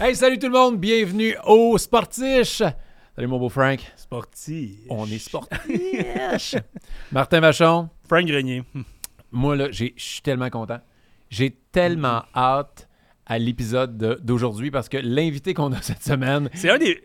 Hey, 0.00 0.16
salut 0.16 0.40
tout 0.40 0.48
le 0.48 0.52
monde, 0.52 0.80
bienvenue 0.80 1.36
au 1.46 1.78
Sportiche. 1.78 2.64
Salut 3.14 3.28
mon 3.28 3.38
beau 3.38 3.48
Frank. 3.48 3.78
Sportif. 3.94 4.76
On 4.90 5.06
est 5.06 5.18
sportiche. 5.18 6.56
Martin 7.12 7.38
Vachon, 7.38 7.88
Frank 8.08 8.26
Grenier. 8.26 8.64
moi 9.30 9.54
là, 9.54 9.68
je 9.70 9.84
suis 9.96 10.20
tellement 10.20 10.50
content. 10.50 10.80
J'ai 11.30 11.56
tellement 11.70 12.24
hâte 12.34 12.88
à 13.24 13.38
l'épisode 13.38 13.96
de- 13.96 14.18
d'aujourd'hui 14.20 14.72
parce 14.72 14.88
que 14.88 14.96
l'invité 14.96 15.54
qu'on 15.54 15.72
a 15.72 15.80
cette 15.80 16.02
semaine, 16.02 16.50
C'est 16.54 16.70
un 16.70 16.78
des, 16.78 17.00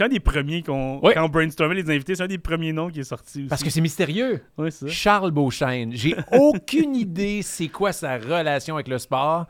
un 0.00 0.08
des 0.08 0.20
premiers 0.20 0.62
qu'on, 0.62 1.00
quand 1.00 1.24
on 1.24 1.28
brainstormait 1.28 1.74
les 1.74 1.90
invités, 1.90 2.14
c'est 2.14 2.22
un 2.22 2.28
des 2.28 2.38
premiers 2.38 2.72
noms 2.72 2.88
qui 2.88 3.00
est 3.00 3.04
sorti 3.04 3.40
aussi. 3.40 3.48
parce 3.48 3.64
que 3.64 3.70
c'est 3.70 3.80
mystérieux. 3.80 4.44
C'est 4.58 4.70
ça. 4.70 4.86
Charles 4.86 5.32
Beauchesne. 5.32 5.90
J'ai 5.92 6.14
aucune 6.32 6.94
idée 6.94 7.42
c'est 7.42 7.66
quoi 7.68 7.90
sa 7.92 8.16
relation 8.16 8.76
avec 8.76 8.86
le 8.86 8.98
sport. 8.98 9.46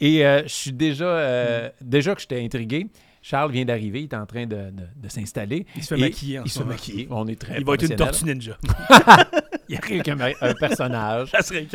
Et 0.00 0.24
euh, 0.26 0.42
je 0.44 0.52
suis 0.52 0.72
déjà, 0.72 1.04
euh, 1.04 1.68
déjà 1.80 2.14
que 2.14 2.20
j'étais 2.20 2.42
intrigué. 2.44 2.86
Charles 3.22 3.50
vient 3.50 3.64
d'arriver, 3.64 4.02
il 4.02 4.04
est 4.04 4.14
en 4.14 4.24
train 4.24 4.46
de, 4.46 4.54
de- 4.54 4.86
de 5.02 5.08
s'installer. 5.08 5.66
Il 5.74 5.82
se 5.82 5.94
fait 5.96 6.00
maquiller 6.00 6.38
en 6.38 6.44
Il 6.44 6.50
se 6.50 6.60
fait 6.60 6.64
maquiller. 6.64 7.08
On 7.10 7.26
est 7.26 7.34
très 7.40 7.58
Il 7.58 7.64
va 7.64 7.74
être 7.74 7.82
une 7.90 7.96
tortue 7.96 8.24
ninja. 8.24 8.56
Il 9.68 9.76
arrive 9.76 10.02
comme 10.04 10.20
un, 10.20 10.30
un 10.40 10.54
personnage. 10.54 11.30
ça 11.32 11.42
serait. 11.42 11.66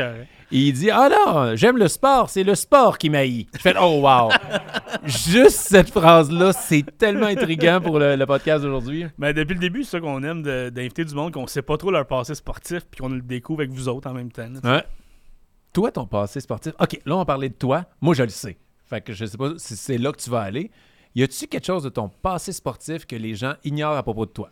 Et 0.49 0.57
il 0.57 0.71
dit 0.71 0.89
Ah 0.89 1.09
non, 1.09 1.57
j'aime 1.57 1.75
le 1.77 1.89
sport, 1.89 2.29
c'est 2.29 2.43
le 2.45 2.55
sport 2.55 2.97
qui 2.97 3.09
m'haït. 3.09 3.49
Je 3.53 3.59
fais 3.59 3.73
Oh 3.77 3.99
wow. 4.01 4.29
Juste 5.03 5.57
cette 5.67 5.89
phrase-là, 5.89 6.53
c'est 6.53 6.85
tellement 6.97 7.25
intriguant 7.27 7.81
pour 7.81 7.99
le, 7.99 8.15
le 8.15 8.25
podcast 8.25 8.63
d'aujourd'hui. 8.63 9.07
Mais 9.17 9.33
depuis 9.33 9.55
le 9.55 9.59
début, 9.59 9.83
c'est 9.83 9.91
ça 9.91 9.99
qu'on 9.99 10.23
aime 10.23 10.41
d'inviter 10.43 11.03
du 11.03 11.13
monde 11.13 11.33
qu'on 11.33 11.47
sait 11.47 11.61
pas 11.61 11.75
trop 11.75 11.91
leur 11.91 12.07
passé 12.07 12.33
sportif, 12.33 12.83
puis 12.89 13.01
qu'on 13.01 13.09
le 13.09 13.21
découvre 13.21 13.59
avec 13.59 13.71
vous 13.73 13.89
autres 13.89 14.09
en 14.09 14.13
même 14.13 14.31
temps. 14.31 14.47
Ouais. 14.63 14.83
Toi, 15.73 15.91
ton 15.91 16.05
passé 16.05 16.39
sportif. 16.41 16.73
OK, 16.79 16.99
là, 17.05 17.17
on 17.17 17.25
parlait 17.25 17.49
de 17.49 17.53
toi. 17.53 17.85
Moi, 18.01 18.13
je 18.13 18.23
le 18.23 18.29
sais. 18.29 18.57
Fait 18.85 19.01
que 19.01 19.13
je 19.13 19.25
sais 19.25 19.37
pas 19.37 19.51
si 19.57 19.75
c'est 19.77 19.97
là 19.97 20.11
que 20.11 20.17
tu 20.21 20.29
vas 20.29 20.41
aller. 20.41 20.69
Y 21.15 21.23
a-tu 21.23 21.47
quelque 21.47 21.65
chose 21.65 21.83
de 21.83 21.89
ton 21.89 22.09
passé 22.09 22.51
sportif 22.51 23.05
que 23.05 23.15
les 23.15 23.35
gens 23.35 23.53
ignorent 23.63 23.97
à 23.97 24.03
propos 24.03 24.25
de 24.25 24.31
toi? 24.31 24.51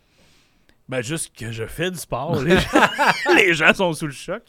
Ben, 0.88 1.02
juste 1.02 1.34
que 1.36 1.52
je 1.52 1.66
fais 1.66 1.90
du 1.90 1.98
sport. 1.98 2.40
Les, 2.42 2.58
gens, 2.58 2.88
les 3.36 3.54
gens 3.54 3.74
sont 3.74 3.92
sous 3.92 4.06
le 4.06 4.12
choc. 4.12 4.42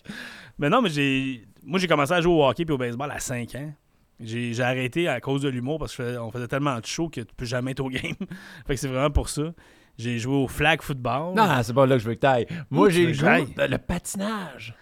Mais 0.58 0.70
non, 0.70 0.82
mais 0.82 0.90
j'ai. 0.90 1.46
Moi, 1.64 1.80
j'ai 1.80 1.88
commencé 1.88 2.14
à 2.14 2.22
jouer 2.22 2.34
au 2.34 2.44
hockey 2.46 2.66
puis 2.66 2.74
au 2.74 2.78
baseball 2.78 3.12
à 3.12 3.20
5 3.20 3.54
ans. 3.56 3.74
J'ai 4.20 4.54
j'ai 4.54 4.64
arrêté 4.64 5.08
à 5.08 5.20
cause 5.20 5.42
de 5.42 5.50
l'humour 5.50 5.80
parce 5.80 5.96
qu'on 5.96 6.32
faisait 6.32 6.48
tellement 6.48 6.80
de 6.80 6.86
show 6.86 7.10
que 7.10 7.22
tu 7.22 7.34
peux 7.36 7.46
jamais 7.46 7.72
être 7.72 7.80
au 7.80 7.90
game. 7.90 8.02
fait 8.68 8.74
que 8.74 8.80
c'est 8.80 8.88
vraiment 8.88 9.10
pour 9.12 9.30
ça. 9.30 9.54
J'ai 9.98 10.20
joué 10.20 10.36
au 10.36 10.48
flag 10.48 10.82
football. 10.82 11.36
Non, 11.36 11.48
c'est 11.64 11.74
pas 11.74 11.86
là 11.86 11.96
que 11.98 12.02
je 12.04 12.08
veux 12.08 12.16
que 12.16 12.20
t'ailles. 12.20 12.48
Moi, 12.70 12.90
j'ai 12.90 13.08
de- 13.12 13.68
le 13.68 13.78
patinage. 13.78 14.74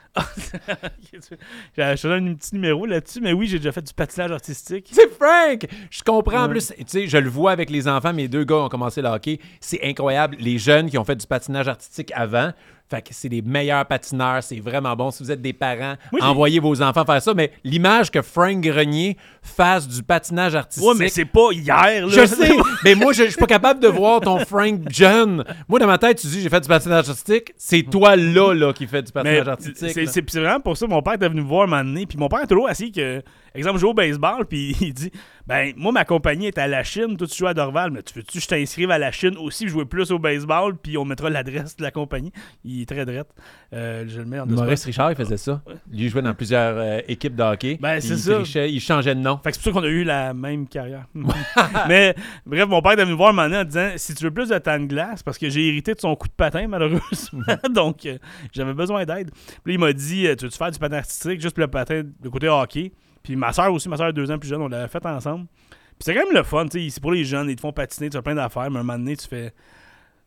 Je 1.14 2.02
te 2.02 2.08
donne 2.08 2.30
un 2.30 2.34
petit 2.36 2.56
numéro 2.56 2.86
là-dessus, 2.86 3.20
mais 3.22 3.34
oui, 3.34 3.48
j'ai 3.48 3.58
déjà 3.58 3.72
fait 3.72 3.82
du 3.82 3.94
patinage 3.94 4.32
artistique. 4.32 4.88
C'est 4.92 5.10
Frank! 5.14 5.66
Je 5.90 6.02
comprends 6.04 6.40
en 6.40 6.44
Ouais. 6.48 6.50
plus. 6.52 6.68
Tu 6.78 6.84
sais, 6.88 7.08
je 7.08 7.18
le 7.18 7.30
vois 7.30 7.52
avec 7.52 7.70
les 7.70 7.88
enfants. 7.88 8.14
Mes 8.14 8.28
deux 8.28 8.44
gars 8.44 8.56
ont 8.58 8.70
commencé 8.70 9.02
le 9.02 9.10
hockey. 9.10 9.40
C'est 9.60 9.84
incroyable. 9.84 10.38
Les 10.40 10.58
jeunes 10.58 10.90
qui 10.90 10.98
ont 10.98 11.04
fait 11.04 11.16
du 11.16 11.28
patinage 11.28 11.68
artistique 11.68 12.12
avant. 12.16 12.52
Fait 12.92 13.04
que 13.04 13.10
c'est 13.12 13.30
les 13.30 13.44
meilleurs 13.44 13.86
patineurs. 13.86 14.42
C'est 14.42 14.60
vraiment 14.60 14.96
bon. 14.96 15.12
Si 15.12 15.22
vous 15.22 15.30
êtes 15.32 15.44
des 15.44 15.54
parents, 15.54 15.94
Moi, 16.12 16.24
envoyez 16.24 16.60
vos 16.60 16.82
enfants 16.82 17.06
faire 17.06 17.22
ça. 17.22 17.36
Mais 17.36 17.52
l'image 17.64 18.10
que 18.10 18.24
Frank 18.24 18.60
Grenier 18.62 19.16
fasse 19.44 19.88
du 19.88 20.02
patinage 20.02 20.56
artistique. 20.56 20.88
Ouais, 20.90 20.96
mais 20.98 21.08
c'est 21.10 21.26
pas 21.26 21.50
hier, 21.52 21.76
là. 21.78 22.10
Je 22.10 22.26
sais, 22.26 22.50
mais 22.84 22.96
moi, 22.96 23.14
je, 23.14 23.26
je 23.26 23.30
suis 23.30 23.40
pas 23.40 23.46
capable 23.46 23.80
de 23.80 23.88
voir 23.88 24.22
ton 24.22 24.40
Frank 24.44 24.90
jeune. 24.92 25.44
Moi, 25.68 25.78
dans 25.78 25.86
ma 25.86 26.00
tête, 26.00 26.18
tu 26.20 26.26
dis, 26.26 26.42
j'ai 26.42 26.50
fait 26.50 26.62
du 26.62 26.68
patinage 26.68 27.08
artistique. 27.10 27.54
C'est 27.58 27.84
toi, 27.84 28.16
là, 28.16 28.54
là, 28.56 28.74
qui 28.74 28.88
fait 28.88 29.04
du 29.04 29.12
Mais 29.14 29.22
patinage 29.22 29.48
artistique. 29.48 29.92
c'est. 29.94 30.08
C'est- 30.12 30.40
vraiment 30.40 30.60
pour 30.60 30.76
ça 30.78 30.88
mon 30.88 31.02
père 31.02 31.14
était 31.14 31.30
venu 31.30 31.42
me 31.42 31.48
voir 31.48 31.64
un 31.72 31.84
moment. 31.84 32.06
Puis 32.08 32.18
mon 32.18 32.28
père 32.28 32.42
est 32.42 32.48
toujours 32.48 32.68
assis 32.70 32.92
que, 32.92 33.22
exemple, 33.56 33.78
je 33.78 33.82
joue 33.82 33.90
au 33.90 33.94
baseball. 33.94 34.46
Puis 34.46 34.76
il 34.82 34.94
dit 34.94 35.12
Ben, 35.48 35.74
moi, 35.76 35.92
ma 35.92 36.06
compagnie 36.06 36.48
est 36.48 36.58
à 36.58 36.68
la 36.68 36.84
Chine. 36.84 37.18
Toi, 37.18 37.28
tu 37.28 37.38
joues 37.38 37.48
à 37.48 37.54
Dorval. 37.54 37.92
Mais 37.92 38.04
tu 38.04 38.14
veux-tu 38.14 38.38
que 38.38 38.44
je 38.44 38.48
t'inscrive 38.48 38.92
à 38.92 38.98
la 38.98 39.12
Chine 39.12 39.38
aussi, 39.38 39.68
jouer 39.68 39.86
plus 39.86 40.12
au 40.12 40.20
baseball. 40.20 40.76
Puis 40.78 40.98
on 40.98 41.06
mettra 41.06 41.30
l'adresse 41.30 41.76
de 41.76 41.84
la 41.84 41.92
compagnie? 41.92 42.32
Il 42.64 42.82
est 42.82 42.86
très 42.86 43.06
drette. 43.06 43.30
Euh, 43.74 44.06
je 44.08 44.20
le 44.20 44.26
mets 44.26 44.40
en 44.40 44.46
Maurice 44.46 44.86
Richard, 44.86 45.12
il 45.12 45.16
faisait 45.16 45.38
ça. 45.38 45.62
Lui, 45.92 46.06
il 46.06 46.10
jouait 46.10 46.22
dans 46.22 46.34
plusieurs 46.34 46.76
euh, 46.78 47.00
équipes 47.08 47.36
de 47.36 47.44
hockey. 47.44 47.78
Ben, 47.80 48.00
c'est 48.02 48.18
ça. 48.18 48.36
trichait, 48.36 48.72
il 48.72 48.80
changeait 48.80 49.16
de 49.16 49.20
nom. 49.20 49.40
Fait 49.44 49.52
que 49.52 49.58
c'est 49.58 49.64
pour 49.64 49.74
ça 49.74 49.80
qu'on 49.80 49.86
a 49.86 49.90
eu 49.90 50.04
la 50.04 50.34
même 50.34 50.68
carrière. 50.68 51.06
Mais 51.88 52.16
bref, 52.46 52.68
mon 52.68 52.82
père 52.82 52.94
est 52.94 52.96
venu 52.98 53.12
me 53.12 53.18
voir 53.18 53.30
un 53.30 53.34
moment 53.34 53.48
donné 53.48 53.62
en 53.62 53.66
disant 53.66 53.92
si 53.96 54.16
tu 54.16 54.24
veux 54.24 54.32
plus 54.32 54.50
de 54.50 54.58
temps 54.58 54.80
de 54.80 54.86
glace, 54.86 55.24
parce 55.24 55.38
que 55.38 55.50
j'ai 55.50 55.68
hérité 55.68 55.94
de 55.94 56.00
son 56.00 56.16
coup 56.16 56.28
de 56.28 56.34
patin, 56.34 56.68
malheureusement. 56.68 57.44
Donc, 57.70 58.06
euh, 58.06 58.18
j'avais 58.52 58.74
besoin 58.74 59.06
d'aide. 59.06 59.32
Puis 59.64 59.74
là, 59.74 59.74
il 59.74 59.80
m'a 59.80 59.94
dit 59.94 60.28
Tu 60.38 60.46
veux-tu 60.46 60.58
faire 60.58 60.72
du 60.72 60.80
patin 60.80 60.98
artistique, 60.98 61.42
juste 61.42 61.56
pour 61.56 61.62
le 61.62 61.68
patin, 61.68 62.04
le 62.24 62.30
côté 62.30 62.48
hockey? 62.48 62.92
Puis 63.24 63.36
ma 63.36 63.52
soeur 63.54 63.72
aussi, 63.74 63.90
ma 63.90 63.98
soeur 63.98 64.08
est 64.08 64.14
deux 64.14 64.30
ans 64.32 64.38
plus 64.40 64.50
jeune, 64.50 64.62
on 64.62 64.68
l'avait 64.68 64.88
fait 64.88 65.06
ensemble. 65.06 65.46
Puis 65.70 66.06
c'est 66.06 66.14
quand 66.14 66.26
même 66.26 66.34
le 66.36 66.44
fun, 66.44 66.66
tu 66.68 66.80
sais. 66.82 66.90
C'est 66.90 67.02
pour 67.02 67.12
les 67.12 67.26
jeunes, 67.26 67.50
ils 67.50 67.56
te 67.56 67.62
font 67.62 67.74
patiner, 67.74 68.10
tu 68.10 68.18
as 68.18 68.22
plein 68.22 68.36
d'affaires, 68.36 68.70
mais 68.72 68.80
un 68.80 68.84
moment 68.84 68.98
donné, 68.98 69.16
tu 69.18 69.28
fais. 69.28 69.54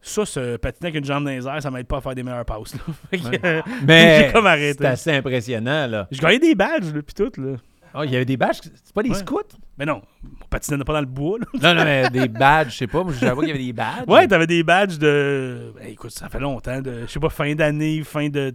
Ça, 0.04 0.26
ce 0.26 0.56
patiner 0.56 0.88
avec 0.88 0.98
une 0.98 1.04
jambe 1.04 1.25
dans 1.25 1.31
les 1.31 1.47
airs, 1.47 1.62
ça 1.62 1.70
m'aide 1.70 1.86
pas 1.86 1.98
à 1.98 2.00
faire 2.00 2.14
des 2.14 2.22
meilleures 2.25 2.44
passes. 2.44 2.75
là. 2.75 2.81
Que, 3.19 3.47
euh, 3.47 3.62
Mais 3.86 4.26
j'ai 4.26 4.32
comme 4.32 4.47
arrêté. 4.47 4.78
c'est 4.81 4.86
assez 4.86 5.12
impressionnant, 5.12 5.86
là. 5.86 6.08
Je 6.10 6.20
gagnais 6.20 6.41
des 6.41 6.54
badges, 6.56 6.92
là, 6.92 7.00
puis 7.02 7.14
tout, 7.14 7.41
là. 7.41 7.56
Oh, 7.94 8.00
il 8.04 8.10
y 8.10 8.16
avait 8.16 8.25
des 8.25 8.36
badges. 8.38 8.58
C'est 8.82 8.94
pas 8.94 9.02
des 9.02 9.10
Ouais. 9.10 9.16
scouts? 9.16 9.42
Mais 9.78 9.84
non, 9.84 10.00
on 10.25 10.47
patinait 10.47 10.82
pas 10.82 10.94
dans 10.94 11.00
le 11.00 11.06
bois, 11.06 11.38
là. 11.38 11.47
Non, 11.62 11.75
non, 11.78 11.84
mais 11.84 12.10
des 12.10 12.26
badges, 12.26 12.72
je 12.72 12.76
sais 12.78 12.86
pas. 12.86 13.04
Moi, 13.04 13.12
j'avoue 13.20 13.41
qu'il 13.42 13.50
y 13.50 13.52
avait 13.52 13.62
des 13.62 13.72
badges. 13.72 14.08
Ouais, 14.08 14.26
t'avais 14.26 14.47
des 14.47 14.62
badges 14.62 14.98
de. 14.98 15.72
Ben, 15.78 15.88
écoute, 15.88 16.10
ça 16.10 16.28
fait 16.28 16.41
longtemps, 16.41 16.81
de. 16.81 17.02
Je 17.02 17.06
sais 17.06 17.20
pas, 17.20 17.28
fin 17.28 17.54
d'année, 17.54 18.02
fin 18.02 18.28
de 18.28 18.54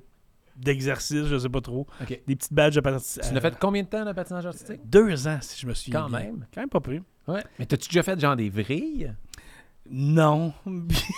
d'exercice, 0.58 1.26
je 1.26 1.38
sais 1.38 1.50
pas 1.50 1.62
trop. 1.62 1.88
Des 2.08 2.36
petites 2.36 2.54
badges 2.54 2.76
de 2.76 2.82
patinage. 2.82 3.28
Tu 3.28 3.34
l'as 3.34 3.42
fait 3.42 3.58
combien 3.60 3.84
de 3.84 3.88
temps, 3.88 4.04
le 4.04 4.14
patinage 4.14 4.46
artistique? 4.46 4.82
deux 4.86 5.28
ans, 5.28 5.38
si 5.42 5.60
je 5.60 5.68
me 5.68 5.74
suis 5.74 5.92
Quand 5.92 6.10
même. 6.10 6.46
Quand 6.54 6.62
même 6.62 6.70
pas 6.70 6.80
pris. 6.80 7.02
Ouais. 7.28 7.44
Mais 7.60 7.66
t'as-tu 7.66 7.90
déjà 7.90 8.04
fait 8.04 8.20
genre 8.20 8.36
des 8.36 8.50
vrilles? 8.50 9.14
Non. 9.90 10.54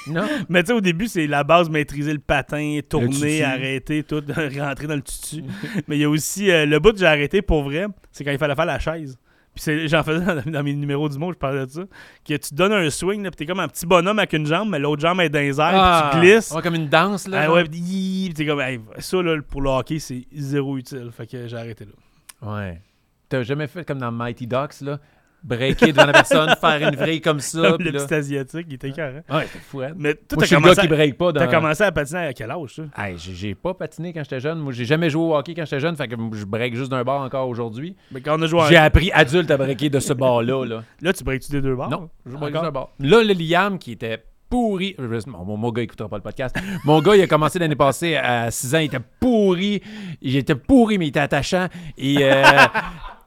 Non? 0.07 0.27
Mais 0.49 0.63
tu 0.63 0.67
sais, 0.67 0.73
au 0.73 0.81
début, 0.81 1.07
c'est 1.07 1.27
la 1.27 1.43
base, 1.43 1.69
maîtriser 1.69 2.13
le 2.13 2.19
patin, 2.19 2.79
tourner, 2.87 3.43
arrêter, 3.43 4.03
tout, 4.03 4.23
rentrer 4.27 4.87
dans 4.87 4.95
le 4.95 5.01
tutu. 5.01 5.43
Mais 5.87 5.97
il 5.97 6.01
y 6.01 6.03
a 6.03 6.09
aussi 6.09 6.51
euh, 6.51 6.65
le 6.65 6.79
bout 6.79 6.91
que 6.91 6.99
j'ai 6.99 7.05
arrêté 7.05 7.41
pour 7.41 7.63
vrai, 7.63 7.87
c'est 8.11 8.23
quand 8.23 8.31
il 8.31 8.37
fallait 8.37 8.55
faire 8.55 8.65
la 8.65 8.79
chaise. 8.79 9.17
Puis 9.59 9.63
c'est- 9.65 9.87
j'en 9.89 10.03
faisais 10.03 10.23
dans, 10.23 10.41
dans 10.51 10.63
mes 10.63 10.73
numéros 10.73 11.09
du 11.09 11.17
mot, 11.17 11.33
je 11.33 11.37
parlais 11.37 11.65
de 11.65 11.69
ça. 11.71 11.81
Que 12.25 12.35
tu 12.37 12.53
donnes 12.53 12.71
un 12.71 12.89
swing, 12.89 13.23
là, 13.23 13.29
puis 13.29 13.37
t'es 13.37 13.45
comme 13.45 13.59
un 13.59 13.67
petit 13.67 13.85
bonhomme 13.85 14.17
avec 14.19 14.31
une 14.33 14.45
jambe, 14.45 14.69
mais 14.69 14.79
l'autre 14.79 15.01
jambe 15.01 15.19
est 15.19 15.27
dans 15.29 15.39
les 15.39 15.59
airs, 15.59 16.09
puis 16.11 16.19
tu 16.21 16.25
glisses. 16.25 16.49
Ah, 16.51 16.55
Ouais, 16.55 16.61
comme 16.61 16.75
une 16.75 16.87
danse, 16.87 17.27
là. 17.27 17.41
Ah 17.43 17.51
ouais, 17.53 17.63
pis 17.65 18.31
t'es 18.33 18.45
comme, 18.45 18.61
hey, 18.61 18.79
ça 18.99 19.21
là, 19.21 19.37
pour 19.45 19.61
le 19.61 19.69
hockey, 19.69 19.99
c'est 19.99 20.25
zéro 20.33 20.77
utile. 20.77 21.09
Fait 21.11 21.27
que 21.27 21.47
j'ai 21.47 21.57
arrêté 21.57 21.85
là. 21.85 22.51
Ouais. 22.53 22.81
T'as 23.27 23.43
jamais 23.43 23.67
fait 23.67 23.83
comme 23.85 23.99
dans 23.99 24.11
Mighty 24.11 24.47
Ducks, 24.47 24.79
là? 24.81 24.99
Breaker 25.43 25.91
devant 25.91 26.05
la 26.05 26.13
personne, 26.13 26.53
faire 26.59 26.89
une 26.89 26.95
vrille 26.95 27.21
comme 27.21 27.39
ça. 27.39 27.73
Puis 27.77 27.85
le 27.85 27.91
là... 27.91 28.05
petit 28.05 28.13
asiatique, 28.13 28.65
il 28.69 28.73
était 28.75 28.91
carré. 28.91 29.21
Ouais, 29.29 29.47
c'est 29.51 29.59
fou, 29.59 29.81
hein? 29.81 29.91
Mais 29.97 30.15
toi, 30.15 30.37
t'as 30.39 30.55
commencé, 30.55 30.81
qui 30.81 30.87
à... 30.87 30.89
break 30.89 31.17
pas 31.17 31.31
dans... 31.31 31.39
t'as 31.39 31.47
commencé 31.47 31.83
à 31.83 31.91
patiner 31.91 32.19
à 32.19 32.33
quel 32.33 32.51
âge, 32.51 32.75
ça? 32.75 32.83
Hey, 32.97 33.15
j'ai 33.17 33.55
pas 33.55 33.73
patiné 33.73 34.13
quand 34.13 34.23
j'étais 34.23 34.39
jeune. 34.39 34.59
Moi, 34.59 34.73
j'ai 34.73 34.85
jamais 34.85 35.09
joué 35.09 35.23
au 35.23 35.35
hockey 35.35 35.53
quand 35.53 35.65
j'étais 35.65 35.79
jeune, 35.79 35.95
fait 35.95 36.07
que 36.07 36.15
je 36.33 36.45
break 36.45 36.75
juste 36.75 36.91
d'un 36.91 37.03
bord 37.03 37.21
encore 37.21 37.47
aujourd'hui. 37.47 37.95
Mais 38.11 38.21
quand 38.21 38.37
on 38.37 38.41
a 38.41 38.47
joué 38.47 38.61
J'ai 38.69 38.77
appris 38.77 39.11
adulte 39.13 39.49
à 39.51 39.57
breaker 39.57 39.89
de 39.89 39.99
ce 39.99 40.13
bord-là. 40.13 40.65
Là. 40.65 40.83
Là, 41.01 41.13
tu 41.13 41.23
breaks-tu 41.23 41.51
des 41.51 41.61
deux 41.61 41.75
bords? 41.75 41.89
non, 41.89 42.09
je 42.25 42.35
break 42.35 42.53
d'un 42.53 42.71
bord. 42.71 42.93
Là, 42.99 43.23
le 43.23 43.33
Liam 43.33 43.79
qui 43.79 43.93
était 43.93 44.23
pourri. 44.49 44.95
Mon, 45.27 45.57
mon 45.57 45.71
gars 45.71 45.83
écoutera 45.83 46.09
pas 46.09 46.17
le 46.17 46.23
podcast. 46.23 46.55
Mon 46.83 47.01
gars, 47.01 47.15
il 47.15 47.21
a 47.21 47.27
commencé 47.27 47.59
l'année 47.59 47.75
passée 47.75 48.15
à 48.15 48.51
6 48.51 48.75
ans. 48.75 48.79
Il 48.79 48.85
était 48.85 48.99
pourri. 49.19 49.81
Il 50.21 50.35
était 50.35 50.55
pourri, 50.55 50.97
mais 50.97 51.05
il 51.05 51.09
était 51.09 51.19
attachant. 51.19 51.67
Et, 51.97 52.17
euh, 52.21 52.43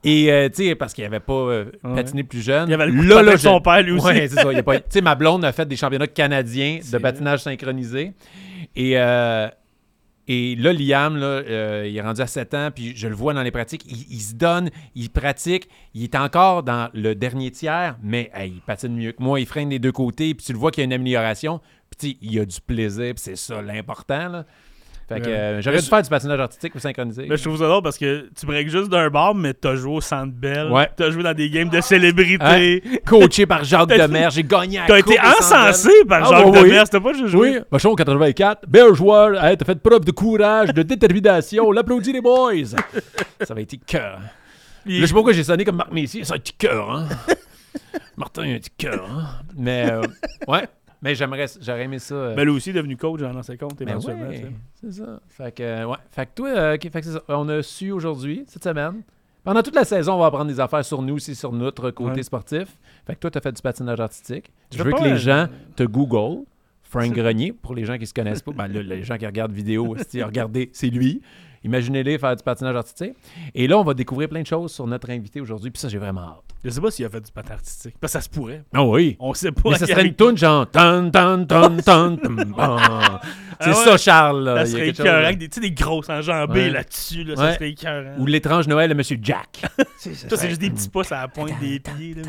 et 0.04 0.32
euh, 0.32 0.48
tu 0.48 0.64
sais, 0.68 0.74
parce 0.74 0.92
qu'il 0.94 1.04
avait 1.04 1.20
pas 1.20 1.32
euh, 1.32 1.64
Ouais. 1.84 1.94
patiné 1.94 2.24
plus 2.24 2.42
jeune. 2.42 2.68
Il 2.68 2.72
y 2.72 2.74
avait 2.74 2.86
le 2.86 2.92
coup 2.92 3.02
Là, 3.02 3.36
son 3.38 3.60
père, 3.60 3.82
lui 3.82 3.92
aussi. 3.92 4.06
Ouais, 4.06 4.28
c'est 4.28 4.36
ça. 4.36 4.62
pas- 4.62 4.78
Tu 4.80 4.84
sais, 4.90 5.00
ma 5.00 5.14
blonde 5.14 5.44
a 5.44 5.52
fait 5.52 5.66
des 5.66 5.76
championnats 5.76 6.06
canadiens 6.06 6.78
de 6.90 6.98
patinage 6.98 7.40
synchronisé. 7.40 8.12
Et, 8.74 8.92
euh, 8.98 9.48
et 10.28 10.54
là, 10.56 10.72
Liam, 10.72 11.16
là, 11.16 11.42
il 11.84 11.96
est 11.96 12.00
rendu 12.00 12.20
à 12.20 12.26
7 12.26 12.54
ans, 12.54 12.70
puis 12.74 12.94
je 12.96 13.08
le 13.08 13.14
vois 13.14 13.34
dans 13.34 13.42
les 13.42 13.50
pratiques. 13.50 13.84
Il, 13.88 14.06
il 14.10 14.20
se 14.20 14.34
donne, 14.34 14.70
il 14.94 15.10
pratique. 15.10 15.68
Il 15.94 16.04
est 16.04 16.14
encore 16.14 16.62
dans 16.62 16.88
le 16.94 17.14
dernier 17.14 17.50
tiers, 17.50 17.96
mais 18.02 18.30
hey, 18.34 18.52
il 18.56 18.60
patine 18.60 18.96
mieux 18.96 19.12
que 19.12 19.22
moi. 19.22 19.40
Il 19.40 19.46
freine 19.46 19.68
des 19.68 19.78
deux 19.78 19.92
côtés, 19.92 20.34
puis 20.34 20.46
tu 20.46 20.52
le 20.52 20.58
vois 20.58 20.70
qu'il 20.70 20.82
y 20.82 20.84
a 20.84 20.86
une 20.86 20.92
amélioration. 20.92 21.60
Puis 21.90 21.98
tu 21.98 22.10
sais, 22.12 22.16
il 22.22 22.38
a 22.40 22.44
du 22.44 22.60
plaisir, 22.60 23.14
puis 23.14 23.22
c'est 23.22 23.36
ça 23.36 23.60
l'important. 23.60 24.28
là. 24.28 24.46
Fait 25.08 25.20
que 25.20 25.28
euh, 25.28 25.60
j'aurais 25.60 25.78
dû 25.80 25.86
faire 25.86 26.02
du 26.02 26.08
patinage 26.08 26.40
artistique 26.40 26.72
pour 26.72 26.80
synchroniser. 26.80 27.26
Mais 27.28 27.36
je 27.36 27.42
trouve 27.42 27.58
ça 27.58 27.66
drôle 27.68 27.82
parce 27.82 27.98
que 27.98 28.28
tu 28.38 28.46
breaks 28.46 28.70
juste 28.70 28.88
d'un 28.88 29.08
bord, 29.10 29.34
mais 29.34 29.52
t'as 29.52 29.74
joué 29.74 29.96
au 29.96 30.00
Centre 30.00 30.32
Bell. 30.32 30.70
Ouais. 30.70 30.88
T'as 30.96 31.10
joué 31.10 31.22
dans 31.22 31.34
des 31.34 31.50
games 31.50 31.68
de 31.68 31.80
célébrités. 31.80 32.82
Coaché 33.06 33.46
par 33.46 33.64
Jacques 33.64 33.88
Demers, 33.88 34.30
j'ai 34.30 34.44
gagné 34.44 34.78
à 34.78 34.86
T'as 34.86 34.98
été 34.98 35.18
encensé 35.20 35.90
par 36.08 36.24
Ah, 36.24 36.28
Jacques 36.30 36.46
ouais, 36.46 36.60
oui. 36.62 36.68
Demers. 36.70 36.88
T'as 36.88 37.00
pas 37.00 37.12
juste 37.12 37.26
joué? 37.26 37.50
Oui, 37.58 37.58
Vachon 37.70 37.94
84, 37.94 38.62
bel 38.68 38.94
joueur, 38.94 39.44
hey, 39.44 39.56
t'as 39.56 39.64
fait 39.64 39.80
preuve 39.80 40.04
de 40.04 40.12
courage, 40.12 40.72
de 40.72 40.82
détermination, 40.82 41.64
on 41.68 41.72
l'applaudit 41.72 42.12
les 42.12 42.20
boys. 42.20 42.76
Ça 43.42 43.54
va 43.54 43.60
être 43.60 43.76
cœur. 43.84 44.20
Je 44.86 45.00
sais 45.00 45.06
pas 45.08 45.14
pourquoi 45.14 45.32
j'ai 45.32 45.44
sonné 45.44 45.64
comme 45.64 45.76
Marc 45.76 45.92
Messier, 45.92 46.24
ça 46.24 46.34
a 46.34 46.36
été 46.38 46.52
cœur, 46.56 46.90
hein. 46.90 47.06
Martin, 48.16 48.44
il 48.46 48.54
a 48.56 48.58
dit 48.58 48.70
cœur, 48.76 49.04
hein. 49.10 49.26
Mais, 49.56 49.90
euh, 49.90 50.02
ouais, 50.48 50.64
mais 51.02 51.14
j'aimerais, 51.14 51.46
j'aurais 51.60 51.82
aimé 51.84 51.98
ça. 51.98 52.14
euh, 52.14 52.34
Ben, 52.34 52.44
lui 52.44 52.52
aussi 52.52 52.70
est 52.70 52.74
devenu 52.74 52.96
coach 52.96 53.20
dans 53.20 53.42
ses 53.42 53.58
comptes, 53.58 53.78
ben 53.78 53.88
éventuellement. 53.88 54.28
ouais, 54.28 54.50
c'est 54.80 54.92
ça. 54.92 55.20
Fait 55.28 55.54
que, 55.54 55.62
euh, 55.62 55.84
ouais. 55.86 55.96
Fait 56.10 56.26
que 56.26 56.30
toi, 56.34 56.48
euh, 56.48 56.74
ok, 56.76 56.82
fait 56.90 57.00
que 57.00 57.06
c'est 57.06 57.12
ça. 57.12 57.22
On 57.28 57.48
a 57.50 57.62
su 57.62 57.90
aujourd'hui, 57.92 58.44
cette 58.46 58.64
semaine, 58.64 59.02
Pendant 59.44 59.60
toute 59.64 59.74
la 59.74 59.84
saison, 59.84 60.14
on 60.14 60.18
va 60.20 60.26
apprendre 60.26 60.46
des 60.52 60.60
affaires 60.60 60.84
sur 60.84 61.02
nous 61.02 61.14
aussi, 61.16 61.34
sur 61.34 61.50
notre 61.52 61.90
côté 61.90 62.12
Ouais. 62.18 62.22
sportif. 62.22 62.76
Fait 63.04 63.14
que 63.16 63.18
toi, 63.18 63.28
tu 63.28 63.38
as 63.38 63.40
fait 63.40 63.50
du 63.50 63.60
patinage 63.60 63.98
artistique. 63.98 64.52
Je 64.72 64.80
veux 64.84 64.92
que 64.92 65.02
les 65.02 65.10
un- 65.10 65.16
gens 65.16 65.46
te 65.74 65.82
Google. 65.82 66.44
Frank 66.84 67.10
Grenier, 67.12 67.52
pour 67.52 67.74
les 67.74 67.84
gens 67.84 67.98
qui 67.98 68.06
se 68.06 68.14
connaissent 68.14 68.42
pas, 68.42 68.52
ben 68.52 68.68
là, 68.68 68.82
les 68.82 69.02
gens 69.02 69.16
qui 69.18 69.26
regardent 69.26 69.50
vidéo, 69.52 69.96
si 70.08 70.22
regardez, 70.22 70.70
c'est 70.72 70.90
lui. 70.90 71.22
Imaginez-les 71.64 72.18
faire 72.18 72.36
du 72.36 72.42
patinage 72.44 72.76
artistique. 72.76 73.14
Et 73.54 73.66
là, 73.66 73.78
on 73.78 73.82
va 73.82 73.94
découvrir 73.94 74.28
plein 74.28 74.42
de 74.42 74.46
choses 74.46 74.70
sur 74.72 74.86
notre 74.86 75.10
invité 75.10 75.40
aujourd'hui. 75.40 75.70
Puis 75.72 75.80
ça, 75.80 75.88
j'ai 75.88 75.98
vraiment 75.98 76.20
hâte. 76.20 76.51
Je 76.64 76.70
sais 76.70 76.80
pas 76.80 76.90
s'il 76.92 77.04
a 77.04 77.10
fait 77.10 77.20
du 77.20 77.32
patin 77.32 77.54
artistique. 77.54 77.96
Parce 78.00 78.12
que 78.12 78.18
ça 78.18 78.24
se 78.24 78.28
pourrait. 78.28 78.62
Ah 78.72 78.84
oui. 78.84 79.16
On 79.18 79.34
sait 79.34 79.50
pas. 79.50 79.70
Mais 79.70 79.78
ça 79.78 79.86
serait 79.86 80.06
une 80.06 80.14
toune 80.14 80.36
genre 80.38 80.70
tan 80.70 81.10
tan 81.10 81.44
tan 81.44 81.76
tan. 81.78 82.16
C'est 83.60 83.74
ça, 83.74 83.96
Charles. 83.96 84.44
là. 84.44 84.64
Ça 84.64 84.72
serait 84.72 84.88
écœurant. 84.90 85.32
des- 85.32 85.48
Tu 85.48 85.54
sais, 85.56 85.60
des 85.60 85.72
grosses 85.72 86.08
enjambées 86.08 86.70
là-dessus. 86.70 87.24
Là. 87.24 87.36
Ça 87.36 87.54
serait 87.54 87.70
écœurant. 87.70 88.14
Ou 88.18 88.26
l'étrange 88.26 88.68
Noël 88.68 88.88
de 88.90 88.94
Monsieur 88.94 89.18
Jack. 89.20 89.62
Toi, 89.76 89.84
c'est 90.38 90.48
juste 90.48 90.60
des 90.60 90.70
petits 90.70 90.88
pouces 90.88 91.10
à 91.12 91.22
la 91.22 91.28
pointe 91.28 91.58
des 91.60 91.80
pieds. 91.80 92.14
Là. 92.14 92.22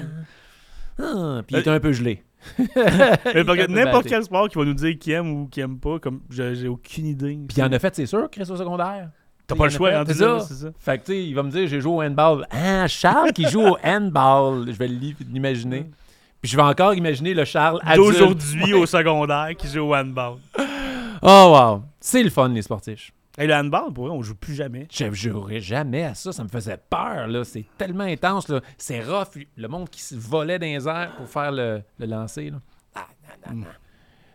Ah, 1.00 1.42
puis 1.46 1.56
il 1.56 1.60
est 1.60 1.68
un 1.68 1.80
peu 1.80 1.92
gelé. 1.92 2.24
Mais 2.76 3.44
n'importe 3.70 4.08
quel 4.08 4.24
sport 4.24 4.50
qui 4.50 4.58
va 4.58 4.66
nous 4.66 4.74
dire 4.74 4.98
qui 5.00 5.12
aime 5.12 5.32
ou 5.32 5.48
qui 5.48 5.62
aime 5.62 5.80
pas, 5.80 5.98
comme 6.00 6.22
j'ai 6.30 6.56
j'ai 6.56 6.68
aucune 6.68 7.06
idée. 7.06 7.40
Puis 7.48 7.58
il 7.58 7.64
en 7.64 7.72
a 7.72 7.80
fait, 7.80 7.96
c'est 7.96 8.06
sûr, 8.06 8.30
Chris 8.30 8.44
au 8.50 8.56
secondaire? 8.58 9.10
T'as 9.46 9.56
pas 9.56 9.66
le 9.66 9.70
choix, 9.72 9.92
rendu 9.98 10.14
là, 10.14 10.40
ça. 10.40 10.46
c'est 10.48 10.54
ça. 10.54 10.68
Fait 10.80 10.98
que, 11.00 11.06
tu 11.06 11.12
sais, 11.12 11.24
il 11.26 11.34
va 11.36 11.44
me 11.44 11.52
dire, 11.52 11.68
j'ai 11.68 11.82
joué 11.82 11.92
au 11.94 12.02
handball. 12.02 12.48
Ah, 12.50 12.88
Charles 12.88 13.34
qui 13.34 13.48
joue 13.50 13.62
au 13.62 13.78
handball. 13.84 14.66
Je 14.68 14.78
vais 14.78 14.88
li- 14.88 15.16
l'imaginer. 15.32 15.86
Puis 16.42 16.52
je 16.52 16.56
vais 16.58 16.64
encore 16.64 16.94
imaginer 16.94 17.34
le 17.34 17.44
Charles. 17.46 17.80
D'aujourd'hui 17.96 18.74
au 18.74 18.86
secondaire 18.86 19.50
qui 19.58 19.68
joue 19.68 19.82
au 19.82 19.96
handball. 19.96 20.36
Oh, 21.22 21.52
wow. 21.54 21.84
C'est 22.00 22.24
le 22.24 22.30
fun, 22.30 22.50
les 22.50 22.62
sportifs. 22.62 23.12
Et 23.38 23.48
le 23.48 23.54
handball, 23.56 23.92
pour 23.94 24.06
vrai, 24.08 24.16
on 24.16 24.22
joue 24.22 24.36
plus 24.36 24.54
jamais. 24.54 24.88
Je 24.92 25.12
jouerais 25.14 25.60
jamais 25.60 26.04
à 26.04 26.14
ça. 26.14 26.32
Ça 26.32 26.44
me 26.44 26.50
faisait 26.50 26.78
peur, 26.90 27.28
là. 27.28 27.44
C'est 27.44 27.66
tellement 27.78 28.04
intense, 28.04 28.48
là. 28.48 28.62
C'est 28.78 29.02
rough. 29.02 29.42
Le 29.58 29.68
monde 29.68 29.90
qui 29.90 30.02
se 30.02 30.16
volait 30.16 30.60
dans 30.60 30.66
les 30.68 30.88
airs 30.88 31.12
pour 31.18 31.28
faire 31.28 31.52
le, 31.52 31.82
le 31.98 32.06
lancer, 32.06 32.50
là. 32.50 32.58
Ah, 32.96 33.08
non, 33.48 33.56
non, 33.56 33.62
non. 33.62 33.68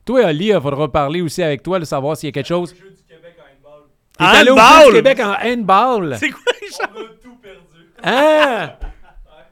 Toi, 0.05 0.25
Ali, 0.27 0.47
il 0.49 0.61
faudra 0.61 0.91
parler 0.91 1.21
aussi 1.21 1.43
avec 1.43 1.63
toi, 1.63 1.79
de 1.79 1.85
savoir 1.85 2.17
s'il 2.17 2.29
y 2.29 2.31
a 2.31 2.33
quelque 2.33 2.47
chose. 2.49 2.75
T'es 4.19 4.25
allé 4.25 4.51
au 4.51 4.57
du 4.57 4.93
Québec 4.95 5.21
en 5.21 5.35
handball. 5.43 6.17
C'est 6.19 6.31
quoi 6.31 6.53
les 6.61 6.69
gens? 6.69 6.77
On 6.95 7.01
a 7.01 7.05
tout 7.23 7.37
perdu. 7.37 7.59
Hein? 8.03 8.71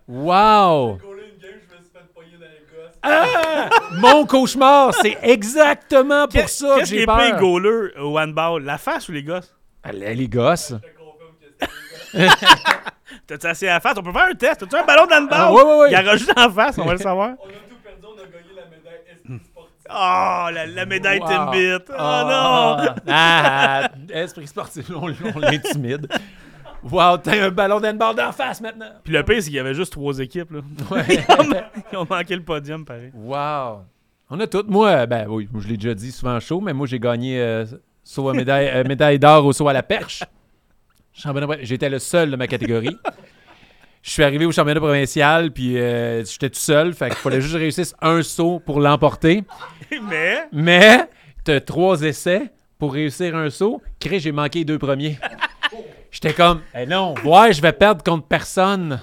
Wow! 0.09 0.99
J'ai 1.01 1.07
collé 1.07 1.23
une 1.35 1.41
game, 1.41 1.61
je 1.71 1.77
me 1.77 1.83
suis 1.83 1.91
fait 1.93 2.15
pogner 2.15 2.37
dans 2.39 2.47
les 2.47 2.63
gosses. 2.71 2.99
Ah! 3.03 3.69
Mon 3.99 4.27
cauchemar, 4.27 4.95
c'est 4.95 5.19
exactement 5.23 6.25
pour 6.29 6.33
Qu'est-ce 6.33 6.59
ça 6.65 6.75
que 6.75 6.79
qu'est-ce 6.81 6.91
qui 6.91 6.97
j'ai 6.97 7.03
est 7.03 7.07
peur. 7.07 7.17
pas 7.17 7.33
goaler 7.33 7.91
au 7.99 8.19
handball? 8.19 8.63
La 8.65 8.79
face 8.79 9.09
ou 9.09 9.13
les 9.13 9.23
gosses? 9.23 9.55
Allez, 9.83 10.15
les 10.15 10.29
gosses. 10.29 10.75
Je 10.75 10.77
te 10.77 10.99
confirme 10.99 11.33
que 11.41 11.67
c'était 12.13 12.23
les 12.23 12.29
gosses. 12.29 12.37
T'as-tu 13.27 13.47
assez 13.47 13.69
à 13.69 13.75
la 13.75 13.81
face? 13.81 13.95
On 13.99 14.03
peut 14.03 14.13
faire 14.13 14.29
un 14.31 14.35
test. 14.35 14.61
T'as-tu 14.61 14.77
un 14.77 14.85
ballon 14.85 15.07
de 15.07 15.13
handball? 15.13 15.39
Ah, 15.41 15.53
ouais, 15.53 15.63
ouais, 15.63 15.77
ouais. 15.79 15.91
Il 15.91 15.95
a 15.97 16.17
juste 16.17 16.33
en 16.39 16.51
face, 16.51 16.79
on 16.79 16.85
va 16.85 16.93
le 16.93 16.99
savoir. 16.99 17.31
On 17.41 17.47
a 17.49 17.53
tout 17.53 17.77
perdu, 17.83 18.05
on 18.05 18.13
a 18.21 18.27
gagné 18.27 18.55
la 18.55 18.67
médaille 18.67 19.01
esprit 19.13 19.41
sportif. 19.45 19.76
Oh, 19.91 20.49
la, 20.53 20.67
la 20.67 20.87
médaille 20.87 21.21
Wow. 21.21 21.27
Timbit. 21.29 21.85
Oh, 21.91 21.95
Ah, 21.99 22.87
non! 22.87 22.95
Ah, 23.09 23.91
esprit 24.13 24.47
sportif, 24.47 24.91
on, 24.91 25.13
on 25.35 25.39
l'intimide. 25.39 26.09
Wow, 26.83 27.17
t'as 27.19 27.47
un 27.47 27.51
ballon 27.51 27.81
d'handball 27.81 28.15
d'en 28.15 28.31
face 28.33 28.61
maintenant. 28.61 28.91
Puis 29.03 29.13
le 29.13 29.23
pire, 29.25 29.37
c'est 29.39 29.45
qu'il 29.47 29.55
y 29.55 29.59
avait 29.59 29.75
juste 29.75 29.93
trois 29.93 30.19
équipes. 30.21 30.51
Là. 30.53 30.61
Ouais. 30.91 31.05
Ils 31.93 31.97
ont 31.99 32.07
manqué 32.09 32.37
le 32.37 32.43
podium, 32.43 32.85
pareil. 32.85 33.11
wow. 33.15 33.81
On 34.29 34.39
a 34.41 34.47
toutes. 34.47 34.69
Moi, 34.69 35.07
ben 35.07 35.27
oui, 35.29 35.49
je 35.59 35.69
l'ai 35.69 35.77
déjà 35.77 35.95
dit 35.95 36.11
souvent 36.13 36.39
chaud, 36.41 36.61
mais 36.61 36.73
moi, 36.73 36.87
j'ai 36.87 36.99
gagné 36.99 37.41
euh, 37.41 37.65
saut 38.05 38.29
à 38.29 38.33
médaille, 38.35 38.69
euh, 38.69 38.85
médaille 38.85 39.19
d'or 39.21 39.47
au 39.47 39.53
saut 39.53 39.69
à 39.69 39.73
la 39.73 39.83
perche. 39.85 40.23
J'étais 41.63 41.89
le 41.89 41.99
seul 41.99 42.31
de 42.31 42.37
ma 42.37 42.47
catégorie. 42.47 42.97
Je 44.07 44.13
suis 44.13 44.23
arrivé 44.23 44.47
au 44.47 44.53
championnat 44.53 44.79
provincial, 44.79 45.51
puis 45.51 45.77
euh, 45.77 46.25
j'étais 46.25 46.49
tout 46.49 46.61
seul. 46.61 46.95
Fait 46.95 47.09
qu'il 47.09 47.17
fallait 47.17 47.41
juste 47.41 47.55
que 47.55 47.59
je 47.59 47.65
réussisse 47.65 47.93
un 48.01 48.23
saut 48.23 48.63
pour 48.65 48.79
l'emporter. 48.79 49.43
Mais, 50.09 50.45
Mais, 50.53 51.11
t'as 51.43 51.59
trois 51.59 52.01
essais 52.03 52.53
pour 52.79 52.93
réussir 52.93 53.35
un 53.35 53.51
saut. 53.51 53.83
Crée, 53.99 54.21
j'ai 54.21 54.31
manqué 54.31 54.61
les 54.61 54.65
deux 54.65 54.79
premiers. 54.79 55.19
J'étais 56.13 56.33
comme, 56.33 56.61
eh 56.73 56.87
non, 56.87 57.17
ouais, 57.25 57.53
je 57.53 57.61
vais 57.61 57.73
perdre 57.73 58.05
contre 58.05 58.29
personne. 58.29 59.01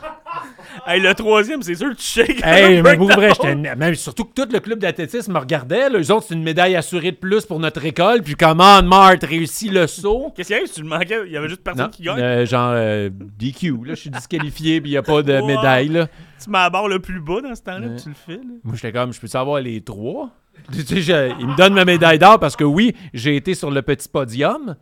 Hey, 0.87 0.99
le 1.01 1.13
troisième, 1.13 1.61
c'est 1.61 1.75
sûr, 1.75 1.95
tu 1.95 2.03
shakes. 2.03 2.41
Hey, 2.43 2.81
mais 2.81 2.95
pour 2.97 3.07
vrai. 3.11 3.31
Même 3.77 3.95
surtout 3.95 4.25
que 4.25 4.33
tout 4.43 4.49
le 4.51 4.59
club 4.59 4.79
d'athlétisme 4.79 5.33
me 5.33 5.39
regardait. 5.39 5.89
Là. 5.89 5.99
Eux 5.99 6.11
autres, 6.11 6.25
c'est 6.29 6.33
une 6.35 6.43
médaille 6.43 6.75
assurée 6.75 7.11
de 7.11 7.17
plus 7.17 7.45
pour 7.45 7.59
notre 7.59 7.83
école. 7.85 8.21
Puis, 8.21 8.35
comment, 8.35 8.81
Marthe 8.83 9.23
réussit 9.23 9.71
le 9.71 9.87
saut? 9.87 10.31
Qu'est-ce 10.35 10.47
qu'il 10.49 10.57
y 10.57 10.59
a 10.63 10.67
tu 10.67 10.81
le 10.81 10.87
manquais? 10.87 11.19
Il 11.25 11.31
y 11.31 11.37
avait 11.37 11.49
juste 11.49 11.63
personne 11.63 11.85
Non, 11.85 11.89
qui 11.89 12.03
gagne? 12.03 12.19
euh, 12.19 12.45
genre 12.45 12.71
euh, 12.73 13.09
DQ. 13.11 13.71
Là, 13.85 13.93
je 13.95 13.99
suis 14.01 14.09
disqualifié, 14.09 14.81
puis 14.81 14.89
il 14.91 14.93
n'y 14.93 14.97
a 14.97 15.03
pas 15.03 15.21
de 15.21 15.33
Wow. 15.39 15.47
médaille. 15.47 15.89
Là. 15.89 16.07
Tu 16.43 16.49
barre 16.49 16.87
le 16.87 16.99
plus 16.99 17.19
bas 17.19 17.41
dans 17.41 17.55
ce 17.55 17.61
temps-là, 17.63 17.87
puis 17.89 18.03
tu 18.03 18.09
le 18.09 18.15
fais. 18.15 18.37
Là. 18.41 18.53
Moi, 18.63 18.75
j'étais 18.75 18.91
comme, 18.91 19.13
je 19.13 19.19
peux 19.19 19.27
savoir 19.27 19.59
les 19.61 19.81
trois? 19.81 20.29
Tu 20.71 20.81
sais, 20.83 21.01
je- 21.01 21.33
ils 21.39 21.47
me 21.47 21.57
donnent 21.57 21.73
ma 21.73 21.83
médaille 21.83 22.19
d'or 22.19 22.39
parce 22.39 22.55
que 22.55 22.63
oui, 22.63 22.95
j'ai 23.13 23.35
été 23.35 23.53
sur 23.55 23.71
le 23.71 23.81
petit 23.81 24.07
podium. 24.07 24.75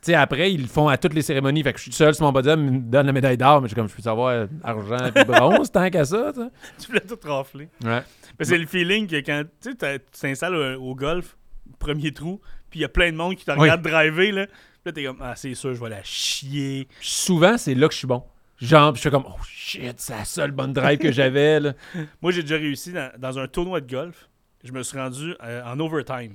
Tu 0.00 0.12
sais, 0.12 0.14
après, 0.14 0.52
ils 0.52 0.62
le 0.62 0.68
font 0.68 0.86
à 0.88 0.96
toutes 0.96 1.14
les 1.14 1.22
cérémonies. 1.22 1.62
Fait 1.62 1.72
que 1.72 1.78
je 1.78 1.84
suis 1.84 1.92
seul 1.92 2.14
sur 2.14 2.24
mon 2.24 2.32
podium, 2.32 2.64
ils 2.66 2.72
me 2.72 2.78
donnent 2.90 3.06
la 3.06 3.12
médaille 3.12 3.36
d'or, 3.36 3.60
mais 3.60 3.66
je 3.66 3.72
suis 3.72 3.74
comme, 3.74 3.88
je 3.88 3.96
peux 3.96 4.02
savoir 4.02 4.46
argent 4.62 5.10
et 5.14 5.24
bronze 5.24 5.70
tant 5.72 5.90
qu'à 5.90 6.04
ça. 6.04 6.32
tu 6.78 6.86
voulais 6.86 7.00
tout 7.00 7.18
rafler. 7.28 7.68
Ouais. 7.84 8.02
Mais 8.38 8.44
c'est 8.44 8.58
le 8.58 8.66
feeling 8.66 9.06
que 9.08 9.16
quand 9.16 9.42
tu 9.60 9.70
sais, 9.70 9.74
t'as- 9.76 9.98
tu 9.98 10.20
t'installes 10.20 10.54
au, 10.54 10.90
au 10.90 10.94
golf, 10.94 11.36
premier 11.80 12.12
trou, 12.12 12.40
puis 12.70 12.78
il 12.80 12.82
y 12.82 12.84
a 12.84 12.88
plein 12.88 13.10
de 13.10 13.16
monde 13.16 13.34
qui 13.34 13.44
te 13.44 13.50
regarde 13.50 13.82
driver, 13.82 14.30
là. 14.32 14.46
Puis 14.46 14.54
là, 14.86 14.92
t'es 14.92 15.04
comme, 15.04 15.18
ah, 15.20 15.34
c'est 15.34 15.54
sûr, 15.54 15.74
je 15.74 15.80
vais 15.82 15.90
la 15.90 16.02
chier. 16.04 16.86
Souvent, 17.00 17.58
c'est 17.58 17.74
là 17.74 17.88
que 17.88 17.92
je 17.94 17.98
suis 17.98 18.06
bon. 18.06 18.22
Genre, 18.60 18.94
je 18.94 19.00
suis 19.00 19.10
comme, 19.10 19.24
oh 19.26 19.40
shit, 19.44 19.94
c'est 19.98 20.14
la 20.16 20.24
seule 20.24 20.50
bonne 20.52 20.72
drive 20.72 20.98
que 20.98 21.10
j'avais. 21.12 21.58
là. 21.60 21.72
Moi, 22.22 22.30
j'ai 22.32 22.42
déjà 22.42 22.56
réussi 22.56 22.92
dans, 22.92 23.10
dans 23.18 23.38
un 23.38 23.48
tournoi 23.48 23.80
de 23.80 23.90
golf. 23.90 24.28
Je 24.64 24.72
me 24.72 24.82
suis 24.82 24.98
rendu 24.98 25.34
euh, 25.44 25.62
en 25.64 25.78
overtime. 25.80 26.34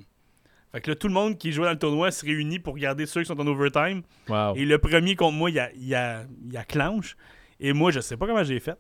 Fait 0.74 0.82
que 0.82 0.90
là, 0.90 0.96
tout 0.96 1.08
le 1.08 1.14
monde 1.14 1.38
qui 1.38 1.52
jouait 1.52 1.66
dans 1.66 1.72
le 1.72 1.78
tournoi 1.78 2.10
se 2.10 2.26
réunit 2.26 2.58
pour 2.58 2.74
regarder 2.74 3.06
ceux 3.06 3.22
qui 3.22 3.28
sont 3.28 3.40
en 3.40 3.46
overtime. 3.46 4.02
Wow. 4.28 4.56
Et 4.56 4.66
le 4.66 4.80
premier 4.80 5.16
contre 5.16 5.38
moi, 5.38 5.52
il 5.52 5.56
y 5.56 5.60
a, 5.60 5.70
il 5.76 5.94
a, 5.94 6.24
il 6.46 6.52
y 6.52 6.58
a 6.58 6.64
clenche. 6.64 7.16
Et 7.60 7.74
moi, 7.74 7.92
je 7.92 8.00
sais 8.00 8.18
pas 8.18 8.26
comment 8.26 8.44
j'ai 8.44 8.60
fait. 8.60 8.78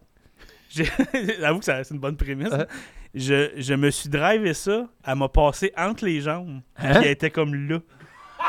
J'avoue 1.40 1.60
que 1.60 1.66
c'est 1.66 1.92
une 1.92 2.00
bonne 2.00 2.18
prémisse. 2.18 2.50
Uh-huh. 2.50 2.68
je, 3.13 3.51
je 3.57 3.74
me 3.75 3.92
suis 3.92 4.10
drivé 4.10 4.56
ça. 4.56 4.88
Elle 5.06 5.16
m'a 5.16 5.30
passé 5.30 5.72
entre 5.78 6.06
les 6.06 6.19
jambes. 6.19 6.62
Hein? 6.78 6.94
Puis 6.95 7.06
elle 7.06 7.12
était 7.12 7.30
comme 7.30 7.54
là. 7.54 7.80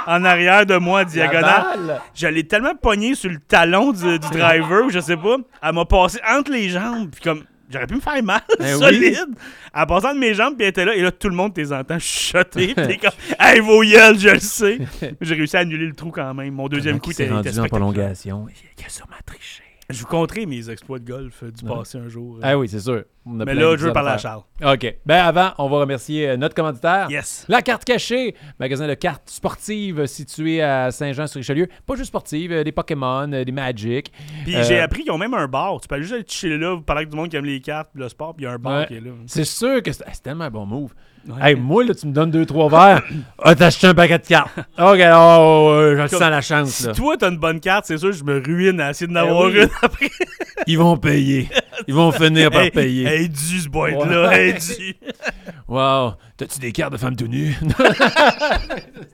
En 0.06 0.24
arrière 0.24 0.64
de 0.64 0.76
moi, 0.76 1.02
en 1.02 1.04
diagonale. 1.04 2.00
Je 2.14 2.26
l'ai 2.26 2.48
tellement 2.48 2.74
pogné 2.74 3.14
sur 3.14 3.30
le 3.30 3.38
talon 3.38 3.92
du, 3.92 4.18
du 4.18 4.28
driver, 4.30 4.86
ou 4.86 4.90
je 4.90 5.00
sais 5.00 5.18
pas. 5.18 5.36
Elle 5.62 5.74
m'a 5.74 5.84
passé 5.84 6.18
entre 6.26 6.50
les 6.50 6.70
jambes. 6.70 7.10
Puis 7.10 7.20
comme, 7.20 7.44
j'aurais 7.74 7.86
pu 7.86 7.94
me 7.94 8.00
faire 8.00 8.22
mal, 8.22 8.40
Ben 8.58 8.78
solide. 8.78 9.26
Elle 9.74 9.86
passé 9.86 10.06
entre 10.06 10.18
mes 10.18 10.34
jambes, 10.34 10.54
puis 10.56 10.64
elle 10.64 10.70
était 10.70 10.84
là. 10.84 10.94
Et 10.94 11.02
là, 11.02 11.12
tout 11.12 11.28
le 11.28 11.34
monde 11.34 11.52
t'es 11.52 11.72
entend 11.72 11.98
chuchoter. 11.98 12.74
T'es 12.74 12.96
comme, 12.96 13.10
hey, 13.38 13.60
vos 13.60 13.82
gueules, 13.82 14.18
je 14.18 14.28
le 14.30 14.40
sais. 14.40 14.78
J'ai 15.20 15.34
réussi 15.34 15.56
à 15.56 15.60
annuler 15.60 15.86
le 15.86 15.94
trou 15.94 16.10
quand 16.10 16.32
même. 16.32 16.54
Mon 16.54 16.68
deuxième 16.68 17.00
coup 17.00 17.10
était, 17.10 17.26
était 17.26 17.58
en 17.58 17.66
prolongation? 17.66 18.46
Il 18.78 18.84
a 18.84 18.88
sûrement 18.88 19.16
triché. 19.26 19.62
Je 19.94 20.00
vous 20.00 20.06
compterai 20.06 20.44
mes 20.46 20.68
exploits 20.70 20.98
de 20.98 21.04
golf 21.10 21.42
euh, 21.42 21.50
du 21.50 21.64
Ouais. 21.64 21.74
passé 21.76 21.98
un 21.98 22.08
jour. 22.08 22.36
euh. 22.36 22.40
Ah 22.42 22.58
oui, 22.58 22.68
c'est 22.68 22.80
sûr. 22.80 23.04
On 23.26 23.40
a 23.40 23.44
Mais 23.44 23.54
là, 23.54 23.76
je 23.76 23.86
veux 23.86 23.92
parler 23.92 24.10
à. 24.10 24.18
Charles. 24.18 24.42
OK. 24.64 24.96
Ben 25.06 25.16
avant, 25.24 25.52
on 25.58 25.68
va 25.68 25.78
remercier 25.78 26.28
euh, 26.28 26.36
notre 26.36 26.54
commanditaire. 26.54 27.06
Yes. 27.10 27.46
La 27.48 27.62
carte 27.62 27.84
cachée, 27.84 28.34
magasin 28.60 28.86
de 28.86 28.94
cartes 28.94 29.30
sportives 29.30 30.04
situé 30.06 30.60
à 30.60 30.90
Saint-Jean-sur-Richelieu. 30.90 31.68
Pas 31.86 31.94
juste 31.94 32.08
sportives, 32.08 32.52
euh, 32.52 32.64
des 32.64 32.72
Pokémon, 32.72 33.28
des 33.28 33.52
Magic. 33.52 34.12
Puis 34.44 34.56
Euh, 34.56 34.62
j'ai 34.64 34.80
appris 34.80 35.02
qu'ils 35.04 35.12
ont 35.12 35.18
même 35.18 35.34
un 35.34 35.48
bar. 35.48 35.80
Tu 35.80 35.88
peux 35.88 36.00
juste 36.00 36.12
aller 36.12 36.24
chiller 36.26 36.58
là, 36.58 36.74
vous 36.74 36.82
parler 36.82 37.00
avec 37.00 37.10
du 37.10 37.16
monde 37.16 37.28
qui 37.30 37.36
aime 37.36 37.44
les 37.46 37.60
cartes, 37.60 37.90
le 37.94 38.08
sport, 38.08 38.34
puis 38.34 38.44
il 38.44 38.48
y 38.48 38.50
a 38.50 38.52
un 38.54 38.58
bar 38.58 38.80
Ouais. 38.80 38.86
qui 38.86 38.94
est 38.96 39.00
là. 39.00 39.10
C'est 39.26 39.44
sûr 39.44 39.82
que 39.82 39.92
c'est 39.92 40.04
tellement 40.22 40.44
un 40.44 40.50
bon 40.50 40.66
move. 40.66 40.92
Ouais. 41.26 41.50
Hey, 41.50 41.54
moi, 41.54 41.84
là, 41.84 41.94
tu 41.94 42.06
me 42.06 42.12
donnes 42.12 42.30
deux, 42.30 42.44
trois 42.44 42.68
verres. 42.68 43.02
Ah, 43.42 43.54
t'as 43.54 43.66
acheté 43.66 43.86
un 43.86 43.94
paquet 43.94 44.18
de 44.18 44.26
cartes. 44.26 44.50
OK, 44.78 44.98
oh, 45.14 45.68
euh, 45.70 45.92
je 45.96 46.10
Comme- 46.10 46.20
sens 46.20 46.30
la 46.30 46.40
chance, 46.42 46.70
Si 46.70 46.86
là. 46.86 46.92
toi, 46.92 47.16
t'as 47.18 47.30
une 47.30 47.38
bonne 47.38 47.60
carte, 47.60 47.84
c'est 47.86 47.96
sûr, 47.98 48.12
je 48.12 48.24
me 48.24 48.42
ruine 48.42 48.80
à 48.80 48.90
essayer 48.90 49.06
d'en 49.12 49.20
avoir 49.20 49.46
oui. 49.46 49.62
une 49.62 49.68
après. 49.82 50.10
Ils 50.66 50.78
vont 50.78 50.96
payer. 50.96 51.48
Ils 51.86 51.94
vont 51.94 52.10
finir 52.12 52.50
par 52.50 52.62
Hey, 52.62 52.70
payer. 52.70 53.06
hey, 53.06 53.28
dû 53.28 53.60
ce 53.60 53.68
boîte-là, 53.68 54.28
Ouais. 54.28 54.48
hey, 54.50 54.52
dû. 54.54 54.94
Wow. 55.68 56.12
T'as-tu 56.36 56.58
des 56.60 56.72
cartes 56.72 56.92
de 56.92 56.98
femmes 56.98 57.16
tout 57.16 57.26
nues? 57.26 57.56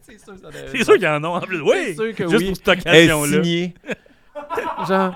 c'est 0.03 0.19
sûr, 0.19 0.35
ça 0.43 0.49
C'est 0.73 0.85
sûr 0.85 0.95
qu'il 0.95 1.03
y 1.05 1.09
en 1.09 1.23
a 1.23 1.29
en 1.29 1.41
plus. 1.41 1.61
Oui, 1.61 1.77
C'est 1.89 1.95
sûr 1.95 2.15
que 2.15 2.29
juste 2.29 2.37
oui. 2.43 2.47
pour 2.49 2.57
cette 2.57 2.69
occasion-là. 2.69 3.43
Genre, 4.89 5.15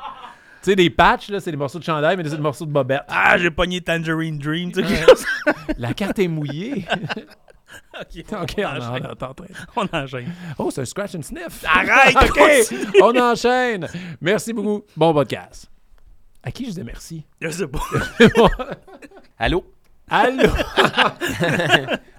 sais, 0.70 0.76
des 0.76 0.90
patchs, 0.90 1.28
là, 1.30 1.40
c'est 1.40 1.50
des 1.50 1.56
morceaux 1.56 1.78
de 1.78 1.84
chandail, 1.84 2.16
mais 2.16 2.24
c'est 2.24 2.36
des 2.36 2.42
morceaux 2.42 2.66
de 2.66 2.70
bobette. 2.72 3.02
Ah, 3.08 3.36
j'ai 3.38 3.50
pogné 3.50 3.80
Tangerine 3.80 4.38
Dream, 4.38 4.72
tu 4.72 4.80
sais, 4.82 4.86
Ouais. 4.86 4.96
quelque 4.96 5.08
chose. 5.10 5.26
La 5.78 5.94
carte 5.94 6.18
est 6.18 6.28
mouillée. 6.28 6.86
Ok, 8.00 8.24
OK, 8.40 8.54
on, 8.58 8.62
en- 8.62 8.76
enchaîne. 8.76 9.08
on, 9.08 9.24
enchaîne. 9.24 9.56
On 9.74 9.96
enchaîne. 9.96 10.32
Oh, 10.58 10.70
c'est 10.70 10.82
un 10.82 10.84
scratch 10.84 11.16
and 11.16 11.22
sniff. 11.22 11.64
Arrête, 11.64 12.14
OK, 12.16 12.40
on 13.02 13.18
enchaîne. 13.20 13.88
Merci 14.20 14.52
beaucoup. 14.52 14.84
Bon 14.96 15.12
podcast. 15.12 15.68
À 16.44 16.52
qui 16.52 16.66
je 16.66 16.70
dis 16.70 16.84
merci? 16.84 17.24
Je 17.40 17.48
sais 17.48 17.66
pas. 17.66 17.80
Allô? 19.38 19.64
Allô? 20.08 20.48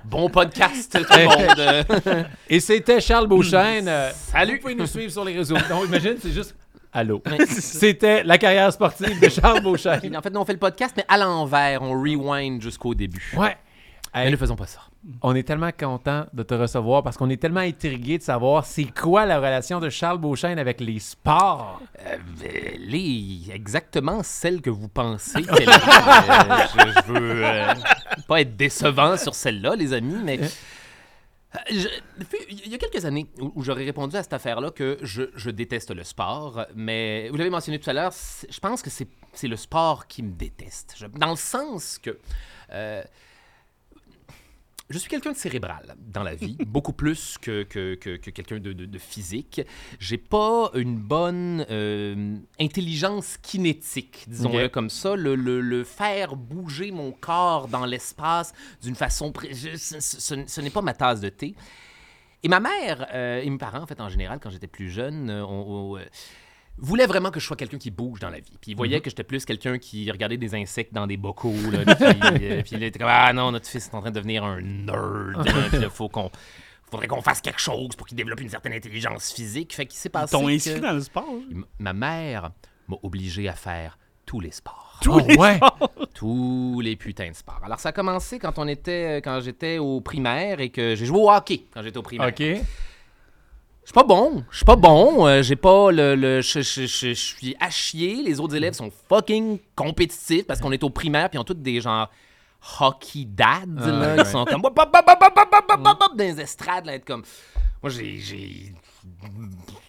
Bon 0.04 0.30
podcast, 0.30 0.92
tout 0.92 1.06
le 1.14 1.26
monde. 1.26 2.26
Et 2.50 2.60
c'était 2.60 3.00
Charles 3.00 3.28
Beauchesne. 3.28 3.90
Salut. 4.14 4.56
Vous 4.56 4.62
pouvez 4.62 4.76
nous 4.76 4.88
suivre 4.88 5.12
sur 5.12 5.24
les 5.24 5.36
réseaux. 5.38 5.56
Donc, 5.70 5.86
imagine, 5.88 6.16
c'est 6.22 6.32
juste 6.32 6.54
Allô. 6.96 7.22
C'était 7.50 8.24
la 8.24 8.38
carrière 8.38 8.72
sportive 8.72 9.20
de 9.20 9.28
Charles 9.28 9.62
Beauchesne. 9.62 10.00
Puis, 10.00 10.16
en 10.18 10.22
fait, 10.22 10.30
nous, 10.30 10.40
on 10.40 10.46
fait 10.46 10.54
le 10.54 10.60
podcast, 10.60 10.94
mais 10.96 11.04
à 11.10 11.18
l'envers. 11.18 11.82
On 11.82 11.92
rewind 11.92 12.62
jusqu'au 12.62 12.96
début. 12.96 13.34
Ouais. 13.38 13.58
Mais 14.14 14.28
Hey, 14.28 14.32
ne 14.32 14.38
faisons 14.38 14.56
pas 14.56 14.66
ça. 14.66 14.80
on 15.22 15.36
est 15.36 15.44
tellement 15.44 15.72
content 15.78 16.24
de 16.32 16.42
te 16.44 16.54
recevoir 16.54 17.04
parce 17.04 17.18
qu'on 17.18 17.30
est 17.30 17.36
tellement 17.36 17.60
intrigué 17.60 18.18
de 18.18 18.24
savoir 18.24 18.66
c'est 18.66 18.86
quoi 18.86 19.26
la 19.26 19.40
relation 19.40 19.82
de 19.82 19.90
Charles 19.90 20.20
Beauchesne 20.20 20.58
avec 20.58 20.80
les 20.80 21.00
sports. 21.00 21.82
Euh, 22.08 22.16
elle 22.46 22.96
est 22.96 23.54
exactement 23.54 24.24
celle 24.24 24.62
que 24.62 24.70
vous 24.70 24.88
pensez 24.88 25.44
qu'elle 25.44 25.64
est. 25.64 25.68
Euh, 25.68 26.58
je, 26.78 27.02
je 27.08 27.12
veux 27.12 27.46
euh, 27.46 27.74
pas 28.26 28.40
être 28.40 28.56
décevant 28.56 29.18
sur 29.18 29.36
celle-là, 29.36 29.76
les 29.76 29.92
amis, 29.92 30.16
mais... 30.24 30.40
Euh, 31.56 31.86
il 32.50 32.70
y 32.70 32.76
a 32.76 32.78
quelques 32.78 33.06
années 33.06 33.28
où, 33.40 33.64
j'aurais 33.64 33.86
répondu 33.86 34.16
à 34.16 34.24
cette 34.24 34.34
affaire-là 34.34 34.72
que 34.72 34.98
je, 35.02 35.50
déteste 35.50 35.92
le 35.92 36.04
sport, 36.04 36.66
mais 36.76 37.30
vous 37.30 37.38
l'avez 37.38 37.50
mentionné 37.50 37.80
tout 37.80 37.90
à 37.90 37.94
l'heure, 37.94 38.14
je 38.50 38.60
pense 38.60 38.82
que 38.82 38.90
c'est 38.90 39.48
le 39.48 39.56
sport 39.56 40.08
qui 40.08 40.24
me 40.24 40.32
déteste. 40.32 41.04
Dans 41.18 41.32
le 41.32 41.36
sens 41.36 41.98
que... 42.00 42.18
euh, 42.72 43.04
je 44.90 44.98
suis 45.00 45.10
quelqu'un 45.10 45.32
de 45.32 45.38
cérébral 45.38 45.96
dans 46.00 46.22
la 46.24 46.36
vie, 46.36 46.58
beaucoup 46.68 46.94
plus 46.94 47.38
que, 47.40 47.64
que, 47.64 47.96
que- 47.96 48.18
que 48.18 48.30
quelqu'un 48.30 48.60
de, 48.60 48.72
de- 48.74 48.86
de 48.86 48.98
physique. 49.00 49.62
J'ai 50.00 50.18
pas 50.20 50.70
une 50.76 50.98
bonne 50.98 51.66
euh, 51.72 52.38
intelligence 52.60 53.38
kinétique, 53.42 54.26
disons-le 54.28 54.58
comme 54.70 54.90
ça. 54.92 55.16
Le, 55.16 55.36
le- 55.36 55.62
le 55.62 55.84
faire 55.84 56.36
bouger 56.36 56.92
mon 56.92 57.12
corps 57.12 57.68
dans 57.68 57.86
l'espace 57.86 58.54
d'une 58.84 58.96
façon... 58.96 59.34
je- 59.52 59.76
ce 59.76 60.00
ce- 60.00 60.20
ce- 60.22 60.46
ce 60.48 60.62
n'est 60.62 60.70
pas 60.70 60.82
ma 60.82 60.94
tasse 60.94 61.20
de 61.22 61.30
thé. 61.30 61.56
Et 62.44 62.48
ma 62.48 62.60
mère 62.60 63.08
euh, 63.12 63.42
et 63.42 63.50
mes 63.50 63.58
parents, 63.58 63.82
en 63.82 63.88
fait, 63.88 64.00
en 64.00 64.10
général, 64.10 64.40
quand 64.40 64.52
j'étais 64.52 64.68
plus 64.68 64.92
jeune, 64.92 65.32
euh, 65.32 65.44
on- 65.46 65.96
on, 65.96 66.00
euh, 66.78 66.82
voulaient 66.86 67.06
vraiment 67.08 67.32
que 67.32 67.40
je 67.40 67.46
sois 67.46 67.56
quelqu'un 67.58 67.78
qui 67.78 67.92
bouge 67.92 68.20
dans 68.20 68.30
la 68.30 68.40
vie. 68.40 68.54
Puis 68.62 68.72
ils 68.72 68.76
voyaient 68.78 69.02
que 69.02 69.10
j'étais 69.10 69.24
plus 69.24 69.46
quelqu'un 69.46 69.78
qui 69.78 70.10
regardait 70.12 70.38
des 70.38 70.56
insectes 70.56 70.94
dans 70.94 71.08
des 71.08 71.18
bocaux. 71.18 71.54
Là, 71.72 71.86
puis, 71.96 72.06
euh, 72.50 72.62
puis 72.62 72.72
il 72.76 72.84
était 72.84 73.00
comme 73.00 73.08
Ah 73.12 73.32
non, 73.34 73.52
notre 73.52 73.68
fils 73.68 73.88
est 73.88 73.96
en 73.96 74.02
train 74.02 74.12
de 74.12 74.16
devenir 74.16 74.44
un 74.44 74.62
nerd. 74.62 75.36
hein, 75.38 75.44
puis 75.70 75.80
là, 75.80 75.90
faut 75.90 76.10
qu'on. 76.10 76.30
Faudrait 76.92 77.08
qu'on 77.08 77.22
fasse 77.22 77.42
quelque 77.42 77.60
chose 77.60 77.96
pour 77.98 78.06
qu'il 78.06 78.16
développe 78.16 78.42
une 78.42 78.50
certaine 78.50 78.74
intelligence 78.74 79.34
physique. 79.34 79.74
Fait 79.76 79.86
qu'il 79.88 79.98
s'est 79.98 80.10
passé. 80.10 80.32
t'ont 80.34 80.46
que- 80.46 80.52
inscrit 80.52 80.80
dans 80.80 80.92
le 80.94 81.02
sport. 81.02 81.26
hein? 81.30 81.62
Ma 81.80 81.94
mère 81.94 82.52
m'a 82.88 82.96
obligé 83.02 83.50
à 83.50 83.54
faire 83.54 83.98
tous 84.26 84.40
les 84.40 84.52
sports. 84.52 85.00
Tous 85.02 85.14
Oh, 85.14 85.20
les 85.28 85.36
ouais? 85.36 85.56
sports? 85.58 85.92
Tous 86.14 86.80
les 86.82 86.96
putains 86.96 87.30
de 87.32 87.36
sports. 87.36 87.60
Alors 87.66 87.80
ça 87.80 87.90
a 87.90 87.92
commencé 87.92 88.38
quand 88.40 88.60
on 88.60 88.68
était 88.68 89.18
quand 89.18 89.42
j'étais 89.42 89.78
au 89.80 90.00
primaire 90.00 90.60
et 90.62 90.70
que 90.70 90.96
j'ai 90.96 91.06
joué 91.06 91.18
au 91.20 91.30
hockey 91.30 91.66
quand 91.74 91.82
j'étais 91.82 91.98
au 91.98 92.02
primaire. 92.04 92.28
Je 93.86 93.90
suis 93.90 93.94
pas 93.94 94.04
bon, 94.04 94.44
je 94.50 94.56
suis 94.56 94.66
pas 94.66 94.76
bon, 94.76 95.28
euh, 95.28 95.44
j'ai 95.44 95.56
pas 95.56 95.92
le, 95.92 96.16
le 96.16 96.42
je, 96.42 96.62
je, 96.62 96.88
je, 96.88 97.14
suis 97.14 97.56
à 97.60 97.70
chier, 97.70 98.24
les 98.24 98.40
autres 98.40 98.56
élèves 98.56 98.74
sont 98.74 98.90
fucking 99.08 99.60
compétitifs 99.76 100.48
parce 100.48 100.60
qu'on 100.60 100.72
est 100.72 100.84
au 100.84 100.90
primaire 100.90 101.30
puis 101.30 101.38
ils 101.38 101.40
ont 101.40 101.44
tous 101.44 101.54
des 101.54 101.82
genre 101.82 102.10
hockey 102.80 103.26
dads 103.26 103.62
ah, 103.78 103.86
là, 103.86 104.16
ouais. 104.16 104.22
ils 104.22 104.26
sont 104.26 104.44
comme 104.46 104.64
bop, 104.64 104.74
bop, 104.74 104.92
bop, 104.92 106.00
dans 106.18 106.24
les 106.24 106.42
estrades 106.42 106.88
là 106.88 106.96
être 106.96 107.06
comme 107.06 107.22
moi 107.84 107.92
j'ai 107.92 108.74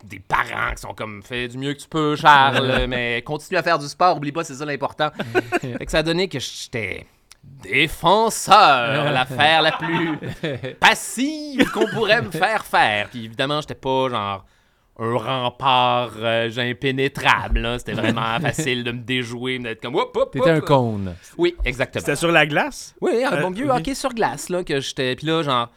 des 0.05 0.21
parents 0.21 0.75
qui 0.75 0.83
sont 0.83 0.93
comme 0.93 1.23
fais 1.23 1.49
du 1.49 1.57
mieux 1.57 1.73
que 1.73 1.81
tu 1.81 1.89
peux 1.89 2.17
Charles 2.17 2.87
mais 2.89 3.23
continue 3.23 3.57
à 3.57 3.63
faire 3.63 3.79
du 3.79 3.89
sport, 3.89 4.19
oublie 4.19 4.31
pas 4.31 4.45
c'est 4.45 4.57
ça 4.57 4.67
l'important. 4.67 5.09
fait 5.63 5.87
que 5.87 5.91
ça 5.91 6.01
a 6.01 6.03
donné 6.03 6.29
que 6.29 6.39
j'étais 6.39 7.07
défenseur, 7.63 9.05
l'affaire 9.13 9.63
la 9.63 9.73
plus 9.73 10.19
passive 10.81 11.71
qu'on 11.71 11.87
pourrait 11.89 12.23
me 12.23 12.31
faire 12.31 12.65
faire. 12.65 13.09
Puis 13.11 13.25
évidemment, 13.25 13.61
j'étais 13.61 13.75
pas 13.75 14.09
genre 14.09 14.45
un 14.99 15.17
rempart 15.19 16.13
euh, 16.19 16.51
impénétrable. 16.57 17.61
là. 17.61 17.79
C'était 17.79 17.93
vraiment 17.93 18.39
facile 18.41 18.83
de 18.83 18.93
me 18.93 19.01
déjouer, 19.01 19.59
d'être 19.59 19.83
comme 19.83 19.95
hop, 19.97 20.17
hop, 20.17 20.33
T'étais 20.33 20.51
un 20.51 20.61
cône. 20.61 21.15
Oui, 21.37 21.55
exactement. 21.65 22.01
C'était 22.01 22.17
sur 22.17 22.33
la 22.33 22.47
glace? 22.47 22.95
Oui, 23.01 23.23
un 23.25 23.33
Euh, 23.33 23.43
bon 23.43 23.51
vieux 23.51 23.69
hockey 23.69 23.95
sur 23.95 24.15
glace, 24.15 24.49
là, 24.49 24.65
que 24.65 24.81
j'étais. 24.81 25.15
Puis 25.17 25.27
là, 25.27 25.43
genre, 25.43 25.69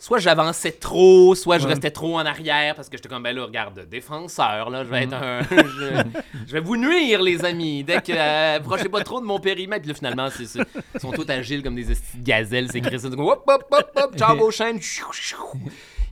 soit 0.00 0.18
j'avançais 0.18 0.72
trop, 0.72 1.36
soit 1.36 1.58
je 1.58 1.64
Ouais. 1.64 1.70
restais 1.70 1.90
trop 1.92 2.16
en 2.18 2.24
arrière, 2.26 2.74
parce 2.74 2.88
que 2.88 2.96
j'étais 2.96 3.08
comme, 3.08 3.22
ben 3.22 3.36
là, 3.36 3.44
regarde, 3.44 3.86
défenseur, 3.88 4.70
là, 4.70 4.82
je 4.82 4.88
vais 4.90 5.04
être 5.04 5.10
Mm. 5.10 5.22
un. 5.22 5.40
je, 5.42 6.20
je 6.48 6.52
vais 6.52 6.60
vous 6.60 6.76
nuire, 6.76 7.22
les 7.22 7.44
amis. 7.44 7.84
Dès 7.84 8.00
que. 8.00 8.10
euh, 8.12 8.56
approchez 8.56 8.88
pas 8.88 9.04
trop 9.04 9.20
de 9.20 9.26
mon 9.26 9.38
périmètre. 9.38 9.82
Puis 9.82 9.90
là, 9.90 9.94
finalement, 9.94 10.28
c'est, 10.30 10.58
ils 10.94 11.00
sont 11.00 11.12
tous 11.12 11.30
agiles 11.30 11.62
comme 11.62 11.76
des 11.76 11.84
gazelles, 12.18 12.68
c'est 12.72 12.80
Chris. 12.80 13.00
Hop, 13.04 13.14
hop, 13.46 13.64
hop, 13.70 13.90
hop, 13.94 14.16
ciao. 14.16 14.36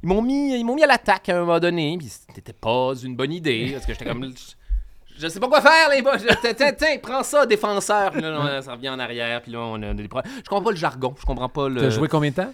Ils 0.03 0.09
m'ont 0.09 0.23
mis, 0.23 0.57
ils 0.59 0.65
m'ont 0.65 0.77
mis 0.77 0.85
à 0.85 0.87
l'attaque 0.87 1.29
à 1.29 1.37
un 1.37 1.41
moment 1.41 1.59
donné, 1.59 1.97
puis 1.99 2.09
c'était 2.35 2.53
pas 2.53 2.93
une 3.03 3.17
bonne 3.17 3.33
idée, 3.33 3.71
parce 3.73 3.85
que 3.87 3.93
j'étais 3.95 4.05
comme. 4.05 4.33
Je 5.19 5.27
sais 5.27 5.41
pas 5.41 5.49
quoi 5.49 5.61
faire, 5.61 5.89
les 5.91 6.01
boys. 6.01 6.17
Tiens, 6.57 6.73
tiens, 6.79 6.97
prends 7.03 7.25
ça, 7.25 7.45
défenseur. 7.45 8.13
Puis 8.13 8.21
là, 8.21 8.63
ça 8.63 8.75
revient 8.75 8.91
en 8.91 9.01
arrière. 9.01 9.43
Puis 9.43 9.51
là, 9.51 9.59
on 9.59 9.83
a 9.83 9.93
des 9.93 10.07
problèmes. 10.07 10.33
Je 10.37 10.43
comprends 10.49 10.63
pas 10.63 10.71
le 10.71 10.77
jargon. 10.77 11.13
Je 11.19 11.27
comprends 11.27 11.49
pas 11.49 11.69
le. 11.69 11.81
T'as 11.81 11.91
joué 11.91 12.07
combien 12.07 12.31
de 12.31 12.37
temps? 12.37 12.53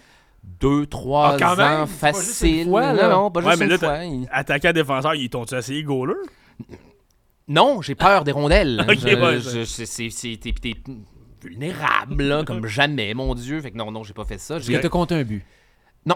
Deux, 0.59 0.85
trois 0.85 1.37
Ah, 1.41 1.55
même, 1.55 1.81
ans 1.81 1.85
facile. 1.85 2.65
fois, 2.67 2.93
non, 2.93 3.09
non, 3.09 3.31
pas 3.31 3.41
Ouais, 3.41 3.47
juste 3.51 3.59
mais 3.59 3.65
une 3.65 3.71
là, 3.71 3.77
fois. 3.77 4.03
Il- 4.03 4.27
Attaquant 4.31 4.71
défenseur, 4.71 5.15
ils 5.15 5.29
t'ont-tu 5.29 5.55
essayé 5.55 5.83
goaler? 5.83 6.13
Non, 7.47 7.81
j'ai 7.81 7.95
peur 7.95 8.23
des 8.23 8.31
rondelles. 8.31 8.83
Ok, 8.89 8.97
Je- 8.99 9.07
ouais, 9.15 9.39
je- 9.39 9.63
c'est- 9.65 9.85
c'est- 9.85 10.09
c'est- 10.09 10.37
T'es 10.39 10.73
vulnérable, 11.41 12.23
là, 12.23 12.43
comme 12.43 12.65
jamais, 12.67 13.13
mon 13.13 13.35
Dieu. 13.35 13.59
Fait 13.61 13.71
que 13.71 13.77
non, 13.77 13.91
non, 13.91 14.03
j'ai 14.03 14.13
pas 14.13 14.25
fait 14.25 14.37
ça. 14.39 14.57
Est-ce 14.57 14.65
J'ai- 14.67 14.73
que 14.77 14.81
t'as 14.81 14.89
compté 14.89 15.15
un 15.15 15.23
but? 15.23 15.43
Non, 16.05 16.15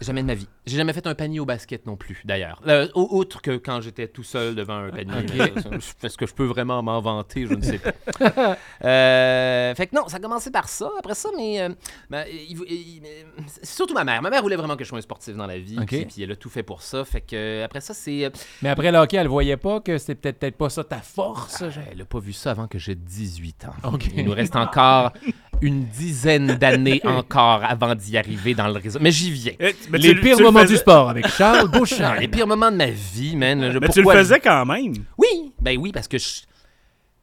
jamais 0.00 0.22
de 0.22 0.26
ma 0.26 0.34
vie. 0.34 0.48
J'ai 0.66 0.76
jamais 0.76 0.92
fait 0.92 1.06
un 1.06 1.14
panier 1.14 1.38
au 1.40 1.44
basket 1.46 1.86
non 1.86 1.96
plus, 1.96 2.20
d'ailleurs. 2.24 2.60
Euh, 2.66 2.88
au- 2.94 3.18
outre 3.18 3.40
que 3.40 3.56
quand 3.56 3.80
j'étais 3.80 4.08
tout 4.08 4.22
seul 4.24 4.54
devant 4.54 4.78
un 4.78 4.90
panier. 4.90 5.26
Est-ce 6.02 6.16
que 6.16 6.26
je 6.26 6.34
peux 6.34 6.44
vraiment 6.44 6.82
m'en 6.82 7.00
vanter? 7.00 7.46
Je 7.46 7.54
ne 7.54 7.62
sais 7.62 7.78
pas. 7.78 8.56
Euh, 8.84 9.74
fait 9.74 9.86
que 9.86 9.96
non, 9.96 10.08
ça 10.08 10.16
a 10.18 10.20
commencé 10.20 10.50
par 10.50 10.68
ça. 10.68 10.90
Après 10.98 11.14
ça, 11.14 11.28
mais, 11.36 11.60
euh, 11.60 11.70
ben, 12.10 12.24
il- 12.30 12.58
il- 12.68 12.72
il- 12.96 13.02
c'est 13.46 13.66
surtout 13.66 13.94
ma 13.94 14.04
mère. 14.04 14.20
Ma 14.22 14.30
mère 14.30 14.42
voulait 14.42 14.56
vraiment 14.56 14.76
que 14.76 14.84
je 14.84 14.88
sois 14.88 14.98
un 14.98 15.02
sportif 15.02 15.34
dans 15.34 15.46
la 15.46 15.58
vie. 15.58 15.76
Ok. 15.78 15.86
Puis, 15.88 16.04
puis 16.06 16.22
elle 16.22 16.32
a 16.32 16.36
tout 16.36 16.50
fait 16.50 16.62
pour 16.62 16.82
ça. 16.82 17.04
Fait 17.04 17.20
que 17.20 17.34
euh, 17.36 17.64
après 17.64 17.80
ça, 17.80 17.94
c'est... 17.94 18.24
euh, 18.24 18.30
Mais 18.62 18.68
après 18.68 18.92
le 18.92 18.98
hockey, 18.98 19.16
elle 19.16 19.28
voyait 19.28 19.56
pas 19.56 19.80
que 19.80 19.98
c'était 19.98 20.14
peut-être 20.14 20.38
peut-être 20.38 20.56
pas 20.56 20.70
ça 20.70 20.84
ta 20.84 20.98
force? 20.98 21.58
genre? 21.70 21.84
Elle 21.90 21.98
n'a 21.98 22.04
pas 22.04 22.18
vu 22.20 22.32
ça 22.32 22.50
avant 22.52 22.66
que 22.66 22.78
j'ai 22.78 22.94
18 22.94 23.64
ans. 23.66 23.90
Ok. 23.92 24.08
Il 24.14 24.24
nous 24.24 24.32
reste 24.34 24.56
encore 24.56 25.12
une 25.62 25.84
dizaine 25.86 26.54
d'années 26.56 27.00
encore 27.04 27.62
avant 27.64 27.94
d'y 27.94 28.16
arriver 28.18 28.54
dans 28.54 28.68
le 28.68 28.74
réseau. 28.74 28.98
Mais 29.00 29.10
j'y 29.10 29.30
viens. 29.30 29.52
Eh, 29.58 29.74
mais 29.90 29.98
Les 29.98 30.14
tu- 30.14 30.20
pires 30.20 30.36
tu 30.36 30.42
le 30.42 30.48
moments 30.48 30.60
faisais- 30.62 30.74
du 30.74 30.78
sport 30.80 31.08
avec 31.10 31.26
Charles 31.28 31.70
Non, 31.72 31.78
Beauchamp. 31.78 32.14
les 32.20 32.28
pires 32.28 32.46
moments 32.46 32.70
de 32.70 32.76
ma 32.76 32.90
vie, 32.90 33.36
man. 33.36 33.70
Je- 33.72 33.78
Mais 33.78 33.88
tu 33.88 34.02
le 34.02 34.10
faisais 34.10 34.40
quand 34.40 34.64
même. 34.66 34.92
Oui, 35.18 35.52
ben 35.60 35.76
oui, 35.78 35.92
parce 35.92 36.08
que 36.08 36.18
je- 36.18 36.42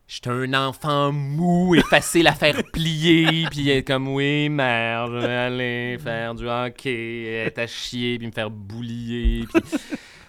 j'étais 0.07 0.29
un 0.29 0.53
enfant 0.53 1.11
mou 1.11 1.75
et 1.75 1.81
facile 1.81 2.27
à 2.27 2.33
faire 2.33 2.61
plier, 2.71 3.45
puis 3.51 3.69
être 3.69 3.87
comme 3.87 4.07
oui, 4.09 4.49
mère, 4.49 5.07
je 5.07 5.17
vais 5.25 5.33
aller 5.33 5.97
faire 6.03 6.35
du 6.35 6.47
hockey, 6.47 7.25
être 7.47 7.59
à 7.59 7.67
chier, 7.67 8.17
puis 8.17 8.27
me 8.27 8.31
faire 8.31 8.49
boulier. 8.49 9.45
Puis... 9.53 9.63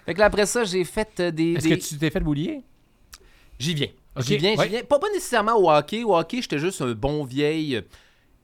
fait 0.06 0.14
que 0.14 0.18
là, 0.18 0.26
après 0.26 0.46
ça, 0.46 0.64
j'ai 0.64 0.84
fait 0.84 1.08
euh, 1.20 1.30
des. 1.30 1.54
Est-ce 1.54 1.68
des- 1.68 1.78
que 1.78 1.84
tu 1.84 1.96
t'es 1.98 2.10
fait 2.10 2.20
boulier? 2.20 2.60
J'y 3.58 3.74
viens. 3.74 3.88
Ok, 4.16 4.24
J'y 4.24 4.36
viens, 4.38 4.54
j'y 4.62 4.68
viens. 4.68 4.82
Pas, 4.84 4.98
pas 4.98 5.08
nécessairement 5.12 5.56
au 5.56 5.70
hockey. 5.70 6.04
Au 6.04 6.16
hockey, 6.16 6.40
j'étais 6.42 6.58
juste 6.58 6.80
un 6.82 6.92
bon 6.92 7.24
vieil 7.24 7.82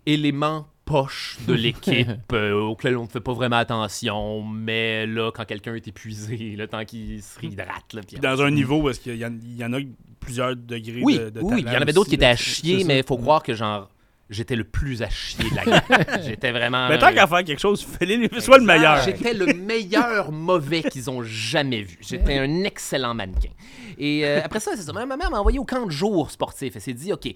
élément 0.06 0.66
poche 0.84 1.38
de 1.46 1.54
l'équipe 1.54 2.08
euh, 2.32 2.52
auquel 2.60 2.96
on 2.96 3.04
ne 3.04 3.08
fait 3.08 3.20
pas 3.20 3.32
vraiment 3.32 3.56
attention. 3.58 4.42
Mais 4.42 5.06
là, 5.06 5.30
quand 5.32 5.44
quelqu'un 5.44 5.74
est 5.74 5.86
épuisé, 5.86 6.36
le 6.56 6.66
temps 6.66 6.84
qu'il 6.84 7.22
se 7.22 7.38
réhydrate. 7.38 7.92
Là, 7.92 8.00
puis 8.06 8.18
dans 8.18 8.42
un 8.42 8.50
niveau 8.50 8.78
où 8.82 8.88
est-ce 8.90 8.98
qu'il 9.00 9.14
y, 9.16 9.24
en- 9.24 9.38
il 9.42 9.56
y 9.56 9.64
en 9.64 9.72
a 9.72 9.78
plusieurs 10.18 10.56
degrés 10.56 11.00
Oui, 11.02 11.18
de, 11.18 11.30
de 11.30 11.40
oui, 11.40 11.62
il 11.66 11.72
y 11.72 11.76
en 11.76 11.80
avait 11.80 11.92
d'autres 11.92 12.08
qui 12.08 12.16
étaient 12.16 12.26
à 12.26 12.36
chier, 12.36 12.82
mais 12.84 12.98
il 12.98 13.04
faut 13.04 13.16
croire 13.16 13.42
que 13.42 13.54
genre 13.54 13.88
j'étais 14.30 14.56
le 14.56 14.64
plus 14.64 15.02
à 15.02 15.10
chier 15.10 15.50
de 15.50 15.56
la 15.56 15.64
gang. 15.80 16.06
j'étais 16.24 16.52
vraiment. 16.52 16.88
Mais 16.88 16.98
tant 16.98 17.12
qu'à 17.12 17.26
faire 17.26 17.44
quelque 17.44 17.58
chose, 17.60 17.84
fais-le, 17.84 18.40
sois 18.40 18.58
le 18.58 18.64
meilleur. 18.64 19.02
J'étais 19.02 19.34
le 19.34 19.46
meilleur 19.52 20.32
mauvais 20.32 20.82
qu'ils 20.82 21.10
ont 21.10 21.22
jamais 21.22 21.82
vu. 21.82 21.98
J'étais 22.00 22.38
un 22.38 22.64
excellent 22.64 23.14
mannequin. 23.14 23.50
Et 23.98 24.24
euh, 24.24 24.40
après 24.42 24.60
ça, 24.60 24.72
c'est 24.76 24.82
ça. 24.82 24.92
Ma 24.92 25.04
ma 25.04 25.16
mère 25.16 25.30
m'a 25.30 25.40
envoyé 25.40 25.58
au 25.58 25.64
camp 25.64 25.84
de 25.84 25.90
jour 25.90 26.30
sportif. 26.30 26.72
Elle 26.74 26.80
s'est 26.80 26.94
dit, 26.94 27.12
OK, 27.12 27.26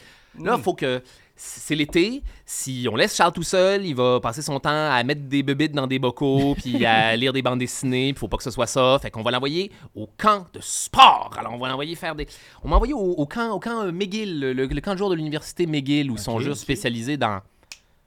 là, 0.40 0.54
il 0.56 0.62
faut 0.62 0.74
que. 0.74 1.02
C'est 1.36 1.74
l'été. 1.74 2.22
Si 2.46 2.86
on 2.90 2.94
laisse 2.94 3.16
Charles 3.16 3.32
tout 3.32 3.42
seul, 3.42 3.84
il 3.84 3.94
va 3.94 4.20
passer 4.20 4.40
son 4.40 4.60
temps 4.60 4.70
à 4.70 5.02
mettre 5.02 5.22
des 5.22 5.42
bébites 5.42 5.72
dans 5.72 5.88
des 5.88 5.98
bocaux, 5.98 6.54
puis 6.58 6.86
à 6.86 7.16
lire 7.16 7.32
des 7.32 7.42
bandes 7.42 7.58
dessinées. 7.58 8.12
Puis 8.12 8.20
faut 8.20 8.28
pas 8.28 8.36
que 8.36 8.44
ce 8.44 8.52
soit 8.52 8.68
ça. 8.68 8.98
Fait 9.02 9.10
qu'on 9.10 9.22
va 9.22 9.32
l'envoyer 9.32 9.72
au 9.96 10.08
camp 10.16 10.46
de 10.52 10.60
sport. 10.60 11.32
Alors, 11.36 11.54
on 11.54 11.58
va 11.58 11.68
l'envoyer 11.68 11.96
faire 11.96 12.14
des. 12.14 12.28
On 12.62 12.68
m'a 12.68 12.76
envoyé 12.76 12.94
au, 12.94 12.98
au 12.98 13.26
camp, 13.26 13.50
au 13.50 13.58
camp 13.58 13.82
euh, 13.82 13.92
McGill, 13.92 14.38
le, 14.38 14.52
le 14.52 14.80
camp 14.80 14.92
de 14.92 14.98
jour 14.98 15.10
de 15.10 15.16
l'université 15.16 15.66
McGill, 15.66 16.10
où 16.10 16.14
ils 16.14 16.20
sont 16.20 16.38
juste 16.38 16.60
spécialisés 16.60 17.16
dans 17.16 17.40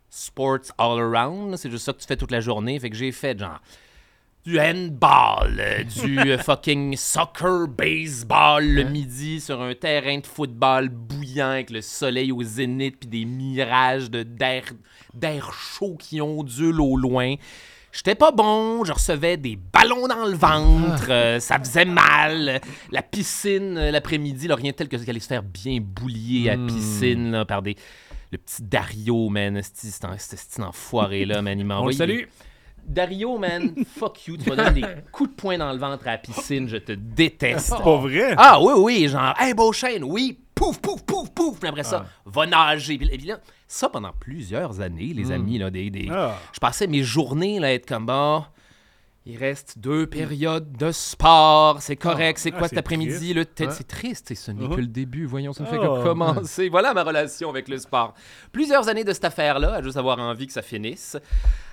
sports 0.09 0.71
all 0.77 0.99
around. 0.99 1.57
C'est 1.57 1.69
juste 1.69 1.85
ça 1.85 1.93
que 1.93 1.99
tu 1.99 2.07
fais 2.07 2.17
toute 2.17 2.31
la 2.31 2.39
journée. 2.39 2.79
Fait 2.79 2.89
que 2.89 2.95
j'ai 2.95 3.11
fait 3.11 3.37
genre 3.37 3.59
du 4.47 4.57
handball, 4.61 5.57
euh, 5.59 5.83
du 5.83 6.19
euh, 6.19 6.37
fucking 6.43 6.95
soccer 6.95 7.67
baseball 7.67 8.65
le 8.65 8.83
midi 8.85 9.41
sur 9.41 9.61
un 9.61 9.73
terrain 9.75 10.19
de 10.19 10.25
football 10.25 10.87
bouillant 10.87 11.49
avec 11.49 11.69
le 11.69 11.81
soleil 11.81 12.31
au 12.31 12.41
zénith 12.43 12.95
puis 13.01 13.09
des 13.09 13.25
mirages 13.25 14.09
de 14.09 14.23
d'air 14.23 14.63
d'air 15.13 15.51
chaud 15.51 15.97
qui 15.99 16.21
ondulent 16.21 16.79
au 16.79 16.95
loin. 16.95 17.35
J'étais 17.91 18.15
pas 18.15 18.31
bon, 18.31 18.85
je 18.85 18.93
recevais 18.93 19.35
des 19.35 19.57
ballons 19.57 20.07
dans 20.07 20.25
le 20.25 20.35
ventre, 20.37 21.07
euh, 21.09 21.39
ça 21.41 21.59
faisait 21.59 21.83
mal. 21.85 22.61
La 22.91 23.01
piscine 23.01 23.73
l'après-midi, 23.89 24.47
là, 24.47 24.55
rien 24.55 24.71
de 24.71 24.75
tel 24.77 24.87
que 24.87 24.95
qu'elle 24.95 25.09
allait 25.09 25.19
se 25.19 25.27
faire 25.27 25.43
bien 25.43 25.79
boulier 25.81 26.51
à 26.51 26.55
Hmm. 26.57 26.67
piscine 26.67 27.31
là, 27.31 27.43
par 27.45 27.61
des. 27.61 27.75
Le 28.31 28.37
petit 28.37 28.61
Dario, 28.63 29.27
man, 29.29 29.57
esti, 29.57 29.87
c'est 29.91 30.05
un- 30.05 30.17
cet 30.17 30.33
esti 30.39 30.61
enfoiré-là, 30.61 31.41
man, 31.41 31.57
il 31.59 31.65
m'a 31.65 31.77
envoyé. 31.79 31.97
salue. 31.97 32.23
Dario, 32.87 33.37
man, 33.37 33.73
fuck 33.97 34.25
you, 34.27 34.37
tu 34.37 34.49
vas 34.49 34.55
donner 34.55 34.81
des 34.81 34.87
coups 35.11 35.29
de 35.29 35.35
poing 35.35 35.57
dans 35.57 35.71
le 35.73 35.77
ventre 35.77 36.07
à 36.07 36.11
la 36.11 36.17
piscine, 36.17 36.67
je 36.69 36.77
te 36.77 36.93
déteste. 36.93 37.73
C'est 37.75 37.83
pas 37.83 37.97
vrai. 37.97 38.33
Ah 38.37 38.59
oui, 38.61 38.73
oui, 38.77 39.07
genre, 39.09 39.33
hey, 39.39 39.53
beau 39.53 39.73
chêne, 39.73 40.03
oui, 40.05 40.39
pouf, 40.55 40.79
pouf, 40.79 41.03
pouf, 41.03 41.29
pouf, 41.31 41.59
puis 41.59 41.67
après 41.69 41.83
ça, 41.83 42.05
Ah. 42.07 42.21
va 42.25 42.45
nager. 42.45 42.97
Puis, 42.97 43.09
et 43.11 43.17
puis 43.17 43.27
là, 43.27 43.39
ça 43.67 43.89
pendant 43.89 44.13
plusieurs 44.17 44.79
années, 44.79 45.11
Hmm. 45.13 45.17
les 45.17 45.31
amis, 45.31 45.57
là, 45.57 45.69
des, 45.69 45.89
des- 45.89 46.07
Ah. 46.09 46.35
je 46.53 46.59
passais 46.59 46.87
mes 46.87 47.03
journées 47.03 47.59
là, 47.59 47.67
à 47.67 47.71
être 47.71 47.85
comme, 47.87 48.05
bon, 48.05 48.43
il 49.29 49.37
reste 49.37 49.77
deux 49.77 50.07
périodes 50.07 50.71
de 50.77 50.91
sport, 50.93 51.81
c'est 51.81 51.95
correct, 51.97 52.39
c'est 52.39 52.51
Ah, 52.55 52.57
quoi 52.59 52.67
cet 52.69 52.77
après-midi? 52.77 53.33
Le 53.33 53.43
tête, 53.45 53.71
c'est 53.73 53.87
triste, 53.87 54.31
et 54.31 54.35
ce 54.35 54.51
n'est 54.51 54.63
Uh-huh. 54.63 54.75
que 54.75 54.81
le 54.81 54.87
début, 54.87 55.25
voyons, 55.25 55.51
ça 55.53 55.63
ne 55.63 55.67
fait 55.69 55.77
Oh. 55.77 55.97
que 55.97 56.03
commencer. 56.03 56.69
Voilà 56.77 56.93
ma 56.93 57.03
relation 57.03 57.49
avec 57.49 57.67
le 57.67 57.77
sport. 57.77 58.13
Plusieurs 58.51 58.87
années 58.87 59.03
de 59.03 59.11
cette 59.11 59.25
affaire-là, 59.25 59.73
à 59.75 59.81
juste 59.81 59.97
avoir 59.97 60.17
envie 60.19 60.47
que 60.47 60.53
ça 60.53 60.61
finisse. 60.61 61.17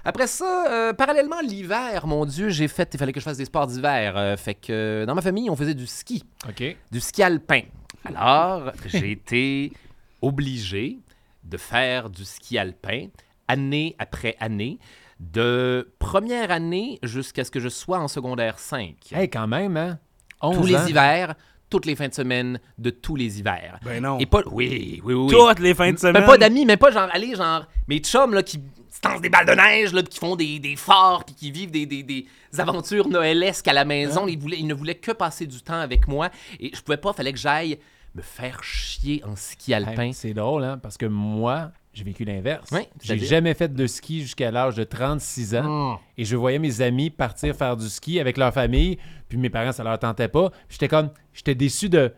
Après 0.05 0.27
ça, 0.27 0.67
euh, 0.71 0.93
parallèlement, 0.93 1.41
l'hiver, 1.43 2.07
mon 2.07 2.25
Dieu, 2.27 2.49
j'ai 2.49 2.69
fait, 2.69 2.91
il 2.93 2.99
fallait 2.99 3.13
que 3.13 3.21
je 3.21 3.25
fasse 3.25 3.39
des 3.39 3.45
sports 3.45 3.67
d'hiver. 3.69 4.15
euh, 4.17 4.37
fait 4.37 4.55
que 4.55 4.73
euh, 4.73 5.07
dans 5.07 5.15
ma 5.15 5.23
famille, 5.23 5.49
on 5.49 5.57
faisait 5.57 5.75
du 5.75 5.87
ski 5.87 6.25
OK. 6.49 6.77
du 6.91 7.01
ski 7.01 7.23
alpin. 7.23 7.61
Alors, 8.05 8.73
j'ai 8.87 9.13
été 9.13 9.73
obligé 10.21 10.99
de 11.45 11.57
faire 11.57 12.11
du 12.11 12.25
ski 12.25 12.59
alpin 12.59 13.07
année 13.49 13.95
après 13.99 14.37
année, 14.41 14.79
de 15.21 15.93
première 15.99 16.51
année 16.51 16.99
jusqu'à 17.03 17.45
ce 17.45 17.51
que 17.51 17.61
je 17.61 17.69
sois 17.69 17.99
en 17.99 18.09
secondaire 18.09 18.59
5. 18.59 18.95
Hey, 19.13 19.29
quand 19.31 19.47
même, 19.47 19.77
hein? 19.77 19.99
11 20.43 20.57
tous 20.57 20.67
les 20.67 20.91
hivers, 20.91 21.35
toutes 21.71 21.87
les 21.87 21.97
fins 21.97 22.09
de 22.09 22.15
semaine 22.15 22.61
de 22.79 22.91
tous 22.91 23.17
les 23.17 23.39
hivers. 23.39 23.79
Ben 23.85 24.03
non. 24.03 24.19
Et 24.19 24.27
pas... 24.27 24.43
Oui, 24.51 25.01
oui, 25.05 25.15
oui. 25.15 25.33
Toutes 25.33 25.61
les 25.61 25.75
fins 25.75 25.93
de 25.93 25.99
semaine. 25.99 26.21
Mais 26.23 26.27
pas 26.27 26.37
d'amis, 26.39 26.67
mais 26.67 26.77
pas 26.77 26.91
genre, 26.91 27.09
allez, 27.13 27.35
genre, 27.35 27.67
mes 27.89 27.99
chums, 27.99 28.35
là, 28.35 28.43
qui 28.43 28.61
se 28.91 29.09
lancent 29.09 29.21
des 29.23 29.31
balles 29.31 29.47
de 29.47 29.53
neige, 29.55 29.93
là, 29.93 30.03
qui 30.03 30.19
font 30.19 30.37
des, 30.37 30.59
des 30.59 30.77
forts, 30.77 31.25
puis 31.25 31.35
qui 31.35 31.51
vivent 31.51 31.71
des, 31.71 31.87
des, 31.87 32.03
des 32.03 32.27
aventures 32.59 33.09
noëlesques 33.09 33.69
à 33.69 33.73
la 33.73 33.85
maison. 33.85 34.27
Ils, 34.29 34.39
voulaient, 34.39 34.59
ils 34.59 34.67
ne 34.67 34.75
voulaient 34.75 34.95
que 34.97 35.13
passer 35.13 35.47
du 35.47 35.61
temps 35.63 35.81
avec 35.81 36.07
moi. 36.07 36.31
Et 36.61 36.71
je 36.75 36.81
pouvais 36.83 36.99
pas, 36.99 37.13
fallait 37.13 37.33
que 37.33 37.39
j'aille 37.39 37.79
me 38.15 38.23
faire 38.23 38.63
chier 38.63 39.23
en 39.25 39.35
ski 39.35 39.73
Hey, 39.73 39.85
alpin. 39.85 40.13
c'est 40.13 40.35
drôle, 40.35 40.63
hein? 40.63 40.79
Parce 40.81 40.97
que 40.97 41.07
moi, 41.07 41.73
j'ai 41.95 42.05
vécu 42.05 42.25
l'inverse. 42.25 42.69
Oui, 42.73 42.81
j'ai 43.03 43.19
jamais 43.19 43.55
fait 43.55 43.73
de 43.73 43.87
ski 43.87 44.21
jusqu'à 44.23 44.51
l'âge 44.51 44.75
de 44.77 44.85
36 44.85 45.55
ans. 45.57 45.99
Et 46.19 46.25
je 46.25 46.37
voyais 46.37 46.59
mes 46.59 46.81
amis 46.81 47.11
partir 47.11 47.55
faire 47.57 47.77
du 47.77 47.89
ski 47.89 48.21
avec 48.21 48.37
leur 48.37 48.53
famille, 48.53 48.99
puis 49.29 49.39
mes 49.39 49.51
parents, 49.51 49.73
ça 49.73 49.83
leur 49.85 49.99
tentait 49.99 50.29
pas. 50.29 50.51
Puis 50.51 50.59
J'étais 50.71 50.89
comme, 50.89 51.11
j'étais 51.33 51.55
déçu 51.55 51.89
de 51.89 52.13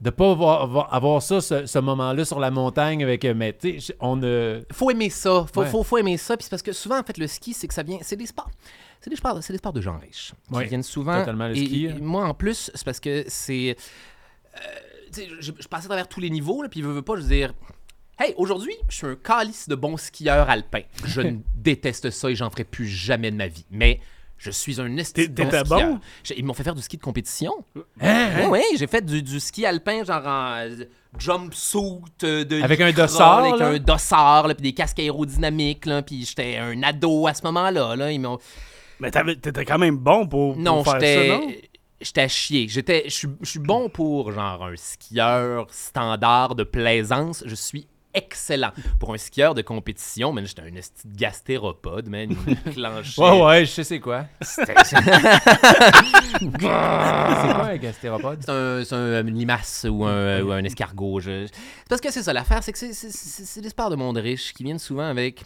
de 0.00 0.10
pas 0.10 0.32
avoir, 0.32 0.92
avoir- 0.92 1.22
ça, 1.22 1.40
ce, 1.40 1.64
ce 1.66 1.78
moment-là 1.78 2.24
sur 2.26 2.38
la 2.38 2.50
montagne 2.50 3.02
avec, 3.02 3.24
euh, 3.24 3.32
mais 3.34 3.54
tu 3.56 3.80
sais, 3.80 3.96
on 4.00 4.16
ne... 4.16 4.60
faut 4.72 4.90
aimer 4.90 5.08
ça. 5.08 5.46
Faut, 5.54 5.62
Ouais. 5.62 5.66
faut, 5.68 5.82
faut 5.82 5.96
aimer 5.96 6.16
ça. 6.18 6.36
Puis 6.36 6.44
c'est 6.44 6.50
parce 6.50 6.62
que 6.62 6.72
souvent, 6.72 6.98
en 6.98 7.04
fait, 7.04 7.16
le 7.16 7.26
ski, 7.26 7.54
c'est 7.54 7.68
que 7.68 7.72
ça 7.74 7.82
vient. 7.84 7.98
C'est 8.02 8.16
des 8.16 8.26
sports. 8.26 8.50
C'est 9.00 9.08
des 9.08 9.16
sports, 9.16 9.38
c'est 9.40 9.52
des 9.54 9.58
sports 9.58 9.72
de 9.72 9.80
gens 9.80 9.96
riches. 9.98 10.32
Qui 10.48 10.54
Ouais, 10.54 10.64
viennent 10.66 10.82
souvent. 10.82 11.20
totalement 11.20 11.46
le 11.48 11.56
et- 11.56 11.64
ski, 11.64 11.86
et 11.86 11.90
hein. 11.92 11.96
moi, 12.02 12.26
en 12.26 12.34
plus, 12.34 12.70
c'est 12.74 12.84
parce 12.84 13.00
que 13.00 13.24
c'est. 13.28 13.76
euh, 14.56 15.20
je, 15.40 15.52
je 15.58 15.68
passais 15.68 15.84
à 15.86 15.88
travers 15.88 16.08
tous 16.08 16.20
les 16.20 16.28
niveaux, 16.28 16.62
là, 16.62 16.68
puis 16.68 16.82
je 16.82 16.86
veux 16.86 17.00
pas, 17.02 17.16
je 17.16 17.22
veux 17.22 17.28
dire. 17.28 17.54
Hey, 18.18 18.32
aujourd'hui, 18.36 18.74
je 18.88 18.96
suis 18.96 19.06
un 19.06 19.16
calice 19.16 19.68
de 19.68 19.74
bon 19.74 19.96
skieur 19.96 20.48
alpin. 20.48 20.82
Je 21.04 21.20
déteste 21.56 22.10
ça 22.10 22.30
et 22.30 22.36
j'en 22.36 22.48
ferai 22.50 22.64
plus 22.64 22.86
jamais 22.86 23.30
de 23.30 23.36
ma 23.36 23.48
vie. 23.48 23.66
Mais 23.72 23.98
je 24.38 24.50
suis 24.52 24.80
un 24.80 24.88
bon 24.88 25.02
t'étais 25.02 25.64
bon? 25.64 25.98
Ils 26.36 26.44
m'ont 26.44 26.54
fait 26.54 26.62
faire 26.62 26.76
du 26.76 26.82
ski 26.82 26.96
de 26.96 27.02
compétition. 27.02 27.52
Hein? 28.00 28.28
Oui, 28.38 28.46
oui, 28.50 28.76
j'ai 28.78 28.86
fait 28.86 29.04
du, 29.04 29.20
du 29.22 29.40
ski 29.40 29.66
alpin, 29.66 30.04
genre 30.04 30.24
en 30.26 30.54
euh, 30.58 30.84
jumpsuit 31.18 31.80
euh, 32.22 32.44
de 32.44 32.62
Avec 32.62 32.80
un 32.80 32.92
dossard, 32.92 33.38
Avec 33.40 33.58
là? 33.58 33.68
un 33.68 33.78
dossard, 33.78 34.46
puis 34.54 34.62
des 34.62 34.74
casques 34.74 35.00
aérodynamiques, 35.00 35.86
là, 35.86 36.02
puis 36.02 36.24
j'étais 36.24 36.56
un 36.58 36.82
ado 36.84 37.26
à 37.26 37.34
ce 37.34 37.42
moment-là. 37.44 37.96
Là, 37.96 38.12
ils 38.12 38.20
m'ont... 38.20 38.38
Mais 39.00 39.10
t'étais 39.10 39.64
quand 39.64 39.78
même 39.78 39.96
bon 39.96 40.28
pour, 40.28 40.54
pour 40.54 40.62
Non, 40.62 40.84
faire 40.84 41.00
ça, 41.00 41.26
non? 41.26 41.48
j'étais... 42.00 42.20
À 42.20 42.28
chier. 42.28 42.68
J'étais, 42.68 43.04
je 43.08 43.26
suis 43.42 43.58
bon 43.58 43.88
pour 43.88 44.30
genre 44.30 44.66
un 44.66 44.76
skieur 44.76 45.66
standard 45.70 46.54
de 46.54 46.62
plaisance. 46.62 47.42
Je 47.46 47.54
suis 47.54 47.88
excellent 48.14 48.70
pour 48.98 49.12
un 49.12 49.18
skieur 49.18 49.54
de 49.54 49.62
compétition. 49.62 50.32
Mais 50.32 50.44
j'étais 50.46 50.62
un 50.62 50.70
gastéropode, 51.16 52.08
man. 52.08 52.34
Clenchait. 52.72 53.20
Ouais, 53.22 53.42
ouais, 53.42 53.64
je 53.66 53.70
sais 53.72 53.84
c'est 53.84 54.00
quoi. 54.00 54.24
C'était- 54.40 54.74
c'est 54.84 56.60
quoi 56.60 57.66
un 57.70 57.76
gastéropode? 57.76 58.42
C'est 58.44 58.50
un, 58.94 58.96
un- 58.96 59.26
une 59.26 59.38
limace 59.38 59.86
ou 59.88 60.04
un, 60.04 60.42
ou 60.42 60.52
un 60.52 60.64
escargot. 60.64 61.20
je- 61.20 61.46
parce 61.88 62.00
que 62.00 62.10
c'est 62.10 62.22
ça, 62.22 62.32
l'affaire, 62.32 62.62
c'est 62.62 62.72
que 62.72 62.78
c'est- 62.78 63.60
des 63.60 63.68
sports 63.68 63.90
de 63.90 63.96
monde 63.96 64.16
riche 64.16 64.52
qui 64.54 64.64
viennent 64.64 64.78
souvent 64.78 65.06
avec 65.08 65.42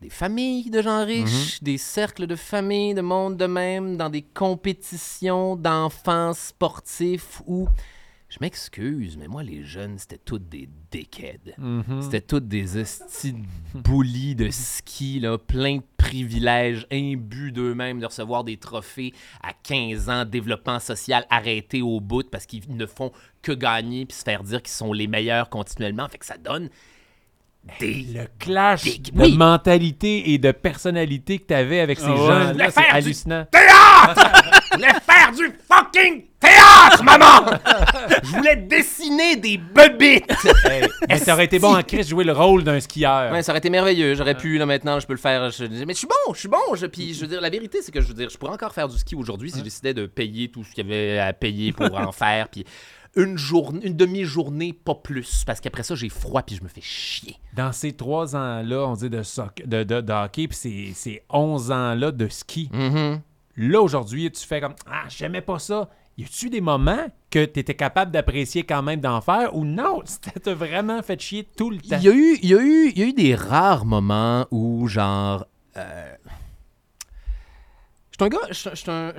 des 0.00 0.10
familles 0.10 0.68
de 0.70 0.82
gens 0.82 1.04
riches, 1.04 1.62
des 1.62 1.78
cercles 1.78 2.26
de 2.26 2.34
familles 2.36 2.94
de 2.94 3.02
monde 3.02 3.36
de 3.36 3.46
même, 3.46 3.96
dans 3.96 4.10
des 4.10 4.22
compétitions 4.22 5.54
d'enfants 5.56 6.32
sportifs 6.32 7.40
où, 7.46 7.68
je 8.32 8.38
m'excuse, 8.40 9.18
mais 9.18 9.28
moi, 9.28 9.42
les 9.42 9.62
jeunes, 9.62 9.98
c'était 9.98 10.16
toutes 10.16 10.48
des 10.48 10.66
dickheads. 10.90 11.52
Mhm. 11.58 12.00
C'était 12.00 12.22
toutes 12.22 12.48
des 12.48 12.78
estis 12.78 13.34
de 13.34 13.44
boulis 13.74 14.34
de 14.34 14.48
ski, 14.48 15.20
là, 15.20 15.36
plein 15.36 15.76
de 15.76 15.82
privilèges, 15.98 16.86
imbus 16.90 17.52
d'eux-mêmes 17.52 18.00
de 18.00 18.06
recevoir 18.06 18.42
des 18.42 18.56
trophées 18.56 19.12
à 19.42 19.52
15 19.52 20.08
ans, 20.08 20.24
développement 20.24 20.78
social 20.80 21.26
arrêté 21.28 21.82
au 21.82 22.00
bout 22.00 22.28
parce 22.30 22.46
qu'ils 22.46 22.62
ne 22.74 22.86
font 22.86 23.12
que 23.42 23.52
gagner 23.52 24.06
puis 24.06 24.16
se 24.16 24.22
faire 24.22 24.42
dire 24.42 24.62
qu'ils 24.62 24.72
sont 24.72 24.94
les 24.94 25.06
meilleurs 25.08 25.50
continuellement. 25.50 26.08
Fait 26.08 26.18
que 26.18 26.26
ça 26.26 26.38
donne 26.38 26.70
des... 27.80 28.02
Le 28.14 28.26
clash 28.38 28.84
Des- 28.84 28.98
de 29.12 29.20
oui. 29.20 29.36
mentalité 29.36 30.32
et 30.32 30.38
de 30.38 30.52
personnalité 30.52 31.38
que 31.38 31.46
tu 31.48 31.54
avais 31.54 31.80
avec 31.80 31.98
ces 32.00 32.06
Ah 32.06 32.10
ouais. 32.12 32.16
gens-là, 32.16 32.70
c'est 32.70 32.86
hallucinant. 32.88 33.46
Je 34.72 34.76
voulais 34.76 34.92
faire 35.06 35.32
du 35.32 35.52
fucking 35.70 36.24
théâtre, 36.40 37.02
maman! 37.04 37.58
Je 38.22 38.28
voulais 38.36 38.56
dessiner 38.56 39.36
des 39.36 39.58
bebites! 39.58 40.24
Hey, 40.64 40.84
mais 41.08 41.20
t'aurais 41.20 41.44
été 41.44 41.58
bon 41.58 41.76
en 41.76 41.82
Chris 41.82 42.04
jouer 42.04 42.24
le 42.24 42.32
rôle 42.32 42.64
d'un 42.64 42.80
skieur. 42.80 43.32
Ouais, 43.32 43.42
ça 43.42 43.52
aurait 43.52 43.58
été 43.58 43.70
merveilleux. 43.70 44.14
J'aurais 44.14 44.36
pu, 44.36 44.58
là, 44.58 44.66
maintenant, 44.66 44.98
je 44.98 45.06
peux 45.06 45.12
le 45.12 45.18
faire. 45.18 45.50
je- 45.50 45.64
mais 45.64 45.92
je 45.94 45.98
suis 45.98 46.06
bon, 46.08 46.32
je 46.34 46.40
suis 46.40 46.48
bon. 46.48 46.58
Je, 46.74 46.86
puis, 46.86 47.14
je 47.14 47.20
veux 47.20 47.26
dire, 47.28 47.40
la 47.40 47.50
vérité, 47.50 47.78
c'est 47.82 47.92
que 47.92 48.00
je 48.00 48.06
veux 48.08 48.14
dire, 48.14 48.28
je 48.30 48.38
pourrais 48.38 48.52
encore 48.52 48.72
faire 48.72 48.88
du 48.88 48.98
ski 48.98 49.14
aujourd'hui 49.14 49.50
si 49.50 49.58
je 49.58 49.64
décidais 49.64 49.94
de 49.94 50.06
payer 50.06 50.48
tout 50.50 50.64
ce 50.64 50.72
qu'il 50.72 50.86
y 50.88 50.92
avait 50.92 51.18
à 51.18 51.32
payer 51.32 51.72
pour 51.72 51.94
en 51.98 52.10
faire. 52.12 52.48
Puis 52.48 52.64
une 53.14 53.36
journée, 53.36 53.80
une 53.86 53.94
demi-journée, 53.96 54.72
pas 54.72 54.94
plus. 54.94 55.44
Parce 55.46 55.60
qu'après 55.60 55.82
ça, 55.82 55.94
j'ai 55.94 56.08
froid 56.08 56.42
puis 56.42 56.56
je 56.56 56.62
me 56.64 56.68
fais 56.68 56.80
chier. 56.80 57.36
Dans 57.54 57.70
ces 57.72 57.92
trois 57.92 58.34
ans-là, 58.34 58.86
on 58.88 58.94
dit 58.94 59.10
de, 59.10 59.22
soc- 59.22 59.66
de, 59.66 59.82
de, 59.84 60.00
de 60.00 60.12
hockey, 60.12 60.48
puis 60.48 60.56
ces, 60.56 60.92
ces 60.94 61.22
11 61.28 61.70
ans-là 61.70 62.10
de 62.10 62.26
ski, 62.28 62.70
Mhm. 62.72 63.20
Là, 63.56 63.80
aujourd'hui, 63.80 64.30
tu 64.30 64.46
fais 64.46 64.60
comme 64.60 64.74
Ah, 64.86 65.04
j'aimais 65.08 65.42
pas 65.42 65.58
ça. 65.58 65.90
Y 66.18 66.24
a-tu 66.24 66.50
des 66.50 66.60
moments 66.60 67.06
que 67.30 67.44
tu 67.46 67.60
étais 67.60 67.74
capable 67.74 68.10
d'apprécier 68.10 68.64
quand 68.64 68.82
même 68.82 69.00
d'en 69.00 69.20
faire 69.22 69.56
ou 69.56 69.64
non? 69.64 70.02
T'as 70.42 70.54
vraiment 70.54 71.02
fait 71.02 71.18
chier 71.20 71.48
tout 71.56 71.70
le 71.70 71.78
temps? 71.78 71.96
Il 71.98 72.04
y, 72.04 72.08
a 72.08 72.12
eu, 72.12 72.38
y 72.42 72.98
y 72.98 73.02
a 73.02 73.06
eu 73.06 73.12
des 73.14 73.34
rares 73.34 73.86
moments 73.86 74.46
où, 74.50 74.86
genre. 74.88 75.46
euh, 75.78 76.14
Je 78.10 78.16
suis 78.18 78.24
un 78.24 78.28
gars, 78.28 79.12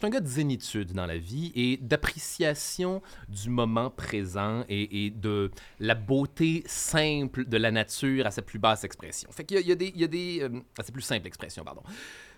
un, 0.00 0.06
un 0.06 0.10
gars 0.10 0.20
de 0.20 0.26
zénitude 0.26 0.92
dans 0.94 1.04
la 1.04 1.18
vie 1.18 1.52
et 1.54 1.76
d'appréciation 1.76 3.02
du 3.28 3.50
moment 3.50 3.90
présent 3.90 4.64
et, 4.70 5.10
de 5.14 5.50
la 5.78 5.94
beauté 5.94 6.62
simple 6.64 7.44
de 7.44 7.56
la 7.58 7.70
nature 7.70 8.26
à 8.26 8.30
sa 8.30 8.40
plus 8.40 8.58
basse 8.58 8.82
expression. 8.84 9.30
Fait 9.30 9.44
qu'il 9.44 9.60
y 9.60 9.72
a, 9.72 9.74
des... 9.74 9.92
y 9.94 10.04
a 10.04 10.08
des 10.08 10.38
euh, 10.40 10.60
à 10.78 10.82
sa 10.82 10.90
plus 10.90 11.02
simple 11.02 11.26
expression, 11.26 11.64
pardon. 11.64 11.82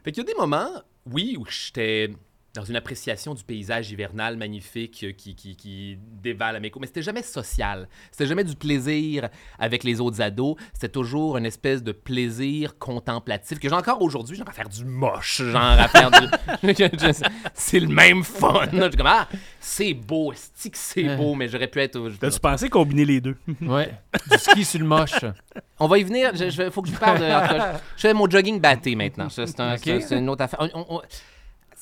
Fait 0.05 0.13
qu'il 0.13 0.25
y 0.25 0.27
a 0.29 0.33
des 0.33 0.39
moments, 0.39 0.83
oui, 1.07 1.37
où 1.39 1.45
j'étais 1.49 2.15
dans 2.55 2.65
une 2.65 2.77
appréciation 2.77 3.33
du 3.35 3.43
paysage 3.45 3.91
hivernal 3.91 4.37
magnifique 4.37 5.05
euh, 5.05 5.13
qui, 5.13 5.35
qui, 5.35 5.57
qui 5.57 5.97
dévale 6.23 6.57
à 6.57 6.61
mes. 6.61 6.71
Mais 6.79 6.87
c'était 6.87 7.01
jamais 7.03 7.23
social. 7.23 7.89
C'était 8.11 8.27
jamais 8.27 8.45
du 8.45 8.55
plaisir 8.57 9.31
avec 9.59 9.85
les 9.85 10.01
autres 10.01 10.21
ados. 10.21 10.57
C'était 10.75 10.91
toujours 10.91 11.39
une 11.39 11.47
espèce 11.47 11.83
de 11.83 11.93
plaisir 11.93 12.79
contemplatif 12.79 13.59
que 13.59 13.69
j'ai 13.69 13.75
encore 13.75 14.03
aujourd'hui, 14.03 14.37
genre 14.37 14.49
à 14.49 14.53
faire 14.53 14.69
du 14.69 14.85
moche, 14.85 15.41
genre 15.43 15.63
à 15.63 15.89
faire 15.89 16.11
du... 16.11 16.27
c'est 17.55 17.81
le 17.81 17.89
même 17.89 18.23
fun. 18.23 18.67
Je 18.71 18.81
suis 18.83 18.91
comme, 18.97 19.07
ah, 19.07 19.29
c'est 19.59 19.95
beau, 19.95 20.33
que 20.33 20.37
c'est 20.75 21.17
beau, 21.17 21.35
mais 21.35 21.49
j'aurais 21.49 21.69
pu 21.69 21.81
être... 21.81 21.99
T'as-tu 22.21 22.39
pensé 22.41 22.69
combiner 22.69 23.05
les 23.05 23.21
deux? 23.21 23.37
Ouais. 23.63 23.95
Du 24.31 24.39
ski 24.39 24.65
sur 24.65 24.81
le 24.81 24.87
moche. 24.87 25.25
On 25.79 25.87
va 25.89 25.99
y 25.99 26.03
venir. 26.05 26.33
Il 26.35 26.71
faut 26.71 26.83
que 26.83 26.89
je 26.89 26.93
vous 26.95 26.99
parle 26.99 27.21
de. 27.21 27.25
je 27.97 28.01
fais 28.03 28.13
mon 28.15 28.29
jogging 28.29 28.61
batté 28.61 28.95
maintenant. 28.95 29.29
C'est 29.31 29.59
un- 29.61 29.77
une 30.11 30.29
autre 30.29 30.43
affaire. 30.43 30.61
On- 30.61 30.81
on- 30.81 30.97
on- 30.97 31.03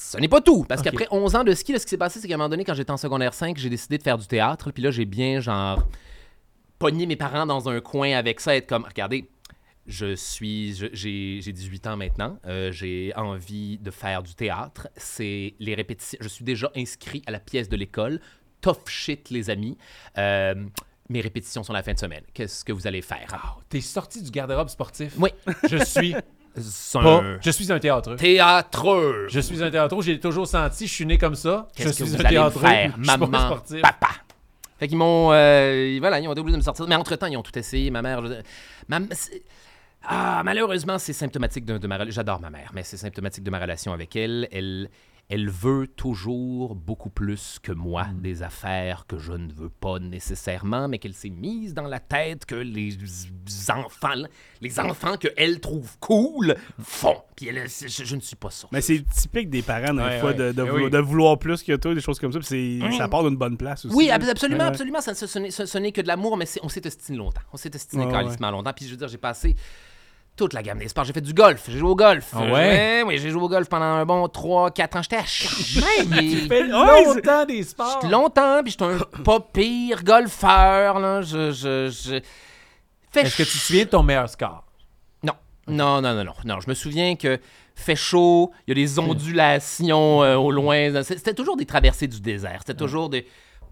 Ce 0.01 0.17
n'est 0.17 0.29
pas 0.29 0.41
tout. 0.41 0.65
Parce 0.65 0.81
qu'après 0.81 1.07
11 1.11 1.37
ans 1.37 1.45
de 1.45 1.53
ski, 1.53 1.73
là, 1.73 1.79
ce 1.79 1.85
qui 1.85 1.91
s'est 1.91 1.99
passé, 1.99 2.21
c'est 2.21 2.27
qu'à 2.27 2.35
un 2.35 2.39
moment 2.39 2.49
donné, 2.49 2.65
quand 2.65 2.75
j'étais 2.75 2.91
en 2.91 2.97
secondaire 2.97 3.35
5, 3.35 3.59
j'ai 3.59 3.69
décidé 3.69 3.99
de 3.99 4.03
faire 4.03 4.17
du 4.17 4.27
théâtre. 4.27 4.71
Puis 4.71 4.83
là, 4.83 4.91
j'ai 4.91 5.05
bien, 5.05 5.41
genre, 5.41 5.87
pogné 6.79 7.05
mes 7.05 7.17
parents 7.17 7.45
dans 7.45 7.69
un 7.69 7.81
coin 7.81 8.13
avec 8.13 8.41
ça, 8.41 8.57
être 8.57 8.67
comme, 8.67 8.85
regardez, 8.85 9.29
je 9.87 10.15
suis, 10.15 10.75
j'ai 10.93 11.41
j'ai 11.43 11.53
18 11.53 11.87
ans 11.87 11.97
maintenant. 11.99 12.39
Euh, 12.47 12.73
j'ai 12.73 13.13
envie 13.15 13.79
de 13.79 13.91
faire 13.91 14.23
du 14.23 14.35
théâtre. 14.35 14.89
C'est 14.97 15.55
les 15.59 15.75
répétitions. 15.75 16.19
Je 16.23 16.29
suis 16.29 16.45
déjà 16.45 16.71
inscrit 16.75 17.23
à 17.27 17.31
la 17.31 17.41
pièce 17.41 17.69
de 17.69 17.77
l'école. 17.77 18.21
Tough 18.63 18.89
shit, 18.89 19.29
les 19.29 19.51
amis. 19.51 19.77
Euh, 20.17 20.55
mes 21.11 21.21
répétitions 21.21 21.63
sont 21.63 21.73
la 21.75 21.83
fin 21.83 21.93
de 21.93 21.99
semaine. 21.99 22.23
Qu'est-ce 22.33 22.65
que 22.65 22.73
vous 22.73 22.87
allez 22.87 23.03
faire? 23.03 23.59
T'es 23.69 23.81
sorti 23.81 24.23
du 24.23 24.31
garde-robe 24.31 24.69
sportif. 24.69 25.15
Oui. 25.19 25.31
Je 25.69 25.85
suis 25.85 26.15
pas. 26.55 27.01
un 27.21 27.39
Je 27.43 27.51
suis 27.51 27.73
un 27.73 27.79
théâtreux. 27.79 28.17
théâtreux. 28.17 29.27
Je 29.29 29.41
suis 29.41 29.63
un 29.63 29.71
théâtreux. 29.71 30.03
J'ai 30.03 30.19
toujours 30.21 30.47
senti, 30.47 30.87
je 30.87 30.93
suis 30.93 31.07
né 31.07 31.19
comme 31.19 31.35
ça. 31.35 31.69
Je 31.79 31.85
que 31.85 31.93
suis 31.93 32.05
vous 32.05 32.15
un 32.17 32.29
théâtreux. 32.29 32.61
faire, 32.61 32.93
Je 32.99 33.03
suis 33.11 33.19
pas 33.19 33.27
maman, 33.27 33.47
sportif. 33.47 33.83
papa? 33.83 34.09
Fait 34.79 34.89
qu'ils 34.89 34.97
m'ont, 34.97 35.31
euh, 35.33 35.99
voilà, 36.01 36.19
ils 36.21 36.27
ont 36.27 36.33
été 36.33 36.41
obligés 36.41 36.55
de 36.55 36.61
me 36.61 36.65
sortir. 36.65 36.87
Mais 36.89 36.95
entre-temps, 36.97 37.27
ils 37.27 37.37
ont 37.37 37.43
tout 37.43 37.57
essayé. 37.59 37.91
Ma 37.91 38.01
mère... 38.03 38.25
je- 38.25 38.33
ma- 38.89 39.01
c'est- 39.13 39.43
ah, 40.03 40.41
malheureusement, 40.45 40.99
c'est 40.99 41.13
symptomatique 41.13 41.67
de, 41.67 41.77
de 41.77 41.87
ma 41.87 41.97
relation. 41.97 42.15
J'adore 42.15 42.41
ma 42.41 42.49
mère, 42.49 42.71
mais 42.75 42.83
c'est 42.83 42.97
symptomatique 42.97 43.45
de 43.45 43.51
ma 43.51 43.59
relation 43.59 43.93
avec 43.93 44.17
elle. 44.17 44.49
Elle, 44.51 44.89
elle 45.31 45.49
veut 45.49 45.87
toujours 45.87 46.75
beaucoup 46.75 47.09
plus 47.09 47.59
que 47.62 47.73
moi 47.73 48.05
Mm. 48.09 48.21
des 48.21 48.43
affaires 48.43 49.07
que 49.07 49.16
je 49.19 49.33
ne 49.33 49.51
veux 49.53 49.69
pas 49.71 49.99
nécessairement, 49.99 50.88
mais 50.88 50.99
qu'elle 50.99 51.14
s'est 51.14 51.31
mise 51.31 51.73
dans 51.73 51.87
la 51.87 52.01
tête 52.01 52.45
que 52.45 52.57
les 52.57 52.99
enfants, 53.71 54.23
les 54.61 54.79
enfants 54.81 55.16
que 55.16 55.29
elle 55.37 55.61
trouve 55.61 55.97
cool 56.01 56.55
font. 56.83 57.16
Puis 57.37 57.49
elle, 57.49 57.66
je, 57.69 57.87
je 58.05 58.16
ne 58.16 58.21
suis 58.21 58.37
pas 58.37 58.51
ça. 58.51 58.69
Mais 58.73 58.81
c'est 58.81 59.03
typique 59.09 59.49
des 59.51 59.62
parents, 59.62 59.95
des 59.95 60.03
Ouais, 60.03 60.19
fois, 60.21 60.31
ouais. 60.31 60.35
de, 60.37 60.53
de 60.53 60.62
Eh 60.62 60.69
vouloir, 60.69 60.85
oui. 60.85 60.90
de 60.90 60.99
vouloir 60.99 61.38
plus 61.38 61.62
que 61.62 61.77
toi, 61.77 61.95
des 61.95 62.01
choses 62.01 62.19
comme 62.19 62.33
ça. 62.33 62.38
Puis 62.40 62.49
c'est- 62.83 62.97
ça 62.99 63.09
part 63.09 63.23
d'une 63.25 63.37
bonne 63.37 63.57
place 63.57 63.85
aussi. 63.87 63.95
Oui, 63.95 64.11
ab- 64.11 64.23
absolument, 64.29 64.59
Ouais, 64.59 64.64
ouais. 64.64 64.71
absolument. 64.71 65.01
Ça, 65.01 65.14
ce, 65.14 65.27
ce 65.27 65.79
n'est- 65.79 65.93
que 65.93 66.01
de 66.03 66.07
l'amour, 66.09 66.37
mais 66.37 66.45
on 66.62 66.69
s'est 66.69 66.83
estiné 66.85 67.16
longtemps. 67.19 67.40
On 67.53 67.57
s'est 67.57 67.71
estiné 67.75 68.05
Ouais, 68.05 68.12
calissement 68.12 68.51
longtemps. 68.51 68.73
Puis 68.75 68.85
je 68.87 68.90
veux 68.90 68.97
dire, 68.97 69.09
j'ai 69.09 69.16
passé 69.19 69.57
toute 70.40 70.55
la 70.55 70.62
gamme 70.62 70.79
des 70.79 70.88
sports. 70.88 71.05
J'ai 71.05 71.12
fait 71.12 71.20
du 71.20 71.35
golf. 71.35 71.64
J'ai 71.68 71.79
joué 71.79 71.90
au 71.90 71.94
golf. 71.94 72.31
Ah 72.33 72.44
ouais? 72.44 73.03
Oui, 73.07 73.18
j'ai 73.18 73.29
joué 73.29 73.42
au 73.42 73.48
golf 73.48 73.68
pendant 73.68 73.85
un 73.85 74.07
bon 74.07 74.24
3-4 74.24 74.98
ans. 74.98 75.03
J'étais 75.03 75.16
à 75.16 75.22
fais 75.24 76.62
Ouais, 76.62 77.05
longtemps 77.05 77.44
des 77.44 77.62
sports. 77.62 77.98
J'étais 78.00 78.12
longtemps, 78.12 78.62
puis 78.62 78.72
j'étais 78.72 78.85
un 78.85 78.98
pas 79.24 79.40
pire 79.40 80.03
golfeur. 80.03 80.98
Là. 80.98 81.20
Je, 81.20 81.53
je, 81.53 81.90
je... 81.90 82.20
Fait 83.12 83.20
Est-ce 83.20 83.37
que 83.37 83.42
tu 83.42 83.50
te 83.50 83.64
souviens 83.64 83.85
de 83.85 83.90
ton 83.90 84.03
meilleur 84.03 84.31
score? 84.31 84.64
Non. 85.22 85.35
Non, 85.68 86.00
non, 86.00 86.14
non, 86.14 86.24
non. 86.24 86.33
Non, 86.46 86.61
je 86.61 86.70
me 86.70 86.74
souviens 86.74 87.16
que 87.16 87.38
fait 87.74 87.96
chaud, 87.96 88.50
il 88.66 88.70
y 88.70 88.72
a 88.72 88.83
des 88.83 88.98
ondulations 88.98 90.22
euh, 90.22 90.37
au 90.37 90.50
loin. 90.50 91.03
C'était 91.03 91.35
toujours 91.35 91.59
des 91.59 91.66
traversées 91.66 92.09
du 92.09 92.20
désert. 92.20 92.61
C'était 92.61 92.79
toujours 92.79 93.11
des 93.11 93.26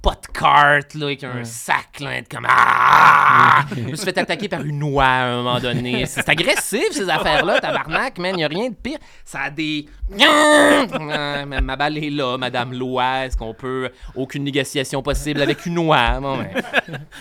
pas 0.09 0.15
de 0.15 0.39
carte, 0.39 0.95
là, 0.95 1.07
avec 1.07 1.23
un 1.23 1.45
sac, 1.45 2.01
là, 2.01 2.17
être 2.17 2.31
comme 2.31 2.47
Ah! 2.49 3.65
Je 3.77 3.83
me 3.83 3.95
suis 3.95 4.07
fait 4.07 4.17
attaquer 4.17 4.49
par 4.49 4.63
une 4.63 4.83
oie 4.83 5.05
à 5.05 5.25
un 5.25 5.37
moment 5.37 5.61
donné. 5.61 6.07
C'est 6.07 6.27
agressif, 6.29 6.93
ces 6.93 7.11
affaires-là, 7.11 7.61
tabarnak, 7.61 8.19
man. 8.19 8.33
Il 8.35 8.39
n'y 8.39 8.45
a 8.45 8.49
rien 8.49 8.71
de 8.71 8.75
pire. 8.75 8.99
Ça 9.25 9.41
a 9.41 9.51
des. 9.51 9.87
Ma 10.19 11.77
balle 11.77 11.99
est 11.99 12.11
là, 12.11 12.39
Madame 12.39 12.73
Loi. 12.73 13.27
Est-ce 13.27 13.37
qu'on 13.37 13.53
peut. 13.53 13.91
Aucune 14.15 14.45
négociation 14.45 15.03
possible 15.03 15.43
avec 15.43 15.67
une 15.67 15.79
oie? 15.79 16.21
Bon, 16.21 16.39
ben, 16.39 16.49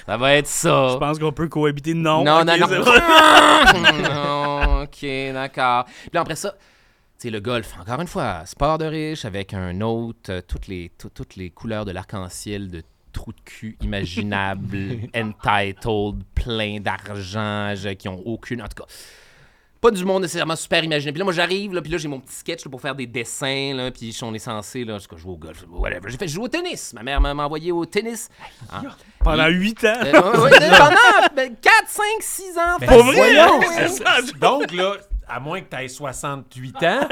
ça 0.05 0.15
va 0.15 0.35
être 0.35 0.47
ça. 0.47 0.89
Je 0.93 0.97
pense 0.97 1.19
qu'on 1.19 1.33
peut 1.33 1.49
cohabiter. 1.49 1.93
Non. 1.93 2.23
Non, 2.23 2.39
ok, 2.41 2.47
non, 2.47 2.67
non. 2.67 2.85
Non, 4.09 4.81
ok, 4.83 5.33
d'accord. 5.33 5.85
Puis 5.85 6.09
là, 6.13 6.21
après 6.21 6.35
ça, 6.35 6.53
sais, 7.17 7.29
le 7.29 7.39
golf, 7.39 7.73
encore 7.79 8.01
une 8.01 8.07
fois, 8.07 8.45
sport 8.45 8.77
de 8.77 8.85
riche 8.85 9.25
avec 9.25 9.53
un 9.53 9.81
autre, 9.81 10.31
euh, 10.31 10.41
toutes, 10.47 10.67
les, 10.67 10.91
tout- 10.97 11.09
toutes 11.09 11.35
les 11.35 11.49
couleurs 11.49 11.85
de 11.85 11.91
l'arc-en-ciel 11.91 12.69
de 12.69 12.83
trous 13.13 13.31
de 13.33 13.41
cul 13.45 13.77
imaginables, 13.81 14.99
entitled, 15.15 16.23
plein 16.35 16.79
d'argent, 16.79 17.73
je- 17.75 17.93
qui 17.93 18.07
ont 18.07 18.21
aucune. 18.25 18.61
En 18.61 18.67
tout 18.67 18.83
cas. 18.83 18.89
Pas 19.79 19.91
du 19.91 20.03
monde 20.03 20.23
nécessairement 20.23 20.55
super 20.55 20.83
imaginé. 20.83 21.11
Puis 21.11 21.19
là, 21.19 21.23
moi, 21.23 21.33
j'arrive, 21.33 21.71
là, 21.71 21.83
puis 21.83 21.91
là, 21.91 21.99
j'ai 21.99 22.07
mon 22.07 22.19
petit 22.19 22.33
sketch 22.35 22.65
là, 22.65 22.71
pour 22.71 22.81
faire 22.81 22.95
des 22.95 23.05
dessins, 23.05 23.73
là, 23.75 23.91
puis 23.91 24.15
on 24.23 24.33
est 24.33 24.39
censé, 24.39 24.83
là, 24.83 24.97
je 24.97 25.17
jouer 25.17 25.31
au 25.33 25.37
golf, 25.37 25.63
whatever. 25.69 26.09
J'ai 26.09 26.17
fait 26.17 26.27
jouer 26.27 26.45
au 26.45 26.47
tennis. 26.47 26.93
Ma 26.93 27.03
mère 27.03 27.21
m'a 27.21 27.31
envoyé 27.45 27.71
au 27.71 27.85
tennis. 27.85 28.27
Hein? 28.73 28.81
Pendant 29.19 29.47
8 29.47 29.83
ans. 29.85 29.93
Euh, 30.03 30.11
pendant 30.19 31.35
4, 31.35 31.55
5, 31.87 32.03
6 32.21 32.43
ans. 32.57 32.77
Ben, 32.79 32.87
Pour 32.87 33.03
vrai? 33.03 33.15
voyons! 33.15 33.61
C'est 33.75 33.87
ça. 34.03 34.17
Donc, 34.41 34.71
là, 34.71 34.95
à 35.29 35.39
moins 35.39 35.61
que 35.61 35.69
tu 35.75 35.81
aies 35.83 35.87
68 35.87 36.75
ans, 36.83 37.07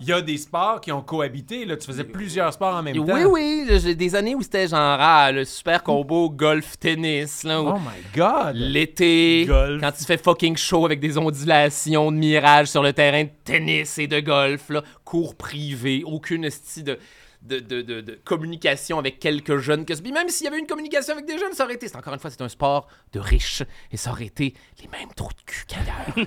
il 0.00 0.06
y 0.06 0.12
a 0.12 0.20
des 0.20 0.36
sports 0.38 0.80
qui 0.80 0.90
ont 0.92 1.02
cohabité. 1.02 1.64
Là. 1.64 1.76
Tu 1.76 1.86
faisais 1.86 2.04
plusieurs 2.04 2.52
sports 2.52 2.74
en 2.74 2.82
même 2.82 2.94
temps. 2.96 3.04
Oui, 3.14 3.24
oui, 3.24 3.66
j'ai 3.82 3.94
des 3.94 4.14
années 4.14 4.34
où 4.34 4.42
c'était 4.42 4.66
genre 4.68 4.96
ah, 5.00 5.30
le 5.32 5.44
super 5.44 5.82
combo 5.82 6.30
golf-tennis, 6.30 7.46
Oh 7.48 7.74
my 7.78 8.02
God! 8.14 8.54
l'été, 8.54 9.46
quand 9.48 9.92
tu 9.92 10.04
fais 10.04 10.18
fucking 10.18 10.56
chaud 10.56 10.84
avec 10.84 11.00
des 11.00 11.16
ondulations 11.18 12.12
de 12.12 12.16
mirage 12.16 12.68
sur 12.68 12.82
le 12.82 12.92
terrain 12.92 13.24
de 13.24 13.30
tennis 13.44 13.98
et 13.98 14.06
de 14.06 14.20
golf, 14.20 14.68
là, 14.70 14.82
cours 15.04 15.34
privé, 15.34 16.02
aucune 16.04 16.48
style 16.50 16.84
de, 16.84 16.98
de, 17.42 17.58
de, 17.58 17.82
de- 17.82 18.00
de 18.00 18.18
communication 18.24 18.98
avec 18.98 19.18
quelques 19.18 19.58
jeunes. 19.58 19.84
Que... 19.84 19.94
Même 20.10 20.28
s'il 20.28 20.44
y 20.44 20.48
avait 20.48 20.58
une 20.58 20.66
communication 20.66 21.14
avec 21.14 21.26
des 21.26 21.38
jeunes, 21.38 21.52
ça 21.52 21.64
aurait 21.64 21.74
été, 21.74 21.86
encore 21.96 22.12
une 22.14 22.20
fois, 22.20 22.30
c'est 22.30 22.42
un 22.42 22.48
sport 22.48 22.86
de 23.12 23.20
riches 23.20 23.62
et 23.90 23.96
ça 23.96 24.10
aurait 24.10 24.26
été 24.26 24.54
les 24.82 24.88
mêmes 24.88 25.08
trous 25.16 25.30
de 25.30 25.42
cul 25.50 25.64
qu'ailleurs. 25.66 26.26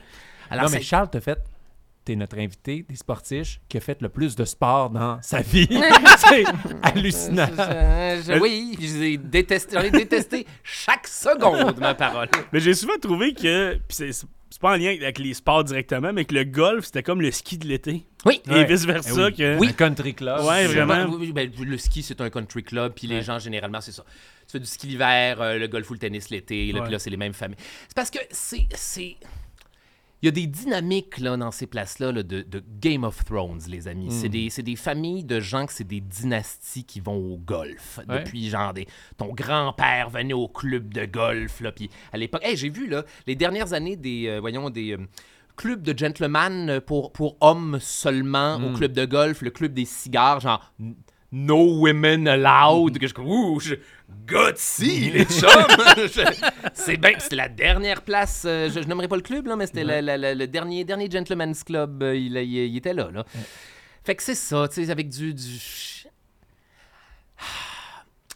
Alors, 0.54 0.66
non, 0.66 0.72
mais 0.72 0.82
Charles, 0.82 1.10
t'as 1.12 1.22
fait. 1.22 1.40
T'es 2.06 2.18
notre 2.18 2.38
invité 2.38 2.86
des 2.90 2.98
sportifs 2.98 3.62
qui 3.70 3.78
a 3.78 3.80
fait 3.80 4.02
le 4.02 4.10
plus 4.10 4.36
de 4.36 4.44
sport 4.44 4.90
dans 4.90 5.22
sa 5.22 5.40
vie. 5.40 5.70
c'est 6.18 6.44
hallucinant. 6.82 7.48
Je- 7.48 8.24
je- 8.34 8.40
oui, 8.42 8.76
je 8.78 8.82
les 8.86 9.04
ai 9.14 9.18
détestés- 9.18 9.76
j'en 9.78 9.82
ai 9.84 9.90
détesté 9.92 10.46
chaque 10.64 11.08
seconde, 11.08 11.78
ma 11.80 11.96
parole. 11.96 12.28
Mais 12.52 12.60
j'ai 12.60 12.74
souvent 12.74 12.98
trouvé 13.02 13.34
que. 13.34 13.76
Puis 13.76 13.96
c'est 13.96 14.12
c'est 14.12 14.62
pas 14.62 14.74
en 14.74 14.76
lien 14.76 14.96
avec 15.02 15.18
les 15.18 15.34
sports 15.34 15.64
directement, 15.64 16.14
mais 16.14 16.26
que 16.26 16.36
le 16.36 16.44
golf, 16.44 16.86
c'était 16.86 17.02
comme 17.04 17.22
le 17.22 17.32
ski 17.32 17.58
de 17.58 17.68
l'été. 17.68 18.06
Oui. 18.26 18.40
Et 18.48 18.52
Ouais. 18.52 18.66
vice-versa. 18.66 19.10
Eh 19.12 19.24
oui. 19.24 19.34
que... 19.34 19.58
Oui. 19.60 19.68
Un 19.70 19.72
country 19.74 20.14
club. 20.14 20.42
Ouais, 20.44 20.68
vraiment. 20.68 21.18
Ben, 21.34 21.50
le 21.60 21.78
ski, 21.80 22.04
c'est 22.04 22.22
un 22.22 22.30
country 22.30 22.64
club, 22.64 22.94
puis 22.96 23.08
les 23.08 23.24
gens, 23.24 23.40
généralement, 23.40 23.82
c'est 23.82 23.92
ça. 23.94 24.04
Tu 24.46 24.52
fais 24.52 24.60
du 24.60 24.66
ski 24.68 24.88
l'hiver, 24.88 25.42
euh, 25.42 25.58
le 25.58 25.68
golf 25.68 25.90
ou 25.90 25.94
le 25.94 26.00
tennis 26.00 26.30
l'été, 26.30 26.72
puis 26.72 26.92
là, 26.92 27.00
c'est 27.00 27.10
les 27.10 27.18
mêmes 27.18 27.34
familles. 27.34 27.58
C'est 27.88 27.96
parce 27.96 28.12
que 28.12 28.20
c'est. 28.30 28.68
Il 30.24 30.28
y 30.28 30.30
a 30.30 30.32
des 30.32 30.48
dynamiques 30.48 31.18
là, 31.18 31.36
dans 31.36 31.52
ces 31.52 31.68
places-là 31.68 32.14
là, 32.14 32.24
de, 32.24 32.44
de 32.44 32.64
Game 32.80 33.04
of 33.04 33.26
Thrones, 33.26 33.60
les 33.68 33.90
amis. 33.90 34.08
C'est 34.10 34.30
des, 34.30 34.50
c'est 34.50 34.64
des 34.64 34.78
familles 34.78 35.26
de 35.26 35.42
gens 35.42 35.66
que 35.66 35.74
c'est 35.74 35.84
des 35.84 36.00
dynasties 36.00 36.86
qui 36.86 37.02
vont 37.02 37.18
au 37.18 37.38
golf. 37.38 38.00
Ouais. 38.08 38.20
Depuis, 38.20 38.48
genre, 38.48 38.74
des, 38.74 38.88
ton 39.18 39.34
grand-père 39.34 40.10
venait 40.10 40.34
au 40.34 40.48
club 40.48 40.94
de 40.94 41.04
golf. 41.04 41.60
Là, 41.60 41.74
puis 41.74 41.90
à 42.14 42.18
l'époque, 42.18 42.42
Hey, 42.42 42.56
j'ai 42.56 42.70
vu 42.70 42.88
là, 42.88 43.04
les 43.28 43.36
dernières 43.36 43.74
années 43.74 43.98
des, 43.98 44.28
euh, 44.30 44.40
voyons, 44.40 44.70
des 44.70 44.94
euh, 44.94 45.08
clubs 45.58 45.82
de 45.82 45.98
gentlemen 45.98 46.80
pour, 46.80 47.12
pour 47.12 47.36
hommes 47.42 47.80
seulement 47.82 48.56
au 48.56 48.72
club 48.72 48.94
de 48.94 49.04
golf, 49.04 49.42
le 49.42 49.50
club 49.50 49.74
des 49.74 49.84
cigares, 49.84 50.40
genre 50.40 50.72
No 51.34 51.80
Women 51.80 52.28
Allowed. 52.28 52.98
Que 53.00 53.08
je 53.08 53.14
ouh, 53.20 53.60
je, 53.60 53.76
gutsy, 54.26 55.10
les 55.12 55.26
chums. 55.26 55.50
C'est 56.74 56.98
bien, 56.98 57.12
c'était 57.18 57.36
la 57.36 57.50
dernière 57.50 58.02
place. 58.04 58.44
euh, 58.46 58.70
je, 58.74 58.82
je 58.82 58.88
nommerai 58.88 59.08
pas 59.08 59.16
le 59.18 59.22
club, 59.22 59.48
là, 59.48 59.56
mais 59.56 59.66
c'était 59.68 59.84
la- 59.84 60.02
la- 60.02 60.18
la- 60.18 60.36
le 60.36 60.48
dernier, 60.48 60.84
dernier 60.86 61.10
gentleman's 61.10 61.64
club. 61.64 62.04
euh, 62.04 62.16
il, 62.16 62.38
il- 62.38 62.68
il 62.68 62.78
était 62.78 62.94
là, 62.94 63.10
là. 63.12 63.26
Fait 64.06 64.16
que 64.16 64.24
c'est 64.24 64.36
ça, 64.36 64.68
tu 64.68 64.84
sais, 64.86 64.92
avec 64.92 65.10
du, 65.10 65.34
du 65.34 65.60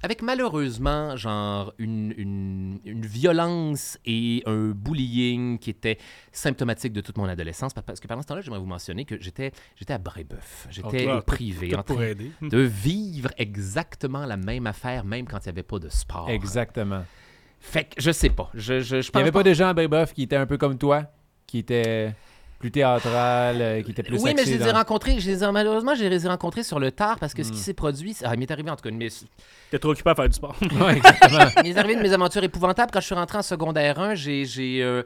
avec 0.07 0.21
malheureusement, 0.21 1.17
genre, 1.17 1.73
une, 1.79 2.13
une, 2.17 2.79
une 2.85 3.05
violence 3.05 3.97
et 4.05 4.41
un 4.45 4.69
bullying 4.69 5.59
qui 5.59 5.69
était 5.69 5.97
symptomatique 6.31 6.93
de 6.93 7.01
toute 7.01 7.17
mon 7.17 7.25
adolescence. 7.25 7.73
Pa- 7.73 7.81
Parce 7.81 7.99
que 7.99 8.07
pendant 8.07 8.21
ce 8.21 8.27
temps-là, 8.27 8.39
j'aimerais 8.39 8.61
vous 8.61 8.65
mentionner 8.65 9.03
que 9.03 9.21
j'étais, 9.21 9.51
j'étais 9.75 9.91
à 9.91 9.97
Brébeuf. 9.97 10.65
J'étais 10.69 11.11
au 11.11 11.21
privé, 11.21 11.75
en 11.75 11.83
train 11.83 12.01
aider. 12.01 12.31
de 12.41 12.59
vivre 12.59 13.31
exactement 13.37 14.25
la 14.25 14.37
même 14.37 14.65
affaire, 14.65 15.03
même 15.03 15.25
quand 15.27 15.39
il 15.39 15.47
n'y 15.49 15.49
avait 15.49 15.63
pas 15.63 15.79
de 15.79 15.89
sport. 15.89 16.29
Exactement. 16.29 17.03
Fait 17.59 17.83
que 17.83 18.01
je 18.01 18.11
sais 18.11 18.29
pas. 18.29 18.49
Je, 18.53 18.79
je, 18.79 19.01
je 19.01 19.09
Il 19.13 19.17
n'y 19.17 19.21
avait 19.23 19.31
pas 19.33 19.43
des 19.43 19.55
gens 19.55 19.67
à 19.67 19.73
Brébeuf 19.73 20.13
qui 20.13 20.23
étaient 20.23 20.37
un 20.37 20.45
peu 20.45 20.57
comme 20.57 20.77
toi, 20.77 21.03
qui 21.45 21.57
étaient 21.57 22.13
plus 22.59 22.71
théâtral, 22.71 23.57
euh, 23.61 23.81
qui 23.83 23.91
étaient 23.91 24.03
plus 24.03 24.21
Oui, 24.21 24.33
mais 24.35 24.43
je 24.45 24.51
les 24.51 24.55
ai 24.67 24.71
dans- 24.71 24.77
rencontrés. 24.77 25.19
Je 25.19 25.29
les 25.29 25.43
ai- 25.43 25.51
malheureusement, 25.51 25.93
je 25.95 26.03
les 26.05 26.25
ai 26.25 26.29
rencontrés 26.29 26.63
sur 26.63 26.79
le 26.79 26.91
tard 26.91 27.17
parce 27.19 27.33
que 27.33 27.41
Hmm. 27.41 27.45
ce 27.45 27.51
qui 27.51 27.57
s'est 27.59 27.73
produit. 27.73 28.15
Ah, 28.23 28.31
il 28.33 28.39
m'est 28.39 28.49
arrivé 28.51 28.69
en 28.71 28.75
tout 28.75 28.81
cas. 28.83 28.89
Mais 28.91 29.09
T'es 29.69 29.79
trop 29.79 29.91
occupé 29.91 30.09
à 30.09 30.15
faire 30.15 30.27
du 30.27 30.33
sport. 30.33 30.55
Ouais, 30.81 30.97
exactement. 30.97 31.45
Il 31.63 31.69
est 31.71 31.77
arrivé 31.77 31.95
de 31.95 32.01
mes 32.01 32.13
aventures 32.13 32.43
épouvantables. 32.43 32.91
Quand 32.91 32.99
je 32.99 33.05
suis 33.05 33.15
rentré 33.15 33.37
en 33.37 33.41
secondaire 33.43 33.99
1, 33.99 34.15
j'ai, 34.15 34.45
j'ai 34.45 34.81
euh, 34.81 35.03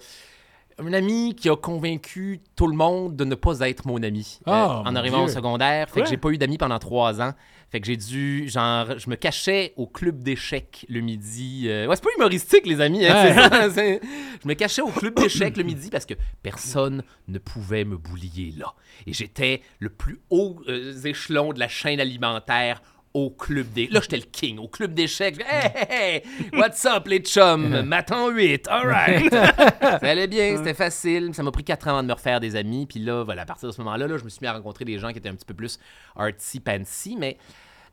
un 0.80 0.94
ami 0.94 1.36
qui 1.36 1.50
a 1.50 1.56
convaincu 1.58 2.40
tout 2.56 2.68
le 2.68 2.76
monde 2.76 3.16
de 3.16 3.26
ne 3.26 3.36
pas 3.36 3.60
être 3.68 3.86
mon 3.86 4.02
ami 4.02 4.40
euh, 4.48 4.52
Oh, 4.52 4.52
en 4.52 4.84
mon 4.86 4.96
arrivant 4.96 5.24
au 5.24 5.28
secondaire. 5.28 5.88
Fait 5.90 5.94
Quoi? 5.96 6.04
que 6.04 6.10
j'ai 6.10 6.18
pas 6.18 6.30
eu 6.30 6.38
d'amis 6.38 6.58
pendant 6.58 6.80
trois 6.80 7.20
ans. 7.22 7.34
Fait 7.72 7.80
que 7.80 7.88
j'ai 7.88 7.96
dû, 7.96 8.50
genre, 8.50 9.00
je 9.00 9.10
me 9.10 9.16
cachais 9.16 9.74
au 9.78 9.88
club 9.88 10.22
d'échecs 10.24 10.86
le 10.90 11.00
midi. 11.00 11.64
euh, 11.68 11.88
Ouais, 11.88 11.96
c'est 11.96 12.04
pas 12.04 12.10
humoristique, 12.18 12.66
les 12.66 12.82
amis. 12.82 13.06
hein, 13.06 13.34
ça, 13.34 13.82
Je 14.44 14.48
me 14.48 14.54
cachais 14.56 14.82
au 14.82 14.90
club 14.90 15.16
d'échecs 15.16 15.56
le 15.56 15.64
midi 15.64 15.90
parce 15.90 16.06
que 16.06 16.16
personne 16.44 17.04
ne 17.30 17.40
pouvait 17.40 17.86
me 17.86 17.96
boulier 17.98 18.54
là. 18.58 18.74
Et 19.08 19.14
j'étais 19.14 19.62
le 19.80 19.90
plus 19.90 20.20
haut 20.30 20.62
euh, 20.68 20.94
échelon 21.06 21.54
de 21.54 21.60
la 21.60 21.70
chaîne 21.70 22.00
alimentaire 22.02 22.82
au 23.14 23.30
club 23.30 23.68
des. 23.74 23.88
Là, 23.88 24.00
j'étais 24.02 24.18
le 24.18 24.24
king. 24.24 24.58
Au 24.58 24.68
club 24.68 24.94
d'échecs. 24.94 25.36
je- 25.36 25.42
Hey, 25.42 25.72
hey, 25.76 26.24
hey, 26.24 26.24
what's 26.54 26.86
up, 26.86 27.08
les 27.08 27.20
chums? 27.20 27.82
Matin 27.84 28.30
8, 28.30 28.68
alright. 28.70 29.30
ça 29.34 29.98
allait 30.02 30.28
bien, 30.28 30.56
c'était 30.58 30.74
facile. 30.74 31.32
Ça 31.34 31.44
m'a 31.44 31.52
pris 31.52 31.64
4 31.64 31.88
ans 31.88 31.92
avant 31.92 32.04
de 32.04 32.08
me 32.08 32.14
refaire 32.14 32.40
des 32.40 32.56
amis. 32.56 32.86
Puis 32.86 33.00
là, 33.00 33.24
voilà, 33.24 33.42
à 33.42 33.46
partir 33.46 33.68
de 33.70 33.74
ce 33.74 33.82
moment-là, 33.82 34.08
là, 34.08 34.18
je 34.18 34.24
me 34.24 34.30
suis 34.30 34.40
mis 34.42 34.48
à 34.48 34.54
rencontrer 34.54 34.86
des 34.86 34.98
gens 34.98 35.12
qui 35.12 35.18
étaient 35.18 35.30
un 35.30 35.36
petit 35.36 35.46
peu 35.46 35.54
plus 35.54 35.78
artsy-pantsy. 36.18 37.18
Mais 37.18 37.38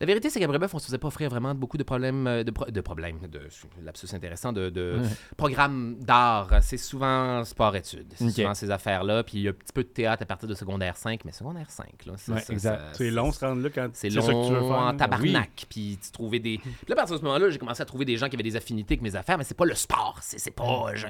la 0.00 0.06
vérité, 0.06 0.30
c'est 0.30 0.38
qu'à 0.40 0.46
Brébeuf, 0.46 0.72
on 0.74 0.78
se 0.78 0.87
faisait 0.87 0.98
pas 0.98 1.08
offrir 1.08 1.28
vraiment 1.28 1.54
beaucoup 1.54 1.76
de 1.76 1.82
problèmes, 1.82 2.26
euh, 2.26 2.44
de, 2.44 2.50
pro- 2.50 2.70
de 2.70 2.80
problèmes, 2.80 3.18
de 3.26 3.40
lapsus 3.82 4.06
intéressant, 4.14 4.52
de, 4.52 4.70
de 4.70 5.00
programmes 5.37 5.96
d'art. 6.00 6.50
C'est 6.62 6.76
souvent 6.76 7.44
sport-études. 7.44 8.06
C'est 8.14 8.24
Ok. 8.26 8.30
souvent 8.32 8.54
ces 8.54 8.70
affaires-là. 8.70 9.22
Puis 9.24 9.38
il 9.38 9.42
y 9.42 9.46
a 9.48 9.50
un 9.50 9.54
petit 9.54 9.72
peu 9.72 9.82
de 9.82 9.88
théâtre 9.88 10.22
à 10.22 10.26
partir 10.26 10.48
de 10.48 10.54
secondaire 10.54 10.96
5, 10.96 11.24
mais 11.24 11.32
secondaire 11.32 11.70
5, 11.70 11.87
là, 12.06 12.12
c'est 12.16 12.32
Ouais, 12.32 12.40
ça, 12.40 12.52
exact. 12.52 12.78
ça- 12.78 12.94
C'est 12.94 13.11
long, 13.11 13.32
se 13.32 13.44
rendre 13.44 13.62
là 13.62 13.70
quand 13.74 13.88
c'est 13.92 14.11
c'est 14.11 14.20
ça 14.20 14.32
que 14.32 14.46
tu 14.46 14.52
veux 14.52 14.61
long 14.61 14.68
faire. 14.68 14.78
en 14.78 14.96
tabarnak. 14.96 15.66
Puis 15.68 15.98
tu 16.02 16.11
trouvais 16.12 16.38
des. 16.38 16.58
Puis 16.58 16.70
là, 16.88 16.92
à 16.92 16.96
partir 16.96 17.16
de 17.16 17.20
ce 17.20 17.24
moment-là, 17.24 17.50
j'ai 17.50 17.58
commencé 17.58 17.82
à 17.82 17.87
trouver 17.87 18.04
des 18.04 18.16
gens 18.16 18.28
qui 18.28 18.37
avaient 18.37 18.42
des 18.42 18.56
affinités 18.56 18.94
avec 18.94 19.02
mes 19.02 19.16
affaires, 19.16 19.37
mais 19.38 19.44
c'est 19.44 19.56
pas 19.56 19.64
le 19.66 19.74
sport. 19.74 20.18
C'est, 20.22 20.50
pas. 20.52 20.92
je- 20.94 21.06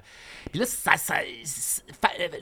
Puis 0.51 0.61
là, 0.61 0.67
ça, 0.67 0.97
ça- 0.97 1.15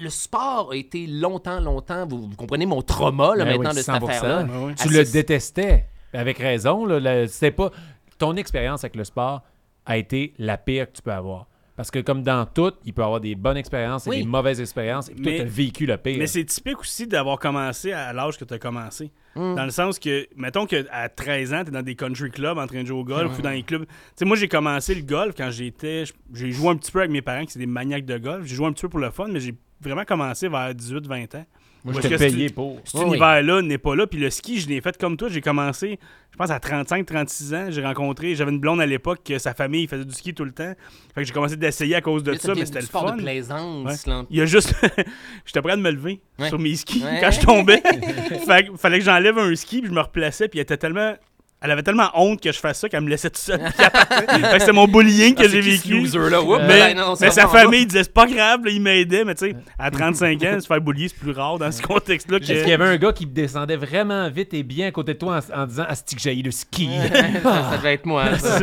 le 0.01 0.09
sport 0.11 0.71
a 0.73 0.77
été 0.77 1.07
longtemps, 1.07 1.61
longtemps. 1.61 2.07
Vous, 2.07 2.29
vous 2.29 2.37
comprenez 2.37 2.67
mon 2.67 2.83
trauma 2.83 3.35
là, 3.37 3.45
Ben 3.45 3.53
maintenant 3.53 3.71
oui, 3.71 3.77
de 3.77 3.83
cette 3.83 3.95
100%. 3.95 4.09
affaire-là. 4.09 4.45
Ouais, 4.45 4.65
ouais. 4.67 4.75
Tu 4.75 4.89
le 4.89 5.05
détestais. 5.05 5.89
Avec 6.17 6.39
raison. 6.39 6.87
C'était 7.29 7.51
pas... 7.51 7.71
Ton 8.19 8.37
expérience 8.37 8.83
avec 8.85 8.97
le 8.97 9.05
sport 9.05 9.43
a 9.85 9.97
été 9.99 10.33
la 10.39 10.57
pire 10.57 10.87
que 10.91 10.97
tu 10.97 11.03
peux 11.03 11.13
avoir. 11.13 11.47
Parce 11.77 11.91
que 11.91 11.99
comme 11.99 12.23
dans 12.23 12.47
tout, 12.47 12.73
il 12.87 12.95
peut 12.95 13.03
y 13.03 13.05
avoir 13.05 13.21
des 13.21 13.35
bonnes 13.35 13.59
expériences 13.59 14.07
et 14.07 14.11
Oui. 14.11 14.17
des 14.23 14.25
mauvaises 14.25 14.63
expériences. 14.63 15.11
Et 15.11 15.13
puis 15.13 15.23
toi, 15.23 15.33
Mais- 15.33 15.39
tu 15.39 15.43
as 15.43 15.47
vécu 15.47 15.85
le 15.87 15.99
pire. 15.99 16.17
Mais 16.19 16.27
c'est 16.27 16.45
typique 16.47 16.81
aussi 16.81 17.07
d'avoir 17.07 17.39
commencé 17.39 17.93
à 17.93 18.15
l'âge 18.15 18.39
que 18.39 18.47
tu 18.47 18.55
as 18.55 18.59
commencé. 18.59 19.13
Mm. 19.35 19.55
Dans 19.57 19.65
le 19.65 19.71
sens 19.71 19.99
que, 19.99 20.27
mettons 20.37 20.65
qu'à 20.65 21.11
13 21.11 21.53
ans, 21.53 21.63
tu 21.65 21.69
es 21.69 21.73
dans 21.73 21.83
des 21.83 21.95
country 21.95 22.31
clubs 22.31 22.57
en 22.57 22.67
train 22.67 22.81
de 22.81 22.87
jouer 22.87 22.99
au 22.99 23.05
golf 23.05 23.39
ou 23.39 23.43
dans 23.43 23.51
les 23.51 23.63
clubs. 23.63 23.85
Tu 23.85 23.93
sais, 24.17 24.25
moi, 24.25 24.39
j'ai 24.39 24.49
commencé 24.49 24.95
le 24.95 25.03
golf 25.03 25.35
quand 25.37 25.51
j'étais. 25.51 26.05
J'ai 26.33 26.51
joué 26.51 26.71
un 26.71 26.77
petit 26.77 26.91
peu 26.91 27.01
avec 27.01 27.11
mes 27.11 27.21
parents 27.21 27.45
qui 27.45 27.53
sont 27.53 27.59
des 27.59 27.67
maniaques 27.67 28.07
de 28.07 28.17
golf. 28.17 28.47
J'ai 28.47 28.55
joué 28.57 28.67
un 28.67 28.73
petit 28.73 28.81
peu 28.83 28.89
pour 28.89 29.01
le 29.01 29.11
fun, 29.11 29.29
mais 29.29 29.41
j'ai 29.41 29.55
vraiment 29.79 30.05
commencé 30.07 30.49
vers 30.49 30.73
18-20 30.75 31.37
ans. 31.37 31.45
Moi, 31.87 31.95
Parce 31.95 32.05
je 32.05 32.09
t'ai 32.09 32.15
que 32.17 32.33
payé 32.33 32.49
c'est- 32.49 32.55
pour. 32.55 32.81
Cet 32.85 33.01
Oui, 33.01 33.07
univers-là 33.07 33.63
n'est 33.63 33.79
pas 33.79 33.95
là. 33.95 34.09
Puis 34.09 34.19
le 34.19 34.29
ski, 34.29 34.59
je 34.61 34.69
l'ai 34.69 34.81
fait 34.81 34.99
comme 34.99 35.17
toi. 35.17 35.29
J'ai 35.29 35.41
commencé, 35.41 36.01
je 36.33 36.37
pense, 36.37 36.51
à 36.51 36.59
35-36 36.59 37.55
ans. 37.55 37.67
J'ai 37.71 37.81
rencontré, 37.85 38.35
j'avais 38.35 38.51
une 38.51 38.59
blonde 38.59 38.81
à 38.81 38.87
l'époque 38.87 39.21
que 39.25 39.39
sa 39.39 39.55
famille 39.55 39.87
faisait 39.87 40.05
du 40.05 40.13
ski 40.13 40.35
tout 40.35 40.45
le 40.45 40.51
temps. 40.51 40.73
Fait 41.15 41.21
que 41.21 41.25
j'ai 41.25 41.33
commencé 41.33 41.57
d'essayer 41.57 41.95
à 41.95 42.01
cause 42.01 42.25
de 42.25 42.35
ça, 42.35 42.55
mais 42.57 42.67
c'était 42.67 42.81
le 42.81 42.87
sport 42.87 43.09
fun. 43.09 43.17
de 43.17 43.23
plaisance. 43.23 43.87
Ouais. 43.87 44.11
là. 44.13 44.25
Il 44.31 44.37
y 44.39 44.41
a 44.41 44.47
juste. 44.47 44.75
J'étais 45.47 45.63
prêt 45.63 45.73
à 45.75 45.77
me 45.77 45.91
lever 45.93 46.21
Ouais. 46.41 46.49
sur 46.49 46.59
mes 46.59 46.75
skis 46.75 47.05
Ouais. 47.05 47.19
quand 47.21 47.31
je 47.31 47.41
tombais. 47.41 47.81
fait 48.47 48.67
que 48.69 48.77
fallait 48.77 48.99
que 48.99 49.05
j'enlève 49.05 49.39
un 49.39 49.55
ski 49.55 49.81
puis 49.81 49.89
je 49.89 49.95
me 49.95 50.01
replaçais 50.01 50.49
puis 50.49 50.59
elle 50.59 50.65
était 50.65 50.77
tellement. 50.77 51.15
Elle 51.67 51.73
avait 51.73 51.83
tellement 51.83 52.11
honte 52.15 52.41
que 52.41 52.53
je 52.53 52.59
fasse 52.61 52.79
ça 52.79 52.89
qu'elle 52.89 53.01
me 53.01 53.11
laissait 53.11 53.29
tout 53.29 53.41
seul. 53.41 53.61
c'était 54.53 54.73
mon 54.73 54.87
bullying 54.87 55.35
que 55.35 55.43
Ah, 55.45 55.49
j'ai 55.49 55.63
c'est 55.63 55.89
vécu. 55.89 55.99
Oups, 56.01 56.15
Mais, 56.15 56.69
ben 56.93 56.97
non, 56.97 57.17
ça 57.17 57.25
mais 57.27 57.33
sa 57.33 57.49
famille 57.49 57.87
disait 57.87 58.05
c'est 58.05 58.15
pas 58.15 58.27
grave, 58.27 58.65
là, 58.65 58.71
il 58.71 58.81
m'aidait, 58.81 59.25
mais 59.25 59.35
tu 59.35 59.49
sais, 59.49 59.57
à 59.79 59.91
35 59.91 60.43
ans, 60.45 60.61
se 60.61 60.67
faire 60.69 60.81
bullier, 60.81 61.09
c'est 61.09 61.19
plus 61.19 61.33
rare 61.33 61.59
dans 61.59 61.73
ce 61.73 61.83
contexte-là 61.83 62.39
Est-ce 62.39 62.47
qu'il 62.61 62.69
y 62.69 62.73
avait 62.73 62.85
un 62.85 62.97
gars 62.97 63.13
qui 63.13 63.27
descendait 63.27 63.75
vraiment 63.77 64.31
vite 64.31 64.55
et 64.55 64.63
bien 64.63 64.87
à 64.87 64.91
côté 64.93 65.15
de 65.15 65.19
toi 65.19 65.41
en, 65.55 65.63
en 65.63 65.67
disant 65.67 65.85
Asti 65.89 66.15
que 66.15 66.23
j'ai 66.23 66.35
le 66.37 66.53
ski? 66.53 66.89
ça, 67.43 67.71
ça 67.71 67.77
devait 67.79 67.95
être 67.95 68.07
moi. 68.07 68.39
ça. 68.39 68.61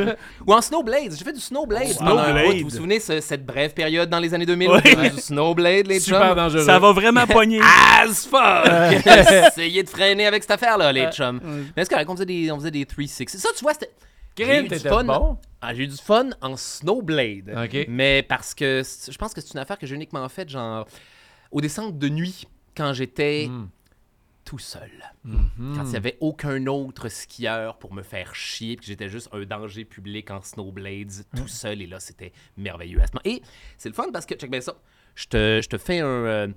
Ou 0.48 0.54
en 0.54 0.62
snowblade. 0.62 1.12
J'ai 1.18 1.26
fait 1.26 1.34
du 1.34 1.42
snowblade. 1.42 1.98
bout. 2.00 2.58
Vous 2.58 2.64
vous 2.64 2.70
souvenez 2.70 3.00
ce- 3.02 3.20
cette 3.20 3.46
brève 3.46 3.74
période 3.74 4.10
dans 4.10 4.20
les 4.20 4.34
années 4.34 4.46
2000 4.46 4.70
Ouais. 4.70 5.10
du 5.10 5.18
snowblade, 5.20 5.88
les 5.88 6.00
Super 6.00 6.28
chums? 6.28 6.36
dangereux. 6.36 6.64
Ça 6.64 6.80
va 6.80 6.92
vraiment 6.94 7.28
pogner. 7.28 7.60
As 8.02 8.26
fuck! 8.30 9.06
Essayez 9.48 9.84
de 9.84 9.90
freiner 9.90 10.26
avec 10.28 10.44
cette 10.44 10.52
affaire-là, 10.52 10.92
les 10.94 11.08
chums. 11.12 11.40
Mais 11.76 11.82
est-ce 11.84 11.90
qu'on 12.06 12.16
faisait 12.16 12.72
des, 12.72 12.86
on 12.98 13.02
faisait 13.02 13.26
des 13.26 13.26
3-6? 13.28 13.38
Ça, 13.38 13.50
tu 13.56 13.64
vois, 13.64 13.74
c'était. 13.74 13.92
Du 14.36 14.44
t'étais 14.46 14.90
fun. 14.90 15.04
bon. 15.04 15.38
Ah, 15.62 15.74
j'ai 15.76 15.84
eu 15.84 15.88
du 15.88 15.96
fun 15.98 16.30
en 16.42 16.58
snowblade. 16.58 17.54
OK. 17.66 17.86
Mais 17.88 18.24
parce 18.24 18.54
que 18.56 18.82
je 19.10 19.18
pense 19.18 19.34
que 19.34 19.42
c'est 19.42 19.54
une 19.54 19.60
affaire 19.60 19.78
que 19.78 19.86
j'ai 19.86 19.94
uniquement 19.96 20.28
faite, 20.28 20.50
genre, 20.50 20.88
au 21.52 21.62
descente 21.62 22.00
de 22.00 22.10
nuit, 22.10 22.48
quand 22.76 22.94
j'étais 22.94 23.46
Mm. 23.48 23.70
tout 24.44 24.58
seul. 24.58 24.90
Mhm. 25.24 25.76
Quand 25.76 25.84
il 25.84 25.90
n'y 25.92 25.96
avait 25.96 26.18
aucun 26.20 26.66
autre 26.66 27.10
skieur 27.10 27.78
pour 27.78 27.94
me 27.94 28.02
faire 28.02 28.34
chier, 28.34 28.76
puis 28.76 28.86
que 28.86 28.88
j'étais 28.88 29.08
juste 29.08 29.30
un 29.32 29.44
danger 29.46 29.86
public 29.86 30.32
en 30.32 30.42
snowblades, 30.42 31.12
tout 31.38 31.48
seul, 31.48 31.82
et 31.84 31.88
là, 31.88 32.00
c'était 32.00 32.34
merveilleux. 32.58 33.00
à 33.02 33.06
ce 33.08 33.12
moment. 33.14 33.22
Et 33.26 33.44
c'est 33.78 33.90
le 33.90 33.96
fun 33.96 34.08
parce 34.12 34.26
que, 34.26 34.34
check 34.34 34.50
bien 34.50 34.62
ça, 34.62 34.76
je 35.16 35.28
te, 35.28 35.60
je 35.64 35.70
te 35.70 35.78
fais 35.78 36.00
un, 36.00 36.06
euh, 36.08 36.48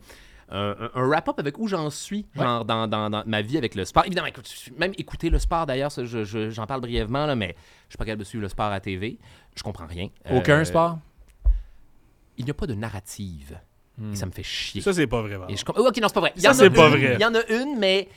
un, 0.49 0.75
wrap-up 0.95 1.39
avec 1.39 1.59
où 1.59 1.67
j'en 1.67 1.91
suis, 1.91 2.27
genre, 2.35 2.65
dans, 2.65 2.87
dans- 2.87 3.11
dans 3.11 3.23
ma 3.27 3.43
vie 3.43 3.59
avec 3.59 3.75
le 3.75 3.85
sport. 3.85 4.05
Évidemment, 4.07 4.29
écoute, 4.29 4.49
même 4.79 4.93
écouter 4.97 5.29
le 5.31 5.39
sport, 5.39 5.67
d'ailleurs, 5.67 5.91
ça, 5.91 6.05
je- 6.05 6.25
je- 6.25 6.51
j'en 6.51 6.67
parle 6.67 6.81
brièvement, 6.81 7.27
là, 7.27 7.35
mais 7.35 7.57
je 7.89 7.93
suis 7.93 7.99
pas 7.99 8.05
capable 8.05 8.21
de 8.21 8.25
suivre 8.25 8.43
le 8.43 8.49
sport 8.49 8.67
à 8.71 8.79
TV. 8.81 9.19
Je 9.57 9.63
comprends 9.63 9.87
rien. 9.87 10.09
Aucun 10.31 10.61
Euh, 10.61 10.65
sport? 10.65 10.99
Il 12.39 12.45
n'y 12.45 12.51
a 12.51 12.55
pas 12.55 12.67
de 12.67 12.75
narrative. 12.75 13.59
Hmm. 13.99 14.13
Et 14.13 14.17
ça 14.17 14.27
me 14.27 14.31
fait 14.31 14.43
chier. 14.43 14.83
Ça, 14.83 14.93
c'est 14.93 15.07
pas 15.07 15.23
vrai. 15.23 15.39
Et 15.49 15.57
je 15.57 15.65
Oh, 15.69 15.87
ok, 15.89 15.97
non, 15.99 16.09
c'est 16.09 16.15
pas 16.15 16.21
vrai. 16.21 16.33
Il 16.37 16.41
y 16.41 16.43
Ça, 16.43 16.53
c'est 16.55 16.71
pas 16.71 16.91
vrai. 16.91 17.15
Il 17.15 17.21
y 17.21 17.25
en 17.25 17.35
a 17.35 17.45
une, 17.49 17.79
mais 17.79 18.09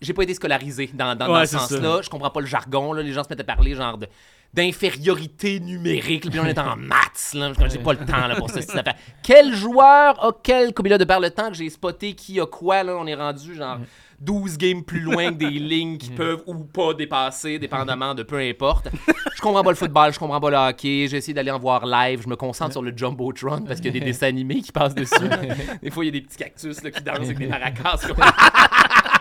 j'ai 0.00 0.12
pas 0.12 0.22
été 0.22 0.34
scolarisé 0.34 0.90
dans, 0.92 1.16
dans, 1.16 1.44
ce 1.46 1.58
sens-là. 1.58 2.00
Je 2.02 2.10
comprends 2.10 2.30
pas 2.30 2.40
le 2.40 2.46
jargon. 2.46 2.92
Là. 2.92 3.02
Les 3.02 3.12
gens 3.12 3.24
se 3.24 3.28
mettent 3.30 3.40
à 3.40 3.44
parler 3.44 3.74
genre 3.74 3.98
de 3.98 4.08
d'infériorité 4.54 5.60
numérique. 5.60 6.30
Puis 6.30 6.40
on 6.40 6.46
est 6.46 6.58
en 6.58 6.76
maths. 6.76 7.34
Là. 7.34 7.52
J'ai 7.68 7.78
pas 7.78 7.92
le 7.92 8.06
temps 8.06 8.26
là, 8.26 8.36
pour 8.36 8.48
d'affaires. 8.48 8.94
Quel 9.22 9.54
joueur 9.54 10.24
a 10.24 10.32
quel... 10.42 10.72
Là, 10.84 10.98
de 10.98 11.04
par 11.04 11.20
le 11.20 11.30
temps 11.30 11.48
que 11.48 11.54
j'ai 11.54 11.68
spoté 11.68 12.14
qui 12.14 12.40
a 12.40 12.46
quoi, 12.46 12.82
là, 12.82 12.96
on 12.96 13.06
est 13.06 13.14
rendu 13.14 13.54
genre 13.54 13.78
12 14.20 14.56
games 14.56 14.82
plus 14.82 15.00
loin 15.00 15.30
que 15.30 15.36
des 15.36 15.50
lignes 15.50 15.98
qui 15.98 16.10
peuvent 16.10 16.42
ou 16.46 16.54
pas 16.64 16.94
dépasser, 16.94 17.58
dépendamment 17.58 18.14
de 18.14 18.22
peu 18.22 18.38
importe. 18.38 18.88
Je 19.34 19.42
comprends 19.42 19.62
pas 19.62 19.70
le 19.70 19.76
football, 19.76 20.12
je 20.12 20.18
comprends 20.18 20.40
pas 20.40 20.50
le 20.50 20.56
hockey. 20.56 21.06
J'ai 21.08 21.18
essayé 21.18 21.34
d'aller 21.34 21.50
en 21.50 21.58
voir 21.58 21.84
live. 21.84 22.22
Je 22.22 22.28
me 22.28 22.36
concentre 22.36 22.72
sur 22.72 22.82
le 22.82 22.96
Jumbotron 22.96 23.62
parce 23.62 23.80
qu'il 23.80 23.94
y 23.94 23.96
a 23.96 24.00
des 24.00 24.06
dessins 24.12 24.28
animés 24.28 24.62
qui 24.62 24.72
passent 24.72 24.94
dessus. 24.94 25.28
Des 25.82 25.90
fois, 25.90 26.04
il 26.04 26.06
y 26.06 26.10
a 26.10 26.12
des 26.12 26.22
petits 26.22 26.38
cactus 26.38 26.82
là, 26.82 26.90
qui 26.90 27.02
dansent 27.02 27.18
avec 27.18 27.38
des 27.38 27.46
maracas. 27.46 27.98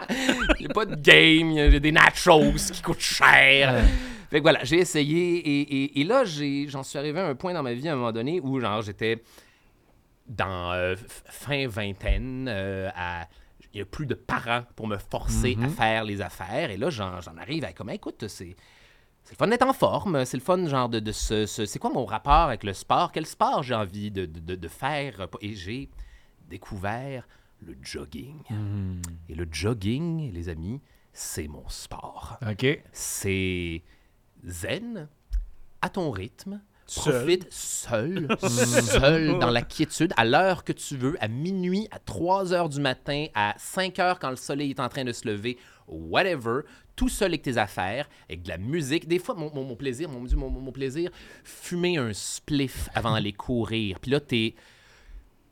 Comme- 0.08 0.56
Il 0.60 0.66
n'y 0.66 0.72
a 0.72 0.74
pas 0.74 0.86
de 0.86 0.96
game, 0.96 1.58
a 1.58 1.80
des 1.80 1.92
nachos 1.92 2.54
qui 2.72 2.82
coûtent 2.82 3.00
cher. 3.00 3.84
Fait 4.30 4.38
que 4.38 4.42
voilà, 4.44 4.64
j'ai 4.64 4.78
essayé 4.80 5.38
et, 5.38 5.62
et- 5.84 6.02
et 6.02 6.04
là, 6.04 6.26
j'ai- 6.26 6.68
j'en 6.68 6.84
suis 6.84 6.98
arrivé 6.98 7.20
à 7.20 7.28
un 7.28 7.36
point 7.36 7.54
dans 7.54 7.64
ma 7.64 7.74
vie 7.74 7.88
à 7.88 7.94
un 7.94 7.96
moment 7.96 8.12
donné 8.12 8.40
où 8.42 8.60
genre 8.60 8.82
j'étais 8.82 9.22
dans 10.28 10.72
euh, 10.74 10.96
fin 11.26 11.68
vingtaine, 11.68 12.48
euh, 12.50 12.90
à 12.96 13.28
il 13.74 13.80
n'y 13.80 13.82
a 13.82 13.86
plus 13.86 14.06
de 14.06 14.14
parents 14.16 14.64
pour 14.78 14.88
me 14.88 14.98
forcer 14.98 15.58
à 15.62 15.68
faire 15.68 16.04
les 16.06 16.22
affaires. 16.22 16.72
Et 16.72 16.78
là, 16.78 16.90
j'en 16.90 17.12
arrive 17.38 17.66
à 17.66 17.74
comme, 17.74 17.90
écoute, 17.90 18.26
c'est 18.30 18.56
c'est 19.24 19.34
le 19.34 19.38
fun 19.38 19.48
d'être 19.48 19.68
en 19.68 19.74
forme. 19.74 20.24
C'est 20.24 20.38
le 20.38 20.44
fun, 20.44 20.66
genre, 20.68 20.88
de, 20.88 21.00
de 21.00 21.12
se- 21.12 21.46
C'est 21.46 21.78
quoi 21.80 21.90
mon 21.90 22.06
rapport 22.06 22.32
avec 22.34 22.64
le 22.64 22.74
sport? 22.74 23.12
Quel 23.12 23.26
sport 23.26 23.64
j'ai 23.64 23.74
envie 23.76 24.12
de, 24.12 24.26
de- 24.28 24.40
de- 24.40 24.56
de 24.56 24.68
faire? 24.70 25.28
Et 25.42 25.56
j'ai 25.56 25.90
découvert 26.48 27.28
le 27.62 27.76
jogging. 27.82 28.38
Et 29.30 29.36
le 29.36 29.48
jogging, 29.52 30.32
les 30.34 30.50
amis, 30.50 30.82
c'est 31.14 31.48
mon 31.48 31.68
sport. 31.70 32.38
OK. 32.48 32.66
C'est 32.92 33.82
zen, 34.46 35.08
à 35.82 35.90
ton 35.90 36.12
rythme. 36.12 36.62
Seul. 36.88 37.14
Profite 37.26 37.48
seul, 37.52 38.28
seul, 38.40 39.40
dans 39.40 39.50
la 39.50 39.64
quiétude, 39.64 40.14
à 40.18 40.24
l'heure 40.24 40.64
que 40.64 40.72
tu 40.72 40.96
veux, 40.96 41.16
à 41.20 41.28
minuit, 41.28 41.88
à 41.90 41.98
3 41.98 42.54
heures 42.54 42.70
du 42.70 42.80
matin, 42.80 43.26
à 43.34 43.56
5 43.58 43.98
heures 43.98 44.20
quand 44.20 44.30
le 44.30 44.36
soleil 44.36 44.70
est 44.70 44.80
en 44.80 44.88
train 44.88 45.04
de 45.04 45.12
se 45.12 45.28
lever, 45.28 45.58
whatever, 45.88 46.60
tout 46.96 47.10
seul 47.10 47.30
avec 47.32 47.42
tes 47.42 47.58
affaires, 47.58 48.08
avec 48.30 48.44
de 48.44 48.50
la 48.50 48.60
musique. 48.60 49.08
Des 49.08 49.18
fois, 49.18 49.34
mon, 49.34 49.52
mon- 49.52 49.64
mon 49.64 49.76
plaisir, 49.76 50.10
mon, 50.10 50.28
mon 50.38 50.72
plaisir, 50.72 51.10
fumer 51.44 51.98
un 51.98 52.14
spliff 52.14 52.88
avant 52.94 53.14
d'aller 53.14 53.34
courir. 53.34 54.00
Puis 54.00 54.12
là, 54.12 54.20
t'es 54.20 54.54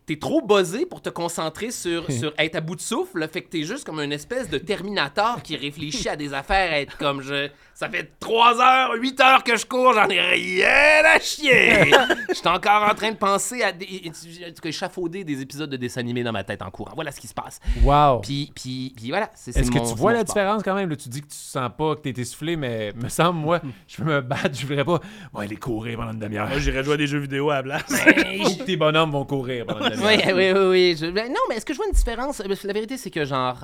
t'es 0.06 0.18
trop 0.18 0.42
buzzé 0.42 0.86
pour 0.86 1.00
te 1.02 1.08
concentrer 1.08 1.70
sur, 1.70 2.10
sur 2.12 2.32
être 2.38 2.56
à 2.56 2.60
bout 2.60 2.76
de 2.76 2.80
souffle. 2.80 3.26
Fait 3.28 3.42
que 3.42 3.48
t'es 3.48 3.62
juste 3.64 3.84
comme 3.84 4.00
une 4.00 4.12
espèce 4.12 4.48
de 4.48 4.58
Terminator 4.58 5.42
qui 5.42 5.56
réfléchit 5.56 6.08
à 6.08 6.16
des 6.16 6.34
affaires, 6.34 6.72
à 6.72 6.80
être 6.80 6.96
comme 6.98 7.22
je. 7.22 7.48
Ça 7.76 7.88
fait 7.88 8.08
3 8.20 8.60
heures, 8.60 8.92
8 8.94 9.20
heures 9.20 9.42
que 9.42 9.56
je 9.56 9.66
cours, 9.66 9.92
j'en 9.94 10.08
ai 10.08 10.20
rien 10.20 11.02
à 11.04 11.18
chier. 11.18 11.90
Je 12.28 12.34
suis 12.34 12.48
encore 12.48 12.88
en 12.88 12.94
train 12.94 13.10
de 13.10 13.16
penser 13.16 13.62
à 13.62 13.72
des. 13.72 14.02
en 14.06 14.48
tout 14.52 14.60
cas, 14.62 14.68
échafauder 14.68 15.24
des 15.24 15.40
épisodes 15.40 15.68
de 15.70 15.76
dessins 15.76 16.00
animés 16.00 16.22
dans 16.22 16.30
ma 16.32 16.44
tête 16.44 16.62
en 16.62 16.70
courant. 16.70 16.92
Voilà 16.94 17.10
ce 17.10 17.20
qui 17.20 17.26
se 17.26 17.34
passe. 17.34 17.58
Wow. 17.82 18.20
Puis, 18.20 18.52
puis, 18.54 18.92
puis 18.96 19.08
voilà. 19.10 19.28
Est-ce 19.46 19.70
que 19.70 19.78
mon- 19.78 19.88
tu 19.90 19.96
vois 19.96 20.12
la 20.12 20.20
sport. 20.20 20.34
différence 20.34 20.62
quand 20.62 20.74
même? 20.74 20.88
là? 20.90 20.94
tu 20.96 21.08
dis 21.08 21.20
que 21.20 21.26
tu 21.26 21.34
sens 21.36 21.68
pas 21.76 21.96
que 21.96 22.00
t'es 22.08 22.20
essoufflé, 22.20 22.56
mais 22.56 22.92
me 22.94 23.08
semble, 23.08 23.40
moi, 23.40 23.60
je 23.88 23.96
peux 23.96 24.04
me 24.04 24.20
battre, 24.20 24.50
je 24.52 24.66
voudrais 24.66 24.84
pas. 24.84 25.00
Ouais, 25.34 25.44
aller 25.46 25.56
courir 25.56 25.98
pendant 25.98 26.12
une 26.12 26.20
demi-heure. 26.20 26.48
Moi, 26.48 26.58
j'irais 26.60 26.84
jouer 26.84 26.94
à 26.94 26.98
des 26.98 27.06
jeux 27.08 27.18
vidéo 27.18 27.50
à 27.50 27.56
la 27.56 27.62
place. 27.64 27.90
Ou 27.90 28.54
que 28.58 28.62
tes 28.62 28.76
bonhommes 28.76 29.10
vont 29.10 29.24
courir 29.24 29.66
pendant 29.66 29.86
une 29.90 30.00
Oui, 30.00 30.16
demi-heure. 30.16 30.36
oui, 30.36 30.60
oui, 30.60 30.66
oui. 30.70 30.96
Je- 31.00 31.06
ben, 31.10 31.28
non, 31.28 31.40
mais 31.48 31.56
est-ce 31.56 31.66
que 31.66 31.72
je 31.72 31.78
vois 31.78 31.86
une 31.86 31.92
différence? 31.92 32.40
La 32.64 32.72
vérité, 32.72 32.96
c'est 32.96 33.10
que 33.10 33.24
genre, 33.24 33.58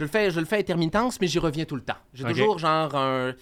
je 0.00 0.04
le 0.04 0.10
fais, 0.10 0.30
je 0.30 0.40
le 0.40 0.46
fais 0.46 0.56
à 0.56 0.58
intermittence, 0.60 1.20
mais 1.20 1.26
j'y 1.26 1.38
reviens 1.38 1.66
tout 1.66 1.76
le 1.76 1.82
temps. 1.82 1.98
J'ai 2.14 2.24
toujours 2.24 2.58
genre 2.58 2.94
un 2.96 3.34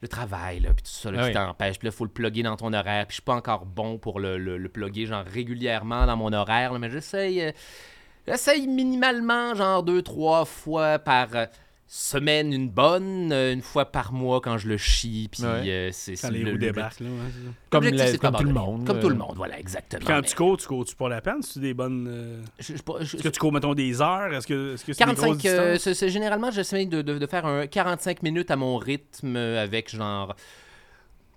le 0.00 0.08
travail 0.08 0.60
là, 0.60 0.70
puis 0.74 0.82
tout 0.82 0.90
ça 0.90 1.10
là, 1.10 1.18
Ah 1.18 1.22
qui 1.22 1.28
oui. 1.28 1.32
t'empêche. 1.34 1.78
Puis 1.78 1.86
là, 1.88 1.92
faut 1.92 2.04
le 2.04 2.10
plugger 2.10 2.42
dans 2.42 2.56
ton 2.56 2.72
horaire. 2.72 3.06
Puis 3.06 3.12
je 3.12 3.16
suis 3.16 3.22
pas 3.22 3.34
encore 3.34 3.64
bon 3.64 3.96
pour 3.98 4.20
le, 4.20 4.36
le, 4.38 4.58
le 4.58 4.68
plugger 4.68 5.06
genre 5.06 5.24
régulièrement 5.24 6.04
dans 6.06 6.16
mon 6.16 6.32
horaire, 6.32 6.72
là, 6.72 6.78
mais 6.78 6.90
j'essaye, 6.90 7.40
euh, 7.42 7.52
j'essaye 8.28 8.66
minimalement 8.66 9.54
genre 9.54 9.82
deux 9.82 10.02
trois 10.02 10.44
fois 10.44 10.98
par. 10.98 11.28
euh, 11.34 11.46
semaine 11.86 12.52
une 12.52 12.68
bonne, 12.70 13.30
euh, 13.32 13.52
une 13.52 13.60
fois 13.62 13.84
par 13.84 14.12
mois 14.12 14.40
quand 14.40 14.56
je 14.58 14.68
le 14.68 14.76
chie, 14.78 15.28
puis 15.30 15.42
Ouais. 15.42 15.48
euh, 15.70 15.88
c'est 15.92 16.12
Quand 16.12 16.18
c'est 16.28 16.30
les 16.32 16.38
le- 16.40 16.46
roues 16.46 16.52
le- 16.52 16.58
débarquent. 16.58 17.00
Là, 17.00 17.08
ouais, 17.10 17.16
c'est 17.26 17.44
ça. 17.46 17.50
Comme, 17.70 17.84
la- 17.84 18.06
c'est 18.06 18.18
tout 18.18 18.42
le 18.44 18.52
monde. 18.52 18.86
Comme 18.86 19.00
tout 19.00 19.08
le 19.10 19.14
euh, 19.14 19.18
monde, 19.18 19.34
voilà, 19.36 19.58
exactement. 19.60 19.98
Puis 20.00 20.06
quand 20.08 20.16
mais- 20.16 20.22
tu 20.28 20.34
cours, 20.34 20.56
tu 20.56 20.66
cours-tu 20.66 20.96
pour 20.96 21.08
la 21.08 21.20
peine? 21.20 21.40
Tu 21.40 21.58
des 21.60 21.74
bonnes. 21.74 22.06
euh, 22.08 22.42
Est-ce 22.58 23.16
que 23.22 23.28
tu 23.28 23.38
cours, 23.38 23.52
mettons, 23.52 23.74
des 23.74 24.00
heures? 24.00 24.32
Est-ce 24.34 24.46
que 24.46 24.74
est-ce 24.74 24.84
que 24.84 24.92
c'est 24.92 25.04
des 25.04 25.12
grosses 25.14 25.20
45, 25.42 25.44
euh, 25.46 25.76
c'est- 25.78 25.94
c'est- 25.94 26.08
généralement, 26.08 26.50
j'essaie 26.50 26.86
de, 26.86 27.02
de- 27.02 27.18
de 27.18 27.26
faire 27.26 27.46
un 27.46 27.66
45 27.66 28.22
minutes 28.22 28.50
à 28.50 28.56
mon 28.56 28.76
rythme 28.78 29.36
avec 29.36 29.94
genre. 29.94 30.34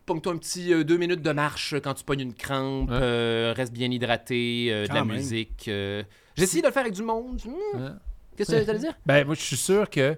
Pogne-toi 0.05 0.31
un 0.33 0.37
petit 0.37 0.73
euh, 0.73 0.85
deux 0.85 0.95
minutes 0.97 1.21
de 1.21 1.31
marche 1.33 1.75
quand 1.83 1.93
tu 1.93 2.05
pognes 2.05 2.21
une 2.21 2.33
crampe, 2.33 2.89
Ouais. 2.89 2.97
euh, 3.01 3.53
reste 3.55 3.73
bien 3.73 3.91
hydraté, 3.91 4.69
euh, 4.71 4.87
de 4.87 4.93
la 4.93 5.03
même. 5.03 5.17
musique. 5.17 5.65
euh. 5.67 6.01
J'essaie 6.37 6.61
de 6.61 6.67
le 6.67 6.71
faire 6.71 6.83
avec 6.83 6.93
du 6.93 7.03
monde. 7.03 7.41
Hmm, 7.45 7.79
Ouais. 7.83 7.89
Qu'est-ce 8.37 8.51
que 8.55 8.63
tu 8.63 8.69
allais 8.69 8.79
dire? 8.79 8.93
Ben, 9.05 9.25
moi, 9.25 9.35
je 9.35 9.41
suis 9.41 9.57
sûr 9.57 9.89
que 9.89 10.15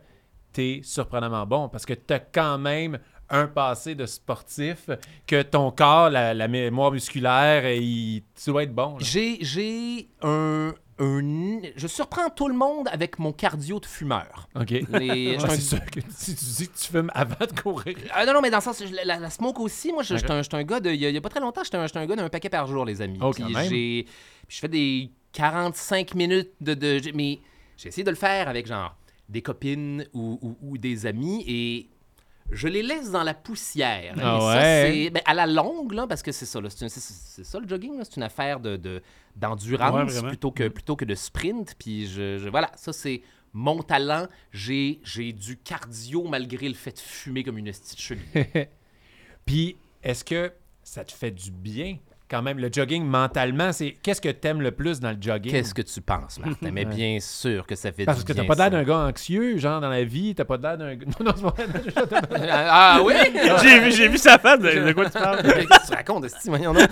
tu 0.54 0.62
es 0.62 0.82
surprenamment 0.84 1.46
bon 1.46 1.70
parce 1.70 1.86
que 1.86 1.94
tu 1.94 2.14
as 2.14 2.20
quand 2.20 2.58
même 2.58 3.00
un 3.32 3.46
passé 3.46 3.94
de 3.94 4.08
sportif, 4.08 4.90
que 5.28 5.44
ton 5.44 5.70
corps, 5.70 6.10
la, 6.10 6.34
la 6.34 6.48
mémoire 6.48 6.92
musculaire, 6.92 7.72
il, 7.72 8.24
tu 8.42 8.50
dois 8.50 8.64
être 8.64 8.74
bon. 8.74 8.98
J'ai, 9.00 10.10
un, 10.24 10.74
un- 10.98 11.62
Je 11.76 11.86
surprends 11.88 12.30
tout 12.32 12.48
le 12.48 12.56
monde 12.56 12.88
avec 12.92 13.20
mon 13.20 13.32
cardio 13.32 13.80
de 13.80 13.86
fumeur. 13.86 14.50
OK. 14.60 14.72
Les- 14.72 14.84
Ouais, 14.90 15.38
suis 15.38 15.46
un- 15.46 15.50
c'est 15.50 15.62
sûr 15.62 15.86
que 15.86 16.00
si 16.10 16.36
tu 16.36 16.44
dis 16.46 16.68
que 16.70 16.76
tu 16.78 16.88
fumes 16.92 17.12
avant 17.14 17.46
de 17.46 17.60
courir. 17.62 17.96
Ah 18.14 18.26
non, 18.26 18.34
non, 18.34 18.42
mais 18.42 18.50
dans 18.50 18.58
le 18.58 18.64
sens, 18.64 18.84
la, 19.06 19.20
la 19.20 19.30
smoke 19.30 19.60
aussi, 19.62 19.94
moi, 19.94 20.02
je- 20.02 20.16
j'étais 20.18 20.32
un, 20.56 20.64
gars 20.64 20.80
de. 20.80 20.90
Il 20.90 21.00
y, 21.00 21.16
a- 21.16 21.22
pas 21.22 21.30
très 21.30 21.40
longtemps, 21.40 21.64
j'étais 21.64 21.78
un, 21.78 21.86
j'étais 21.86 22.00
un 22.00 22.08
gars 22.08 22.16
d'un 22.16 22.30
paquet 22.30 22.50
par 22.50 22.66
jour, 22.66 22.84
les 22.84 23.00
amis. 23.02 23.20
Oh, 23.22 23.32
quand 23.38 23.48
même. 23.48 23.70
je 23.70 24.60
fais 24.60 24.68
des 24.68 25.12
45 25.34 26.16
minutes 26.16 26.50
de. 26.62 26.74
de- 26.74 27.12
mais 27.14 27.40
j'ai 27.78 27.90
essayé 27.90 28.04
de 28.04 28.10
le 28.10 28.16
faire 28.16 28.50
avec, 28.50 28.66
genre, 28.66 28.96
des 29.30 29.42
copines 29.42 30.06
ou, 30.14 30.38
ou- 30.42 30.58
ou 30.62 30.78
des 30.78 31.06
amis 31.06 31.44
et. 31.48 31.90
Je 32.52 32.68
les 32.68 32.82
laisse 32.82 33.12
dans 33.12 33.22
la 33.22 33.36
poussière. 33.36 34.16
Ah 34.18 34.40
ça, 34.42 34.62
c'est- 34.88 35.12
ben, 35.12 35.22
à 35.26 35.36
la 35.36 35.46
longue, 35.46 35.92
là, 35.94 36.08
parce 36.08 36.24
que 36.24 36.32
c'est 36.32 36.48
ça, 36.48 36.60
c'est, 36.68 37.60
le 37.60 37.68
jogging, 37.68 37.94
c'est 38.04 38.16
une 38.16 38.24
affaire 38.24 38.60
de, 38.60 38.76
de- 38.76 39.04
d'endurance 39.36 39.94
Ouais, 39.94 40.28
plutôt, 40.30 40.52
que, 40.52 40.68
plutôt 40.68 40.96
que 40.96 41.06
de 41.06 41.14
sprint. 41.14 41.76
Puis 41.78 42.08
je, 42.08 42.40
je- 42.40 42.50
voilà, 42.50 42.72
ça 42.76 42.92
c'est 42.92 43.22
mon 43.54 43.84
talent. 43.84 44.26
J'ai, 44.52 45.00
j'ai 45.04 45.32
du 45.32 45.58
cardio 45.58 46.24
malgré 46.28 46.68
le 46.68 46.74
fait 46.74 46.94
de 46.94 47.00
fumer 47.00 47.44
comme 47.44 47.60
une 47.60 47.68
esti 47.68 47.96
de 47.96 48.02
chenille. 48.02 48.24
Puis, 49.46 49.78
est-ce 50.02 50.24
que 50.24 50.52
ça 50.82 51.04
te 51.06 51.12
fait 51.12 51.30
du 51.32 51.52
bien 51.52 51.98
quand 52.30 52.42
même, 52.42 52.60
le 52.60 52.70
jogging 52.72 53.04
mentalement? 53.06 53.72
c'est 53.72 53.92
Qu'est-ce 54.04 54.22
que 54.22 54.30
tu 54.30 54.48
aimes 54.48 54.62
le 54.62 54.72
plus 54.72 55.00
dans 55.00 55.12
le 55.12 55.18
jogging? 55.20 55.52
Qu'est-ce 55.52 55.74
que 55.74 55.82
tu 55.82 56.00
penses, 56.02 56.40
Martin? 56.40 56.72
Mais 56.72 56.86
Ouais. 56.86 56.94
bien 56.96 57.18
sûr 57.20 57.66
que 57.66 57.76
ça 57.76 57.92
fait 57.92 58.06
Parce 58.06 58.20
du 58.20 58.26
que 58.26 58.34
t'as 58.34 58.44
pas 58.46 58.56
l'air 58.56 58.70
d'un 58.72 58.84
gars 58.84 58.98
anxieux, 59.08 59.58
genre 59.58 59.82
dans 59.82 59.90
la 59.90 60.04
vie, 60.04 60.36
t'as 60.36 60.46
pas 60.46 60.58
l'air 60.58 60.78
d'un 60.78 60.96
gars. 60.96 61.06
Non, 61.20 61.26
non, 61.26 61.34
c'est 61.36 61.66
pas 61.66 62.30
vrai. 62.30 62.50
Ah 62.52 63.00
oui? 63.04 63.14
J'ai 63.64 63.80
vu, 63.80 63.92
j'ai 63.92 64.08
vu 64.08 64.18
sa 64.18 64.38
face. 64.38 64.60
De, 64.60 64.70
de 64.88 64.92
quoi 64.94 65.06
tu 65.06 65.12
parles? 65.12 65.42
Qu'est-ce 65.44 65.66
que 65.82 65.88
tu 65.88 65.94
racontes, 65.96 66.26
esti, 66.26 66.50
voyons 66.50 66.74
donc? 66.74 66.88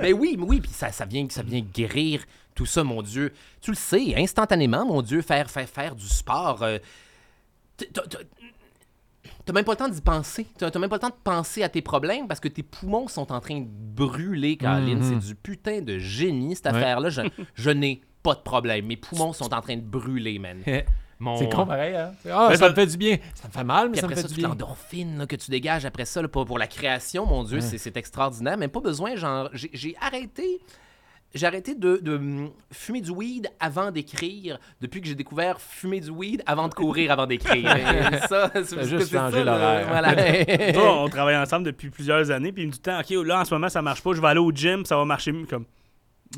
Mais 0.00 0.12
oui, 0.12 0.36
mais 0.38 0.44
oui, 0.46 0.60
puis 0.60 0.70
ça, 0.72 0.92
ça, 0.92 1.04
vient, 1.04 1.26
ça 1.30 1.42
vient 1.42 1.60
guérir 1.60 2.22
tout 2.54 2.66
ça, 2.66 2.82
mon 2.84 3.02
Dieu. 3.02 3.32
Tu 3.60 3.70
le 3.72 3.76
sais, 3.76 4.14
instantanément, 4.16 4.86
mon 4.86 5.02
Dieu, 5.02 5.20
faire, 5.22 5.50
faire, 5.50 5.68
faire 5.68 5.94
du 5.94 6.06
sport. 6.06 6.62
euh, 6.62 6.78
t'as- 9.46 9.52
même 9.54 9.64
pas 9.64 9.72
le 9.72 9.76
temps 9.78 9.88
d'y 9.88 10.00
penser. 10.02 10.46
T'as 10.58 10.70
même 10.78 10.90
pas 10.90 10.96
le 10.96 11.00
temps 11.00 11.08
de 11.08 11.14
penser 11.24 11.62
à 11.62 11.70
tes 11.70 11.80
problèmes 11.80 12.28
parce 12.28 12.40
que 12.40 12.48
tes 12.48 12.62
poumons 12.62 13.08
sont 13.08 13.32
en 13.32 13.40
train 13.40 13.60
de 13.60 13.66
brûler, 13.66 14.56
Caroline. 14.58 14.98
Mhm. 14.98 15.20
C'est 15.22 15.28
du 15.28 15.34
putain 15.34 15.80
de 15.80 15.98
génie, 15.98 16.54
cette 16.56 16.66
Ouais. 16.66 16.72
affaire-là. 16.78 17.08
Je, 17.08 17.22
je 17.54 17.70
n'ai 17.70 18.02
pas 18.22 18.34
de 18.34 18.40
problème. 18.40 18.86
Mes 18.86 18.96
poumons 18.96 19.32
sont 19.32 19.54
en 19.54 19.60
train 19.62 19.76
de 19.76 19.80
brûler, 19.82 20.38
man. 20.38 20.58
Mon- 21.18 21.38
C'est 21.38 21.50
con 21.50 21.64
pareil, 21.64 21.96
hein? 21.96 22.12
Ah, 22.30 22.48
ça 22.50 22.56
ça- 22.58 22.68
me 22.68 22.74
fait 22.74 22.86
du 22.86 22.98
bien. 22.98 23.16
Ça 23.34 23.48
me 23.48 23.52
fait 23.54 23.64
mal, 23.64 23.86
mais 23.86 23.92
Puis 23.92 24.00
ça 24.02 24.06
me 24.08 24.14
fait 24.14 24.20
ça, 24.20 24.28
du 24.28 24.34
bien. 24.34 24.48
l'endorphine 24.48 25.26
que 25.26 25.34
tu 25.36 25.50
dégages 25.50 25.86
après 25.86 26.04
ça 26.04 26.20
là, 26.20 26.28
pour, 26.28 26.44
pour 26.44 26.58
la 26.58 26.66
création, 26.66 27.24
mon 27.24 27.42
Dieu, 27.42 27.62
c'est- 27.62 27.78
c'est 27.78 27.96
extraordinaire. 27.96 28.58
Même 28.58 28.68
pas 28.68 28.80
besoin, 28.80 29.16
genre, 29.16 29.48
j'ai 29.54 29.96
arrêté. 29.98 30.60
J'ai 31.34 31.46
arrêté 31.46 31.74
de, 31.74 31.98
de, 31.98 32.16
hum, 32.16 32.50
fumer 32.72 33.00
du 33.02 33.10
weed 33.10 33.48
avant 33.60 33.90
d'écrire 33.90 34.58
depuis 34.80 35.00
que 35.02 35.06
j'ai 35.08 35.14
découvert 35.14 35.60
fumer 35.60 36.00
du 36.00 36.08
weed 36.10 36.42
avant 36.46 36.68
de 36.68 36.74
courir 36.74 37.10
avant 37.12 37.26
d'écrire. 37.26 37.64
Ça, 38.28 38.50
c'est 38.64 38.84
juste 38.88 39.12
là, 39.12 39.30
l'horaire. 39.30 39.86
Voilà. 39.88 40.72
Toi, 40.72 41.02
on 41.02 41.08
travaille 41.08 41.36
ensemble 41.36 41.66
depuis 41.66 41.90
plusieurs 41.90 42.30
années, 42.30 42.52
puis 42.52 42.62
il 42.62 42.68
me 42.68 42.72
dit 42.72 42.80
OK, 43.20 43.26
là, 43.26 43.40
en 43.40 43.44
ce 43.44 43.52
moment, 43.54 43.68
ça 43.68 43.82
marche 43.82 44.02
pas, 44.02 44.12
je 44.14 44.20
vais 44.20 44.28
aller 44.28 44.40
au 44.40 44.50
gym, 44.52 44.84
ça 44.86 44.96
va 44.96 45.04
marcher 45.04 45.32
mieux. 45.32 45.46
Comme, 45.46 45.64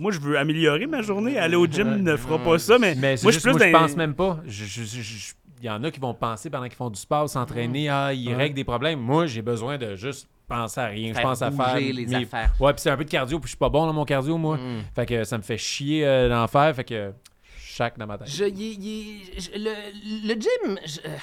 moi, 0.01 0.11
je 0.11 0.19
veux 0.19 0.37
améliorer 0.37 0.87
ma 0.87 1.03
journée. 1.03 1.39
Aller 1.39 1.57
au 1.57 1.67
gym 1.67 2.03
ne 2.03 2.17
fera 2.17 2.39
pas 2.39 2.59
ça, 2.59 2.79
mais, 2.79 2.95
Mais 2.97 3.17
c'est 3.17 3.23
moi, 3.25 3.33
juste, 3.33 3.45
je 3.45 3.51
suis 3.51 3.51
moi, 3.51 3.59
plus 3.61 3.69
je 3.69 3.77
pense 3.85 3.97
même 3.97 4.15
pas. 4.15 4.41
Je- 4.47 4.65
je- 4.65 4.83
je- 4.85 5.03
je- 5.03 5.33
Il 5.61 5.67
y 5.67 5.71
en 5.71 5.83
a 5.85 5.91
qui 5.91 6.01
vont 6.01 6.15
penser 6.15 6.51
pendant 6.51 6.65
qu'ils 6.67 6.75
font 6.77 6.91
du 6.91 6.99
sport, 7.01 7.29
s'entraîner, 7.29 7.89
ah, 7.89 8.13
ils 8.13 8.29
Ouais. 8.29 8.35
règlent 8.35 8.55
des 8.55 8.65
problèmes. 8.65 9.01
Moi, 9.01 9.27
j'ai 9.27 9.43
besoin 9.43 9.77
de 9.79 9.97
juste 9.97 10.29
penser 10.47 10.81
à 10.81 10.87
rien. 10.87 11.13
je 11.15 11.21
pense 11.21 11.43
à 11.43 11.51
faire. 11.51 11.77
les 11.77 12.07
mes- 12.07 12.15
affaires. 12.15 12.53
Ouais, 12.61 12.73
puis 12.73 12.81
c'est 12.83 12.91
un 12.91 12.97
peu 12.97 13.05
de 13.05 13.11
cardio, 13.11 13.39
puis 13.39 13.47
je 13.49 13.51
suis 13.51 13.59
pas 13.59 13.69
bon 13.69 13.85
dans 13.87 13.93
mon 13.93 14.05
cardio, 14.05 14.39
moi. 14.39 14.57
Mm. 14.57 14.83
Fait 14.95 15.07
que 15.07 15.25
ça 15.25 15.37
me 15.37 15.43
fait 15.43 15.59
chier 15.59 16.07
euh, 16.07 16.29
d'en 16.29 16.47
faire, 16.47 16.75
fait 16.75 16.85
que 16.85 17.13
chaque 17.61 17.99
dans 17.99 18.07
ma 18.07 18.17
tête. 18.19 18.29
Je, 18.31 18.45
y- 18.45 18.79
y- 18.79 19.23
je- 19.41 19.51
le, 19.59 20.29
le 20.29 20.41
gym, 20.41 20.79
je- 20.87 21.01
euh, 21.09 21.17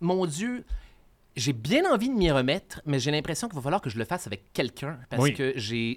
mon 0.00 0.26
Dieu, 0.26 0.64
j'ai 1.36 1.52
bien 1.52 1.90
envie 1.92 2.08
de 2.08 2.14
m'y 2.14 2.30
remettre, 2.30 2.80
mais 2.84 2.98
j'ai 2.98 3.10
l'impression 3.10 3.46
qu'il 3.48 3.56
va 3.56 3.62
falloir 3.62 3.80
que 3.80 3.88
je 3.88 3.98
le 3.98 4.04
fasse 4.04 4.26
avec 4.26 4.52
quelqu'un 4.52 4.98
parce 5.10 5.22
Oui. 5.22 5.32
que 5.34 5.52
j'ai, 5.56 5.96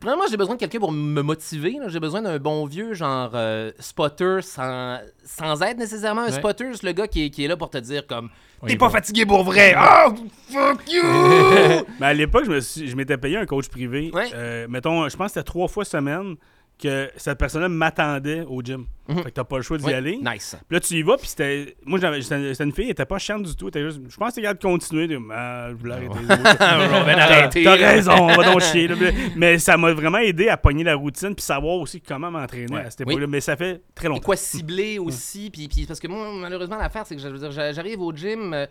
Premièrement, 0.00 0.24
j'ai 0.30 0.38
besoin 0.38 0.54
de 0.54 0.60
quelqu'un 0.60 0.78
pour 0.78 0.92
me 0.92 1.20
motiver. 1.20 1.76
J'ai 1.88 2.00
besoin 2.00 2.22
d'un 2.22 2.38
bon 2.38 2.64
vieux, 2.64 2.94
genre 2.94 3.32
euh, 3.34 3.70
spotter, 3.78 4.38
sans, 4.40 4.98
sans 5.24 5.60
être 5.62 5.76
nécessairement 5.76 6.22
un 6.22 6.26
Ouais. 6.26 6.32
spotter. 6.32 6.70
C'est 6.72 6.84
le 6.86 6.92
gars 6.92 7.06
qui 7.06 7.26
est, 7.26 7.30
qui 7.30 7.44
est 7.44 7.48
là 7.48 7.56
pour 7.58 7.68
te 7.68 7.76
dire 7.76 8.06
comme 8.06 8.30
Oui, 8.62 8.70
T'es 8.70 8.76
pas 8.78 8.86
bon. 8.86 8.92
fatigué 8.92 9.26
pour 9.26 9.44
vrai. 9.44 9.74
Oh, 9.78 10.14
fuck 10.50 10.90
you! 10.90 11.02
Mais 12.00 12.06
à 12.06 12.14
l'époque, 12.14 12.44
je 12.46 12.94
m'étais 12.96 13.18
payé 13.18 13.36
un 13.36 13.44
coach 13.44 13.68
privé. 13.68 14.10
Ouais. 14.14 14.30
Euh, 14.34 14.66
mettons, 14.70 15.06
je 15.08 15.16
pense 15.18 15.26
que 15.26 15.32
c'était 15.34 15.44
trois 15.44 15.68
fois 15.68 15.84
semaine 15.84 16.36
que 16.80 17.10
cette 17.16 17.38
personne-là 17.38 17.68
m'attendait 17.68 18.42
au 18.48 18.62
gym. 18.62 18.86
Mhm. 19.08 19.16
Fait 19.18 19.24
que 19.24 19.28
t'as 19.30 19.44
pas 19.44 19.56
le 19.56 19.62
choix 19.62 19.76
d'y 19.78 19.92
aller. 19.92 20.16
Nice. 20.22 20.56
Puis 20.68 20.74
là, 20.76 20.80
tu 20.80 20.94
y 20.94 21.02
vas, 21.02 21.16
puis 21.16 21.28
c'était. 21.28 21.76
Moi, 21.84 21.98
j'avais- 22.00 22.22
c'était 22.22 22.64
une 22.64 22.72
fille, 22.72 22.84
elle 22.86 22.90
était 22.92 23.04
pas 23.04 23.18
chiante 23.18 23.42
du 23.42 23.54
tout. 23.56 23.66
elle 23.66 23.68
était 23.68 23.82
juste... 23.84 24.00
Je 24.08 24.16
pense 24.16 24.28
que 24.28 24.34
c'est 24.34 24.42
capable 24.42 24.58
de 24.60 24.64
continuer. 24.64 25.06
De... 25.08 25.18
Ah, 25.32 25.68
je 25.70 25.74
voulais 25.74 25.94
arrêter. 25.94 26.18
T'as 26.58 27.24
arrêter. 27.24 27.64
t'as 27.64 27.74
raison, 27.74 28.12
on 28.12 28.26
va 28.36 28.44
donc 28.52 28.60
chier. 28.62 28.88
là. 28.88 28.94
Mais 29.36 29.58
ça 29.58 29.76
m'a 29.76 29.92
vraiment 29.92 30.18
aidé 30.18 30.48
à 30.48 30.56
pogner 30.56 30.84
la 30.84 30.94
routine 30.94 31.34
puis 31.34 31.44
savoir 31.44 31.76
aussi 31.78 32.00
comment 32.00 32.30
m'entraîner 32.30 32.72
Ouais. 32.74 32.84
à 32.84 32.90
cette 32.90 33.02
époque-là. 33.02 33.26
Mais 33.26 33.40
ça 33.40 33.56
fait 33.56 33.82
très 33.94 34.06
Et 34.06 34.08
longtemps. 34.08 34.22
quoi 34.22 34.36
cibler 34.36 34.98
aussi. 34.98 35.50
Puis, 35.50 35.68
puis- 35.68 35.86
parce 35.86 35.98
que 36.00 36.08
moi, 36.08 36.30
malheureusement, 36.40 36.76
l'affaire, 36.76 37.04
c'est 37.06 37.16
que 37.16 37.22
je 37.22 37.28
veux 37.28 37.38
dire, 37.38 37.50
j'a- 37.52 37.72
j'arrive 37.72 38.00
au 38.00 38.12
gym. 38.14 38.52
euh, 38.54 38.66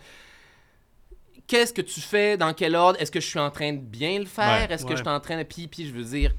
Qu'est-ce 1.48 1.74
que 1.74 1.82
tu 1.82 2.00
fais? 2.00 2.38
Dans 2.38 2.54
quel 2.54 2.76
ordre? 2.76 3.02
Est-ce 3.02 3.10
que 3.12 3.20
je 3.20 3.26
suis 3.26 3.40
en 3.40 3.50
train 3.50 3.74
de 3.74 3.80
bien 3.80 4.20
le 4.20 4.26
faire? 4.26 4.68
Ouais. 4.70 4.74
Est-ce 4.76 4.86
que 4.86 4.92
je 4.96 5.02
suis 5.02 5.08
en 5.10 5.20
train 5.20 5.36
de. 5.38 5.44
Puis, 5.44 5.68
puis 5.68 5.88
je 5.88 5.92
veux 5.94 6.04
dire, 6.04 6.32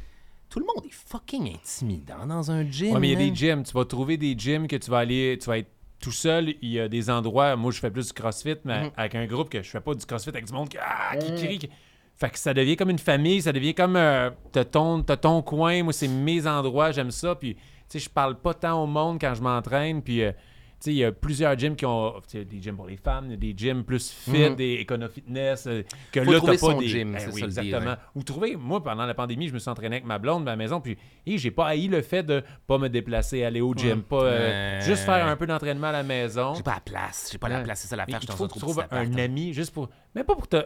tout 0.50 0.58
le 0.58 0.66
monde 0.66 0.84
est 0.84 0.92
fucking 0.92 1.54
intimidant 1.54 2.26
dans 2.26 2.50
un 2.50 2.68
gym. 2.70 2.92
Ouais, 2.94 3.00
mais 3.00 3.08
il 3.08 3.12
y 3.12 3.14
a 3.14 3.30
des 3.30 3.34
gyms. 3.34 3.62
Tu 3.62 3.72
vas 3.72 3.84
trouver 3.84 4.16
des 4.16 4.34
gyms 4.36 4.66
que 4.66 4.76
tu 4.76 4.90
vas 4.90 4.98
aller, 4.98 5.38
tu 5.40 5.46
vas 5.46 5.58
être 5.58 5.70
tout 6.00 6.10
seul. 6.12 6.54
Il 6.60 6.70
y 6.70 6.80
a 6.80 6.88
des 6.88 7.08
endroits, 7.08 7.56
moi 7.56 7.70
je 7.72 7.78
fais 7.80 7.90
plus 7.90 8.08
du 8.08 8.12
crossfit, 8.12 8.56
mais 8.64 8.84
Mhm. 8.84 8.90
avec 8.96 9.14
un 9.14 9.26
groupe 9.26 9.48
que 9.48 9.62
je 9.62 9.70
fais 9.70 9.80
pas 9.80 9.94
du 9.94 10.04
crossfit 10.04 10.30
avec 10.30 10.46
du 10.46 10.52
monde 10.52 10.68
qui, 10.68 10.76
ah, 10.80 11.16
qui 11.16 11.34
crie. 11.34 11.58
qui- 11.58 11.70
Fait 12.16 12.28
que 12.30 12.38
ça 12.38 12.52
devient 12.52 12.76
comme 12.76 12.90
une 12.90 12.98
famille, 12.98 13.40
ça 13.40 13.50
devient 13.52 13.72
comme 13.74 13.96
euh, 13.96 14.28
t'as 14.52 14.64
ton, 14.66 15.02
t'as 15.02 15.16
ton 15.16 15.40
coin, 15.40 15.82
moi 15.82 15.92
c'est 15.94 16.08
mes 16.08 16.46
endroits, 16.46 16.92
j'aime 16.92 17.10
ça. 17.10 17.34
Puis 17.34 17.54
tu 17.54 17.60
sais, 17.88 17.98
je 17.98 18.10
parle 18.10 18.38
pas 18.38 18.52
tant 18.52 18.82
au 18.82 18.86
monde 18.86 19.18
quand 19.20 19.34
je 19.34 19.40
m'entraîne. 19.42 20.02
Puis 20.02 20.22
euh, 20.22 20.32
il 20.86 20.94
y 20.94 21.04
a 21.04 21.12
plusieurs 21.12 21.58
gyms 21.58 21.76
qui 21.76 21.84
ont 21.86 22.14
des 22.32 22.46
gyms 22.62 22.76
pour 22.76 22.86
les 22.86 22.96
femmes, 22.96 23.36
des 23.36 23.54
gyms 23.56 23.84
plus 23.84 24.10
fit, 24.10 24.30
Mhm. 24.50 24.56
des 24.56 24.72
écono-fitness. 24.80 25.66
euh, 25.66 25.82
que 26.12 26.22
Faut 26.24 26.30
là, 26.32 26.38
trouver 26.38 26.56
t'as 26.56 26.66
pas 26.66 26.72
son 26.72 26.78
des. 26.80 26.88
gym, 26.88 27.12
Ben 27.12 27.18
c'est 27.18 27.32
oui, 27.32 27.40
ça 27.40 27.46
le 27.46 27.52
deal, 27.52 27.64
exactement. 27.66 27.96
Ou 28.14 28.22
trouver, 28.22 28.56
moi 28.56 28.82
pendant 28.82 29.04
la 29.06 29.14
pandémie, 29.14 29.48
je 29.48 29.52
me 29.54 29.58
suis 29.58 29.68
entraîné 29.70 29.96
avec 29.96 30.06
ma 30.06 30.18
blonde 30.18 30.46
à 30.48 30.52
la 30.52 30.56
maison, 30.56 30.80
puis 30.80 30.96
et 31.26 31.38
j'ai 31.38 31.50
pas 31.50 31.66
haï 31.68 31.86
le 31.88 32.02
fait 32.02 32.22
de 32.22 32.42
pas 32.66 32.78
me 32.78 32.88
déplacer, 32.88 33.44
aller 33.44 33.60
au 33.60 33.74
gym, 33.74 34.02
pas 34.02 34.22
euh, 34.24 34.80
juste 34.80 35.04
faire 35.04 35.26
un 35.26 35.36
peu 35.36 35.46
d'entraînement 35.46 35.88
à 35.88 35.92
la 35.92 36.02
maison. 36.02 36.54
J'ai 36.54 36.62
pas 36.62 36.74
la 36.74 36.80
place. 36.80 37.28
J'ai 37.32 37.38
pas 37.38 37.48
la 37.48 37.60
place. 37.60 37.80
C'est 37.80 37.88
ça 37.88 37.96
l'affaire. 37.96 38.20
Je 38.20 38.26
il 38.26 38.32
faut 38.32 38.46
que 38.48 38.52
tu 38.54 38.58
trouves 38.60 38.84
un 38.90 39.14
ami 39.18 39.52
juste 39.52 39.72
pour. 39.74 39.88
Mais 40.14 40.24
pas 40.24 40.34
pour 40.34 40.48
te. 40.48 40.64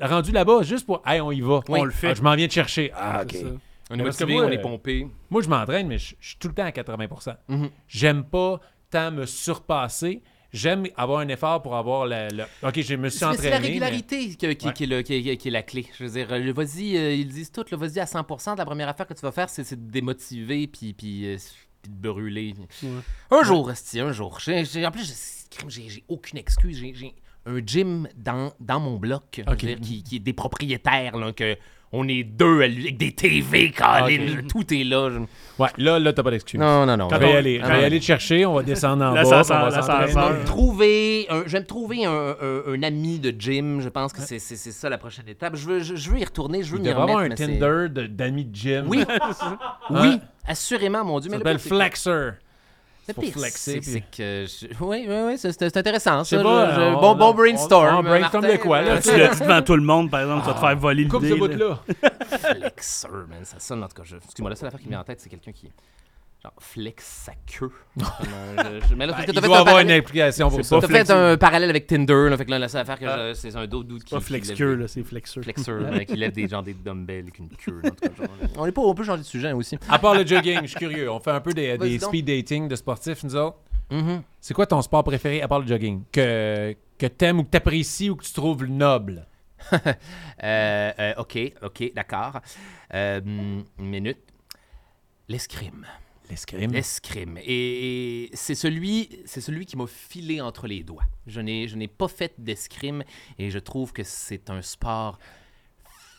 Rendu 0.00 0.32
là-bas, 0.32 0.62
juste 0.62 0.86
pour. 0.86 1.02
Hey, 1.06 1.20
on 1.20 1.32
y 1.32 1.40
va. 1.40 1.60
Oui. 1.68 1.80
On 1.80 1.84
le 1.84 1.90
fait. 1.90 2.10
Ah, 2.10 2.14
je 2.14 2.22
m'en 2.22 2.34
viens 2.34 2.46
te 2.48 2.52
chercher. 2.52 2.92
Ah, 2.94 3.22
ok. 3.22 3.36
On 3.90 3.98
est 3.98 4.02
motivé, 4.02 4.40
on 4.40 4.48
est 4.50 4.58
euh, 4.58 4.62
pompé. 4.62 5.06
Moi, 5.28 5.42
je 5.42 5.48
m'entraîne, 5.48 5.86
mais 5.88 5.98
je 5.98 6.14
je 6.18 6.28
suis 6.30 6.38
tout 6.38 6.48
le 6.48 6.54
temps 6.54 6.64
à 6.64 6.72
80 6.72 7.36
Mhm. 7.48 7.68
J'aime 7.86 8.24
pas 8.24 8.58
tant 8.94 9.10
me 9.10 9.26
surpasser. 9.26 10.22
J'aime 10.52 10.86
avoir 10.96 11.18
un 11.18 11.26
effort 11.28 11.60
pour 11.62 11.74
avoir 11.74 12.06
le. 12.06 12.28
le- 12.32 12.44
Ok, 12.62 12.80
je 12.80 12.94
me 12.94 13.08
suis 13.08 13.18
C'est 13.18 13.24
c'est 13.24 13.30
entraîné. 13.32 13.50
la 13.50 13.58
mais- 13.60 13.66
régularité 13.66 14.28
qui, 14.28 14.36
qui- 14.36 14.66
Ouais. 14.66 14.72
qui 14.72 14.84
est 14.84 14.86
le- 14.86 15.02
qui 15.02 15.14
est- 15.14 15.36
qui 15.36 15.48
est 15.48 15.50
la 15.50 15.62
clé. 15.64 15.84
Je 15.98 16.04
veux 16.04 16.10
dire, 16.10 16.28
euh, 16.30 16.52
vas-y, 16.52 16.96
euh, 16.96 17.12
ils 17.12 17.26
disent 17.28 17.50
tout, 17.50 17.64
vas-y 17.72 17.98
à 17.98 18.06
100%. 18.06 18.54
La 18.54 18.64
première 18.64 18.88
affaire 18.88 19.06
que 19.08 19.14
tu 19.14 19.20
vas 19.22 19.32
faire, 19.32 19.50
c'est 19.50 19.68
de 19.74 19.90
démotiver 19.90 20.68
puis, 20.68 20.92
puis, 20.92 21.26
euh, 21.26 21.36
puis 21.82 21.90
de 21.90 21.96
brûler. 22.08 22.54
Ouais. 22.84 22.88
Un 23.32 23.42
jour, 23.42 23.68
un 23.68 24.12
jour. 24.12 24.38
En 24.86 24.90
plus, 24.92 25.12
j'ai- 25.68 26.04
aucune 26.06 26.38
excuse. 26.38 26.78
J'ai 26.94 27.14
un 27.46 27.58
gym 27.58 28.08
dans, 28.16 28.52
dans 28.60 28.78
mon 28.78 28.96
bloc, 28.96 29.42
dire, 29.66 29.80
qui, 29.80 30.02
qui 30.04 30.16
est 30.16 30.20
des 30.20 30.32
propriétaires, 30.32 31.16
là, 31.16 31.32
que 31.32 31.56
on 31.94 32.08
est 32.08 32.24
deux 32.24 32.62
avec 32.62 32.96
des 32.96 33.12
TV, 33.12 33.70
Colin, 33.70 34.40
Ok. 34.40 34.46
tout 34.48 34.74
est 34.74 34.84
là. 34.84 35.10
je- 35.10 35.18
Ouais, 35.62 35.68
là, 35.78 36.00
là, 36.00 36.12
t'as 36.12 36.24
pas 36.24 36.32
d'excuse. 36.32 36.58
Non, 36.58 36.84
non, 36.84 36.96
non. 36.96 37.08
Je 37.08 37.14
Quand 37.14 37.20
vais 37.20 37.30
y 37.30 37.34
on- 37.34 37.36
aller. 37.36 37.60
Ah 37.62 37.68
ouais. 37.68 37.84
aller 37.84 38.00
te 38.00 38.04
chercher. 38.04 38.44
On 38.44 38.54
va 38.54 38.62
descendre 38.64 39.04
en 39.04 39.12
bas. 39.14 39.22
On 39.24 39.30
va 39.30 39.44
s'entraîner. 39.44 39.70
l'ascenseur. 39.70 40.08
Je 40.08 40.14
vais 40.34 40.40
me 40.40 40.44
trouver 40.44 41.26
un, 41.30 41.42
je 41.46 41.52
vais 41.52 41.60
me 41.60 41.66
trouver 41.66 42.04
un, 42.04 42.10
un- 42.42 42.62
un 42.74 42.82
ami 42.82 43.20
de 43.20 43.32
gym. 43.38 43.80
Je 43.80 43.88
pense 43.88 44.12
que 44.12 44.20
c'est 44.20 44.40
c'est- 44.40 44.56
c'est 44.56 44.72
ça 44.72 44.88
la 44.88 44.98
prochaine 44.98 45.28
étape. 45.28 45.54
Je 45.54 45.66
veux, 45.66 45.78
je, 45.80 45.94
je 45.94 46.10
veux 46.10 46.18
y 46.18 46.24
retourner. 46.24 46.64
Je 46.64 46.72
veux 46.72 46.78
Il 46.78 46.82
m'y 46.82 46.88
un 46.90 46.94
remettre. 46.96 47.36
c'est- 47.38 47.46
Tinder 47.46 47.88
de- 47.88 48.06
d'amis 48.08 48.44
de 48.46 48.54
gym. 48.56 48.84
Oui, 48.88 49.04
Hein? 49.08 49.30
oui, 49.90 50.18
assurément, 50.46 51.04
mon 51.04 51.20
Dieu. 51.20 51.30
Ça 51.30 51.36
mais 51.38 51.44
le 51.52 51.58
s'appelle 51.58 51.62
pire, 51.92 52.40
c'est 53.06 53.14
pour 53.14 53.24
pire, 53.24 53.32
flexer, 53.34 53.80
c'est 53.82 54.00
puis- 54.00 54.04
que... 54.16 54.46
je- 54.46 54.66
Oui, 54.84 55.04
oui, 55.08 55.16
oui, 55.26 55.38
c'est 55.38 55.52
c'est 55.52 55.76
intéressant. 55.76 56.24
Ça, 56.24 56.42
pas, 56.42 56.74
je- 56.74 56.80
on- 56.80 57.00
bon, 57.00 57.14
bon 57.14 57.26
on- 57.30 57.34
brainstorm. 57.34 57.96
on 57.98 58.02
brainstorm 58.02 58.42
Martin, 58.44 58.56
de 58.56 58.62
quoi, 58.62 58.82
là, 58.82 58.92
euh, 58.92 59.00
Tu 59.00 59.16
l'as 59.16 59.28
dit 59.28 59.40
devant 59.40 59.62
tout 59.62 59.76
le 59.76 59.82
monde, 59.82 60.10
par 60.10 60.20
exemple, 60.20 60.42
tu 60.42 60.48
vas 60.48 60.54
te 60.54 60.60
faire 60.60 60.76
voler 60.76 61.08
Coupe 61.08 61.24
ce 61.24 61.34
bout-là. 61.34 61.78
Flexer, 62.38 63.08
man. 63.28 63.44
Ça 63.44 63.58
sonne, 63.58 63.82
en 63.82 63.88
tout 63.88 63.94
cas. 63.96 64.02
je- 64.04 64.16
Excuse-moi, 64.16 64.50
la 64.50 64.56
seule 64.56 64.68
affaire 64.68 64.80
qui 64.80 64.86
me 64.86 64.90
vient 64.90 65.00
en 65.00 65.04
tête, 65.04 65.20
c'est 65.20 65.28
quelqu'un 65.28 65.52
qui. 65.52 65.70
Genre, 66.44 66.52
flex 66.60 67.04
sa 67.24 67.32
queue. 67.46 67.70
Comme, 67.98 68.06
euh, 68.34 68.80
je- 68.82 68.88
je- 68.88 68.94
mais 68.94 69.06
là, 69.06 69.14
parce 69.14 69.24
que 69.24 69.30
Il 69.30 69.34
t'as 69.34 69.40
fait 69.40 69.46
doit 69.46 69.56
un 69.56 69.60
avoir 69.60 69.78
une 69.78 69.86
parallèle- 69.88 69.98
application 70.00 70.48
pour 70.50 70.56
C'est 70.58 70.62
ça. 70.64 70.78
T'as 70.80 70.88
fait 70.88 71.10
un 71.10 71.36
parallèle 71.38 71.70
avec 71.70 71.86
Tinder, 71.86 72.28
là, 72.28 72.36
fait 72.36 72.44
que 72.44 72.50
là, 72.50 72.68
seule 72.68 72.82
affaire 72.82 72.98
que 72.98 73.04
Ah. 73.06 73.34
c'est 73.34 73.56
un 73.56 73.66
d'autre 73.66 73.88
doute 73.88 74.04
qui. 74.04 74.14
Pas 74.14 74.20
flex 74.20 74.52
queue, 74.52 74.76
des- 74.76 74.82
là, 74.82 74.88
c'est 74.88 75.02
flexeur. 75.04 75.42
Flexer, 75.42 75.70
euh, 75.72 76.04
qui 76.04 76.16
lève 76.16 76.32
des, 76.32 76.46
genre, 76.46 76.62
des 76.62 76.74
dumbbells 76.74 77.20
avec 77.22 77.38
une 77.38 77.48
queue. 77.48 77.80
tout 77.82 77.90
cas, 77.94 78.08
genre, 78.14 78.28
on, 78.58 78.66
est 78.66 78.72
pas, 78.72 78.82
on 78.82 78.94
peut 78.94 79.04
changer 79.04 79.22
de 79.22 79.26
sujet 79.26 79.52
aussi. 79.52 79.78
À 79.88 79.98
part 79.98 80.14
le 80.14 80.26
jogging, 80.26 80.60
je 80.62 80.66
suis 80.66 80.78
curieux. 80.78 81.10
On 81.10 81.18
fait 81.18 81.30
un 81.30 81.40
peu 81.40 81.52
des, 81.54 81.98
speed 81.98 82.26
dating 82.26 82.68
de 82.68 82.76
sportifs, 82.76 83.24
nous 83.24 83.36
autres. 83.36 83.56
Mhm. 83.90 84.22
C'est 84.40 84.52
quoi 84.52 84.66
ton 84.66 84.82
sport 84.82 85.02
préféré 85.02 85.40
à 85.40 85.48
part 85.48 85.60
le 85.60 85.66
jogging? 85.66 86.02
Que, 86.12 86.74
que 86.98 87.06
t'aimes 87.06 87.38
ou 87.40 87.44
que 87.44 87.50
t'apprécies 87.50 88.10
ou 88.10 88.16
que 88.16 88.24
tu 88.24 88.32
trouves 88.34 88.66
noble? 88.66 89.26
Euh, 89.72 90.92
euh, 90.98 91.14
ok, 91.16 91.38
ok, 91.62 91.92
d'accord. 91.94 92.40
Euh, 92.92 93.20
une 93.24 93.64
minute. 93.78 94.18
L'escrime. 95.28 95.86
L'escrime. 96.30 96.72
L'escrime. 96.72 97.38
Et, 97.44 98.30
c'est 98.32 98.54
celui, 98.54 99.10
c'est 99.26 99.40
celui 99.40 99.66
qui 99.66 99.76
m'a 99.76 99.86
filé 99.86 100.40
entre 100.40 100.66
les 100.66 100.82
doigts. 100.82 101.04
Je 101.26 101.40
n'ai, 101.40 101.68
je 101.68 101.76
n'ai 101.76 101.88
pas 101.88 102.08
fait 102.08 102.34
d'escrime 102.38 103.04
et 103.38 103.50
je 103.50 103.58
trouve 103.58 103.92
que 103.92 104.02
c'est 104.02 104.50
un 104.50 104.62
sport 104.62 105.18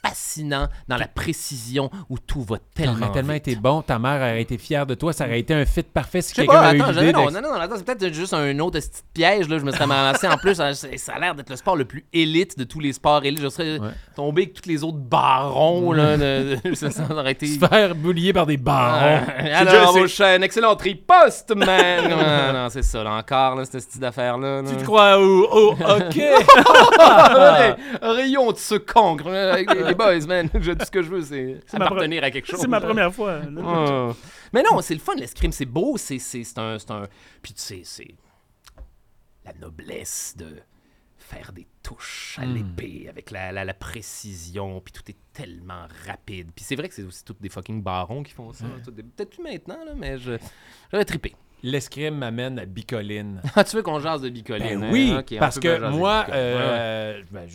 fascinant 0.08 0.68
dans 0.88 0.98
la 0.98 1.08
précision 1.08 1.90
où 2.10 2.18
tout 2.20 2.42
va 2.44 2.58
tellement 2.76 2.94
T'aurais 3.00 3.12
tellement 3.14 3.34
vite. 3.34 3.48
été 3.48 3.56
bon, 3.58 3.82
ta 3.82 4.00
mère 4.00 4.16
aurait 4.22 4.42
été 4.42 4.58
fière 4.58 4.86
de 4.86 4.96
toi, 4.96 5.14
ça 5.14 5.26
aurait 5.26 5.40
été 5.40 5.54
un 5.54 5.66
fit 5.66 5.84
parfait 5.84 6.22
si 6.22 6.32
Je 6.32 6.36
sais 6.36 6.42
quelqu'un 6.46 6.54
pas, 6.62 6.68
avait 6.70 6.78
eu 6.78 6.82
attends, 6.82 6.94
je- 6.94 7.00
l'idée 7.00 7.12
non, 7.14 7.32
non, 7.32 7.42
non, 7.42 7.54
attends, 7.56 7.76
c'est 7.78 7.86
peut-être 7.86 8.14
juste 8.14 8.34
un 8.34 8.60
autre 8.60 8.80
petit 8.80 8.90
piège, 9.14 9.48
là, 9.50 9.58
je 9.58 9.64
me 9.64 9.72
serais 9.72 9.86
ramassé 9.86 10.28
en 10.28 10.38
plus, 10.38 10.56
ça, 10.56 10.74
ça 10.74 11.14
a 11.14 11.20
l'air 11.20 11.36
d'être 11.36 11.50
le 11.50 11.56
sport 11.56 11.76
le 11.76 11.86
plus 11.86 12.06
élite 12.14 12.58
de 12.58 12.64
tous 12.64 12.80
les 12.80 12.94
sports 12.94 13.24
élites, 13.26 13.42
je 13.42 13.50
serais 13.50 13.80
Ouais. 13.80 13.90
tombé 14.16 14.44
avec 14.44 14.54
tous 14.54 14.70
les 14.70 14.84
autres 14.84 14.98
barons, 14.98 15.92
là, 15.92 16.18
de- 16.18 16.58
de- 16.64 16.74
ça, 16.76 16.92
ça 16.92 17.04
aurait 17.12 17.32
été... 17.32 17.48
se 17.48 17.60
faire 17.60 17.96
boulier 17.96 18.34
par 18.34 18.46
des 18.46 18.58
barons. 18.58 19.22
Ah, 19.28 19.58
Alors, 19.60 19.74
déjà- 19.74 19.86
vos 20.02 20.08
chaînes, 20.08 20.44
excellent 20.44 20.76
riposte, 20.76 21.56
man! 21.56 22.10
non, 22.10 22.54
non, 22.54 22.70
c'est 22.70 22.84
ça, 22.84 23.04
là, 23.04 23.12
encore, 23.14 23.56
là, 23.56 23.66
cette 23.66 23.86
petite 23.88 24.04
affaire-là. 24.04 24.62
là. 24.62 24.70
Tu 24.70 24.76
te 24.78 24.84
crois 24.84 25.20
où? 25.20 25.46
Oh, 25.52 25.76
OK! 25.80 26.22
Rayon 28.02 28.52
de 28.52 28.58
ce 28.58 28.76
cancre, 28.76 29.26
euh, 29.28 29.54
avec 29.54 29.74
les, 29.74 29.95
les 29.98 30.20
boys, 30.20 30.28
man. 30.28 30.50
Je- 30.54 30.72
tout 30.72 30.86
ce 30.86 30.92
que 30.92 31.02
je 31.02 31.10
veux, 31.10 31.22
c'est 31.22 31.60
appartenir 31.74 32.24
à 32.24 32.32
quelque 32.32 32.48
chose. 32.48 32.60
C'est 32.60 32.68
ma 32.68 32.82
première 32.82 33.14
fois. 33.14 33.40
là. 33.40 33.62
Ah. 33.64 34.14
Mais 34.54 34.64
non, 34.64 34.82
c'est 34.82 34.94
le 34.94 35.00
fun, 35.00 35.16
l'escrime, 35.16 35.52
c'est 35.52 35.66
beau, 35.66 35.98
c'est 35.98 36.20
un, 36.58 36.78
un... 36.90 37.08
Puis 37.42 37.54
tu 37.54 37.62
sais, 37.62 37.82
c'est 37.84 38.16
la 39.46 39.54
noblesse 39.54 40.36
de 40.38 40.58
faire 41.18 41.52
des 41.54 41.68
touches 41.82 42.38
à 42.40 42.46
l'épée 42.46 43.08
avec 43.10 43.32
la, 43.32 43.52
la, 43.52 43.66
la 43.66 43.74
précision, 43.74 44.80
puis 44.82 44.92
tout 44.94 45.02
est 45.10 45.18
tellement 45.34 45.88
rapide. 46.08 46.52
Puis 46.56 46.64
c'est 46.64 46.76
vrai 46.76 46.88
que 46.88 46.94
c'est 46.96 47.04
aussi 47.04 47.24
tous 47.26 47.36
des 47.40 47.50
fucking 47.50 47.82
barons 47.82 48.22
qui 48.24 48.32
font 48.34 48.54
ça. 48.54 48.66
Peut-être 48.86 49.32
plus 49.32 49.44
maintenant, 49.44 49.84
là, 49.86 49.94
mais 49.96 50.18
je 50.20 50.38
j'avais 50.92 51.06
trippé. 51.06 51.36
L'escrime 51.64 52.16
m'amène 52.16 52.60
à 52.60 52.66
Bicoline. 52.66 53.42
Ah, 53.56 53.64
tu 53.64 53.76
veux 53.76 53.82
qu'on 53.82 54.00
jase 54.00 54.22
de 54.22 54.30
bicoline? 54.30 54.82
Ben 54.82 54.84
hein? 54.84 54.90
oui, 54.92 55.14
parce 55.40 55.60
que 55.60 55.90
moi. 55.90 56.26
Ouais, 56.28 56.34
euh, 56.34 57.22
ben, 57.32 57.48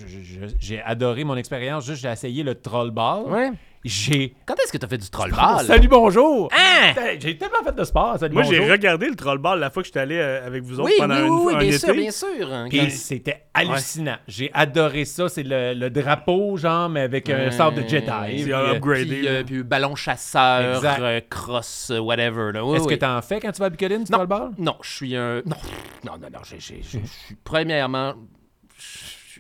j'ai 0.58 0.82
adoré 0.82 1.24
mon 1.24 1.36
expérience. 1.36 1.86
Juste, 1.86 2.02
j'ai 2.02 2.08
essayé 2.08 2.42
le 2.42 2.54
troll 2.54 2.90
ball. 2.90 3.24
Ouais. 3.24 3.52
J'ai. 3.82 4.34
Quand 4.44 4.54
est-ce 4.62 4.70
que 4.72 4.76
t'as 4.76 4.88
fait 4.88 4.98
du 4.98 5.08
troll 5.08 5.30
ball? 5.30 5.64
Salut, 5.64 5.88
bonjour! 5.88 6.50
Hein? 6.52 6.92
J'ai 7.18 7.38
tellement 7.38 7.62
fait 7.64 7.74
de 7.74 7.82
sport. 7.84 8.18
Salut, 8.18 8.34
Moi, 8.34 8.42
bonjour. 8.42 8.62
j'ai 8.66 8.70
regardé 8.70 9.08
le 9.08 9.16
troll 9.16 9.38
ball 9.38 9.58
la 9.58 9.70
fois 9.70 9.82
que 9.82 9.86
j'étais 9.86 10.00
allé 10.00 10.18
euh, 10.18 10.46
avec 10.46 10.62
vous 10.64 10.80
autres 10.80 10.90
Oui, 10.90 10.96
pendant 10.98 11.14
oui, 11.14 11.26
une- 11.26 11.32
oui, 11.46 11.54
un 11.54 11.58
bien 11.60 11.68
été. 11.68 11.78
sûr, 11.78 11.94
bien 11.94 12.10
sûr. 12.10 12.52
hein, 12.52 12.68
quand- 12.70 12.90
c'était 12.90 13.46
hallucinant. 13.54 14.16
J'ai 14.28 14.50
adoré 14.52 15.06
ça. 15.06 15.30
C'est 15.30 15.44
le, 15.44 15.72
le 15.72 15.88
drapeau, 15.88 16.58
genre, 16.58 16.90
mais 16.90 17.00
avec 17.00 17.30
un 17.30 17.50
sort 17.52 17.72
de 17.72 17.80
Jedi. 17.80 18.04
C'est 18.06 18.42
Puis, 18.42 18.52
euh, 18.52 18.74
upgradé. 18.74 19.04
Puis, 19.06 19.22
là. 19.22 19.30
euh, 19.30 19.44
puis 19.44 19.62
ballon 19.62 19.94
chasseur, 19.94 20.76
Exact. 20.76 21.00
euh, 21.00 21.20
cross, 21.30 21.90
euh, 21.90 22.00
whatever. 22.00 22.52
là. 22.52 22.62
Oui, 22.62 22.76
Est-ce 22.76 22.84
oui. 22.84 22.94
que 22.96 23.00
t'en 23.00 23.22
fais 23.22 23.40
quand 23.40 23.50
tu 23.50 23.60
vas 23.60 23.66
à 23.66 23.70
Bicoline, 23.70 24.04
du 24.04 24.12
Non. 24.12 24.18
troll 24.18 24.26
ball? 24.28 24.50
Non, 24.58 24.76
je 24.82 24.90
suis 24.94 25.16
un. 25.16 25.36
Non, 25.46 25.56
non, 26.04 26.12
non, 26.20 26.28
non. 26.30 26.40
j'ai- 26.44 26.60
j'ai- 26.60 26.82
j'ai- 26.82 27.00
Je 27.02 27.06
suis 27.26 27.34
premièrement. 27.42 28.12
Je 28.78 28.84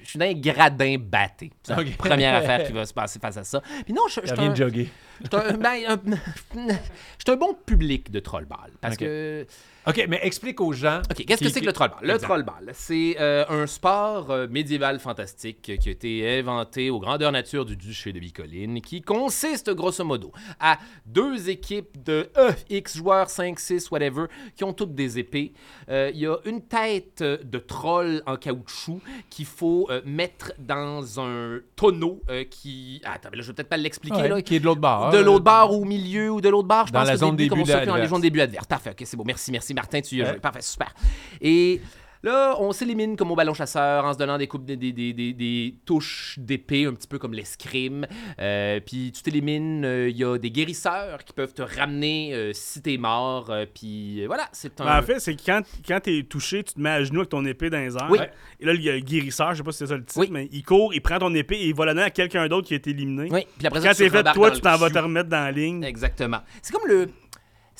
je 0.02 0.08
suis 0.10 0.18
dans 0.18 0.26
un 0.26 0.32
gradin 0.34 0.96
batté. 0.98 1.50
C'est 1.62 1.74
la 1.74 1.80
Ok. 1.82 1.96
première 1.96 2.34
affaire 2.36 2.66
qui 2.66 2.72
va 2.72 2.84
se 2.86 2.94
passer 2.94 3.18
face 3.18 3.36
à 3.36 3.44
ça. 3.44 3.60
Puis 3.84 3.92
non, 3.94 4.02
je 4.08 4.20
suis 4.20 4.30
un, 4.40 4.54
jogger. 4.54 4.90
je 5.22 5.26
suis 5.26 5.36
un- 5.48 5.56
ben, 5.56 5.78
un- 5.88 6.00
je 6.54 7.24
suis 7.24 7.30
un 7.32 7.36
bon 7.36 7.54
public 7.66 8.10
de 8.10 8.20
trollball. 8.20 8.70
Parce 8.80 8.96
que. 8.96 9.46
OK, 9.86 10.06
mais 10.08 10.20
explique 10.22 10.60
aux 10.60 10.72
gens. 10.72 11.00
OK, 11.10 11.24
qu'est-ce 11.24 11.42
que 11.42 11.48
c'est 11.48 11.60
que 11.60 11.66
le 11.66 11.72
trollball? 11.72 11.98
Le 12.02 12.18
trollball, 12.18 12.70
c'est 12.74 13.16
euh, 13.18 13.44
un 13.48 13.66
sport 13.66 14.30
euh, 14.30 14.46
médiéval 14.48 15.00
fantastique 15.00 15.62
qui 15.78 15.88
a 15.88 15.92
été 15.92 16.38
inventé 16.38 16.90
aux 16.90 17.00
grandeurs 17.00 17.32
nature 17.32 17.64
du 17.64 17.76
duché 17.76 18.12
de 18.12 18.20
Bicoline, 18.20 18.82
qui 18.82 19.00
consiste 19.00 19.70
grosso 19.70 20.04
modo 20.04 20.32
à 20.58 20.78
deux 21.06 21.48
équipes 21.48 22.02
de 22.04 22.28
euh, 22.36 22.52
X 22.68 22.96
joueurs, 22.98 23.30
5, 23.30 23.58
6, 23.58 23.90
whatever, 23.90 24.26
qui 24.54 24.64
ont 24.64 24.72
toutes 24.74 24.94
des 24.94 25.18
épées. 25.18 25.52
Euh, 25.88 26.10
Il 26.12 26.20
y 26.20 26.26
a 26.26 26.36
une 26.44 26.60
tête 26.62 27.22
de 27.22 27.58
troll 27.58 28.22
en 28.26 28.36
caoutchouc 28.36 29.00
qu'il 29.30 29.46
faut 29.46 29.86
euh, 29.90 30.02
mettre 30.04 30.52
dans 30.58 31.20
un 31.20 31.60
tonneau 31.76 32.20
euh, 32.28 32.44
qui... 32.44 33.00
Ah, 33.04 33.12
attends, 33.14 33.30
mais 33.32 33.38
là, 33.38 33.42
je 33.42 33.48
vais 33.48 33.54
peut-être 33.54 33.68
pas 33.68 33.76
l'expliquer. 33.78 34.16
Ouais, 34.16 34.28
là. 34.28 34.42
qui 34.42 34.56
est 34.56 34.60
de 34.60 34.64
l'autre 34.66 34.80
bord. 34.80 35.10
De 35.10 35.18
l'autre 35.18 35.44
barre 35.44 35.72
ou 35.72 35.82
au 35.82 35.84
milieu 35.84 36.30
ou 36.30 36.40
de 36.40 36.48
l'autre 36.48 36.68
barre, 36.68 36.86
je 36.86 36.92
Dans 36.92 36.98
pense 37.00 37.08
la 37.08 37.14
que 37.14 37.20
zone 37.20 37.36
début, 37.36 37.48
début 37.48 37.70
comme 37.70 37.78
puis 37.78 37.86
dans 37.86 37.94
les 37.94 38.00
adverse. 38.02 38.10
zones 38.10 38.20
début 38.20 38.40
adverse. 38.40 38.66
Parfait, 38.66 38.90
ok, 38.90 39.02
c'est 39.04 39.16
beau. 39.16 39.24
Merci, 39.24 39.50
merci 39.52 39.69
Martin, 39.74 40.00
tu 40.00 40.16
y 40.16 40.22
as 40.22 40.32
Ouais. 40.32 40.38
Parfait, 40.40 40.62
super. 40.62 40.92
Et 41.40 41.80
là, 42.22 42.54
on 42.60 42.72
s'élimine 42.72 43.16
comme 43.16 43.30
au 43.30 43.34
ballon 43.36 43.54
chasseur 43.54 44.04
en 44.04 44.12
se 44.12 44.18
donnant 44.18 44.36
des 44.36 44.46
coupes, 44.46 44.64
des, 44.66 44.76
des, 44.76 44.92
des, 44.92 45.12
des- 45.12 45.74
touches 45.86 46.34
d'épée, 46.38 46.84
un 46.84 46.92
petit 46.92 47.08
peu 47.08 47.18
comme 47.18 47.32
l'escrime. 47.32 48.06
Euh, 48.38 48.78
puis 48.84 49.10
tu 49.12 49.22
t'élimines, 49.22 49.84
il 50.08 50.16
y 50.16 50.22
a 50.24 50.36
des 50.36 50.50
guérisseurs 50.50 51.24
qui 51.24 51.32
peuvent 51.32 51.54
te 51.54 51.62
ramener 51.62 52.34
euh, 52.34 52.50
si 52.52 52.82
t'es 52.82 52.98
mort. 52.98 53.50
euh, 53.50 53.64
puis 53.72 54.22
euh, 54.22 54.26
voilà, 54.26 54.48
c'est 54.52 54.78
un... 54.80 54.84
Ben, 54.84 54.98
en 54.98 55.02
fait, 55.02 55.18
c'est 55.18 55.34
que 55.34 55.42
quand, 55.44 55.62
quand 55.86 56.00
t'es 56.00 56.22
touché, 56.24 56.62
tu 56.62 56.74
te 56.74 56.80
mets 56.80 56.90
à 56.90 57.02
genoux 57.04 57.20
avec 57.20 57.30
ton 57.30 57.44
épée 57.46 57.70
dans 57.70 57.78
les 57.78 57.96
airs. 57.96 58.08
Oui. 58.10 58.18
Et 58.60 58.66
là, 58.66 58.74
il 58.74 58.82
y 58.82 58.90
a 58.90 58.94
le 58.94 59.00
guérisseur, 59.00 59.52
je 59.52 59.58
sais 59.58 59.62
pas 59.62 59.72
si 59.72 59.78
c'est 59.78 59.86
ça 59.86 59.96
le 59.96 60.04
titre, 60.04 60.20
Oui. 60.20 60.28
mais 60.30 60.48
il 60.52 60.62
court, 60.62 60.92
il 60.92 61.00
prend 61.00 61.18
ton 61.18 61.34
épée 61.34 61.56
et 61.56 61.68
il 61.68 61.74
va 61.74 61.86
la 61.86 61.94
donner 61.94 62.06
à 62.06 62.10
quelqu'un 62.10 62.46
d'autre 62.48 62.68
qui 62.68 62.74
a 62.74 62.76
été 62.76 62.90
éliminé. 62.90 63.28
oui, 63.32 63.46
puis 63.56 63.66
après 63.66 63.80
Quand 63.80 63.88
tu 63.90 63.94
c'est 63.94 64.10
fait, 64.10 64.22
toi, 64.34 64.50
tu 64.50 64.60
t'en 64.60 64.76
vas 64.76 64.90
te 64.90 64.98
remettre 64.98 65.30
dans 65.30 65.40
la 65.44 65.52
ligne. 65.52 65.82
Exactement. 65.84 66.40
C'est 66.60 66.74
comme 66.74 66.86
le... 66.86 67.08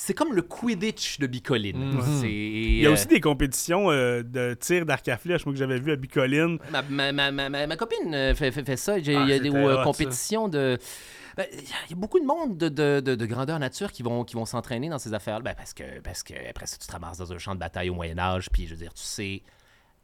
C'est 0.02 0.14
comme 0.14 0.32
le 0.32 0.40
Quidditch 0.40 1.18
de 1.18 1.26
Bicoline. 1.26 2.00
C'est... 2.22 2.32
Il 2.32 2.78
y 2.78 2.86
a 2.86 2.90
aussi 2.90 3.06
des 3.06 3.20
compétitions 3.20 3.90
euh, 3.90 4.22
de 4.22 4.54
tir 4.54 4.86
d'arc 4.86 5.06
à 5.08 5.18
flèche, 5.18 5.44
moi, 5.44 5.52
que 5.52 5.58
j'avais 5.58 5.78
vu 5.78 5.92
à 5.92 5.96
Bicoline. 5.96 6.58
Ma, 6.72 6.80
ma, 6.80 7.12
ma, 7.12 7.30
ma, 7.30 7.50
ma- 7.50 7.66
ma 7.66 7.76
copine 7.76 8.14
euh, 8.14 8.34
fait, 8.34 8.50
fait, 8.50 8.64
fait 8.64 8.78
ça. 8.78 8.94
Ah, 8.94 8.98
Il 8.98 9.10
y 9.12 9.32
a 9.34 9.38
des 9.38 9.50
euh, 9.50 9.76
ça. 9.76 9.84
compétitions 9.84 10.48
de. 10.48 10.78
Ben, 11.36 11.44
Il 11.52 11.90
y 11.90 11.92
a 11.92 11.96
beaucoup 11.96 12.18
de 12.18 12.24
monde 12.24 12.56
de, 12.56 12.70
de, 12.70 13.00
de, 13.00 13.14
de 13.14 13.26
grandeur 13.26 13.58
nature 13.58 13.92
qui 13.92 14.02
vont, 14.02 14.24
qui 14.24 14.36
vont 14.36 14.46
s'entraîner 14.46 14.88
dans 14.88 14.98
ces 14.98 15.12
affaires-là. 15.12 15.42
Ben, 15.44 15.54
parce, 15.54 15.74
que, 15.74 16.00
parce 16.00 16.22
que 16.22 16.32
après 16.48 16.64
ça, 16.64 16.78
tu 16.80 16.86
te 16.86 16.92
ramasses 16.92 17.18
dans 17.18 17.30
un 17.34 17.38
champ 17.38 17.54
de 17.54 17.60
bataille 17.60 17.90
au 17.90 17.94
Moyen-Âge. 17.94 18.48
Puis, 18.50 18.66
je 18.66 18.70
veux 18.70 18.80
dire, 18.80 18.94
tu 18.94 19.02
sais 19.04 19.42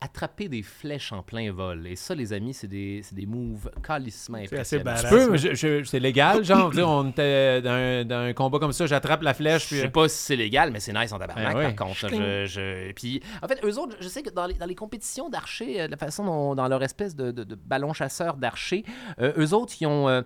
attraper 0.00 0.48
des 0.48 0.62
flèches 0.62 1.12
en 1.12 1.22
plein 1.22 1.50
vol. 1.52 1.86
Et 1.86 1.96
ça, 1.96 2.14
les 2.14 2.32
amis, 2.34 2.52
c'est 2.52 2.66
des, 2.68 3.00
c'est 3.02 3.14
des 3.14 3.24
moves 3.24 3.70
calissement 3.82 4.38
C'est 4.46 4.58
assez 4.58 4.76
impressionnants. 4.78 5.08
Tu 5.08 5.14
badass. 5.14 5.26
peux, 5.26 5.30
mais 5.32 5.38
je- 5.38 5.54
je- 5.54 5.84
c'est 5.84 5.98
légal, 6.00 6.44
genre, 6.44 6.70
dire, 6.70 6.86
on 6.88 7.08
était 7.08 7.62
dans 7.62 7.70
un, 7.70 8.04
dans 8.04 8.18
un 8.18 8.32
combat 8.34 8.58
comme 8.58 8.72
ça, 8.72 8.84
j'attrape 8.86 9.22
la 9.22 9.32
flèche, 9.32 9.62
Je 9.64 9.68
puis... 9.68 9.80
sais 9.80 9.88
pas 9.88 10.08
si 10.08 10.18
c'est 10.18 10.36
légal, 10.36 10.70
mais 10.70 10.80
c'est 10.80 10.92
nice 10.92 11.12
en 11.12 11.18
tabarnak, 11.18 11.54
Ben 11.54 11.58
ouais. 11.58 11.72
par 11.74 11.86
contre. 11.86 12.08
Je, 12.10 12.44
je- 12.46 12.92
Puis, 12.92 13.22
en 13.42 13.48
fait, 13.48 13.58
eux 13.64 13.78
autres, 13.78 13.96
je 14.00 14.08
sais 14.08 14.22
que 14.22 14.30
dans 14.30 14.46
les, 14.46 14.54
dans 14.54 14.66
les 14.66 14.74
compétitions 14.74 15.30
d'archer, 15.30 15.80
euh, 15.80 15.86
de 15.86 15.92
la 15.92 15.96
façon 15.96 16.24
dont, 16.26 16.54
dans 16.54 16.68
leur 16.68 16.82
espèce 16.82 17.16
de, 17.16 17.30
de, 17.30 17.44
de 17.44 17.54
ballon 17.54 17.92
chasseur 17.94 18.36
d'archer, 18.36 18.84
euh, 19.18 19.32
eux 19.38 19.54
autres, 19.54 19.74
ils 19.80 19.86
ont... 19.86 20.08
euh, 20.10 20.20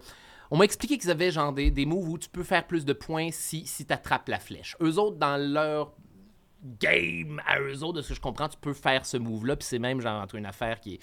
on 0.50 0.56
m'a 0.56 0.64
expliqué 0.64 0.98
qu'ils 0.98 1.12
avaient 1.12 1.30
genre 1.30 1.52
des, 1.52 1.70
des 1.70 1.86
moves 1.86 2.08
où 2.08 2.18
tu 2.18 2.28
peux 2.28 2.42
faire 2.42 2.66
plus 2.66 2.84
de 2.84 2.92
points 2.92 3.28
si, 3.30 3.64
si 3.66 3.86
tu 3.86 3.92
attrapes 3.92 4.28
la 4.28 4.40
flèche. 4.40 4.76
Eux 4.82 4.98
autres, 4.98 5.16
dans 5.16 5.36
leur 5.40 5.92
game 6.80 7.40
à 7.46 7.60
eux 7.60 7.82
autres, 7.82 7.98
de 7.98 8.02
ce 8.02 8.10
que 8.10 8.14
je 8.14 8.20
comprends, 8.20 8.48
tu 8.48 8.58
peux 8.60 8.72
faire 8.74 9.06
ce 9.06 9.16
move-là, 9.16 9.56
puis 9.56 9.66
c'est 9.66 9.78
même 9.78 10.00
genre 10.00 10.20
entre 10.22 10.34
une 10.36 10.46
affaire 10.46 10.80
qui 10.80 10.94
est 10.94 11.00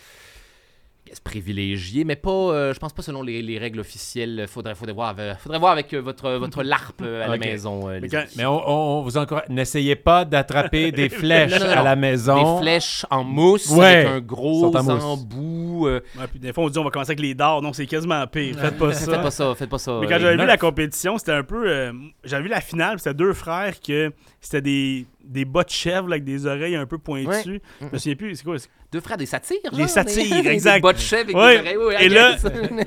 pièce 1.05 1.21
privilégiée, 1.21 2.03
mais 2.03 2.17
pas, 2.17 2.29
euh, 2.29 2.73
je 2.73 2.79
pense 2.79 2.91
pas 2.91 3.01
selon 3.01 3.21
les, 3.21 3.41
les 3.41 3.57
règles 3.57 3.79
officielles. 3.79 4.45
Faudrait, 4.49 4.75
faudrait, 4.75 4.93
voir, 4.93 5.07
avec, 5.07 5.37
faudrait 5.37 5.57
voir 5.57 5.71
avec 5.71 5.93
euh, 5.93 6.01
votre, 6.01 6.31
votre 6.31 6.63
LARP 6.63 7.01
euh, 7.01 7.23
à 7.23 7.29
la 7.29 7.37
maison. 7.37 7.87
euh, 7.89 8.01
quand-. 8.11 8.25
Mais 8.35 8.45
on, 8.45 9.03
vous 9.03 9.15
encourage. 9.17 9.47
N'essayez 9.47 9.95
pas 9.95 10.25
d'attraper 10.25 10.91
des 10.91 11.07
flèches 11.07 11.53
Non, 11.53 11.59
non, 11.59 11.65
non. 11.75 11.77
à 11.79 11.83
la 11.83 11.95
maison. 11.95 12.55
Des 12.57 12.61
flèches 12.63 13.05
en 13.09 13.23
mousse 13.23 13.69
Ouais, 13.69 13.85
avec 13.85 14.07
un 14.07 14.19
gros 14.19 14.75
embout. 14.75 15.87
euh, 15.87 16.01
Ouais, 16.19 16.27
puis 16.27 16.39
des 16.39 16.51
fois, 16.51 16.65
on 16.65 16.69
dit 16.69 16.77
on 16.77 16.83
va 16.83 16.89
commencer 16.91 17.11
avec 17.11 17.21
les 17.21 17.33
dards. 17.33 17.61
Non, 17.61 17.71
c'est 17.71 17.85
quasiment 17.85 18.27
pire. 18.27 18.57
Faites 18.59 18.77
pas 18.77 18.91
ça. 18.93 19.11
Faites 19.11 19.21
pas 19.21 19.31
ça, 19.31 19.55
faites 19.55 19.69
pas 19.69 19.77
ça. 19.77 19.99
Mais 20.01 20.07
quand 20.07 20.15
Euh, 20.15 20.19
j'avais 20.19 20.35
vu 20.37 20.45
la 20.45 20.57
compétition, 20.57 21.17
c'était 21.17 21.31
un 21.31 21.43
peu. 21.43 21.69
euh, 21.69 21.93
j'avais 22.25 22.43
vu 22.43 22.49
la 22.49 22.59
finale, 22.59 22.95
puis 22.95 23.03
c'était 23.03 23.13
deux 23.15 23.31
frères 23.31 23.79
que 23.79 24.11
c'était 24.41 24.61
des, 24.61 25.05
des 25.27 25.45
bas 25.45 25.63
de 25.63 25.69
chèvre 25.69 26.07
là, 26.07 26.13
avec 26.15 26.23
des 26.23 26.45
oreilles 26.45 26.75
un 26.75 26.85
peu 26.85 26.97
pointues. 26.97 27.61
Je 27.81 27.85
me 27.91 27.97
souviens 27.97 28.15
plus, 28.15 28.35
c'est 28.35 28.43
quoi 28.43 28.55
Deux 28.91 28.99
frères 29.01 29.17
des 29.17 29.25
satires. 29.25 29.57
Les 29.71 29.79
genre, 29.79 29.89
satires, 29.89 30.41
des- 30.43 30.49
exact. 30.49 30.75
Des 30.75 30.81
bas 30.81 30.93
de 30.93 30.97
chèvre 30.99 31.21
avec 31.23 31.35
Ouais. 31.35 31.53
des 31.73 31.77
oreilles. 31.77 31.97
ouais, 31.97 32.05
Et 32.05 32.09
là. 32.09 32.35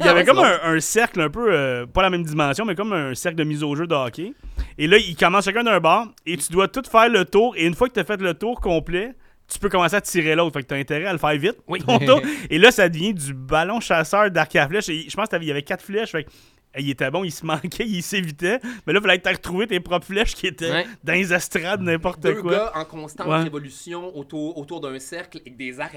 Il 0.00 0.04
y 0.04 0.08
avait 0.08 0.24
comme 0.24 0.38
un, 0.38 0.58
un 0.64 0.80
cercle 0.80 1.20
un 1.20 1.30
peu, 1.30 1.52
euh, 1.52 1.86
pas 1.86 2.02
la 2.02 2.10
même 2.10 2.22
dimension, 2.24 2.64
mais 2.64 2.74
comme 2.74 2.92
un 2.92 3.14
cercle 3.14 3.36
de 3.38 3.44
mise 3.44 3.62
au 3.62 3.74
jeu 3.76 3.86
de 3.86 3.94
hockey. 3.94 4.32
Et 4.78 4.86
là, 4.86 4.96
ils 4.98 5.14
commencent 5.16 5.44
chacun 5.44 5.62
d'un 5.64 5.78
bord 5.80 6.06
et 6.26 6.36
tu 6.36 6.50
dois 6.52 6.68
tout 6.68 6.82
faire 6.90 7.08
le 7.08 7.24
tour. 7.24 7.54
Et 7.56 7.66
une 7.66 7.74
fois 7.74 7.88
que 7.88 7.94
tu 7.94 8.00
as 8.00 8.04
fait 8.04 8.20
le 8.20 8.34
tour 8.34 8.60
complet, 8.60 9.12
tu 9.52 9.58
peux 9.58 9.68
commencer 9.68 9.96
à 9.96 10.00
tirer 10.00 10.34
l'autre. 10.36 10.52
Fait 10.54 10.62
que 10.62 10.68
tu 10.68 10.74
as 10.74 10.78
intérêt 10.78 11.06
à 11.06 11.12
le 11.12 11.18
faire 11.18 11.36
vite. 11.36 11.56
Oui. 11.68 11.80
ton 11.80 11.98
tour. 12.06 12.20
Et 12.48 12.56
là, 12.58 12.70
ça 12.70 12.88
devient 12.88 13.12
du 13.12 13.34
ballon 13.34 13.80
chasseur 13.80 14.30
d'arc 14.30 14.54
à 14.56 14.68
flèche. 14.68 14.88
Et 14.88 15.06
je 15.08 15.14
pense 15.16 15.28
qu'il 15.28 15.42
y 15.44 15.50
avait 15.50 15.62
quatre 15.62 15.84
flèches. 15.84 16.12
Fait 16.12 16.24
que, 16.24 16.30
il 16.78 16.90
était 16.90 17.10
bon, 17.10 17.24
il 17.24 17.32
se 17.32 17.44
manquait, 17.44 17.86
il 17.86 18.02
s'évitait. 18.02 18.60
Mais 18.86 18.92
là, 18.92 19.00
il 19.00 19.02
fallait 19.02 19.18
que 19.18 19.24
tu 19.28 19.32
retrouvé 19.34 19.66
tes 19.66 19.80
propres 19.80 20.06
flèches 20.06 20.34
qui 20.34 20.46
étaient 20.46 20.84
dans 21.02 21.12
les 21.12 21.32
astrades, 21.32 21.80
n'importe 21.80 22.20
Deux. 22.20 22.42
Gars 22.42 22.72
en 22.74 22.84
constante 22.84 23.26
ouais. 23.26 23.42
révolution 23.42 24.16
autour, 24.16 24.56
autour 24.56 24.80
d'un 24.80 24.98
cercle 24.98 25.38
avec 25.38 25.56
des 25.56 25.80
arcs 25.80 25.96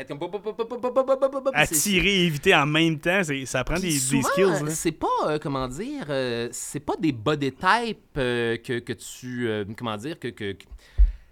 Attirer 1.53 2.09
et 2.09 2.25
éviter 2.25 2.55
en 2.55 2.65
même 2.65 2.99
temps, 2.99 3.21
ça 3.45 3.63
prend 3.63 3.79
des, 3.79 3.91
souvent, 3.91 4.27
skills. 4.29 4.69
C'est 4.69 4.91
pas, 4.91 5.07
euh, 5.27 5.39
comment 5.41 5.67
dire, 5.67 6.05
euh, 6.09 6.49
c'est 6.51 6.79
pas 6.79 6.95
des 6.99 7.11
body 7.11 7.51
types 7.51 7.97
euh, 8.17 8.57
que, 8.57 8.79
que, 8.79 8.93
tu. 8.93 9.49
comment 9.77 9.97
dire, 9.97 10.19
que, 10.19 10.29
que 10.29 10.55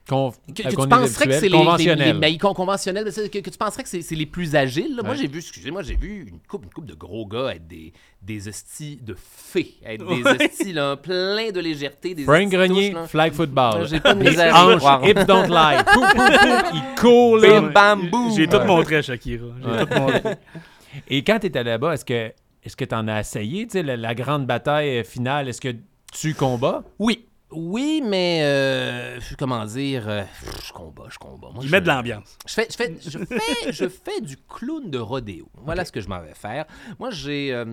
Con- 0.09 0.31
que- 0.31 0.63
que 0.63 0.75
qu'on 0.75 0.83
tu 0.83 0.89
penserais 0.89 1.27
que 1.27 1.33
c'est 1.33 1.47
les, 1.47 1.57
conventionnel. 1.57 1.99
les, 1.99 2.13
les- 2.13 2.19
mais 2.19 2.37
con- 2.37 2.53
conventionnels, 2.55 3.05
que, 3.05 3.37
que 3.39 3.49
tu 3.49 3.57
penserais 3.57 3.83
que 3.83 3.87
c'est 3.89 4.01
c'est 4.01 4.15
les 4.15 4.25
plus 4.25 4.55
agiles? 4.55 4.95
là. 4.95 5.03
Moi, 5.03 5.11
Ouais. 5.11 5.17
j'ai 5.17 5.27
vu, 5.27 5.37
excusez-moi, 5.39 5.83
j'ai 5.83 5.95
vu 5.95 6.25
une 6.27 6.39
couple, 6.39 6.65
une 6.65 6.73
couple 6.73 6.87
de 6.87 6.95
gros 6.95 7.25
gars 7.27 7.53
être 7.55 7.67
des, 7.67 7.93
des 8.21 8.47
hosties 8.47 8.97
de 9.01 9.15
fées, 9.15 9.75
être 9.85 10.05
des 10.05 10.23
Ouais. 10.23 10.43
hosties 10.45 10.73
là, 10.73 10.97
plein 10.97 11.51
de 11.51 11.59
légèreté, 11.59 12.15
des 12.15 12.23
Frank 12.23 12.49
Grenier, 12.49 12.93
touches, 12.93 13.09
flag 13.09 13.31
football. 13.33 13.87
J'ai 13.87 13.99
pas 13.99 14.15
de 14.15 14.23
misère 14.23 14.55
Hanches, 14.55 15.07
hips 15.07 15.25
don't 15.27 15.47
lie. 15.47 15.83
Pou, 15.93 15.99
pou, 16.01 16.17
pou, 16.17 16.73
Il 16.73 16.99
court, 16.99 17.37
là. 17.37 17.61
Bim, 17.61 17.67
bam, 17.71 18.09
boum. 18.09 18.35
J'ai 18.35 18.47
tout 18.47 18.59
montré 18.65 18.97
à 18.97 19.01
Shakira. 19.03 19.45
J'ai 19.61 19.85
tout 19.85 19.99
montré. 20.01 20.21
Et 21.09 21.23
quand 21.23 21.39
tu 21.39 21.47
étais 21.47 21.63
là-bas, 21.63 21.93
est-ce 21.93 22.03
que 22.05 22.33
est-ce 22.63 22.75
que 22.75 22.85
tu 22.85 22.93
en 22.95 23.07
as 23.07 23.21
essayé, 23.21 23.65
tu 23.65 23.73
sais, 23.73 23.83
la, 23.83 23.95
la 23.97 24.13
grande 24.13 24.45
bataille 24.45 25.03
finale, 25.05 25.47
est-ce 25.47 25.61
que 25.61 25.73
tu 26.11 26.33
combats? 26.33 26.83
Oui. 26.99 27.25
Oui, 27.51 28.01
mais 28.05 28.39
euh, 28.43 29.19
comment 29.37 29.65
dire, 29.65 30.07
euh, 30.07 30.23
je 30.65 30.71
combats, 30.71 31.07
je 31.09 31.17
combats. 31.17 31.49
Moi, 31.53 31.59
Il 31.63 31.67
je- 31.67 31.71
met 31.71 31.81
de 31.81 31.87
l'ambiance. 31.87 32.37
Je 32.47 32.53
fais, 32.53 32.67
je, 32.69 32.75
fais, 32.77 32.95
je, 33.05 33.17
fais, 33.25 33.71
je 33.73 33.87
fais 33.89 34.21
du 34.21 34.37
clown 34.37 34.89
de 34.89 34.97
rodéo. 34.99 35.47
Voilà 35.55 35.83
ce 35.85 35.91
que 35.91 36.01
je 36.01 36.07
m'en 36.07 36.21
vais 36.21 36.33
faire. 36.33 36.65
Moi, 36.99 37.09
j'ai. 37.11 37.53
euh, 37.53 37.65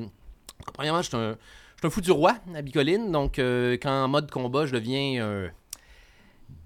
premièrement, 0.74 1.02
je 1.02 1.08
suis 1.08 1.16
un, 1.16 1.30
je 1.30 1.80
suis 1.80 1.86
un 1.86 1.90
fou 1.90 2.00
du 2.00 2.10
roi 2.10 2.34
à 2.54 2.62
Bicoline. 2.62 3.12
Donc, 3.12 3.38
euh, 3.38 3.74
quand 3.80 4.04
en 4.04 4.08
mode 4.08 4.30
combat, 4.30 4.66
je 4.66 4.72
deviens. 4.72 5.22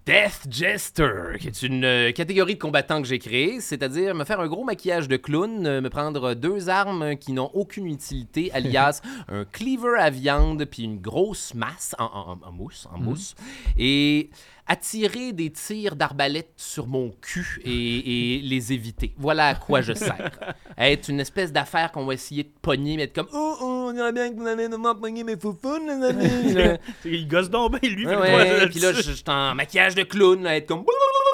Death 0.04 0.48
Jester, 0.50 1.38
qui 1.38 1.46
est 1.46 1.62
une 1.62 1.84
euh, 1.84 2.10
catégorie 2.10 2.54
de 2.54 2.58
combattants 2.58 3.00
que 3.00 3.06
j'ai 3.06 3.20
créée, 3.20 3.60
c'est-à-dire 3.60 4.16
me 4.16 4.24
faire 4.24 4.40
un 4.40 4.48
gros 4.48 4.64
maquillage 4.64 5.06
de 5.06 5.16
clown, 5.16 5.64
euh, 5.64 5.80
me 5.80 5.90
prendre 5.90 6.34
deux 6.34 6.68
armes 6.68 7.16
qui 7.16 7.32
n'ont 7.32 7.50
aucune 7.54 7.86
utilité, 7.86 8.50
alias 8.54 9.00
un 9.28 9.44
cleaver 9.44 10.00
à 10.00 10.10
viande 10.10 10.64
puis 10.64 10.82
une 10.82 10.98
grosse 11.00 11.54
masse 11.54 11.94
en, 12.00 12.04
en- 12.06 12.30
en- 12.32 12.48
en 12.48 12.52
mousse, 12.52 12.88
en 12.92 12.98
mousse, 12.98 13.36
et 13.78 14.30
attirer 14.72 15.32
des 15.32 15.50
tirs 15.50 15.96
d'arbalète 15.96 16.52
sur 16.56 16.86
mon 16.86 17.10
cul 17.20 17.60
et, 17.62 18.38
et 18.38 18.40
les 18.40 18.72
éviter. 18.72 19.12
Voilà 19.18 19.48
à 19.48 19.54
quoi 19.54 19.82
je 19.82 19.92
sers. 19.92 20.30
être 20.78 21.08
une 21.10 21.20
espèce 21.20 21.52
d'affaire 21.52 21.92
qu'on 21.92 22.06
va 22.06 22.14
essayer 22.14 22.44
de 22.44 22.52
pogner, 22.62 22.96
mais 22.96 23.02
être 23.02 23.14
comme 23.14 23.28
oh, 23.34 23.56
oh 23.60 23.82
on 23.88 23.92
dirait 23.92 24.12
bien 24.12 24.30
que 24.30 24.36
vous 24.36 24.46
allez 24.46 24.68
me 24.68 24.94
pogner 24.98 25.24
mes 25.24 25.36
foufounes, 25.36 25.86
les 25.86 26.06
amis. 26.06 26.54
Là. 26.54 26.78
Il 27.04 27.28
gosse 27.28 27.50
donc 27.50 27.78
bien, 27.78 27.90
lui. 27.90 28.06
Ouais, 28.06 28.66
puis 28.68 28.80
là, 28.80 28.94
je 28.94 29.02
suis 29.02 29.24
en 29.26 29.54
maquillage 29.54 29.94
de 29.94 30.04
clown, 30.04 30.42
là, 30.42 30.56
être 30.56 30.66
comme. 30.66 30.84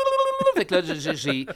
Fait 0.56 0.64
que 0.64 0.74
là, 0.74 1.14
j'ai. 1.14 1.46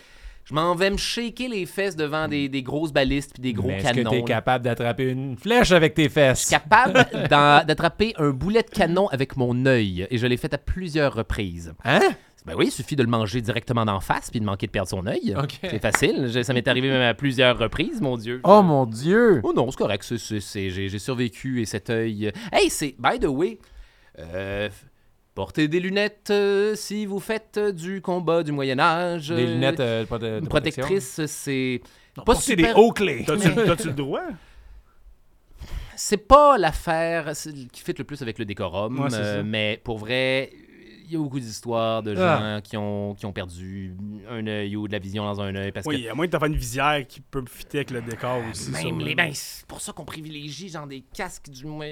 Je 0.44 0.54
m'en 0.54 0.74
vais 0.74 0.90
me 0.90 0.96
shaker 0.96 1.48
les 1.48 1.66
fesses 1.66 1.94
devant 1.96 2.26
des, 2.28 2.48
des 2.48 2.62
grosses 2.62 2.92
balistes 2.92 3.32
puis 3.34 3.42
des 3.42 3.52
gros 3.52 3.68
Mais 3.68 3.78
est-ce 3.78 3.90
que 3.90 3.94
canons. 3.94 4.10
tu 4.10 4.16
es 4.16 4.20
là. 4.20 4.24
capable 4.26 4.64
d'attraper 4.64 5.10
une 5.10 5.36
flèche 5.36 5.70
avec 5.70 5.94
tes 5.94 6.08
fesses? 6.08 6.40
Je 6.40 6.46
suis 6.46 6.50
capable 6.56 6.94
d'attraper 7.30 8.12
un 8.18 8.30
boulet 8.30 8.62
de 8.62 8.70
canon 8.70 9.08
avec 9.08 9.36
mon 9.36 9.66
œil 9.66 10.06
et 10.10 10.18
je 10.18 10.26
l'ai 10.26 10.36
fait 10.36 10.52
à 10.52 10.58
plusieurs 10.58 11.14
reprises. 11.14 11.72
Hein? 11.84 12.00
Ben 12.44 12.54
oui, 12.56 12.66
il 12.66 12.70
suffit 12.72 12.96
de 12.96 13.04
le 13.04 13.08
manger 13.08 13.40
directement 13.40 13.84
d'en 13.84 14.00
face 14.00 14.28
puis 14.32 14.40
de 14.40 14.44
manquer 14.44 14.66
de 14.66 14.72
perdre 14.72 14.88
son 14.88 15.06
œil. 15.06 15.32
OK. 15.40 15.58
C'est 15.62 15.80
facile. 15.80 16.28
Je- 16.28 16.42
ça 16.42 16.52
m'est 16.52 16.66
arrivé 16.66 16.88
même 16.90 17.02
à 17.02 17.14
plusieurs 17.14 17.56
reprises, 17.56 18.00
mon 18.00 18.16
Dieu. 18.16 18.40
Oh 18.42 18.62
mon 18.62 18.84
Dieu! 18.84 19.40
Oh 19.44 19.52
non, 19.54 19.70
c'est 19.70 19.76
correct. 19.76 20.12
j'ai 20.12 20.98
survécu 20.98 21.62
et 21.62 21.66
cet 21.66 21.88
œil. 21.88 22.32
Hey, 22.52 22.68
c'est. 22.68 22.96
By 22.98 23.20
the 23.20 23.26
way, 23.26 23.60
euh, 24.18 24.68
portez 25.34 25.68
des 25.68 25.80
lunettes 25.80 26.28
euh, 26.30 26.74
si 26.74 27.06
vous 27.06 27.20
faites 27.20 27.56
euh, 27.58 27.72
du 27.72 28.00
combat 28.00 28.42
du 28.42 28.52
Moyen-Âge. 28.52 29.28
Des 29.28 29.46
lunettes 29.46 29.80
euh, 29.80 30.04
pas 30.04 30.18
de, 30.18 30.26
de 30.26 30.38
Une 30.40 30.48
protection? 30.48 30.82
protectrice, 30.84 31.26
c'est. 31.26 31.80
Pas 32.14 32.22
portez 32.22 32.42
super- 32.42 32.74
des 32.74 32.80
hauts 32.80 32.92
clés. 32.92 33.24
T'as-tu 33.26 33.88
le 33.88 33.92
droit? 33.94 34.22
C'est 35.96 36.16
pas 36.16 36.58
l'affaire 36.58 37.32
qui 37.72 37.80
fit 37.82 37.94
le 37.96 38.04
plus 38.04 38.20
avec 38.22 38.38
le 38.38 38.44
décorum, 38.44 38.98
Ouais, 39.00 39.08
euh, 39.12 39.42
mais 39.44 39.80
pour 39.84 39.98
vrai, 39.98 40.50
il 41.04 41.12
y 41.12 41.16
a 41.16 41.18
beaucoup 41.18 41.40
d'histoires 41.40 42.02
de 42.02 42.14
gens 42.14 42.22
Ah. 42.40 42.60
qui, 42.62 42.76
ont, 42.76 43.14
qui 43.14 43.26
ont 43.26 43.32
perdu 43.32 43.94
un 44.30 44.46
œil 44.46 44.76
ou 44.76 44.86
de 44.88 44.92
la 44.92 44.98
vision 44.98 45.24
dans 45.24 45.40
un 45.40 45.54
œil 45.54 45.72
parce 45.72 45.86
Oui, 45.86 46.08
à 46.08 46.14
moins 46.14 46.26
que 46.26 46.38
fait 46.38 46.46
une 46.46 46.56
visière 46.56 47.06
qui 47.06 47.20
peut 47.20 47.44
fitter 47.48 47.78
avec 47.78 47.90
le 47.90 48.02
décor 48.02 48.40
aussi. 48.50 48.70
que 48.72 48.76
même 48.84 49.00
les 49.00 49.14
ben, 49.14 49.30
c'est 49.34 49.66
pour 49.66 49.80
ça 49.80 49.92
qu'on 49.92 50.04
privilégie 50.04 50.68
genre 50.68 50.86
des 50.86 51.00
casques 51.14 51.50
du 51.50 51.66
moins 51.66 51.86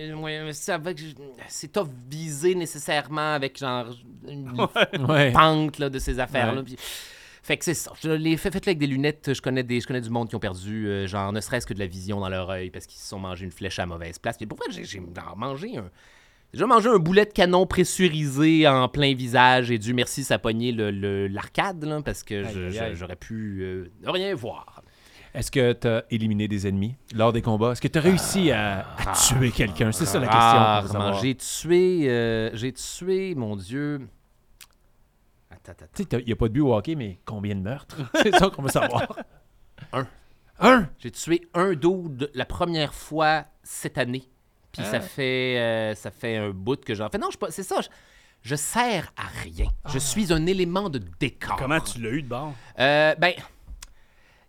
c'est 1.49 1.73
tough 1.73 1.89
viser 2.11 2.55
nécessairement 2.55 3.35
avec 3.35 3.59
genre 3.59 3.87
une 4.29 4.51
Ouais. 5.09 5.33
pente 5.33 5.79
là, 5.79 5.89
de 5.89 5.99
ces 5.99 6.19
affaires 6.19 6.55
là 6.55 6.61
Ouais. 6.63 6.77
fait 7.43 7.57
que 7.57 7.65
c'est 7.65 7.75
ça. 7.75 7.93
Je 8.01 8.11
l'ai 8.11 8.37
fait, 8.37 8.51
faites-le 8.51 8.71
avec 8.71 8.79
des 8.79 8.87
lunettes. 8.87 9.33
Je 9.35 9.41
connais, 9.41 9.63
des, 9.63 9.81
je 9.81 9.87
connais 9.87 10.01
du 10.01 10.11
monde 10.11 10.29
qui 10.29 10.37
ont 10.37 10.41
perdu, 10.41 10.87
euh, 10.87 11.07
genre, 11.07 11.33
ne 11.33 11.41
serait-ce 11.41 11.67
que 11.67 11.75
de 11.75 11.79
la 11.79 11.87
vision 11.87 12.21
dans 12.21 12.29
leur 12.29 12.51
œil 12.51 12.71
parce 12.71 12.87
qu'ils 12.87 13.01
se 13.01 13.09
sont 13.09 13.19
mangé 13.19 13.45
une 13.45 13.51
flèche 13.51 13.79
à 13.79 13.87
mauvaise 13.87 14.19
place. 14.19 14.37
Puis 14.37 14.47
pour 14.47 14.59
vrai, 14.59 14.67
j'ai, 14.71 15.01
mangé 15.37 15.77
un. 15.79 15.91
J'ai 16.53 16.59
déjà 16.59 16.67
mangé 16.67 16.89
un 16.89 16.99
boulet 16.99 17.27
de 17.27 17.31
canon 17.33 17.65
pressurisé 17.67 18.67
en 18.67 18.89
plein 18.89 19.15
visage 19.15 19.71
et 19.71 19.79
Dieu 19.79 19.95
merci, 19.95 20.25
ça 20.25 20.39
pognait 20.39 20.73
le, 20.73 20.91
le- 20.91 21.29
l'arcade 21.29 22.03
parce 22.05 22.23
que 22.25 22.43
j'aurais 22.95 23.17
pu 23.17 23.61
euh, 23.63 23.93
ne 24.03 24.11
rien 24.11 24.35
voir. 24.35 24.83
Est-ce 25.33 25.53
que 25.53 25.73
tu 25.75 25.87
as 25.87 26.05
éliminé 26.11 26.49
des 26.49 26.67
ennemis 26.67 26.97
lors 27.15 27.33
des 27.33 27.41
combats? 27.41 27.71
Est-ce 27.71 27.81
que 27.81 27.87
tu 27.87 27.99
as 27.99 28.03
réussi 28.03 28.51
à, 28.51 28.81
à 28.99 29.13
tuer 29.13 29.53
quelqu'un? 29.53 29.93
C'est 29.93 30.05
ça 30.07 30.19
la 30.19 30.27
question. 30.27 30.41
J'ai 31.23 31.37
tué, 31.37 32.11
euh, 32.11 32.51
j'ai 32.55 32.73
tué, 32.73 33.37
mon 33.37 33.55
Dieu. 33.55 34.01
Tu 35.95 36.03
sais, 36.03 36.09
il 36.21 36.27
n'y 36.27 36.33
a 36.33 36.37
pas 36.37 36.49
de 36.49 36.53
but 36.53 36.61
au 36.63 36.75
hockey, 36.75 36.97
mais 36.97 37.21
combien 37.25 37.55
de 37.55 37.61
meurtres? 37.61 37.97
C'est 38.23 38.35
ça 38.35 38.51
qu'on 38.51 38.63
veut 38.63 38.71
savoir. 38.71 39.07
Un. 39.93 40.07
Un? 40.59 40.89
J'ai 40.99 41.11
tué 41.13 41.43
un 41.55 41.75
dude 41.75 42.29
la 42.35 42.45
première 42.45 42.93
fois 42.93 43.45
cette 43.63 43.99
année. 43.99 44.25
Puis 44.73 44.83
Ah. 44.87 44.91
ça 44.91 45.01
fait 45.01 45.59
euh, 45.59 45.95
ça 45.95 46.11
fait 46.11 46.37
un 46.37 46.51
bout 46.51 46.83
que 46.85 46.95
j'en 46.95 47.09
fais. 47.09 47.18
Non, 47.18 47.31
je 47.31 47.39
pas- 47.39 47.51
c'est 47.51 47.62
ça. 47.62 47.81
Je, 47.81 47.89
je 48.43 48.55
sers 48.57 49.12
à 49.16 49.27
rien. 49.43 49.66
Je 49.93 49.99
suis 49.99 50.33
un 50.33 50.47
élément 50.47 50.89
de 50.89 51.01
décor. 51.18 51.57
Comment 51.57 51.81
tu 51.81 52.01
l'as 52.01 52.11
eu 52.11 52.23
de 52.23 52.29
bord? 52.29 52.55
Euh, 52.79 53.14
ben, 53.16 53.33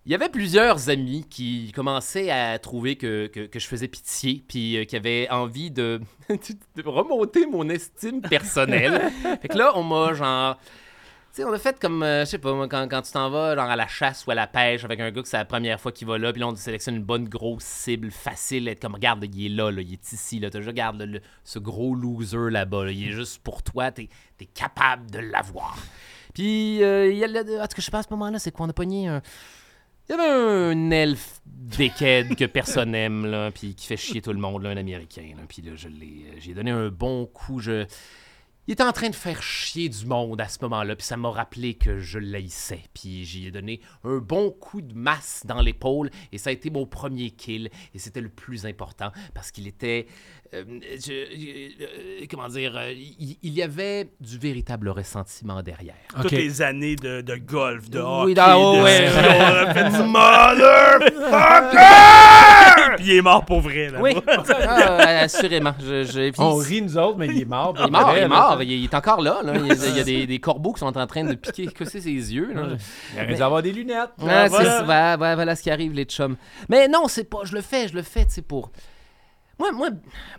il 0.06 0.12
y 0.12 0.16
avait 0.16 0.30
plusieurs 0.30 0.90
amis 0.90 1.26
qui 1.30 1.72
commençaient 1.76 2.32
à 2.32 2.58
trouver 2.58 2.96
que, 2.96 3.28
que, 3.28 3.42
que 3.46 3.60
je 3.60 3.68
faisais 3.68 3.88
pitié, 3.88 4.44
puis 4.48 4.78
euh, 4.78 4.86
qui 4.86 4.96
avaient 4.96 5.30
envie 5.30 5.70
de, 5.70 6.02
de 6.30 6.84
remonter 6.88 7.46
mon 7.46 7.70
estime 7.70 8.22
personnelle. 8.22 9.12
fait 9.42 9.48
que 9.48 9.58
là, 9.58 9.74
on 9.76 9.84
m'a 9.84 10.14
genre. 10.14 10.58
Tu 11.34 11.38
sais, 11.38 11.44
on 11.46 11.54
a 11.54 11.58
fait 11.58 11.80
comme, 11.80 12.04
euh, 12.04 12.26
je 12.26 12.32
sais 12.32 12.38
pas, 12.40 12.54
moi, 12.54 12.68
quand, 12.68 12.90
quand 12.90 13.02
tu 13.04 13.14
t'en 13.14 13.30
vas 13.30 13.56
genre 13.56 13.70
à 13.70 13.78
la 13.78 13.88
chasse 13.88 14.26
ou 14.28 14.32
à 14.32 14.36
la 14.36 14.48
pêche 14.48 14.84
avec 14.84 15.00
un 15.00 15.12
gars 15.12 15.22
que 15.22 15.28
c'est 15.30 15.38
la 15.38 15.46
première 15.46 15.80
fois 15.80 15.94
qu'il 15.94 16.06
va 16.06 16.18
là, 16.18 16.34
puis 16.34 16.42
là, 16.42 16.48
on 16.50 16.56
sélectionne 16.58 16.96
une 16.98 17.04
bonne 17.06 17.30
grosse 17.30 17.64
cible 17.64 18.12
facile, 18.12 18.68
être 18.68 18.82
comme, 18.82 18.96
regarde, 18.96 19.24
il 19.34 19.46
est 19.46 19.50
là, 19.56 19.72
il 19.72 19.94
est 19.94 20.12
ici, 20.12 20.40
là, 20.42 20.50
juste, 20.54 20.68
regarde, 20.68 21.02
le- 21.02 21.22
ce 21.46 21.58
gros 21.58 21.96
loser 21.96 22.50
là-bas, 22.50 22.84
là, 22.84 22.92
il 22.92 23.08
est 23.08 23.12
juste 23.14 23.42
pour 23.44 23.64
toi, 23.64 23.92
t'es 23.92 24.10
es 24.42 24.46
capable 24.46 25.10
de 25.10 25.20
l'avoir. 25.20 25.78
Puis, 26.34 26.84
euh, 26.84 27.10
il 27.10 27.18
y 27.18 27.24
a 27.24 27.28
le, 27.28 27.62
en 27.62 27.68
tout 27.68 27.76
je 27.78 27.82
sais 27.82 27.92
pas 27.92 28.00
à 28.00 28.04
ce 28.04 28.10
moment-là, 28.12 28.38
c'est 28.38 28.52
quoi, 28.52 28.66
on 28.66 28.70
a 28.70 28.74
pogné 28.74 29.08
un. 29.08 29.22
Il 30.10 30.16
y 30.18 30.20
avait 30.20 30.30
un 30.30 30.92
elfe 30.92 31.40
décade 31.46 32.36
que 32.36 32.44
personne 32.44 32.94
aime, 32.94 33.26
là, 33.26 33.52
puis 33.52 33.74
qui 33.76 33.88
fait 33.88 33.96
chier 33.96 34.22
tout 34.22 34.34
le 34.34 34.40
monde, 34.40 34.64
là, 34.64 34.72
un 34.72 34.78
américain. 34.78 35.30
Là, 35.38 35.44
puis 35.48 35.62
là, 35.62 35.72
je 35.78 35.88
l'ai, 35.88 36.26
euh, 36.28 36.36
j'ai 36.40 36.54
donné 36.54 36.72
un 36.72 36.90
bon 36.90 37.26
coup. 37.26 37.60
Je... 37.60 37.86
Il 38.68 38.74
était 38.74 38.84
en 38.84 38.92
train 38.92 39.10
de 39.10 39.16
faire 39.16 39.42
chier 39.42 39.90
du 39.90 40.06
monde 40.06 40.40
à 40.40 40.48
ce 40.48 40.60
moment-là, 40.62 40.96
puis 40.96 41.06
ça 41.06 41.18
m'a 41.18 41.32
rappelé 41.32 41.74
que 41.74 41.98
je 41.98 42.20
l'haïssais. 42.20 42.84
Puis 42.94 43.26
j'y 43.26 43.48
ai 43.48 43.52
donné 43.52 43.82
un 44.04 44.20
bon 44.20 44.52
coup 44.52 44.82
de 44.82 44.94
masse 44.94 45.44
dans 45.46 45.62
l'épaule, 45.62 46.12
et 46.32 46.38
ça 46.38 46.52
a 46.52 46.54
été 46.54 46.70
mon 46.70 46.86
premier 46.86 47.32
kill, 47.32 47.72
et 47.94 48.00
c'était 48.00 48.22
le 48.22 48.30
plus 48.30 48.68
important, 48.68 49.12
parce 49.34 49.52
qu'il 49.52 49.68
était... 49.68 50.06
euh, 50.54 50.64
je- 51.06 51.12
euh, 51.84 52.26
comment 52.30 52.48
dire... 52.50 52.76
euh, 52.78 52.92
il, 52.92 53.38
il 53.42 53.54
y 53.54 53.62
avait 53.64 54.10
du 54.20 54.38
véritable 54.38 54.90
ressentiment 54.90 55.62
derrière. 55.64 55.96
Toutes 56.22 56.32
les 56.32 56.62
années 56.62 56.96
de, 56.96 57.22
de 57.22 57.36
golf, 57.36 57.90
de 57.90 58.00
Oui, 58.00 58.06
hockey, 58.32 58.34
dans- 58.34 58.78
de 58.78 58.82
ouais. 58.84 59.08
ski, 59.08 59.18
on 59.20 59.68
a 59.68 59.74
fait 59.74 59.90
du 59.92 60.04
motherfucker! 61.32 62.96
Puis 62.98 63.06
il 63.08 63.12
est 63.18 63.22
mort 63.22 63.46
pour 63.46 63.62
vrai, 63.62 63.90
là. 63.90 64.00
Oui, 64.02 64.14
Ah, 64.28 65.22
assurément. 65.22 65.74
Je, 65.80 66.04
je- 66.04 66.32
On 66.38 66.56
rit, 66.56 66.82
nous 66.82 66.98
autres, 66.98 67.18
mais 67.18 67.28
il 67.28 67.42
est 67.42 67.46
mort. 67.46 67.74
Il 67.80 67.86
est 67.88 67.90
mort, 67.90 68.14
il 68.16 68.24
est 68.24 68.28
mort, 68.28 68.62
il 68.64 68.84
est- 68.86 68.94
encore 68.96 69.22
là. 69.22 69.40
là. 69.44 69.54
Il 69.56 69.68
y 69.68 69.72
a, 69.72 69.76
il 69.88 69.98
y 69.98 70.00
a 70.00 70.04
des, 70.04 70.28
des 70.28 70.40
corbeaux 70.40 70.74
qui 70.74 70.80
sont 70.80 70.98
en 70.98 71.08
train 71.08 71.24
de 71.24 71.36
piquer 71.36 71.68
que 71.68 71.86
c'est 71.86 72.02
ses 72.02 72.10
yeux. 72.12 72.52
là. 72.54 72.64
Il 73.16 73.24
aurait 73.24 73.36
dû 73.36 73.42
avoir 73.42 73.62
des 73.62 73.72
lunettes. 73.72 74.10
Ouais, 74.20 74.48
voilà. 74.50 74.84
voilà, 74.84 75.36
voilà 75.36 75.56
ce 75.56 75.64
qui 75.64 75.72
arrive, 75.72 75.94
les 75.94 76.06
chums. 76.06 76.36
Mais 76.70 76.88
non, 76.88 77.08
c'est 77.08 77.24
pas. 77.30 77.40
Je 77.44 77.54
le 77.56 77.62
fais, 77.62 77.88
je 77.88 77.94
le 77.96 78.02
fais, 78.02 78.26
tu 78.26 78.34
sais, 78.34 78.42
pour. 78.42 78.72
Moi, 79.62 79.72
moi, 79.72 79.90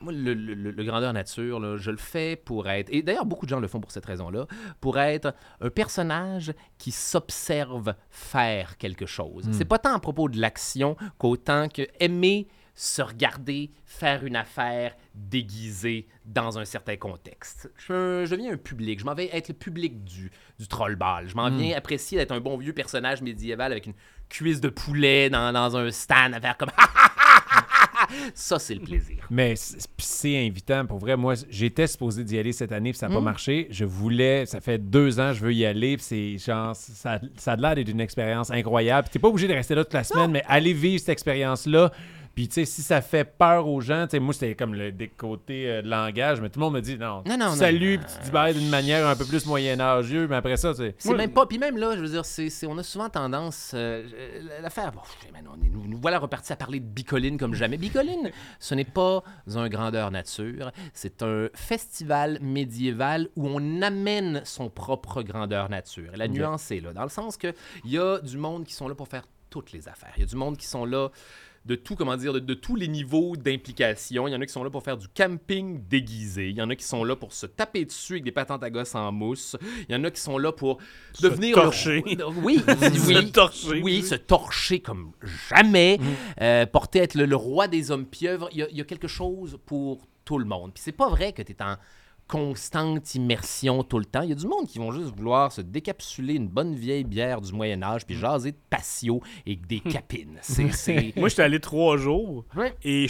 moi 0.00 0.12
le, 0.12 0.34
le- 0.34 0.54
le- 0.54 0.70
le 0.72 0.84
grandeur 0.84 1.12
nature, 1.12 1.60
là, 1.60 1.76
je 1.76 1.90
le 1.92 1.96
fais 1.96 2.34
pour 2.36 2.68
être. 2.68 2.88
Et 2.92 3.02
d'ailleurs, 3.02 3.24
beaucoup 3.24 3.46
de 3.46 3.50
gens 3.50 3.60
le 3.60 3.68
font 3.68 3.80
pour 3.80 3.92
cette 3.92 4.04
raison-là. 4.06 4.46
Pour 4.80 4.98
être 4.98 5.32
un 5.60 5.70
personnage 5.70 6.52
qui 6.78 6.90
s'observe 6.90 7.94
faire 8.10 8.76
quelque 8.78 9.06
chose. 9.06 9.48
C'est 9.52 9.64
pas 9.64 9.78
tant 9.78 9.94
à 9.94 10.00
propos 10.00 10.28
de 10.28 10.40
l'action 10.40 10.96
qu'autant 11.18 11.68
que 11.68 11.82
aimer 12.00 12.48
se 12.74 13.02
regarder 13.02 13.70
faire 13.84 14.24
une 14.24 14.34
affaire 14.34 14.96
déguisée 15.14 16.08
dans 16.24 16.58
un 16.58 16.64
certain 16.64 16.96
contexte. 16.96 17.70
Je, 17.76 18.24
je 18.24 18.30
deviens 18.34 18.54
un 18.54 18.56
public. 18.56 18.98
Je 19.00 19.04
m'en 19.04 19.14
vais 19.14 19.28
être 19.32 19.48
le 19.48 19.54
public 19.54 20.02
du, 20.04 20.30
du 20.58 20.66
troll 20.68 20.96
ball. 20.96 21.28
Je 21.28 21.34
m'en 21.36 21.50
viens 21.50 21.76
apprécier 21.76 22.16
d'être 22.18 22.32
un 22.32 22.40
bon 22.40 22.56
vieux 22.56 22.72
personnage 22.72 23.20
médiéval 23.22 23.72
avec 23.72 23.86
une 23.86 23.94
cuisse 24.30 24.60
de 24.62 24.70
poulet 24.70 25.28
dans, 25.30 25.52
dans 25.52 25.76
un 25.76 25.90
stand 25.90 26.32
à 26.34 26.40
faire 26.40 26.56
comme 26.56 26.70
Ça, 28.34 28.58
c'est 28.58 28.74
le 28.74 28.80
plaisir. 28.80 29.26
Mais 29.30 29.54
c'est 29.56 30.46
invitant. 30.46 30.86
Pour 30.86 30.98
vrai, 30.98 31.16
moi, 31.16 31.34
j'étais 31.50 31.86
supposé 31.86 32.24
d'y 32.24 32.38
aller 32.38 32.52
cette 32.52 32.72
année, 32.72 32.90
puis 32.90 32.98
ça 32.98 33.08
n'a 33.08 33.14
pas 33.14 33.20
marché. 33.20 33.68
Je 33.70 33.84
voulais, 33.84 34.46
ça 34.46 34.60
fait 34.60 34.78
deux 34.78 35.20
ans, 35.20 35.32
je 35.32 35.44
veux 35.44 35.54
y 35.54 35.64
aller, 35.64 35.96
puis 35.96 36.04
c'est 36.06 36.38
genre, 36.38 36.74
ça, 36.76 37.20
ça 37.36 37.52
a 37.52 37.56
l'air 37.56 37.74
d'être 37.74 37.88
une 37.88 38.00
expérience 38.00 38.50
incroyable. 38.50 39.08
Puis 39.08 39.14
t'es 39.14 39.18
pas 39.18 39.28
obligé 39.28 39.48
de 39.48 39.54
rester 39.54 39.74
là 39.74 39.84
toute 39.84 39.94
la 39.94 40.04
semaine, 40.04 40.30
mais 40.30 40.42
aller 40.46 40.72
vivre 40.72 41.00
cette 41.00 41.10
expérience-là. 41.10 41.92
Puis, 42.34 42.48
tu 42.48 42.54
sais, 42.54 42.64
si 42.64 42.82
ça 42.82 43.00
fait 43.02 43.24
peur 43.24 43.68
aux 43.68 43.80
gens, 43.80 44.06
tu 44.06 44.12
sais, 44.12 44.20
moi, 44.20 44.32
c'était 44.32 44.54
comme 44.54 44.74
le 44.74 44.90
des 44.92 45.08
côtés 45.08 45.68
euh, 45.70 45.82
de 45.82 45.88
langage, 45.88 46.40
mais 46.40 46.48
tout 46.48 46.58
le 46.58 46.64
monde 46.64 46.74
me 46.74 46.80
dit 46.80 46.96
non. 46.96 47.22
Non, 47.26 47.36
non, 47.36 47.46
non. 47.50 47.54
salut, 47.56 47.98
puis 47.98 48.06
tu 48.16 48.24
dis 48.24 48.30
bye 48.30 48.54
d'une 48.54 48.68
manière 48.70 49.06
un 49.06 49.16
peu 49.16 49.24
plus 49.24 49.44
moyenâgeuse, 49.46 50.28
mais 50.28 50.36
après 50.36 50.56
ça, 50.56 50.72
c'est. 50.74 50.94
C'est 50.98 51.14
même 51.14 51.32
pas. 51.32 51.46
Puis 51.46 51.58
même 51.58 51.76
là, 51.76 51.94
je 51.96 52.00
veux 52.00 52.08
dire, 52.08 52.24
c'est, 52.24 52.50
on 52.66 52.78
a 52.78 52.82
souvent 52.82 53.08
tendance. 53.08 53.72
euh, 53.74 54.02
euh, 54.14 54.60
l'affaire. 54.62 54.92
Bon, 54.92 55.00
nous, 55.72 55.86
nous 55.86 55.98
voilà 56.00 56.18
repartis 56.18 56.52
à 56.52 56.56
parler 56.56 56.80
de 56.80 56.86
Bicoline 56.86 57.36
comme 57.38 57.54
jamais. 57.54 57.76
Bicoline, 57.76 58.30
ce 58.60 58.74
n'est 58.74 58.84
pas 58.84 59.22
un 59.54 59.68
grandeur 59.68 60.10
nature. 60.10 60.70
C'est 60.94 61.22
un 61.22 61.48
festival 61.54 62.38
médiéval 62.40 63.28
où 63.36 63.48
on 63.48 63.82
amène 63.82 64.42
son 64.44 64.70
propre 64.70 65.22
grandeur 65.22 65.68
nature. 65.68 66.14
Et 66.14 66.16
la 66.16 66.28
nuance 66.28 66.70
est 66.70 66.80
là, 66.80 66.92
dans 66.92 67.02
le 67.02 67.08
sens 67.08 67.36
que 67.36 67.52
il 67.84 67.90
y 67.92 67.98
a 67.98 68.18
du 68.20 68.36
monde 68.38 68.64
qui 68.64 68.74
sont 68.74 68.88
là 68.88 68.94
pour 68.94 69.08
faire 69.08 69.24
toutes 69.50 69.72
les 69.72 69.88
affaires. 69.88 70.12
Il 70.16 70.20
y 70.20 70.22
a 70.22 70.26
du 70.26 70.36
monde 70.36 70.56
qui 70.56 70.66
sont 70.66 70.84
là 70.84 71.08
de 71.64 71.74
tout, 71.76 71.94
comment 71.94 72.16
dire, 72.16 72.32
de, 72.32 72.40
de 72.40 72.54
tous 72.54 72.74
les 72.74 72.88
niveaux 72.88 73.36
d'implication. 73.36 74.26
Il 74.26 74.32
y 74.32 74.34
en 74.36 74.40
a 74.40 74.46
qui 74.46 74.52
sont 74.52 74.64
là 74.64 74.70
pour 74.70 74.82
faire 74.82 74.96
du 74.96 75.06
camping 75.08 75.80
déguisé. 75.88 76.48
Il 76.48 76.56
y 76.56 76.62
en 76.62 76.68
a 76.70 76.74
qui 76.76 76.84
sont 76.84 77.04
là 77.04 77.14
pour 77.14 77.32
se 77.32 77.46
taper 77.46 77.84
dessus 77.84 78.14
avec 78.14 78.24
des 78.24 78.32
patentes 78.32 78.64
à 78.64 78.70
gosse 78.70 78.94
en 78.96 79.12
mousse. 79.12 79.56
Il 79.88 79.92
y 79.92 79.96
en 79.96 80.02
a 80.04 80.10
qui 80.10 80.20
sont 80.20 80.38
là 80.38 80.50
pour 80.52 80.78
Se 81.12 81.22
devenir 81.22 81.56
le- 81.56 81.62
torcher. 81.62 82.02
Oui, 82.06 82.16
oui. 82.42 82.58
Se 82.98 83.30
torcher. 83.30 83.80
Oui, 83.82 84.02
se 84.02 84.14
torcher 84.16 84.80
comme 84.80 85.12
jamais. 85.50 85.98
Mm. 85.98 86.04
Euh, 86.42 86.66
porter 86.66 86.98
être 87.00 87.14
le, 87.14 87.26
le 87.26 87.36
roi 87.36 87.68
des 87.68 87.90
hommes 87.92 88.06
pieuvres. 88.06 88.48
Il 88.52 88.58
y, 88.58 88.62
a, 88.62 88.68
il 88.70 88.76
y 88.76 88.80
a 88.80 88.84
quelque 88.84 89.08
chose 89.08 89.58
pour 89.64 90.06
tout 90.24 90.38
le 90.38 90.44
monde. 90.44 90.72
Puis 90.74 90.82
c'est 90.84 90.92
pas 90.92 91.08
vrai 91.08 91.32
que 91.32 91.42
tu 91.42 91.52
es 91.52 91.62
en 91.62 91.76
constante 92.32 93.14
immersion 93.14 93.82
tout 93.84 93.98
le 93.98 94.04
temps. 94.06 94.22
Il 94.22 94.30
y 94.30 94.32
a 94.32 94.34
du 94.36 94.46
monde 94.46 94.66
qui 94.66 94.78
vont 94.78 94.90
juste 94.90 95.14
vouloir 95.16 95.52
se 95.52 95.60
décapsuler 95.60 96.34
une 96.34 96.48
bonne 96.48 96.74
vieille 96.74 97.04
bière 97.04 97.40
du 97.42 97.52
Moyen 97.52 97.82
Âge 97.82 98.02
Mm. 98.02 98.04
puis 98.06 98.16
jaser 98.16 98.52
de 98.52 98.56
patio 98.70 99.20
et 99.46 99.54
des 99.56 99.80
capines. 99.80 100.38
C'est, 100.40 100.70
c'est... 100.72 101.12
Moi, 101.16 101.28
j'étais 101.28 101.42
allé 101.42 101.60
trois 101.60 101.96
jours 101.98 102.44
Ouais. 102.56 102.72
et 102.84 103.06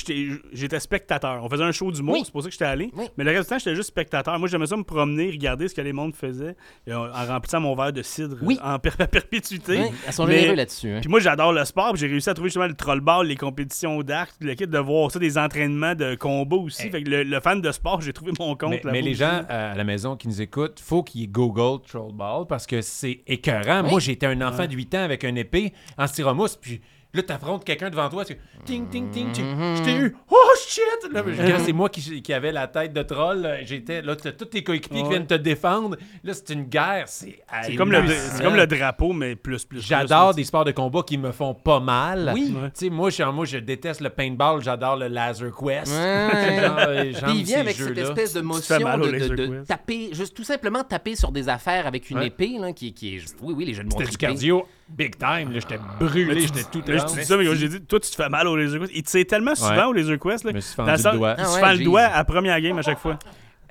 j'étais 0.52 0.80
spectateur. 0.80 1.42
On 1.44 1.48
faisait 1.48 1.62
un 1.62 1.70
show 1.72 1.92
d'humour, 1.92 2.14
Oui. 2.14 2.22
c'est 2.24 2.32
pour 2.32 2.42
ça 2.42 2.48
que 2.48 2.52
j'étais 2.52 2.64
allé. 2.64 2.90
Oui. 2.96 3.04
Mais 3.16 3.24
le 3.24 3.30
reste 3.30 3.44
du 3.44 3.48
temps, 3.50 3.58
j'étais 3.58 3.76
juste 3.76 3.88
spectateur. 3.88 4.38
Moi, 4.40 4.48
j'aimais 4.48 4.66
ça 4.66 4.76
me 4.76 4.82
promener, 4.82 5.30
regarder 5.30 5.68
ce 5.68 5.74
que 5.74 5.80
les 5.80 5.92
mondes 5.92 6.14
faisaient 6.14 6.56
et 6.86 6.92
en, 6.92 7.04
en 7.06 7.26
remplissant 7.26 7.60
mon 7.60 7.74
verre 7.76 7.92
de 7.92 8.02
cidre 8.02 8.36
Oui. 8.42 8.58
en 8.62 8.78
per- 8.80 8.90
perpétuité. 9.10 9.82
Elles 10.06 10.12
sont 10.12 10.26
Mais- 10.26 10.40
généreux 10.40 10.56
là-dessus. 10.56 10.90
hein. 10.90 10.98
Puis 11.00 11.08
moi, 11.08 11.20
j'adore 11.20 11.52
le 11.52 11.64
sport. 11.64 11.92
puis 11.92 12.00
J'ai 12.00 12.08
réussi 12.08 12.28
à 12.28 12.34
trouver 12.34 12.48
justement 12.48 12.66
le 12.66 12.74
trollball, 12.74 13.26
les 13.26 13.36
compétitions 13.36 14.02
d'arc, 14.02 14.34
le 14.40 14.54
kit 14.54 14.66
de 14.66 14.78
voir 14.78 15.10
ça, 15.12 15.18
des 15.18 15.38
entraînements 15.38 15.94
de 15.94 16.16
combat 16.16 16.56
aussi. 16.56 16.90
Fait 16.90 17.02
que 17.02 17.08
le, 17.08 17.22
le 17.22 17.40
fan 17.40 17.60
de 17.60 17.70
sport, 17.70 18.00
j'ai 18.00 18.12
trouvé 18.12 18.32
mon 18.38 18.56
compte 18.56 18.70
Mais, 18.70 18.76
là-bas 18.78 18.92
mais 18.92 19.00
les 19.02 19.11
aussi. 19.12 19.20
gens 19.20 19.42
euh, 19.50 19.72
à 19.72 19.74
la 19.74 19.84
maison 19.84 20.16
qui 20.16 20.28
nous 20.28 20.40
écoutent, 20.40 20.80
faut 20.80 21.02
qu'ils 21.02 21.30
google 21.30 21.82
Trollball 21.86 22.46
parce 22.46 22.66
que 22.66 22.80
c'est 22.80 23.22
écœurant. 23.26 23.82
Oui. 23.84 23.90
Moi, 23.90 24.00
j'étais 24.00 24.26
un 24.26 24.40
enfant 24.42 24.66
de 24.66 24.74
8 24.74 24.94
ans 24.94 25.02
avec 25.02 25.24
une 25.24 25.38
épée 25.38 25.72
en 25.98 26.06
styromousse, 26.06 26.56
puis 26.56 26.80
là, 27.14 27.22
t'affrontes 27.22 27.64
quelqu'un 27.64 27.90
devant 27.90 28.08
toi, 28.08 28.24
tu 28.24 28.36
ting, 28.64 28.88
ting, 28.88 29.10
ting, 29.10 29.32
ting. 29.32 29.44
Mm-hmm. 29.44 29.76
Je 29.76 29.82
t'ai 29.82 29.96
eu. 29.96 30.16
Oh 30.30 30.36
shit! 30.66 31.12
Là, 31.12 31.22
quand 31.22 31.64
c'est 31.64 31.72
moi 31.72 31.88
qui, 31.88 32.22
qui 32.22 32.32
avait 32.32 32.52
la 32.52 32.66
tête 32.68 32.92
de 32.92 33.02
troll, 33.02 33.42
là, 33.42 33.62
j'étais 33.62 34.02
là, 34.02 34.16
t'as 34.16 34.32
tous 34.32 34.46
tes 34.46 34.62
coéquipiers 34.62 35.02
qui 35.02 35.08
viennent 35.08 35.26
te 35.26 35.34
défendre. 35.34 35.96
Là, 36.24 36.32
c'est 36.34 36.50
une 36.50 36.64
guerre. 36.64 37.04
C'est 37.08 37.40
C'est 37.64 37.76
comme, 37.76 37.92
le, 37.92 38.00
comme 38.42 38.64
drapeau, 38.66 39.12
mais 39.12 39.36
plus, 39.36 39.64
plus. 39.64 39.80
J'adore 39.80 40.34
des 40.34 40.44
sports 40.44 40.64
de 40.64 40.72
combat 40.72 41.02
qui 41.02 41.18
me 41.18 41.32
font 41.32 41.54
pas 41.54 41.80
mal. 41.80 42.30
Oui. 42.34 42.54
Ouais. 42.56 42.70
Tu 42.70 42.86
sais, 42.86 42.90
moi, 42.90 43.10
je, 43.10 43.22
moi, 43.24 43.44
je 43.44 43.58
déteste 43.58 44.00
le 44.00 44.10
paintball, 44.10 44.62
j'adore 44.62 44.96
le 44.96 45.08
laser 45.08 45.50
quest. 45.54 45.92
Ouais. 45.92 47.12
Genre, 47.12 47.30
il 47.30 47.44
vient 47.44 47.60
avec 47.60 47.76
cette 47.76 47.98
espèce 47.98 48.32
de 48.34 48.40
motion 48.40 48.78
de, 48.78 49.64
taper, 49.64 50.10
juste 50.12 50.34
tout 50.34 50.44
simplement 50.44 50.82
taper 50.84 51.16
sur 51.16 51.32
des 51.32 51.48
affaires 51.48 51.86
avec 51.86 52.08
une 52.10 52.18
Ouais. 52.18 52.26
épée, 52.26 52.58
là, 52.58 52.72
qui, 52.72 52.92
qui 52.92 53.16
est. 53.16 53.34
Oui, 53.40 53.54
oui, 53.56 53.64
les 53.64 53.74
jeux 53.74 53.84
de 53.84 53.90
C'était 53.90 54.04
mots 54.04 54.10
du 54.10 54.16
cardio 54.16 54.66
big 54.96 55.16
time. 55.16 55.52
là, 55.52 55.60
J'étais 55.60 55.78
brûlé, 56.00 56.34
tu 56.34 56.40
j'étais 56.42 56.62
tout 56.70 56.82
là, 56.86 56.98
je 56.98 57.14
dis 57.14 57.24
ça, 57.24 57.36
mais 57.36 57.44
j'ai 57.56 57.68
dit, 57.68 57.80
toi, 57.82 57.98
tu 58.00 58.10
te 58.10 58.14
fais 58.16 58.28
mal 58.28 58.46
au 58.48 58.56
laser 58.56 58.80
quest. 58.80 58.92
Il 58.94 59.02
te 59.02 59.10
sait 59.10 59.24
tellement 59.24 59.54
souvent 59.54 59.74
Ouais. 59.76 59.84
au 59.84 59.92
laser 59.92 60.18
quest. 60.18 60.44
Là, 60.44 60.50
Je 60.50 60.56
me 60.56 60.60
suis 60.60 60.76
dans 60.76 60.84
fendu 60.84 60.96
le 60.96 61.02
sens- 61.02 61.14
doigt. 61.16 61.34
Il 61.38 61.40
Ah 61.40 61.44
se 61.46 61.54
ouais, 61.54 61.60
fend 61.60 61.70
le 61.72 61.76
jeez. 61.78 61.84
doigt 61.84 62.00
à 62.02 62.24
première 62.24 62.60
game 62.60 62.78
à 62.78 62.82
chaque 62.82 62.98
fois. 62.98 63.18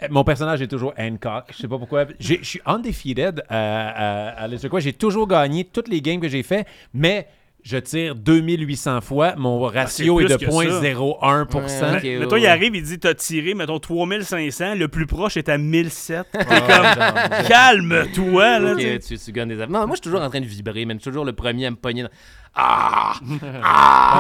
Euh, 0.03 0.07
Mon 0.09 0.23
personnage 0.23 0.61
est 0.61 0.67
toujours 0.67 0.93
Hancock. 0.97 1.45
Je 1.51 1.57
sais 1.57 1.67
pas 1.67 1.77
pourquoi. 1.77 2.05
Je 2.19 2.35
suis 2.41 2.59
undefeated 2.65 3.43
à, 3.49 3.55
à, 3.57 4.43
à 4.43 4.47
Laser 4.47 4.69
Quest. 4.71 4.83
J'ai 4.85 4.93
toujours 4.93 5.27
gagné 5.27 5.63
toutes 5.63 5.87
les 5.89 6.01
games 6.01 6.19
que 6.19 6.27
j'ai 6.27 6.41
fait, 6.43 6.65
mais 6.93 7.27
je 7.63 7.77
tire 7.77 8.15
2800 8.15 9.01
fois. 9.01 9.35
Mon 9.37 9.61
ratio 9.61 10.19
c'est 10.19 10.25
est 10.25 10.27
de 10.29 10.35
plus 10.37 10.45
que 10.47 10.51
ça. 10.51 10.81
0.01%. 10.81 11.53
Ouais, 11.53 11.97
ok, 11.97 12.03
Mais 12.03 12.17
ouais, 12.19 12.27
toi, 12.27 12.39
il 12.39 12.47
arrive, 12.47 12.75
il 12.75 12.83
dit 12.83 12.99
T'as 12.99 13.13
tiré, 13.13 13.53
mettons, 13.53 13.79
3500, 13.79 14.75
le 14.75 14.87
plus 14.87 15.05
proche 15.05 15.37
est 15.37 15.49
à 15.49 15.57
1007. 15.57 16.25
T'es 16.31 16.39
Ah, 16.49 17.27
comme 17.39 17.47
Calme-toi, 17.47 18.59
là. 18.59 18.73
Ok, 18.73 18.99
tu 18.99 19.31
gagnes 19.31 19.49
des. 19.49 19.67
Non, 19.67 19.85
moi, 19.85 19.89
je 19.91 19.93
suis 19.93 20.01
toujours 20.01 20.21
en 20.21 20.29
train 20.29 20.41
de 20.41 20.45
vibrer, 20.45 20.85
mais 20.85 20.95
je 20.95 20.99
suis 20.99 21.09
toujours 21.09 21.25
le 21.25 21.33
premier 21.33 21.67
à 21.67 21.71
me 21.71 21.75
pogner. 21.75 22.03
Dans... 22.03 22.09
Ah, 22.53 23.13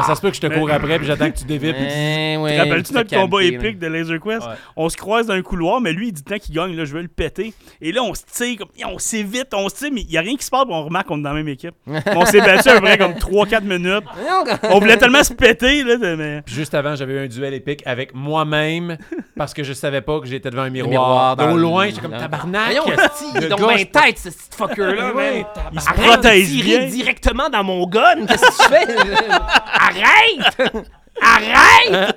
ça 0.07 0.15
se 0.15 0.21
peut 0.21 0.29
que 0.29 0.35
je 0.37 0.41
te 0.41 0.47
cours 0.47 0.71
après 0.71 0.97
puis 0.97 1.05
j'attends 1.07 1.29
que 1.29 1.37
tu 1.37 1.43
dévites. 1.45 1.75
puis 1.75 1.85
tu- 1.85 1.91
Te 1.91 2.57
rappelles-tu 2.57 2.93
notre 2.93 3.13
combat 3.15 3.39
là. 3.41 3.45
épique 3.47 3.77
de 3.79 3.87
Laser 3.87 4.19
Quest? 4.21 4.41
Ouais. 4.47 4.53
On 4.77 4.87
se 4.89 4.95
croise 4.97 5.27
dans 5.27 5.33
un 5.33 5.41
couloir, 5.41 5.81
mais 5.81 5.91
lui, 5.91 6.07
il 6.07 6.11
dit 6.13 6.23
tant 6.23 6.37
qu'il 6.37 6.55
gagne, 6.55 6.75
là, 6.75 6.85
je 6.85 6.93
vais 6.93 7.01
le 7.01 7.07
péter. 7.09 7.53
Et 7.81 7.91
là, 7.91 8.01
on 8.03 8.13
se 8.13 8.21
tire, 8.31 8.57
comme, 8.59 8.69
on 8.85 8.97
s'évite, 8.99 9.47
on 9.53 9.67
se 9.69 9.75
tire, 9.75 9.89
mais 9.91 10.01
il 10.01 10.07
n'y 10.07 10.17
a 10.17 10.21
rien 10.21 10.35
qui 10.37 10.45
se 10.45 10.49
passe, 10.49 10.63
on 10.69 10.85
remarque 10.85 11.07
qu'on 11.07 11.19
est 11.19 11.23
dans 11.23 11.29
la 11.29 11.35
même 11.35 11.47
équipe. 11.49 11.73
On 12.15 12.25
s'est 12.25 12.39
battu 12.39 12.69
à 12.69 12.75
peu 12.75 12.81
près 12.81 12.97
comme 12.97 13.13
3-4 13.13 13.63
minutes. 13.63 14.03
On 14.63 14.79
voulait 14.79 14.97
tellement 14.97 15.23
se 15.23 15.33
péter, 15.33 15.83
là, 15.83 15.97
de- 15.97 16.15
mais. 16.15 16.41
Juste 16.45 16.73
avant, 16.73 16.95
j'avais 16.95 17.13
eu 17.13 17.19
un 17.19 17.27
duel 17.27 17.53
épique 17.53 17.83
avec 17.85 18.13
moi-même 18.15 18.97
parce 19.35 19.53
que 19.53 19.63
je 19.63 19.73
savais 19.73 20.01
pas 20.01 20.19
que 20.19 20.25
j'étais 20.27 20.49
devant 20.49 20.63
un 20.63 20.69
miroir. 20.69 20.91
miroir 20.91 21.35
dans 21.35 21.51
Au 21.51 21.57
loin, 21.57 21.87
j'étais 21.87 22.01
comme 22.01 22.11
dans- 22.11 22.19
tabarnak. 22.19 22.65
Voyons, 22.67 22.83
il 23.35 23.41
Le 23.41 23.45
est 23.51 23.55
bien 23.55 23.77
je- 23.77 23.83
tête, 23.85 24.17
ce 24.19 24.29
petit 24.29 24.49
fucker-là. 24.57 25.11
Il 25.73 25.81
se 25.81 25.89
protège 25.93 26.49
directement 26.91 27.49
dans 27.49 27.63
mon 27.63 27.85
gun. 27.87 28.20
Qu'est-ce 28.27 28.41
que 28.41 28.63
tu 28.63 28.69
fais? 28.69 29.31
Arrête! 29.73 30.81
Arrête! 31.21 32.15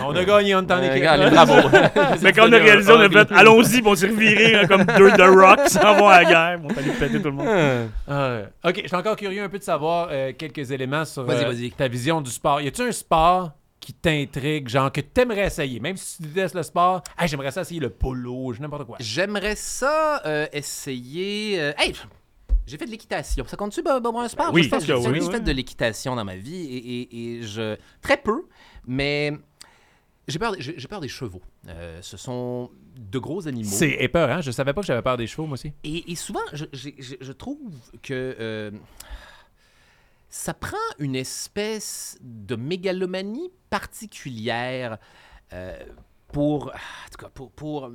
On 0.00 0.14
a 0.14 0.24
gagné, 0.24 0.54
on 0.54 0.60
est 0.60 0.72
en 0.72 0.78
Euh, 0.80 0.94
équipe. 0.94 1.32
bravo. 1.34 1.54
Mais 2.22 2.32
quand 2.32 2.48
on 2.48 2.52
a 2.52 2.58
réalisé, 2.58 2.92
on 2.92 3.00
a 3.00 3.08
fait 3.08 3.32
allons-y, 3.34 3.82
on 3.84 3.94
s'est 3.96 4.06
reviré 4.06 4.54
hein, 4.54 4.66
comme 4.68 4.84
deux 4.84 5.10
The 5.10 5.22
Rock 5.22 5.60
s'en 5.68 5.94
vont 5.96 6.06
à 6.08 6.22
la 6.22 6.24
guerre. 6.30 6.60
On 6.62 6.68
allé 6.68 6.90
péter 6.92 7.18
tout 7.20 7.30
le 7.30 7.32
monde. 7.32 7.88
Ah, 8.06 8.38
ok, 8.64 8.80
je 8.82 8.86
suis 8.86 8.96
encore 8.96 9.16
curieux 9.16 9.42
un 9.42 9.48
peu 9.48 9.58
de 9.58 9.64
savoir 9.64 10.08
euh, 10.12 10.32
quelques 10.38 10.70
éléments 10.70 11.04
sur 11.04 11.24
Vas-y, 11.24 11.44
euh, 11.44 11.48
vas-y. 11.48 11.70
ta 11.72 11.88
vision 11.88 12.20
du 12.20 12.30
sport. 12.30 12.60
Y 12.60 12.68
a-tu 12.68 12.82
un 12.82 12.92
sport 12.92 13.50
qui 13.80 13.92
t'intrigue, 13.92 14.68
genre 14.68 14.92
que 14.92 15.00
t'aimerais 15.00 15.46
essayer, 15.46 15.80
même 15.80 15.96
si 15.96 16.18
tu 16.22 16.28
détestes 16.28 16.54
le 16.54 16.62
sport? 16.62 17.02
Hey, 17.18 17.26
j'aimerais 17.26 17.50
ça 17.50 17.62
essayer 17.62 17.80
le 17.80 17.90
polo, 17.90 18.52
je- 18.52 18.60
n'importe 18.60 18.84
quoi. 18.84 18.96
J'aimerais 19.00 19.56
ça 19.56 20.22
euh, 20.26 20.46
essayer. 20.52 21.56
euh, 21.60 21.72
Hey, 21.76 21.92
j'ai 22.68 22.78
fait 22.78 22.86
de 22.86 22.90
l'équitation. 22.90 23.44
Ça 23.46 23.56
compte-tu, 23.56 23.82
ben, 23.82 23.98
ben, 24.00 24.14
un 24.16 24.28
sport? 24.28 24.50
Oui, 24.52 24.62
J'ai 24.62 24.68
je 24.68 24.74
pense 24.74 24.84
fait, 24.84 24.92
que 24.92 25.00
j'ai 25.02 25.08
oui, 25.08 25.20
fait 25.30 25.38
oui. 25.38 25.42
de 25.42 25.52
l'équitation 25.52 26.14
dans 26.14 26.24
ma 26.24 26.36
vie 26.36 26.54
et, 26.56 26.76
et- 27.00 27.36
et 27.38 27.42
je. 27.42 27.76
Très 28.02 28.16
peu, 28.16 28.44
mais. 28.86 29.32
J'ai 30.28 30.38
peur, 30.38 30.54
j'ai 30.58 30.74
j'ai 30.78 30.88
peur 30.88 31.00
des 31.00 31.08
chevaux. 31.08 31.40
Euh, 31.68 32.00
ce 32.02 32.18
sont 32.18 32.70
de 32.98 33.18
gros 33.18 33.48
animaux. 33.48 33.70
C'est 33.72 33.96
épeurant. 34.00 34.42
Je 34.42 34.50
savais 34.50 34.74
pas 34.74 34.82
que 34.82 34.86
j'avais 34.86 35.00
peur 35.00 35.16
des 35.16 35.26
chevaux, 35.26 35.46
moi 35.46 35.54
aussi. 35.54 35.72
Et, 35.84 36.12
et 36.12 36.16
souvent, 36.16 36.42
je, 36.52 36.66
j'ai- 36.74 36.94
j'ai- 36.98 37.16
je 37.18 37.32
trouve 37.32 37.58
que 38.02 38.36
euh, 38.38 38.70
ça 40.28 40.52
prend 40.52 40.76
une 40.98 41.16
espèce 41.16 42.18
de 42.20 42.56
mégalomanie 42.56 43.50
particulière 43.70 44.98
euh, 45.54 45.78
pour, 46.28 46.66
en 46.66 47.10
tout 47.10 47.18
cas, 47.24 47.30
pour, 47.32 47.50
pour 47.52 47.90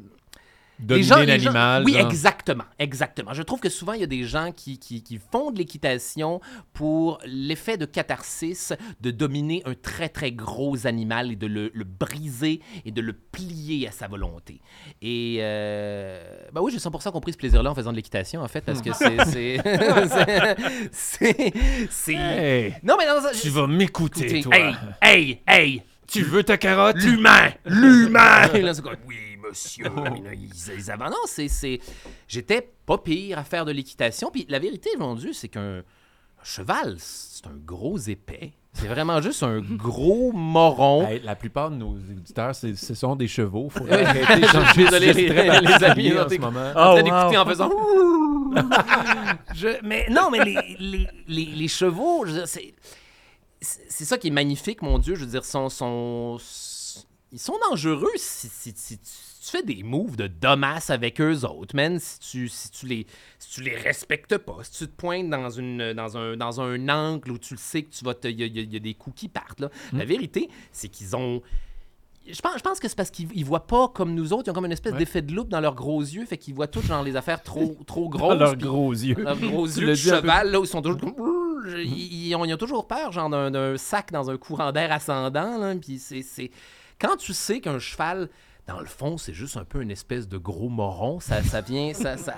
Dominer 0.79 1.25
l'animal. 1.25 1.83
Oui, 1.85 1.93
genre. 1.93 2.07
exactement, 2.07 2.63
exactement. 2.79 3.33
Je 3.33 3.41
trouve 3.43 3.59
que 3.59 3.69
souvent, 3.69 3.93
il 3.93 4.01
y 4.01 4.03
a 4.03 4.07
des 4.07 4.23
gens 4.23 4.51
qui, 4.51 4.79
qui, 4.79 5.03
qui 5.03 5.19
font 5.31 5.51
de 5.51 5.57
l'équitation 5.57 6.41
pour 6.73 7.19
l'effet 7.25 7.77
de 7.77 7.85
catharsis, 7.85 8.73
de 8.99 9.11
dominer 9.11 9.61
un 9.65 9.75
très, 9.75 10.09
très 10.09 10.31
gros 10.31 10.85
animal 10.87 11.31
et 11.31 11.35
de 11.35 11.47
le, 11.47 11.71
le 11.73 11.83
briser 11.83 12.59
et 12.85 12.91
de 12.91 13.01
le 13.01 13.13
plier 13.13 13.87
à 13.87 13.91
sa 13.91 14.07
volonté. 14.07 14.61
Et, 15.01 15.37
euh, 15.41 16.21
ben 16.51 16.61
oui, 16.61 16.71
j'ai 16.71 16.79
100% 16.79 17.11
compris 17.11 17.33
ce 17.33 17.37
plaisir-là 17.37 17.71
en 17.71 17.75
faisant 17.75 17.91
de 17.91 17.95
l'équitation, 17.97 18.41
en 18.41 18.47
fait, 18.47 18.61
parce 18.61 18.81
que 18.81 18.91
c'est... 18.93 19.17
c'est- 20.91 21.53
c'est- 21.89 22.13
Hey, 22.13 22.73
Non, 22.83 22.95
mais 22.97 23.05
non, 23.07 23.21
ça- 23.21 23.31
tu 23.39 23.49
vas 23.49 23.67
m'écouter, 23.67 24.41
toi. 24.41 24.55
Hey, 24.55 24.75
hey, 25.01 25.41
hey! 25.47 25.81
Tu 26.07 26.21
veux 26.23 26.43
ta 26.43 26.57
carotte? 26.57 26.97
L'humain! 26.97 27.51
L'humain! 27.65 28.47
Oui, 29.07 29.32
monsieur. 29.53 29.85
Mais 29.95 30.21
là, 30.23 30.33
ils, 30.33 30.49
ils 30.77 30.91
avaient- 30.91 31.09
non, 31.09 31.15
c'est, 31.25 31.47
c'est... 31.47 31.79
J'étais 32.27 32.71
pas 32.85 32.97
pire 32.97 33.37
à 33.37 33.43
faire 33.43 33.65
de 33.65 33.71
l'équitation. 33.71 34.29
Puis 34.31 34.45
la 34.49 34.59
vérité, 34.59 34.89
mon 34.99 35.15
Dieu, 35.15 35.31
c'est 35.33 35.47
qu'un 35.49 35.83
cheval, 36.43 36.95
c'est 36.99 37.47
un 37.47 37.55
gros 37.65 37.97
épais. 37.97 38.51
C'est 38.73 38.87
vraiment 38.87 39.21
juste 39.21 39.43
un 39.43 39.59
gros 39.61 40.31
moron. 40.31 41.07
Hey, 41.07 41.21
la 41.23 41.35
plupart 41.35 41.69
de 41.69 41.75
nos 41.75 41.91
auditeurs, 41.91 42.55
c'est- 42.55 42.75
ce 42.75 42.93
sont 42.95 43.15
des 43.15 43.27
chevaux. 43.27 43.69
Faut 43.69 43.85
arrêter 43.89 44.41
de 44.41 44.47
Je 44.47 44.51
changer 44.51 44.71
suis 44.73 44.83
désolé, 44.85 45.13
de 45.13 45.17
les- 45.19 45.27
très 45.29 45.61
les 45.61 45.83
amis, 45.83 46.19
en 46.19 46.27
ce 46.29 46.37
moment. 46.39 46.71
Oh, 46.75 46.99
wow. 47.01 47.37
en 47.37 47.45
faisant. 47.45 47.69
Je- 49.53 49.79
mais 49.85 50.07
non, 50.09 50.29
mais 50.31 50.43
les, 50.43 50.75
les, 50.79 51.07
les, 51.27 51.45
les 51.45 51.67
chevaux, 51.67 52.25
je 52.25 52.31
veux 52.31 52.37
dire, 52.39 52.47
c'est, 52.47 52.73
c'est 53.61 54.05
ça 54.05 54.17
qui 54.17 54.27
est 54.27 54.31
magnifique, 54.31 54.81
mon 54.81 54.99
Dieu. 54.99 55.15
Je 55.15 55.21
veux 55.21 55.31
dire, 55.31 55.45
sont, 55.45 55.69
sont, 55.69 56.37
ils 57.31 57.39
sont 57.39 57.57
dangereux 57.69 58.11
si, 58.17 58.49
si- 58.49 58.99
fais 59.57 59.63
des 59.63 59.83
moves 59.83 60.15
de 60.15 60.27
domasse 60.27 60.89
avec 60.89 61.19
eux 61.21 61.45
autres, 61.45 61.75
man. 61.75 61.99
Si 61.99 62.19
tu, 62.19 62.47
si 62.49 62.71
tu, 62.71 62.85
les, 62.87 63.07
si 63.39 63.49
tu 63.51 63.61
les 63.61 63.75
respectes 63.75 64.37
pas, 64.37 64.57
si 64.63 64.71
tu 64.79 64.87
te 64.87 64.95
pointes 64.95 65.29
dans, 65.29 65.49
une, 65.49 65.93
dans, 65.93 66.17
un, 66.17 66.35
dans 66.37 66.61
un 66.61 66.89
angle 66.89 67.31
où 67.31 67.37
tu 67.37 67.53
le 67.53 67.59
sais 67.59 67.83
que 67.83 67.91
tu 67.93 68.03
vas 68.03 68.13
te. 68.13 68.27
Il 68.27 68.39
y, 68.39 68.43
a- 68.43 68.47
y 68.47 68.75
y 68.75 68.79
des 68.81 68.93
coups 68.93 69.15
qui 69.21 69.29
partent, 69.29 69.59
là. 69.59 69.69
La 69.93 70.05
vérité, 70.05 70.49
c'est 70.71 70.89
qu'ils 70.89 71.15
ont. 71.15 71.41
Je 72.25 72.39
pense, 72.39 72.53
je 72.57 72.61
pense 72.63 72.79
que 72.79 72.87
c'est 72.87 72.95
parce 72.95 73.11
qu'ils 73.11 73.27
ils 73.35 73.43
voient 73.43 73.67
pas 73.67 73.89
comme 73.89 74.15
nous 74.15 74.31
autres. 74.31 74.43
Ils 74.47 74.51
ont 74.51 74.53
comme 74.53 74.65
une 74.65 74.71
espèce 74.71 74.93
Ouais. 74.93 74.99
d'effet 74.99 75.21
de 75.21 75.33
loupe 75.33 75.49
dans 75.49 75.59
leurs 75.59 75.75
gros 75.75 75.99
yeux. 76.01 76.25
Fait 76.25 76.37
qu'ils 76.37 76.53
voient 76.53 76.67
toutes 76.67 76.85
genre 76.85 77.03
les 77.03 77.17
affaires 77.17 77.43
trop, 77.43 77.75
trop 77.85 78.03
Dans 78.05 78.09
grosses. 78.09 78.39
leurs 78.39 78.57
puis- 78.57 78.65
gros 78.65 78.91
yeux. 78.93 79.15
leurs 79.17 79.37
gros 79.39 79.65
yeux 79.65 79.87
de 79.87 79.93
cheval, 79.95 80.49
là, 80.51 80.59
où 80.59 80.63
ils 80.63 80.67
sont 80.67 80.81
toujours 80.81 80.99
comme... 80.99 81.13
Ils, 81.77 82.27
ils 82.29 82.35
ont, 82.35 82.45
ils 82.45 82.53
ont 82.53 82.57
toujours 82.57 82.87
peur, 82.87 83.11
genre, 83.11 83.29
d'un- 83.29 83.51
d'un 83.51 83.75
sac 83.77 84.11
dans 84.11 84.29
un 84.29 84.37
courant 84.37 84.71
d'air 84.71 84.91
ascendant, 84.93 85.57
là. 85.57 85.75
Puis 85.75 85.99
c'est... 85.99 86.21
c'est- 86.21 86.51
Quand 86.97 87.17
tu 87.17 87.33
sais 87.33 87.59
qu'un 87.59 87.79
cheval, 87.79 88.29
dans 88.67 88.79
le 88.79 88.85
fond, 88.85 89.17
c'est 89.17 89.33
juste 89.33 89.57
un 89.57 89.65
peu 89.65 89.81
une 89.81 89.91
espèce 89.91 90.27
de 90.27 90.37
gros 90.37 90.69
moron, 90.69 91.19
ça, 91.19 91.41
ça 91.43 91.61
vient... 91.61 91.93
ça, 91.93 92.17
ça, 92.17 92.35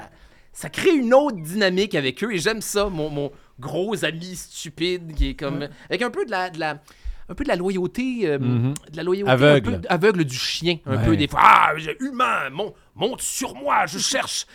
ça 0.53 0.69
crée 0.69 0.95
une 0.95 1.13
autre 1.13 1.37
dynamique 1.37 1.95
avec 1.95 2.23
eux. 2.23 2.33
Et 2.33 2.37
j'aime 2.39 2.61
ça, 2.61 2.87
mon, 2.89 3.09
mon 3.09 3.31
gros 3.59 4.03
ami 4.05 4.35
stupide, 4.35 5.13
qui 5.15 5.29
est 5.29 5.35
comme... 5.35 5.67
Avec 5.89 6.01
un 6.01 6.09
peu 6.09 6.25
de 6.25 6.31
la... 6.31 6.49
De 6.49 6.59
la 6.59 6.79
un 7.27 7.33
peu 7.33 7.43
de 7.43 7.49
la 7.49 7.55
loyauté, 7.55 8.19
euh, 8.29 8.37
Mhm. 8.37 8.73
de 8.91 8.97
la 8.97 9.01
loyauté 9.01 9.31
Aveugle. 9.31 9.73
un 9.73 9.79
peu 9.79 9.87
aveugle 9.89 10.25
du 10.25 10.35
chien, 10.37 10.77
un 10.85 10.97
Ouais. 10.97 11.05
peu 11.05 11.17
des 11.17 11.27
fois. 11.27 11.39
Ah, 11.41 11.73
j'ai- 11.75 11.97
humain, 11.99 12.51
mon, 12.51 12.71
monte 12.93 13.19
sur 13.23 13.55
moi, 13.55 13.87
je 13.87 13.97
cherche 13.97 14.45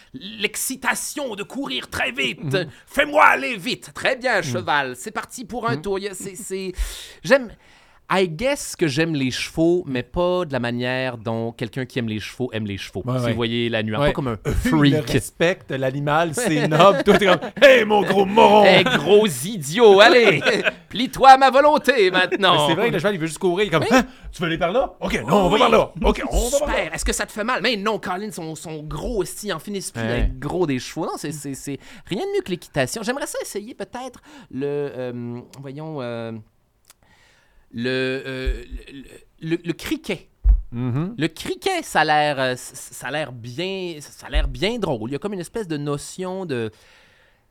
l'excitation 0.44 1.34
de 1.34 1.42
courir 1.42 1.88
très 1.90 2.12
vite. 2.12 2.42
Mhm. 2.44 2.68
Fais-moi 2.86 3.24
aller 3.24 3.56
vite. 3.56 3.90
Très 3.92 4.14
bien, 4.16 4.40
cheval. 4.42 4.94
C'est 4.96 5.10
parti 5.10 5.44
pour 5.44 5.68
un 5.68 5.78
tour. 5.78 5.98
Il 5.98 6.04
y 6.04 6.08
a- 6.08 6.14
c'est- 6.14 6.36
c'est- 6.36 6.72
J'aime. 7.24 7.50
I 8.12 8.28
guess 8.28 8.74
que 8.76 8.88
j'aime 8.88 9.14
les 9.14 9.30
chevaux, 9.30 9.84
mais 9.86 10.02
pas 10.02 10.44
de 10.44 10.52
la 10.52 10.58
manière 10.58 11.16
dont 11.16 11.52
quelqu'un 11.52 11.84
qui 11.86 11.98
aime 12.00 12.08
les 12.08 12.18
chevaux 12.18 12.50
aime 12.52 12.66
les 12.66 12.76
chevaux. 12.76 13.02
Ouais, 13.04 13.18
si 13.18 13.24
ouais. 13.24 13.30
vous 13.30 13.36
voyez 13.36 13.68
la 13.68 13.82
nuance. 13.84 14.00
Ouais. 14.00 14.06
Pas 14.08 14.12
comme 14.12 14.28
un 14.28 14.38
Il 14.46 14.52
freak. 14.52 15.10
respecte 15.10 15.70
l'animal, 15.70 16.30
c'est 16.34 16.66
noble. 16.66 17.04
Toi, 17.04 17.18
t'es 17.18 17.26
comme, 17.26 17.38
hey, 17.62 17.84
mon 17.84 18.02
gros 18.02 18.24
moron! 18.26 18.64
Hé, 18.64 18.82
gros 18.82 19.26
idiot, 19.26 20.00
allez, 20.00 20.42
plie-toi 20.88 21.30
à 21.30 21.36
ma 21.38 21.50
volonté 21.50 22.10
maintenant. 22.10 22.66
C'est 22.68 22.74
vrai 22.74 22.88
que 22.88 22.94
le 22.94 22.98
cheval, 22.98 23.14
il 23.14 23.20
veut 23.20 23.26
juste 23.26 23.38
courir. 23.38 23.66
Il 23.66 23.68
est 23.68 23.70
comme, 23.70 23.84
Hein? 23.90 24.04
tu 24.32 24.42
veux 24.42 24.48
aller 24.48 24.58
par 24.58 24.72
là? 24.72 24.92
OK, 25.00 25.14
non, 25.26 25.44
on 25.44 25.48
va 25.48 25.54
Oui. 25.54 25.60
par 25.60 25.70
là. 25.70 25.92
OK, 26.02 26.22
on 26.30 26.48
va 26.48 26.58
par 26.58 26.68
là. 26.68 26.74
Super. 26.74 26.94
Est-ce 26.94 27.04
que 27.04 27.12
ça 27.12 27.26
te 27.26 27.32
fait 27.32 27.44
mal? 27.44 27.60
Mais 27.62 27.76
non, 27.76 27.98
Colin, 28.00 28.30
son, 28.32 28.54
son 28.56 28.82
gros 28.82 29.22
esti 29.22 29.52
en 29.52 29.58
finisse 29.60 29.90
plus 29.92 30.02
d'être 30.02 30.38
gros 30.38 30.66
des 30.66 30.78
chevaux. 30.80 31.06
Non, 31.06 31.12
c'est 31.16 31.30
rien 32.06 32.22
de 32.24 32.34
mieux 32.36 32.42
que 32.44 32.50
l'équitation. 32.50 33.02
J'aimerais 33.04 33.26
ça 33.26 33.38
essayer 33.40 33.74
peut-être 33.74 34.20
le. 34.50 34.66
euh, 34.66 35.40
voyons. 35.60 36.02
euh, 36.02 36.32
le, 37.72 37.88
euh, 38.26 38.64
le, 39.40 39.48
le- 39.56 39.60
le 39.64 39.72
criquet. 39.72 40.28
Mhm. 40.72 41.14
Le 41.18 41.28
criquet, 41.28 41.82
ça 41.82 42.00
a 42.00 42.04
l'air, 42.04 42.38
euh, 42.38 42.54
ça 42.56 43.08
a 43.08 43.10
l'air 43.10 43.32
bien, 43.32 43.96
ça 44.00 44.26
a 44.26 44.30
l'air 44.30 44.46
bien 44.48 44.78
drôle. 44.78 45.10
Il 45.10 45.12
y 45.14 45.16
a 45.16 45.18
comme 45.18 45.32
une 45.32 45.40
espèce 45.40 45.66
de 45.66 45.76
notion 45.76 46.46
de, 46.46 46.70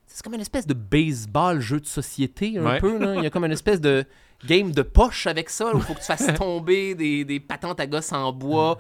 c'est 0.07 0.24
comme 0.24 0.34
une 0.36 0.41
espèce 0.41 0.65
de 0.65 0.74
baseball 0.74 1.59
jeu 1.59 1.80
de 1.82 1.86
société 1.86 2.57
un 2.57 2.63
Ouais. 2.65 2.80
peu. 2.80 2.97
Là. 2.97 3.15
Il 3.15 3.24
y 3.24 3.28
a 3.28 3.30
comme 3.30 3.45
une 3.45 3.51
espèce 3.51 3.82
de 3.82 4.05
game 4.45 4.72
de 4.72 4.82
poche 4.82 5.28
avec 5.28 5.49
ça. 5.49 5.74
où 5.74 5.78
Il 5.78 5.84
faut 5.84 5.93
que 5.93 5.99
tu 5.99 6.05
fasses 6.05 6.34
tomber 6.38 6.95
des, 6.95 7.26
des 7.26 7.39
patentes 7.41 7.80
à 7.80 7.88
gosse 7.88 8.11
en 8.13 8.32
bois. 8.32 8.80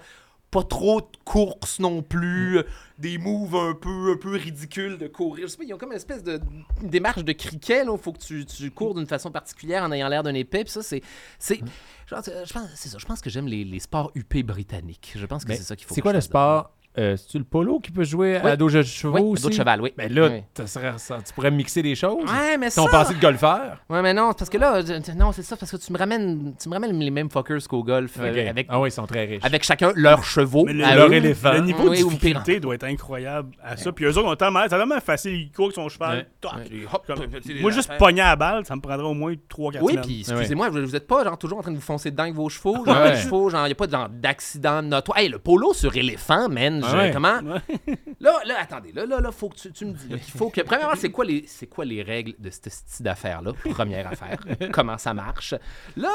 Pas 0.51 0.63
trop 0.63 1.01
de 1.01 1.07
courses 1.25 1.79
non 1.79 2.01
plus, 2.01 2.57
euh, 2.57 2.63
des 2.97 3.19
moves 3.19 3.55
un 3.55 3.75
peu, 3.75 4.11
un 4.13 4.17
peu 4.17 4.31
ridicules 4.31 4.97
de 4.97 5.07
courir. 5.07 5.45
Je 5.47 5.51
sais 5.51 5.57
pas, 5.57 5.63
ils 5.63 5.73
ont 5.73 5.77
comme 5.77 5.91
une 5.91 5.97
espèce 5.97 6.23
de 6.23 6.39
démarche 6.81 7.23
de 7.23 7.31
criquet. 7.33 7.83
Il 7.83 7.97
faut 7.99 8.13
que 8.13 8.17
tu, 8.19 8.45
tu 8.45 8.71
cours 8.71 8.95
d'une 8.95 9.05
façon 9.05 9.29
particulière 9.31 9.83
en 9.83 9.91
ayant 9.91 10.07
l'air 10.07 10.23
d'un 10.23 10.33
épée. 10.33 10.63
Puis 10.63 10.73
ça, 10.73 10.81
c'est, 10.81 11.01
c'est, 11.37 11.59
genre, 12.07 12.23
je 12.25 12.51
pense, 12.51 12.67
c'est 12.73 12.89
ça. 12.89 12.97
Je 12.97 13.05
pense 13.05 13.21
que 13.21 13.29
j'aime 13.29 13.47
les, 13.47 13.63
les 13.63 13.79
sports 13.79 14.11
UP 14.15 14.43
britanniques. 14.43 15.13
Je 15.15 15.25
pense 15.27 15.45
que 15.45 15.55
c'est 15.55 15.63
ça 15.63 15.75
qu'il 15.75 15.85
faut. 15.87 15.93
C'est 15.93 16.01
quoi 16.01 16.11
je 16.11 16.17
le 16.17 16.21
sport? 16.21 16.71
Euh, 16.97 17.15
C'est-tu 17.15 17.37
le 17.37 17.43
polo 17.43 17.79
qui 17.79 17.91
peut 17.91 18.03
jouer 18.03 18.41
Oui. 18.43 18.49
à 18.49 18.57
dos 18.57 18.69
de 18.69 18.81
chevaux 18.81 19.13
Oui, 19.19 19.21
aussi? 19.33 19.43
dos 19.43 19.49
de 19.49 19.53
cheval, 19.53 19.79
oui. 19.81 19.93
Ben 19.95 20.11
là, 20.11 20.27
Oui. 20.27 20.43
ça 20.57 20.65
serait- 20.65 20.97
ça- 20.97 21.19
tu 21.25 21.31
pourrais 21.33 21.51
mixer 21.51 21.83
des 21.83 21.93
choses. 21.95 22.23
Ouais, 22.29 22.57
mais 22.57 22.71
Ton 22.71 22.85
ça. 22.85 22.91
passé 22.91 23.13
de 23.13 23.19
golfeur. 23.21 23.77
Ouais, 23.89 24.01
mais 24.01 24.13
non, 24.13 24.33
parce 24.33 24.49
que 24.49 24.57
là, 24.57 24.81
je- 24.81 25.11
non, 25.15 25.31
c'est 25.31 25.43
ça, 25.43 25.55
parce 25.55 25.71
que 25.71 25.77
tu 25.77 25.93
me 25.93 25.97
ramènes, 25.99 26.55
tu 26.61 26.67
me 26.67 26.73
ramènes 26.73 26.97
les 26.99 27.11
mêmes 27.11 27.29
fuckers 27.29 27.65
qu'au 27.69 27.83
golf, 27.83 28.17
euh, 28.19 28.31
OK. 28.31 28.37
avec, 28.49 28.67
Ah 28.69 28.79
oui, 28.81 28.89
ils 28.89 28.91
sont 28.91 29.05
très 29.05 29.25
riches. 29.25 29.45
avec 29.45 29.63
chacun 29.63 29.91
leurs 29.95 30.23
chevaux. 30.23 30.65
Mais 30.65 30.73
le- 30.73 30.83
à 30.83 30.95
leur 30.95 31.09
eux. 31.09 31.13
éléphant. 31.13 31.53
Le 31.53 31.59
niveau 31.61 31.89
Oui, 31.89 31.99
de 31.99 32.03
ou 32.05 32.09
pire. 32.09 32.19
difficulté 32.19 32.59
doit 32.59 32.73
être 32.75 32.85
incroyable 32.85 33.51
à 33.63 33.77
ça. 33.77 33.91
Puis 33.91 34.05
eux 34.05 34.17
autres 34.17 34.27
ont 34.27 34.35
tellement, 34.35 34.61
c'est 34.63 34.69
tellement 34.77 34.99
facile, 34.99 35.33
ils 35.35 35.51
courent 35.51 35.65
avec 35.67 35.75
son 35.75 35.89
cheval. 35.89 36.17
Ouais. 36.17 36.27
toc. 36.41 36.51
Ouais, 36.55 36.85
hop, 36.91 37.03
Comme- 37.05 37.27
petit- 37.27 37.53
Moi, 37.61 37.69
juste 37.71 37.89
affaires. 37.89 37.97
pogner 37.99 38.21
à 38.21 38.29
la 38.29 38.35
balle, 38.35 38.65
ça 38.65 38.75
me 38.75 38.81
prendrait 38.81 39.05
au 39.07 39.13
moins 39.13 39.35
3-4 39.47 39.83
Oui, 39.83 39.93
semaines. 39.93 40.05
puis 40.05 40.19
excusez-moi, 40.27 40.69
vous 40.69 40.81
vous 40.81 40.95
êtes 40.95 41.07
pas 41.07 41.23
genre 41.23 41.37
toujours 41.37 41.59
en 41.59 41.61
train 41.61 41.71
de 41.71 41.75
vous 41.77 41.81
foncer 41.81 42.09
dedans 42.11 42.23
avec 42.23 42.35
vos 42.35 42.49
chevaux, 42.49 42.83
genre 42.83 42.97
Ouais. 42.97 43.11
les 43.11 43.17
chevaux, 43.21 43.49
genre 43.49 43.67
y 43.67 43.71
a 43.71 43.75
pas 43.75 43.87
genre 43.87 44.09
d'accident 44.09 44.81
notoire. 44.81 45.17
Hey, 45.19 45.29
le 45.29 45.37
polo 45.39 45.73
sur 45.73 45.95
éléphant, 45.95 46.49
man, 46.49 46.78
Ouais. 46.83 47.11
comment 47.11 47.39
Ouais. 47.39 47.97
Là, 48.19 48.33
là, 48.45 48.55
attendez, 48.59 48.91
là, 48.91 49.05
là, 49.05 49.21
là, 49.21 49.31
faut 49.31 49.49
que 49.49 49.55
tu, 49.55 49.71
tu 49.71 49.85
me 49.85 49.93
dis 49.93 50.07
qu'il 50.07 50.19
faut 50.19 50.49
que 50.49 50.61
premièrement, 50.61 50.95
c'est 50.95 51.11
quoi 51.11 51.25
les 51.25 51.45
c'est 51.47 51.67
quoi 51.67 51.85
les 51.85 52.03
règles 52.03 52.33
de 52.37 52.49
ce 52.49 52.69
style 52.69 53.05
d'affaires 53.05 53.41
là 53.41 53.53
Première 53.53 54.07
affaire, 54.07 54.39
comment 54.73 54.97
ça 54.97 55.13
marche? 55.13 55.53
Là, 55.95 56.11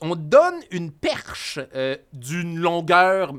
on 0.00 0.14
donne 0.14 0.60
une 0.70 0.92
perche 0.92 1.58
euh, 1.74 1.96
d'une 2.12 2.58
longueur 2.58 3.32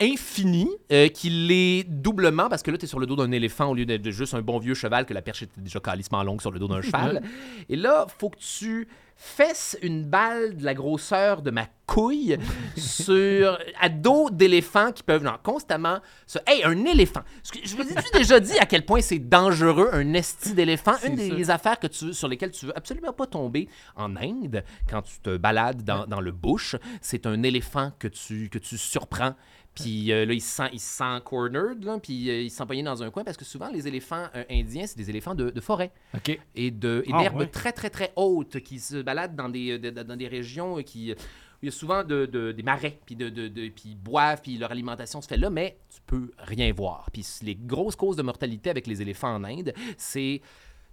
infinie 0.00 0.70
euh, 0.92 1.08
qui 1.08 1.30
l'est 1.30 1.84
doublement 1.84 2.48
parce 2.48 2.62
que 2.62 2.70
là 2.70 2.78
tu 2.78 2.86
es 2.86 2.88
sur 2.88 2.98
le 2.98 3.06
dos 3.06 3.16
d'un 3.16 3.30
éléphant 3.32 3.68
au 3.68 3.74
lieu 3.74 3.84
d'être 3.84 4.10
juste 4.10 4.34
un 4.34 4.42
bon 4.42 4.58
vieux 4.58 4.74
cheval 4.74 5.04
que 5.04 5.14
la 5.14 5.22
perche 5.22 5.42
était 5.42 5.60
déjà 5.60 5.80
calissement 5.80 6.22
longue 6.22 6.40
sur 6.40 6.50
le 6.50 6.58
dos 6.58 6.68
d'un 6.68 6.82
cheval. 6.82 7.22
Et 7.68 7.76
là, 7.76 8.06
faut 8.18 8.30
que 8.30 8.38
tu 8.38 8.88
fesses 9.22 9.76
une 9.82 10.04
balle 10.04 10.56
de 10.56 10.64
la 10.64 10.72
grosseur 10.72 11.42
de 11.42 11.50
ma 11.50 11.66
couille 11.84 12.38
sur 12.78 13.58
à 13.78 13.90
dos 13.90 14.30
d'éléphants 14.30 14.92
qui 14.92 15.02
peuvent 15.02 15.22
genre, 15.22 15.42
constamment 15.42 15.98
se 16.26 16.38
hey 16.46 16.64
un 16.64 16.86
éléphant. 16.86 17.20
Je 17.62 17.76
vous 17.76 17.82
ai 17.82 18.18
déjà 18.18 18.40
dit 18.40 18.58
à 18.58 18.64
quel 18.64 18.86
point 18.86 19.02
c'est 19.02 19.18
dangereux 19.18 19.90
un 19.92 20.14
esti 20.14 20.54
d'éléphant? 20.54 20.94
Une 21.06 21.16
des 21.16 21.50
affaires 21.50 21.78
que 21.78 21.86
tu 21.86 22.14
sur 22.14 22.28
lesquelles 22.28 22.52
tu 22.52 22.64
veux 22.64 22.76
absolument 22.76 23.12
pas 23.12 23.26
tomber 23.26 23.68
en 23.94 24.16
Inde 24.16 24.64
quand 24.88 25.02
tu 25.02 25.18
te 25.20 25.36
balades 25.36 25.84
dans, 25.84 26.06
dans 26.06 26.20
le 26.20 26.32
bush 26.32 26.76
c'est 27.02 27.26
un 27.26 27.42
éléphant 27.42 27.92
que 27.98 28.08
tu 28.08 28.48
que 28.48 28.58
tu 28.58 28.78
surprends 28.78 29.34
puis 29.74 30.12
euh, 30.12 30.26
là, 30.26 30.32
il 30.34 30.40
se 30.40 30.48
sent, 30.56 30.68
il 30.72 30.80
se 30.80 30.96
sent 30.98 31.20
cornered, 31.24 31.84
là, 31.84 31.98
puis 32.02 32.28
euh, 32.28 32.42
il 32.42 32.50
se 32.50 32.56
sent 32.58 32.66
pogné 32.66 32.82
dans 32.82 33.02
un 33.02 33.10
coin 33.10 33.24
parce 33.24 33.36
que 33.36 33.44
souvent, 33.44 33.70
les 33.70 33.86
éléphants 33.88 34.26
euh, 34.34 34.44
indiens, 34.50 34.86
c'est 34.86 34.96
des 34.98 35.08
éléphants 35.10 35.34
de, 35.34 35.50
de 35.50 35.60
forêt 35.60 35.92
OK. 36.14 36.28
et 36.56 36.68
Ah, 37.12 37.22
d'herbes 37.22 37.36
ouais. 37.40 37.46
très 37.46 37.72
très 37.72 37.88
très 37.90 38.12
hautes 38.16 38.60
qui 38.60 38.78
se 38.80 38.96
baladent 39.02 39.36
dans 39.36 39.48
des 39.48 39.78
de- 39.78 39.90
de- 39.90 40.02
dans 40.02 40.16
des 40.16 40.28
régions 40.28 40.78
euh, 40.78 40.82
qui 40.82 41.12
où 41.12 41.16
il 41.62 41.66
y 41.66 41.68
a 41.68 41.72
souvent 41.72 42.02
de, 42.04 42.24
de- 42.26 42.52
des 42.52 42.62
marais 42.62 42.98
puis 43.04 43.16
de, 43.16 43.28
de, 43.28 43.46
de- 43.48 43.68
puis 43.68 43.90
ils 43.90 43.96
boivent 43.96 44.40
puis 44.42 44.56
leur 44.56 44.70
alimentation 44.70 45.20
se 45.20 45.28
fait 45.28 45.36
là 45.36 45.50
mais 45.50 45.76
tu 45.94 46.00
peux 46.06 46.30
rien 46.38 46.72
voir 46.72 47.08
puis 47.12 47.24
les 47.42 47.54
grosses 47.54 47.96
causes 47.96 48.16
de 48.16 48.22
mortalité 48.22 48.70
avec 48.70 48.86
les 48.86 49.02
éléphants 49.02 49.34
en 49.34 49.44
Inde 49.44 49.74
c'est 49.98 50.40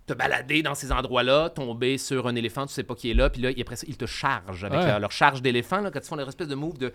te 0.05 0.13
balader 0.13 0.61
dans 0.63 0.73
ces 0.75 0.91
endroits-là, 0.93 1.49
tomber 1.49 1.97
sur 1.97 2.27
un 2.27 2.35
éléphant, 2.35 2.65
tu 2.65 2.73
sais 2.73 2.83
pas 2.83 2.95
qui 2.95 3.09
est 3.11 3.13
là, 3.13 3.29
puis 3.29 3.41
là, 3.41 3.49
après 3.59 3.75
ça, 3.75 3.85
ils 3.89 3.97
te 3.97 4.05
chargent 4.05 4.63
avec 4.63 4.79
Ouais. 4.79 4.87
leur, 4.87 4.99
leur 5.01 5.11
charge 5.11 5.41
d'éléphant, 5.41 5.81
là, 5.81 5.91
quand 5.91 5.99
ils 6.01 6.07
font 6.07 6.15
leur 6.15 6.29
espèce 6.29 6.47
de 6.47 6.55
move 6.55 6.77
de. 6.77 6.93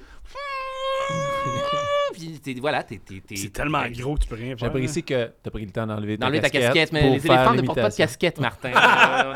Puis 2.13 2.39
t'es- 2.41 2.55
voilà, 2.61 2.83
t'es. 2.83 2.99
t'es- 2.99 3.23
t'es- 3.27 3.37
C'est 3.37 3.49
tellement 3.53 3.83
gros 3.89 4.15
que 4.17 4.21
tu 4.23 4.29
peux 4.29 4.35
rien 4.37 4.49
faire. 4.49 4.59
J'apprécie 4.59 5.03
que 5.03 5.25
tu 5.43 5.49
as 5.49 5.51
pris 5.51 5.65
le 5.65 5.71
temps 5.73 5.87
d'enlever 5.87 6.19
ta 6.19 6.31
ta 6.31 6.51
casquette, 6.51 6.93
mais 6.93 7.01
pour 7.01 7.15
les 7.15 7.27
éléphants 7.27 7.55
ne 7.55 7.63
portent 7.63 7.81
pas 7.81 7.89
de 7.91 7.95
casquette, 7.97 8.39
Martin. 8.41 8.71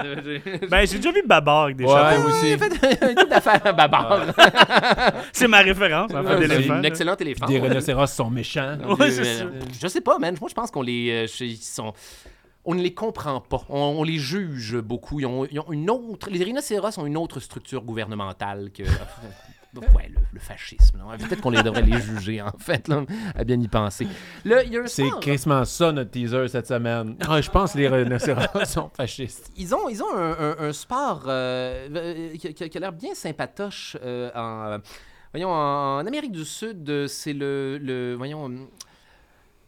Euh. 0.07 0.39
Ben, 0.71 0.87
j'ai 0.87 0.97
déjà 0.99 1.11
vu 1.11 1.23
Babar 1.27 1.65
avec 1.65 1.77
des 1.77 1.85
Ouais, 1.85 2.19
moi 2.19 2.27
aussi. 2.31 2.49
J'ai 2.49 2.59
fait 2.59 3.03
un 3.03 3.15
type 3.15 3.29
d'affaire 3.31 3.75
babar. 3.75 4.27
C'est 5.33 5.49
ma 5.49 5.61
référence, 5.61 6.13
en 6.13 6.23
fait, 6.23 6.39
d'éléphant. 6.41 6.75
un 6.75 6.83
excellent 6.83 7.17
éléphant. 7.17 7.47
Des 7.47 7.59
rhinocéros 7.59 8.07
sont 8.09 8.31
méchants. 8.31 8.77
Je 9.01 9.89
sais 9.89 10.01
pas, 10.01 10.19
man. 10.19 10.37
Moi, 10.41 10.49
je 10.51 10.55
pense 10.55 10.71
qu'on 10.71 10.83
les. 10.83 11.27
euh, 11.27 11.45
ils 11.45 11.57
sont. 11.57 11.93
On 12.65 12.75
ne 12.75 12.83
les 12.83 12.93
comprend 12.95 13.41
pas. 13.41 13.63
On, 13.69 13.79
on 13.99 14.03
les 14.05 14.19
juge 14.19 14.77
beaucoup. 14.77 15.21
Ils 15.21 15.27
ont, 15.27 15.47
ils 15.51 15.61
ont 15.61 15.71
une 15.73 15.89
autre. 15.89 16.29
Les 16.31 16.43
rhinocéros 16.45 16.99
ont 16.99 17.07
une 17.07 17.17
autre 17.17 17.41
structure 17.41 17.83
gouvernementale 17.83 18.71
que. 18.75 18.83
Ouais, 19.75 20.09
le, 20.09 20.21
le 20.33 20.41
fascisme. 20.41 21.03
Peut-être 21.19 21.41
qu'on 21.43 21.51
les 21.51 21.63
devrait 21.63 21.83
les 21.83 22.01
juger, 22.01 22.41
en 22.41 22.53
fait, 22.59 22.89
là, 22.89 23.05
à 23.35 23.45
bien 23.45 23.61
y 23.61 23.69
penser. 23.69 24.07
C'est 24.87 25.09
crissement 25.21 25.65
ça 25.65 25.93
notre 25.93 26.11
teaser 26.11 26.49
cette 26.49 26.67
semaine. 26.67 27.17
Ah, 27.29 27.41
je 27.41 27.51
pense 27.51 27.73
que 27.75 27.79
les 27.79 27.89
rhinocéros 27.89 28.43
sont 28.65 28.89
fascistes. 28.97 29.51
Ils 29.57 29.75
ont, 29.75 29.89
ils 29.89 30.03
ont 30.03 30.17
un, 30.17 30.33
un- 30.39 30.57
un 30.69 30.73
sport 30.73 31.25
euh, 31.27 31.89
euh, 31.95 32.37
qui, 32.37 32.77
a 32.77 32.81
l'air 32.81 32.93
bien 32.93 33.15
sympatoche 33.15 33.97
euh, 34.03 34.31
en, 34.35 34.79
voyons, 35.33 35.51
en 35.51 36.07
Amérique 36.07 36.33
du 36.33 36.45
Sud. 36.45 37.07
C'est 37.09 37.35
le, 37.35 37.79
le- 37.79 38.15
voyons, 38.15 38.49
euh, 38.51 38.57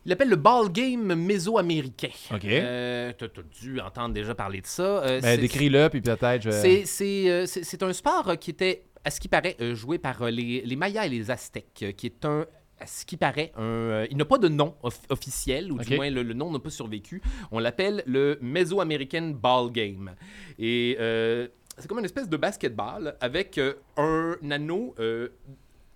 il 0.07 0.13
appelle 0.13 0.31
le 0.31 0.37
ball 0.37 0.71
game 0.73 1.15
méso-américain. 1.15 2.09
OK. 2.33 2.45
Euh, 2.47 3.13
T'as 3.19 3.29
t'as 3.29 3.43
dû 3.61 3.79
entendre 3.81 4.15
déjà 4.15 4.35
parler 4.35 4.63
de 4.63 4.67
ça. 4.67 4.83
Euh, 4.83 5.21
Ben, 5.21 5.39
décris-le, 5.39 5.89
puis 5.91 6.01
peut-être 6.01 6.41
je... 6.43 6.51
c'est- 6.51 6.85
C'est 6.87 7.47
c'est- 7.47 7.63
c'est 7.65 7.83
un 7.83 7.93
sport 7.93 8.39
qui 8.41 8.51
était, 8.53 8.85
à 9.05 9.11
ce 9.11 9.21
qui 9.21 9.29
paraît, 9.29 9.57
euh, 9.61 9.75
joué 9.75 9.99
par 9.99 10.23
euh, 10.23 10.31
les, 10.31 10.63
les 10.63 10.77
Mayas 10.77 11.07
et 11.07 11.09
les 11.09 11.31
Aztèques, 11.31 11.81
euh, 11.83 11.93
qui 11.93 12.07
est 12.07 12.25
un, 12.25 12.47
à 12.81 12.87
ce 12.87 13.05
qui 13.05 13.17
paraît, 13.17 13.53
un, 13.57 13.63
euh, 13.63 14.07
il 14.11 14.17
n'a 14.17 14.25
pas 14.25 14.39
de 14.39 14.49
nom 14.49 14.75
off- 14.83 15.01
officiel, 15.09 15.73
ou 15.73 15.79
du 15.79 15.97
moins 15.97 16.11
le, 16.11 16.23
le 16.23 16.35
nom 16.35 16.51
n'a 16.53 16.59
pas 16.59 16.71
survécu. 16.71 17.21
On 17.51 17.59
l'appelle 17.59 18.03
le 18.07 18.39
Mesoamerican 18.41 19.31
Ball 19.35 19.71
Game. 19.73 20.15
Et 20.59 20.97
euh, 21.01 21.49
c'est 21.77 21.89
comme 21.89 21.99
une 21.99 22.05
espèce 22.05 22.29
de 22.29 22.37
basketball 22.37 23.17
avec 23.21 23.59
euh, 23.59 23.75
un 23.97 24.37
anneau 24.51 24.95
euh, 24.99 25.29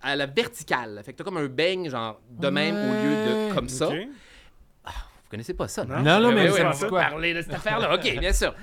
à 0.01 0.17
la 0.17 0.27
verticale. 0.27 1.01
Fait 1.05 1.13
que 1.13 1.19
t'as 1.19 1.25
comme 1.25 1.37
un 1.37 1.47
bang, 1.47 1.89
genre, 1.89 2.21
de 2.31 2.49
même, 2.49 2.75
au 2.75 2.93
lieu 2.95 3.15
de 3.51 3.55
comme 3.55 3.69
ça. 3.69 3.89
Ok. 3.89 3.95
Vous 4.85 5.31
connaissez 5.37 5.55
pas 5.55 5.69
ça, 5.69 5.85
Non? 5.85 6.03
Non, 6.03 6.21
non, 6.21 6.33
mais 6.33 6.51
oui, 6.51 6.57
ça 6.59 6.67
on 6.67 6.69
me 6.69 6.75
dit 6.75 6.81
va 6.83 6.89
quoi? 6.89 7.01
parler 7.01 7.33
de 7.35 7.41
cette 7.43 7.55
affaire-là. 7.55 7.95
OK, 7.95 8.19
bien 8.19 8.33
sûr. 8.35 8.55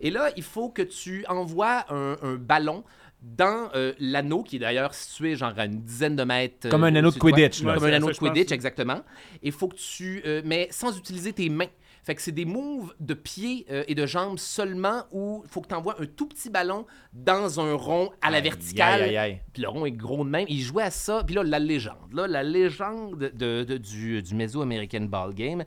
Et 0.00 0.10
là, 0.10 0.30
il 0.36 0.42
faut 0.42 0.68
que 0.70 0.82
tu 0.82 1.24
envoies 1.28 1.84
un, 1.88 2.16
un 2.22 2.34
ballon 2.34 2.84
dans 3.22 3.68
euh, 3.74 3.92
l'anneau, 3.98 4.42
qui 4.42 4.56
est 4.56 4.60
d'ailleurs 4.60 4.94
situé 4.94 5.36
genre 5.36 5.52
à 5.56 5.66
une 5.66 5.82
dizaine 5.82 6.16
de 6.16 6.24
mètres. 6.24 6.68
Comme 6.68 6.84
euh, 6.84 6.88
un 6.88 6.94
anneau 6.96 7.10
de. 7.10 7.18
Quidditch, 7.18 7.62
là. 7.62 7.74
Comme 7.74 7.84
un 7.84 7.92
anneau 7.92 8.10
de 8.10 8.16
pense. 8.16 8.18
Quidditch, 8.30 8.52
exactement. 8.52 9.00
Il 9.42 9.52
faut 9.52 9.68
que 9.68 9.76
tu... 9.76 10.22
euh, 10.24 10.42
mais 10.44 10.68
sans 10.70 10.96
utiliser 10.96 11.32
tes 11.32 11.48
mains. 11.48 11.66
Fait 12.02 12.14
que 12.14 12.22
c'est 12.22 12.32
des 12.32 12.46
moves 12.46 12.94
de 12.98 13.12
pieds 13.12 13.66
euh, 13.70 13.84
et 13.86 13.94
de 13.94 14.06
jambes 14.06 14.38
seulement 14.38 15.02
où 15.12 15.42
il 15.44 15.50
faut 15.50 15.60
que 15.60 15.68
tu 15.68 15.74
envoies 15.74 16.00
un 16.00 16.06
tout 16.06 16.26
petit 16.26 16.48
ballon 16.48 16.86
dans 17.12 17.60
un 17.60 17.74
rond 17.74 18.10
à 18.22 18.30
la 18.30 18.38
Aïe, 18.38 18.42
verticale. 18.44 19.02
aïe, 19.02 19.16
aïe. 19.18 19.40
Puis 19.52 19.60
le 19.62 19.68
rond 19.68 19.84
est 19.84 19.92
gros 19.92 20.24
de 20.24 20.30
même. 20.30 20.46
Il 20.48 20.62
jouait 20.62 20.84
à 20.84 20.90
ça. 20.90 21.22
Puis 21.26 21.34
là, 21.34 21.42
la 21.42 21.58
légende. 21.58 22.14
Là, 22.14 22.26
la 22.26 22.42
légende 22.42 23.18
de, 23.18 23.64
de- 23.64 23.76
du, 23.76 24.22
du 24.22 24.34
Meso-American 24.34 25.02
Ball 25.02 25.34
Game. 25.34 25.62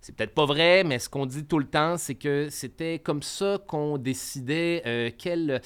C'est 0.00 0.14
peut-être 0.14 0.34
pas 0.34 0.44
vrai, 0.46 0.84
mais 0.84 0.98
ce 1.00 1.08
qu'on 1.08 1.26
dit 1.26 1.44
tout 1.44 1.58
le 1.58 1.64
temps, 1.66 1.96
c'est 1.96 2.14
que 2.14 2.48
c'était 2.50 2.98
comme 3.00 3.22
ça 3.22 3.58
qu'on 3.66 3.98
décidait 3.98 4.82
euh, 4.86 5.10
quel 5.18 5.60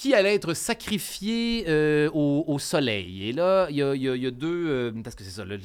qui 0.00 0.14
allait 0.14 0.34
être 0.34 0.54
sacrifié 0.54 1.66
euh, 1.68 2.08
au, 2.14 2.44
au 2.46 2.58
soleil. 2.58 3.28
Et 3.28 3.32
là, 3.32 3.66
il 3.68 3.76
y 3.76 3.82
a, 3.82 3.94
y 3.94 4.06
y 4.26 4.32
deux... 4.32 4.66
euh, 4.66 4.92
parce 5.04 5.14
que 5.14 5.22
c'est 5.22 5.30
ça. 5.30 5.44
le- 5.44 5.60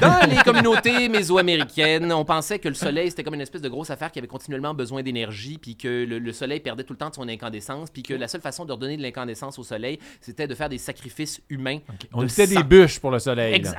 dans 0.00 0.30
les 0.30 0.36
communautés 0.44 1.08
mésoaméricaines, 1.08 2.10
on 2.12 2.24
pensait 2.24 2.58
que 2.58 2.68
le 2.68 2.74
soleil, 2.74 3.10
c'était 3.10 3.22
comme 3.24 3.34
une 3.34 3.40
espèce 3.42 3.60
de 3.60 3.68
grosse 3.68 3.90
affaire 3.90 4.12
qui 4.12 4.18
avait 4.18 4.28
continuellement 4.28 4.72
besoin 4.72 5.02
d'énergie, 5.02 5.58
puis 5.58 5.76
que 5.76 6.06
le, 6.08 6.20
le 6.20 6.32
soleil 6.32 6.60
perdait 6.60 6.84
tout 6.84 6.92
le 6.94 6.98
temps 6.98 7.10
de 7.10 7.14
son 7.14 7.28
incandescence, 7.28 7.90
puis 7.90 8.02
que 8.02 8.14
la 8.14 8.28
seule 8.28 8.40
façon 8.40 8.64
de 8.64 8.72
redonner 8.72 8.96
de 8.96 9.02
l'incandescence 9.02 9.58
au 9.58 9.64
soleil, 9.64 9.98
c'était 10.20 10.46
de 10.46 10.54
faire 10.54 10.68
des 10.70 10.78
sacrifices 10.78 11.42
humains. 11.50 11.80
On 12.14 12.22
de 12.22 12.28
était 12.28 12.46
des 12.46 12.62
bûches 12.62 12.98
pour 12.98 13.10
le 13.10 13.18
soleil. 13.18 13.60
là. 13.60 13.74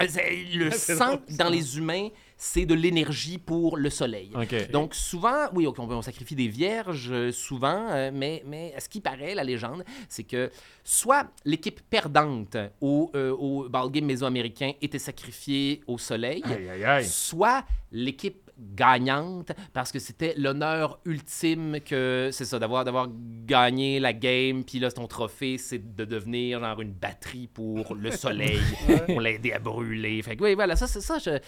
Le 0.54 0.70
sang 0.72 1.22
dans 1.38 1.50
les 1.50 1.78
humains, 1.78 2.10
c'est 2.44 2.66
de 2.66 2.76
l'énergie 2.76 3.38
pour 3.38 3.78
le 3.78 3.90
soleil. 3.90 4.30
Donc 4.70 4.96
souvent, 4.96 5.48
oui, 5.54 5.66
on, 5.66 5.74
on 5.80 6.02
sacrifie 6.02 6.36
des 6.36 6.50
vierges, 6.50 7.08
euh, 7.10 7.32
souvent, 7.32 7.88
euh, 7.92 8.12
mais, 8.14 8.44
mais 8.46 8.74
à 8.76 8.82
ce 8.82 8.90
qui 8.90 9.00
paraît, 9.00 9.34
la 9.34 9.46
légende, 9.46 9.86
c'est 10.10 10.26
que 10.26 10.52
soit 10.84 11.26
l'équipe 11.46 11.80
perdante 11.90 12.58
au, 12.82 13.10
euh, 13.16 13.32
au 13.32 13.70
ball 13.70 13.90
game 13.90 14.04
mésoaméricain 14.04 14.74
était 14.82 15.00
sacrifiée 15.00 15.80
au 15.88 15.98
soleil, 15.98 16.44
Aïe, 16.46 16.68
aïe, 16.70 16.84
aïe. 16.84 17.06
soit 17.06 17.64
l'équipe 17.94 18.52
gagnante 18.76 19.54
parce 19.72 19.94
que 19.94 20.00
c'était 20.00 20.34
l'honneur 20.38 21.00
ultime 21.06 21.80
que 21.80 22.30
c'est 22.32 22.46
ça 22.46 22.60
d'avoir 22.60 22.84
d'avoir 22.86 23.08
gagné 23.46 24.00
la 24.00 24.14
game 24.14 24.64
puis 24.64 24.78
là 24.80 24.92
ton 24.92 25.08
trophée 25.08 25.58
c'est 25.58 25.96
de 25.96 26.06
devenir 26.06 26.60
genre 26.60 26.80
une 26.80 26.94
batterie 26.94 27.48
pour 27.48 27.96
le 27.96 28.12
soleil 28.12 28.60
pour 29.08 29.22
l'aider 29.22 29.54
à 29.54 29.60
brûler 29.60 30.22
fait 30.22 30.36
que 30.36 30.44
oui 30.44 30.54
voilà 30.54 30.76
ça 30.76 30.86
c'est 30.86 31.02
ça 31.02 31.18
je 31.18 31.40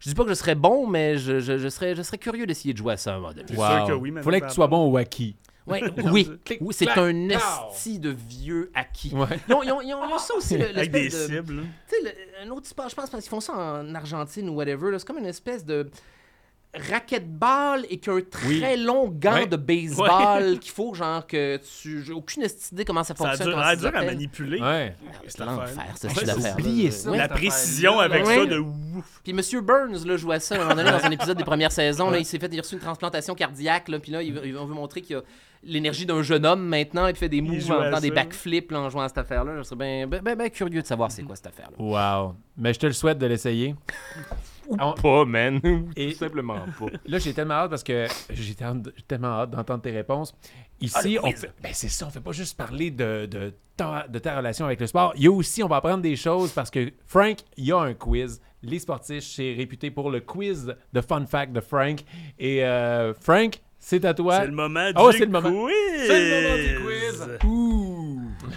je 0.00 0.08
dis 0.08 0.14
pas 0.16 0.24
que 0.24 0.30
je 0.30 0.34
serais 0.34 0.56
bon 0.56 0.86
mais 0.88 1.16
je, 1.16 1.38
je, 1.38 1.56
je 1.58 1.68
serais 1.68 1.94
je 1.94 2.02
serais 2.02 2.18
curieux 2.18 2.46
d'essayer 2.46 2.72
de 2.72 2.78
jouer 2.78 2.94
à 2.94 2.96
ça 2.96 3.12
à 3.12 3.14
un 3.14 3.20
moment 3.20 3.32
donné. 3.32 3.46
sûr 3.46 3.84
que 3.86 3.92
oui, 3.92 4.10
mais 4.10 4.22
Fallait 4.22 4.40
ça 4.40 4.46
que 4.46 4.50
tu 4.50 4.54
sois 4.56 4.66
bon 4.66 4.86
au 4.86 4.90
wacky. 4.90 5.36
Ouais, 5.66 5.82
oui, 6.12 6.28
c'est 6.72 6.88
un 6.98 7.28
esti 7.28 8.00
de 8.00 8.10
vieux 8.10 8.72
acquis. 8.74 9.12
Ouais. 9.14 9.26
Ils, 9.48 9.54
ont, 9.54 9.62
ils 9.62 9.70
ont- 9.72 9.80
ils 9.82 9.94
ont- 9.94 10.08
ils 10.08 10.12
ont 10.14 10.18
ça 10.18 10.34
aussi, 10.34 10.56
le- 10.58 10.70
Avec 10.70 10.90
des 10.90 11.04
de... 11.04 11.10
cibles. 11.10 11.56
là. 11.58 11.62
Tu 11.88 11.94
sais, 11.96 12.02
le- 12.02 12.48
un 12.48 12.50
autre 12.50 12.66
sport, 12.66 12.88
je 12.88 12.94
pense, 12.96 13.08
parce 13.08 13.22
qu'ils 13.22 13.30
font 13.30 13.40
ça 13.40 13.52
en 13.54 13.94
Argentine 13.94 14.48
ou 14.48 14.54
whatever, 14.54 14.98
c'est 14.98 15.06
comme 15.06 15.18
une 15.18 15.26
espèce 15.26 15.64
de 15.64 15.88
racquetball 16.74 17.84
et 17.90 17.98
qu'un 17.98 18.20
très 18.20 18.76
long 18.76 19.08
gant 19.08 19.46
de 19.46 19.56
baseball 19.56 20.58
qu'il 20.60 20.70
faut, 20.72 20.94
genre, 20.94 21.26
que 21.26 21.56
tu... 21.58 22.02
J'ai 22.04 22.12
aucune 22.12 22.44
idée 22.72 22.84
comment 22.84 23.02
ça 23.02 23.14
Ça 23.16 23.24
fonctionne. 23.26 23.52
ça 23.52 23.58
a 23.60 23.76
ça 23.76 23.76
dur 23.76 23.90
à 23.98 24.04
manipuler. 24.04 24.60
Ouais. 24.60 24.94
cette 25.26 25.38
C'est 25.38 25.44
l'enfer, 25.44 25.96
style 25.96 26.10
c'est 26.14 26.24
d'affaire. 26.26 26.54
oublié 26.54 26.90
ça. 26.90 27.10
La 27.16 27.28
précision 27.28 27.98
avec 27.98 28.24
ça 28.26 28.46
de 28.46 28.58
ouf. 28.58 29.20
Puis 29.24 29.32
Monsieur 29.32 29.60
Burns 29.60 30.04
là, 30.06 30.16
jouait 30.16 30.36
à 30.36 30.40
ça 30.40 30.54
à 30.54 30.58
un 30.58 30.62
moment 30.62 30.76
donné 30.76 30.90
dans 30.90 31.04
un 31.04 31.10
épisode 31.10 31.36
des 31.38 31.44
premières 31.44 31.72
saisons. 31.72 32.10
Là, 32.10 32.18
il 32.18 32.24
s'est 32.24 32.38
fait 32.38 32.48
il 32.52 32.58
a 32.58 32.62
reçu 32.62 32.74
une 32.76 32.80
transplantation 32.80 33.34
cardiaque. 33.34 33.88
Là, 33.88 33.98
puis 33.98 34.12
là, 34.12 34.22
il, 34.22 34.40
il- 34.44 34.56
on 34.56 34.64
veut 34.66 34.74
montrer 34.74 35.00
qu'il 35.02 35.16
a 35.16 35.22
l'énergie 35.62 36.06
d'un 36.06 36.22
jeune 36.22 36.46
homme 36.46 36.62
maintenant. 36.66 37.06
Il 37.08 37.16
fait 37.16 37.28
des 37.28 37.40
moves 37.42 37.70
en 37.72 37.82
faisant 37.82 38.00
des 38.00 38.08
ça. 38.08 38.14
backflips 38.14 38.72
en 38.72 38.88
jouant 38.90 39.02
à 39.02 39.08
cette 39.08 39.18
affaire-là. 39.18 39.56
Je 39.58 39.62
serais 39.64 39.76
bien 39.76 40.06
ben, 40.06 40.20
ben, 40.22 40.36
ben 40.36 40.48
curieux 40.50 40.82
de 40.82 40.86
savoir 40.86 41.10
c'est 41.10 41.22
quoi 41.22 41.36
cette 41.36 41.48
affaire-là. 41.48 41.76
Wow. 41.78 42.34
Mais 42.56 42.72
je 42.72 42.78
te 42.78 42.86
le 42.86 42.92
souhaite 42.92 43.18
de 43.18 43.26
l'essayer. 43.26 43.74
On- 44.78 44.92
Pas, 44.94 45.24
man. 45.24 45.60
Et- 45.96 46.12
Tout 46.12 46.18
simplement 46.18 46.58
pas. 46.78 46.86
Là, 47.06 47.18
j'ai 47.18 47.32
tellement 47.34 47.54
hâte 47.54 47.70
parce 47.70 47.82
que 47.82 48.06
j'ai 48.30 48.54
tellement 49.08 49.28
hâte 49.40 49.50
d'entendre 49.50 49.82
tes 49.82 49.90
réponses. 49.90 50.34
Ici, 50.80 51.18
Ah, 51.18 51.24
on 51.24 51.30
quiz. 51.30 51.40
fait, 51.42 51.52
ben 51.62 51.70
c'est 51.74 51.88
ça, 51.88 52.06
on 52.06 52.10
fait 52.10 52.20
pas 52.20 52.32
juste 52.32 52.56
parler 52.56 52.90
de, 52.90 53.26
de, 53.26 53.52
ta, 53.76 54.06
de 54.08 54.18
ta 54.18 54.36
relation 54.36 54.64
avec 54.64 54.80
le 54.80 54.86
sport. 54.86 55.12
Il 55.16 55.24
y 55.24 55.26
a 55.26 55.30
aussi, 55.32 55.62
on 55.62 55.68
va 55.68 55.76
apprendre 55.76 56.00
des 56.02 56.16
choses 56.16 56.52
parce 56.52 56.70
que 56.70 56.90
Frank, 57.06 57.38
il 57.56 57.64
y 57.66 57.72
a 57.72 57.78
un 57.78 57.94
quiz. 57.94 58.40
Les 58.62 58.78
sportifs, 58.78 59.24
c'est 59.24 59.54
réputé 59.54 59.90
pour 59.90 60.10
le 60.10 60.20
quiz 60.20 60.74
de 60.92 61.00
fun 61.00 61.24
fact 61.26 61.52
de 61.52 61.60
Frank. 61.60 62.00
Et 62.38 62.64
euh, 62.64 63.12
Frank, 63.14 63.60
c'est 63.78 64.04
à 64.04 64.14
toi. 64.14 64.40
C'est 64.40 64.46
le 64.46 64.52
moment 64.52 64.86
du 64.88 64.94
Oh, 64.98 65.10
c'est 65.12 65.18
le 65.20 65.26
moment. 65.28 65.50
quiz. 65.50 66.06
C'est 66.06 66.30
le 66.30 66.42
moment 66.42 66.62
du 66.62 66.84
quiz. 66.86 67.28
Ouh. 67.46 67.99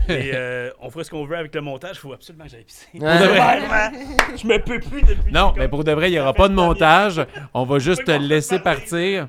Et 0.10 0.32
euh, 0.34 0.70
on 0.80 0.90
fera 0.90 1.04
ce 1.04 1.10
qu'on 1.10 1.26
veut 1.26 1.38
avec 1.38 1.54
le 1.56 1.62
montage. 1.62 1.96
Il 1.98 2.00
faut 2.00 2.14
absolument 2.14 2.46
que 2.46 2.52
j'aille 2.52 2.64
pisser. 2.64 2.88
Je 2.94 4.48
me 4.48 4.58
peux 4.58 4.80
plus 4.80 5.02
depuis. 5.02 5.32
Non, 5.32 5.54
mais 5.58 5.68
pour 5.68 5.84
de 5.84 5.92
vrai, 5.92 6.10
il 6.10 6.14
n'y 6.14 6.20
aura 6.20 6.34
pas 6.34 6.48
de 6.48 6.54
montage. 6.54 7.26
On 7.54 7.64
va 7.66 7.80
juste 7.80 8.06
te 8.06 8.12
laisser 8.12 8.60
partir. 8.60 9.28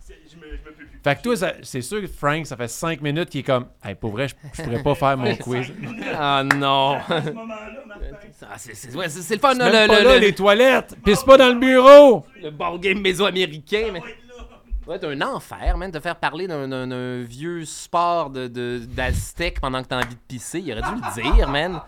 C'est- 0.00 0.14
Je 0.30 0.36
me, 0.36 0.42
je 0.42 0.48
me 0.48 0.56
peux 0.64 0.72
plus. 0.72 0.88
Fait 1.02 1.16
que 1.16 1.22
toi, 1.22 1.34
c'est 1.62 1.80
sûr 1.82 2.00
que 2.00 2.06
Frank, 2.06 2.46
ça 2.46 2.56
fait 2.56 2.68
cinq 2.68 3.00
minutes 3.02 3.28
qu'il 3.30 3.40
est 3.40 3.44
comme, 3.44 3.66
hey, 3.84 3.94
pour 3.94 4.10
vrai, 4.12 4.26
je, 4.28 4.34
je 4.54 4.62
pourrais 4.62 4.82
pas 4.82 4.94
faire 4.94 5.16
mon 5.16 5.34
quiz. 5.36 5.72
Ah 6.18 6.42
non. 6.44 6.94
À 6.96 7.22
ce 7.22 7.30
moment-là, 7.30 7.82
Martin. 7.86 8.06
Ah, 8.42 8.54
c'est, 8.56 8.94
ouais, 8.94 9.06
le 9.06 9.38
fun, 9.38 9.54
là, 9.54 9.66
le, 9.82 9.86
pas 9.88 9.98
le, 10.00 10.04
là, 10.08 10.14
le- 10.14 10.20
les 10.20 10.32
toilettes. 10.34 10.96
Pisse 11.04 11.22
pas 11.22 11.36
dans 11.36 11.48
le 11.48 11.58
bureau. 11.60 12.24
le 12.42 12.50
ball 12.50 12.78
game 12.80 13.00
méso-américain. 13.00 13.90
Mais... 13.92 14.00
Faut 14.00 14.06
être 14.06 14.16
là. 14.28 14.34
Ça 14.38 14.44
doit 14.86 14.96
être 14.96 15.08
un 15.08 15.20
enfer, 15.22 15.76
man, 15.76 15.90
de 15.90 16.00
faire 16.00 16.16
parler 16.16 16.46
d'un, 16.46 17.22
vieux 17.22 17.64
sport 17.64 18.30
de, 18.30 18.48
de, 18.48 18.80
d'Aztèque 18.86 19.60
pendant 19.60 19.82
que 19.82 19.88
t'as 19.88 19.96
envie 19.98 20.14
de 20.14 20.20
pisser. 20.28 20.60
Il 20.60 20.72
aurait 20.72 20.82
dû 20.82 21.00
le 21.00 21.22
dire, 21.36 21.48
man. 21.48 21.80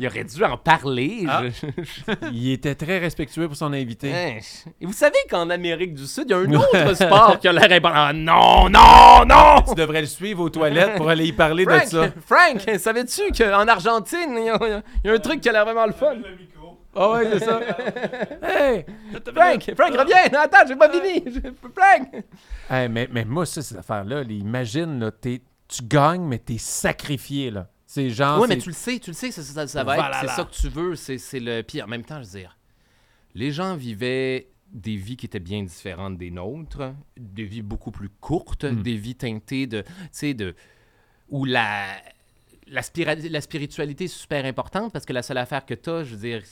Il 0.00 0.06
aurait 0.08 0.24
dû 0.24 0.42
en 0.42 0.56
parler. 0.56 1.24
Ah. 1.28 1.42
Je- 1.46 2.12
Il 2.32 2.50
était 2.50 2.74
très 2.74 2.98
respectueux 2.98 3.46
pour 3.46 3.56
son 3.56 3.72
invité. 3.72 4.40
Et 4.80 4.84
vous 4.86 4.92
savez 4.92 5.18
qu'en 5.30 5.48
Amérique 5.48 5.94
du 5.94 6.06
Sud, 6.06 6.24
il 6.26 6.30
y 6.30 6.34
a 6.34 6.38
un 6.38 6.52
autre 6.54 6.94
sport 6.94 7.38
qui 7.38 7.46
a 7.46 7.52
l'air 7.52 7.70
important. 7.70 7.96
Ah 7.96 8.12
non, 8.12 8.68
non, 8.68 9.24
non! 9.24 9.62
Tu 9.68 9.74
devrais 9.76 10.00
le 10.00 10.08
suivre 10.08 10.42
aux 10.42 10.50
toilettes 10.50 10.96
pour 10.96 11.08
aller 11.08 11.26
y 11.26 11.32
parler 11.32 11.64
de 11.64 11.70
Frank, 11.70 11.86
ça. 11.86 12.08
Frank, 12.26 12.78
savais-tu 12.80 13.22
qu'en 13.38 13.68
Argentine, 13.68 14.36
il 14.36 14.46
y, 14.46 14.50
a, 14.50 14.58
il 15.04 15.08
y 15.08 15.10
a 15.10 15.12
un 15.14 15.18
truc 15.18 15.40
qui 15.40 15.48
a 15.48 15.52
l'air 15.52 15.64
vraiment 15.64 15.86
le 15.86 15.92
fun? 15.92 16.16
Ah 16.96 17.10
ouais, 17.12 17.30
c'est 17.32 17.44
ça. 17.44 17.60
hey! 18.42 18.84
Frank, 19.34 19.74
Frank, 19.76 19.94
reviens! 19.98 20.40
Attends, 20.40 20.66
j'ai 20.66 20.76
pas 20.76 20.90
fini! 20.90 21.22
Je- 21.26 21.40
Frank! 21.74 22.24
Hey, 22.70 22.88
mais, 22.88 23.08
mais 23.10 23.24
moi, 23.24 23.46
ça, 23.46 23.62
cette 23.62 23.78
affaire-là, 23.78 24.22
là, 24.24 24.30
imagine, 24.32 24.98
là, 25.00 25.10
t'es- 25.10 25.42
tu 25.68 25.82
gagnes, 25.82 26.22
mais 26.24 26.38
t'es 26.38 26.58
sacrifié, 26.58 27.50
là. 27.50 27.68
C'est 27.86 28.10
genre... 28.10 28.40
Oui, 28.40 28.46
mais 28.48 28.58
tu 28.58 28.68
le 28.70 28.74
sais, 28.74 28.98
tu 28.98 29.10
le 29.10 29.14
sais, 29.14 29.30
ça, 29.30 29.42
ça, 29.42 29.66
ça 29.66 29.84
va 29.84 29.96
être, 29.98 30.16
c'est 30.20 30.28
ça 30.28 30.44
que 30.44 30.52
tu 30.54 30.68
veux, 30.68 30.96
c'est 30.96 31.18
c'est 31.18 31.38
le 31.40 31.62
pire. 31.62 31.84
En 31.84 31.88
même 31.88 32.04
temps, 32.04 32.20
je 32.22 32.26
veux 32.28 32.38
dire, 32.40 32.56
les 33.34 33.50
gens 33.52 33.76
vivaient 33.76 34.48
des 34.72 34.96
vies 34.96 35.16
qui 35.16 35.26
étaient 35.26 35.38
bien 35.38 35.62
différentes 35.62 36.16
des 36.18 36.30
nôtres, 36.32 36.92
des 37.16 37.44
vies 37.44 37.62
beaucoup 37.62 37.92
plus 37.92 38.08
courtes, 38.08 38.64
Mm. 38.64 38.82
des 38.82 38.96
vies 38.96 39.14
teintées 39.14 39.66
de, 39.68 39.82
tu 39.82 39.88
sais, 40.10 40.34
de, 40.34 40.56
où 41.28 41.44
la, 41.44 41.86
la, 42.66 42.82
spira- 42.82 43.14
la 43.14 43.40
spiritualité 43.40 44.04
est 44.04 44.08
super 44.08 44.44
importante 44.44 44.92
parce 44.92 45.04
que 45.06 45.12
la 45.12 45.22
seule 45.22 45.38
affaire 45.38 45.64
que 45.64 45.74
tu 45.74 45.90
as, 45.90 46.02
je 46.02 46.16
veux 46.16 46.20
dire, 46.28 46.42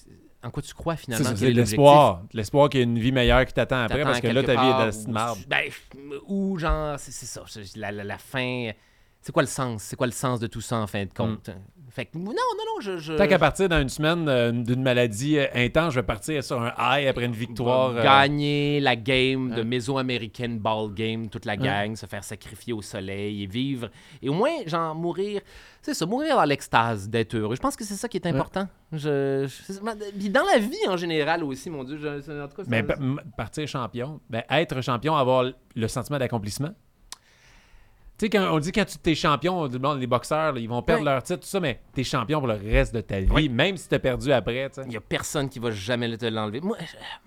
en 0.45 0.51
quoi 0.51 0.63
tu 0.63 0.75
crois 0.75 0.97
finalement? 0.97 1.25
c'est 1.37 1.47
l'espoir. 1.61 2.23
L'espoir 2.33 2.69
qu'il 2.69 2.81
y 2.81 2.83
a 2.83 2.85
une 2.85 2.99
vie 2.99 3.13
meilleure 3.13 3.45
qui 3.47 3.53
t'attend 3.53 3.83
après, 3.83 4.03
parce 4.05 4.21
que 4.21 4.27
là, 4.29 4.43
ta 4.43 4.53
vie 4.55 4.69
est 4.69 4.87
de 4.87 4.91
tu- 5.37 5.49
Ben, 5.49 5.71
ou 6.27 6.59
genre, 6.59 6.99
c'est 6.99 7.13
c'est 7.13 7.27
ça, 7.27 7.43
la, 7.77 7.93
la- 7.93 8.05
la 8.05 8.19
fin. 8.19 8.71
C'est 9.21 9.31
quoi 9.33 9.43
le 9.43 9.49
sens? 9.49 9.83
C'est 9.85 9.95
quoi 9.97 10.07
le 10.07 10.13
sens 10.13 10.41
de 10.41 10.47
tout 10.49 10.61
ça 10.61 10.77
en 10.79 10.87
fin 10.87 11.05
de 11.05 11.13
compte? 11.13 11.49
Fait 11.95 12.07
que 12.07 12.17
non, 12.17 12.25
non, 12.25 12.33
non, 12.33 12.81
je. 12.81 12.97
je. 12.97 13.13
Tant 13.13 13.27
qu'à 13.27 13.39
partir 13.39 13.69
dans 13.69 13.79
une 13.81 13.91
semaine 13.91 14.27
euh, 14.27 14.51
d'une 14.51 14.83
maladie 14.83 15.37
euh, 15.39 15.47
intense, 15.55 15.93
je 15.93 16.01
vais 16.01 16.07
partir 16.07 16.43
sur 16.43 16.59
un 16.61 16.73
high 16.79 17.07
après 17.07 17.27
une 17.27 17.35
victoire. 17.35 17.91
euh, 17.97 18.03
Gagner 18.03 18.81
la 18.81 18.97
game 18.97 19.51
de 19.55 19.61
hein. 19.61 19.65
Méso-américaine 19.65 20.59
ball 20.59 20.93
game, 20.95 21.29
toute 21.29 21.45
la 21.45 21.57
gang, 21.59 21.95
se 21.95 22.07
faire 22.07 22.25
sacrifier 22.25 22.73
au 22.73 22.81
soleil 22.81 23.43
et 23.43 23.47
vivre. 23.47 23.91
Et 24.23 24.31
au 24.31 24.33
moins, 24.33 24.51
genre, 24.67 24.95
mourir. 24.95 25.43
C'est 25.83 25.93
ça, 25.93 26.07
mourir 26.07 26.37
dans 26.37 26.45
l'extase 26.45 27.11
d'être 27.11 27.35
heureux. 27.37 27.57
Je 27.57 27.61
pense 27.61 27.77
que 27.77 27.85
c'est 27.85 27.95
ça 27.95 28.09
qui 28.09 28.17
est 28.17 28.27
important. 28.27 28.69
Je, 28.93 29.47
je- 29.47 30.11
puis 30.19 30.31
dans 30.31 30.45
la 30.51 30.59
vie 30.59 30.77
en 30.89 30.97
général 30.97 31.45
aussi, 31.45 31.69
mon 31.69 31.85
Dieu. 31.85 31.99
Je, 32.01 32.43
en 32.43 32.49
tout 32.49 32.57
cas, 32.57 32.63
Mais 32.69 32.79
c'est- 32.79 32.83
pa- 32.85 32.95
m- 32.95 33.21
partir 33.37 33.67
champion, 33.69 34.19
ben, 34.31 34.43
être 34.49 34.81
champion, 34.81 35.15
avoir 35.15 35.45
le 35.75 35.89
sentiment 35.89 36.19
d'accomplissement. 36.19 36.71
Tu 38.23 38.27
sais, 38.27 38.31
quand 38.31 38.55
on 38.55 38.61
dit 38.61 38.71
quand 38.71 38.85
tu 38.85 38.99
t'es 38.99 39.17
champion, 39.17 39.65
les 39.97 40.07
boxeurs, 40.07 40.53
là, 40.53 40.61
ils 40.61 40.69
vont 40.69 40.81
perdre 40.81 41.03
Ouais. 41.05 41.11
leur 41.11 41.25
titre, 41.25 41.41
tout 41.41 41.49
ça, 41.49 41.59
mais 41.59 41.81
t'es 41.93 42.05
champion 42.05 42.39
pour 42.39 42.47
le 42.47 42.55
reste 42.55 42.95
de 42.95 43.01
ta 43.01 43.19
vie, 43.19 43.49
même 43.49 43.77
si 43.77 43.89
t'as 43.89 43.99
perdu 43.99 44.31
après. 44.31 44.71
Il 44.85 44.91
n'y 44.91 44.97
a 44.97 45.01
personne 45.01 45.49
qui 45.49 45.59
va 45.59 45.73
jamais 45.73 46.17
te 46.17 46.27
l'enlever. 46.27 46.61
Euh, 46.65 46.75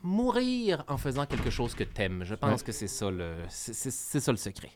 mourir 0.04 0.86
en 0.88 0.96
faisant 0.96 1.26
quelque 1.26 1.50
chose 1.50 1.76
que 1.76 1.84
t'aimes, 1.84 2.24
je 2.24 2.34
pense 2.36 2.64
que 2.64 2.72
c'est 2.72 2.88
ça 2.88 3.12
le, 3.12 3.34
c'est, 3.50 3.92
ça 3.92 4.32
le 4.32 4.38
secret. 4.38 4.70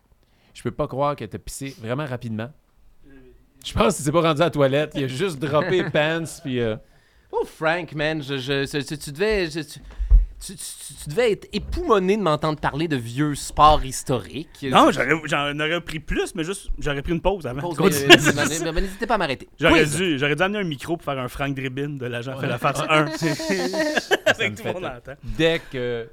Je 0.54 0.62
peux 0.62 0.72
pas 0.72 0.90
croire 0.90 1.16
que 1.16 1.24
t'as 1.24 1.38
pissé 1.38 1.74
vraiment 1.80 2.06
rapidement. 2.06 2.52
Je 3.66 3.74
pense 3.74 3.96
qu'il 3.96 4.04
s'est 4.04 4.12
pas 4.12 4.22
rendu 4.22 4.42
à 4.42 4.46
la 4.46 4.52
toilette. 4.52 4.92
Il 4.96 5.06
a 5.06 5.08
juste 5.08 5.40
droppé 5.40 5.84
pants, 5.90 6.24
puis... 6.44 6.60
euh, 6.60 6.76
Oh 7.32 7.46
Frank, 7.46 7.94
man, 7.94 8.22
je, 8.22 8.38
je- 8.40 8.66
je- 8.66 8.86
tu, 8.86 8.98
tu 8.98 9.12
devais, 9.14 9.50
je- 9.50 9.62
tu, 9.62 9.80
tu- 10.46 10.56
tu- 10.56 10.94
tu 11.04 11.10
devais 11.10 11.32
être 11.34 11.48
époumoné 11.54 12.18
de 12.18 12.22
m'entendre 12.22 12.60
parler 12.60 12.88
de 12.88 12.96
vieux 12.96 13.36
sports 13.36 13.84
historiques. 13.84 14.66
Non, 14.70 14.90
j'en 14.92 15.60
aurais 15.60 15.82
pris 15.82 16.00
plus, 16.00 16.34
mais 16.36 16.44
juste, 16.44 16.70
j'aurais 16.80 17.02
pris 17.02 17.14
une 17.14 17.22
pause 17.22 17.46
avant. 17.46 17.74
Pause, 17.74 18.06
mais- 18.08 18.82
N'hésitez 18.82 19.06
pas 19.08 19.16
à 19.16 19.18
m'arrêter. 19.18 19.48
J'aurais 19.60 19.86
dû, 19.86 20.18
j'aurais 20.18 20.36
dû 20.36 20.42
amener 20.44 20.60
un 20.60 20.64
micro 20.64 20.98
pour 20.98 21.06
faire 21.06 21.20
un 21.22 21.28
Frank 21.28 21.54
Dribin 21.56 21.90
de 21.98 22.06
l'agent 22.06 22.38
fait 22.40 22.48
la 22.48 22.58
farce 22.58 22.82
1. 22.90 23.06
me 23.06 24.30
Avec 24.30 24.56
tout 24.56 24.64
dès 25.24 25.62
que 25.72 26.08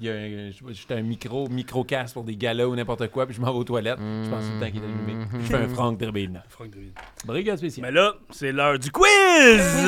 il 0.00 0.06
y 0.06 0.10
a 0.10 0.14
un, 0.14 0.50
je- 0.50 0.72
j'étais 0.72 0.94
un 0.94 1.02
micro, 1.02 1.48
micro 1.48 1.84
casque 1.84 2.14
pour 2.14 2.24
des 2.24 2.36
galas 2.36 2.66
ou 2.66 2.74
n'importe 2.74 3.08
quoi, 3.08 3.26
puis 3.26 3.34
je 3.36 3.40
m'en 3.40 3.52
vais 3.52 3.58
aux 3.58 3.64
toilettes, 3.64 3.98
je 3.98 4.30
pense 4.30 4.44
tout 4.44 4.52
le 4.54 4.60
temps 4.60 4.70
qu'il 4.72 4.80
est 4.82 4.84
allumé. 4.84 5.26
Puis 5.32 5.40
je 5.42 5.46
fais 5.46 5.56
un 5.62 5.68
Franck 5.68 5.98
Dribble. 5.98 6.42
Frank 6.48 6.70
Dribin. 6.70 6.92
Brigade 7.26 7.58
spéciale. 7.58 7.86
Mais 7.86 7.92
là, 7.92 8.14
c'est 8.30 8.52
l'heure 8.52 8.78
du 8.78 8.90
quiz! 8.90 9.06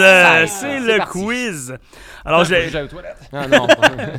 Euh, 0.01 0.25
Ah, 0.27 0.47
c'est 0.47 0.81
le 0.81 0.99
parti. 0.99 1.19
quiz. 1.25 1.77
Alors, 2.25 2.45
j'ai... 2.45 2.69
J'ai 2.71 2.83
aux 2.83 2.87
toilettes. 2.89 3.29
Ah 3.33 3.47
non. 3.49 3.67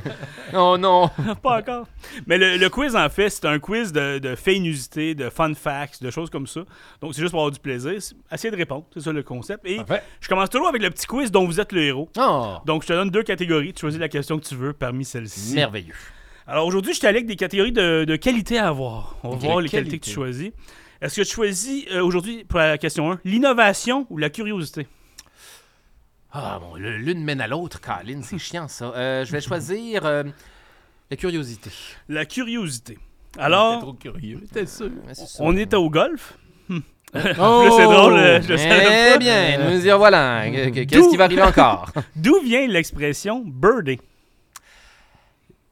oh 0.54 0.78
non. 0.78 1.10
Pas 1.42 1.60
encore. 1.60 1.88
Mais 2.28 2.38
le, 2.38 2.58
le 2.58 2.70
quiz, 2.70 2.96
en 2.96 3.10
fait, 3.10 3.30
c'est 3.30 3.46
un 3.46 3.60
quiz 3.60 3.92
de, 3.92 4.20
de 4.20 4.36
faits 4.36 4.58
inusités, 4.58 5.16
de 5.16 5.30
fun 5.30 5.54
facts, 5.54 6.04
de 6.04 6.10
choses 6.12 6.30
comme 6.30 6.48
ça. 6.48 6.62
Donc, 7.02 7.14
c'est 7.14 7.22
juste 7.22 7.32
pour 7.32 7.40
avoir 7.42 7.52
du 7.52 7.60
plaisir. 7.60 7.94
Essayez 8.32 8.52
de 8.52 8.56
répondre. 8.58 8.86
C'est 8.94 9.02
ça 9.02 9.12
le 9.12 9.24
concept. 9.24 9.62
Et 9.66 9.78
Parfait. 9.78 10.04
je 10.22 10.28
commence 10.28 10.50
toujours 10.50 10.68
avec 10.68 10.82
le 10.82 10.90
petit 10.90 11.06
quiz 11.08 11.32
dont 11.32 11.46
vous 11.46 11.60
êtes 11.60 11.72
le 11.72 11.82
héros. 11.84 12.10
Oh, 12.18 12.56
Donc, 12.66 12.84
je 12.84 12.88
te 12.88 12.94
donne 12.94 13.10
deux 13.10 13.24
catégories. 13.24 13.74
Tu 13.74 13.82
choisis 13.82 14.00
la 14.00 14.10
question 14.10 14.38
que 14.40 14.46
tu 14.46 14.56
veux 14.56 14.74
parmi 14.74 15.06
celles-ci. 15.06 15.56
merveilleux. 15.56 15.83
Alors, 16.48 16.66
aujourd'hui, 16.68 16.94
je 16.94 16.98
suis 17.00 17.08
allé 17.08 17.18
avec 17.20 17.28
des 17.28 17.36
catégories 17.36 17.72
de, 17.72 18.04
de 18.06 18.16
qualité 18.16 18.58
à 18.58 18.68
avoir. 18.68 19.16
On 19.24 19.30
va 19.32 19.36
voir 19.38 19.62
les 19.62 19.70
qualité. 19.70 19.90
qualités 19.92 20.00
que 20.00 20.06
tu 20.06 20.12
choisis. 20.12 20.52
Est-ce 21.02 21.16
que 21.22 21.28
tu 21.28 21.34
choisis 21.34 21.86
euh, 21.92 22.02
aujourd'hui, 22.04 22.44
pour 22.46 22.60
la 22.60 22.78
question 22.78 23.12
1, 23.14 23.20
l'innovation 23.26 24.06
ou 24.10 24.18
la 24.18 24.30
curiosité? 24.30 24.88
Ah 26.32 26.60
bon, 26.62 26.76
le- 26.76 26.98
l'une 26.98 27.24
mène 27.24 27.42
à 27.42 27.48
l'autre, 27.48 27.80
Colin, 27.80 28.22
c'est 28.24 28.40
chiant 28.40 28.68
ça. 28.68 28.86
Euh, 28.96 29.24
je 29.26 29.32
vais 29.32 29.42
choisir 29.42 30.06
euh, 30.06 30.24
la 31.12 31.18
curiosité. 31.18 31.70
La 32.10 32.26
curiosité. 32.26 32.98
T'es 33.34 33.40
Alors, 33.42 33.80
trop 33.80 33.94
curieux, 33.94 34.42
t'es 34.52 34.66
sûr? 34.66 34.86
Ouais, 34.86 35.14
c'est 35.14 35.28
ça. 35.28 35.40
on 35.44 35.56
est 35.56 35.74
au 35.74 35.90
golf. 35.90 36.38
Hmm. 36.70 36.80
Oh! 37.16 37.20
Là, 37.66 37.70
c'est 37.78 37.84
drôle. 37.84 38.14
euh, 38.14 38.42
Je 38.42 38.56
savais 38.58 39.08
Eh 39.08 39.12
pas. 39.14 39.18
bien, 39.20 39.70
nous 39.72 39.86
y 39.86 39.90
que- 40.72 40.84
Qu'est-ce 40.86 41.02
D'où- 41.04 41.12
qui 41.12 41.18
va 41.18 41.26
arriver 41.26 41.44
encore? 41.44 41.92
D'où 42.16 42.40
vient 42.42 42.66
l'expression 42.68 43.44
birdie? 43.46 44.00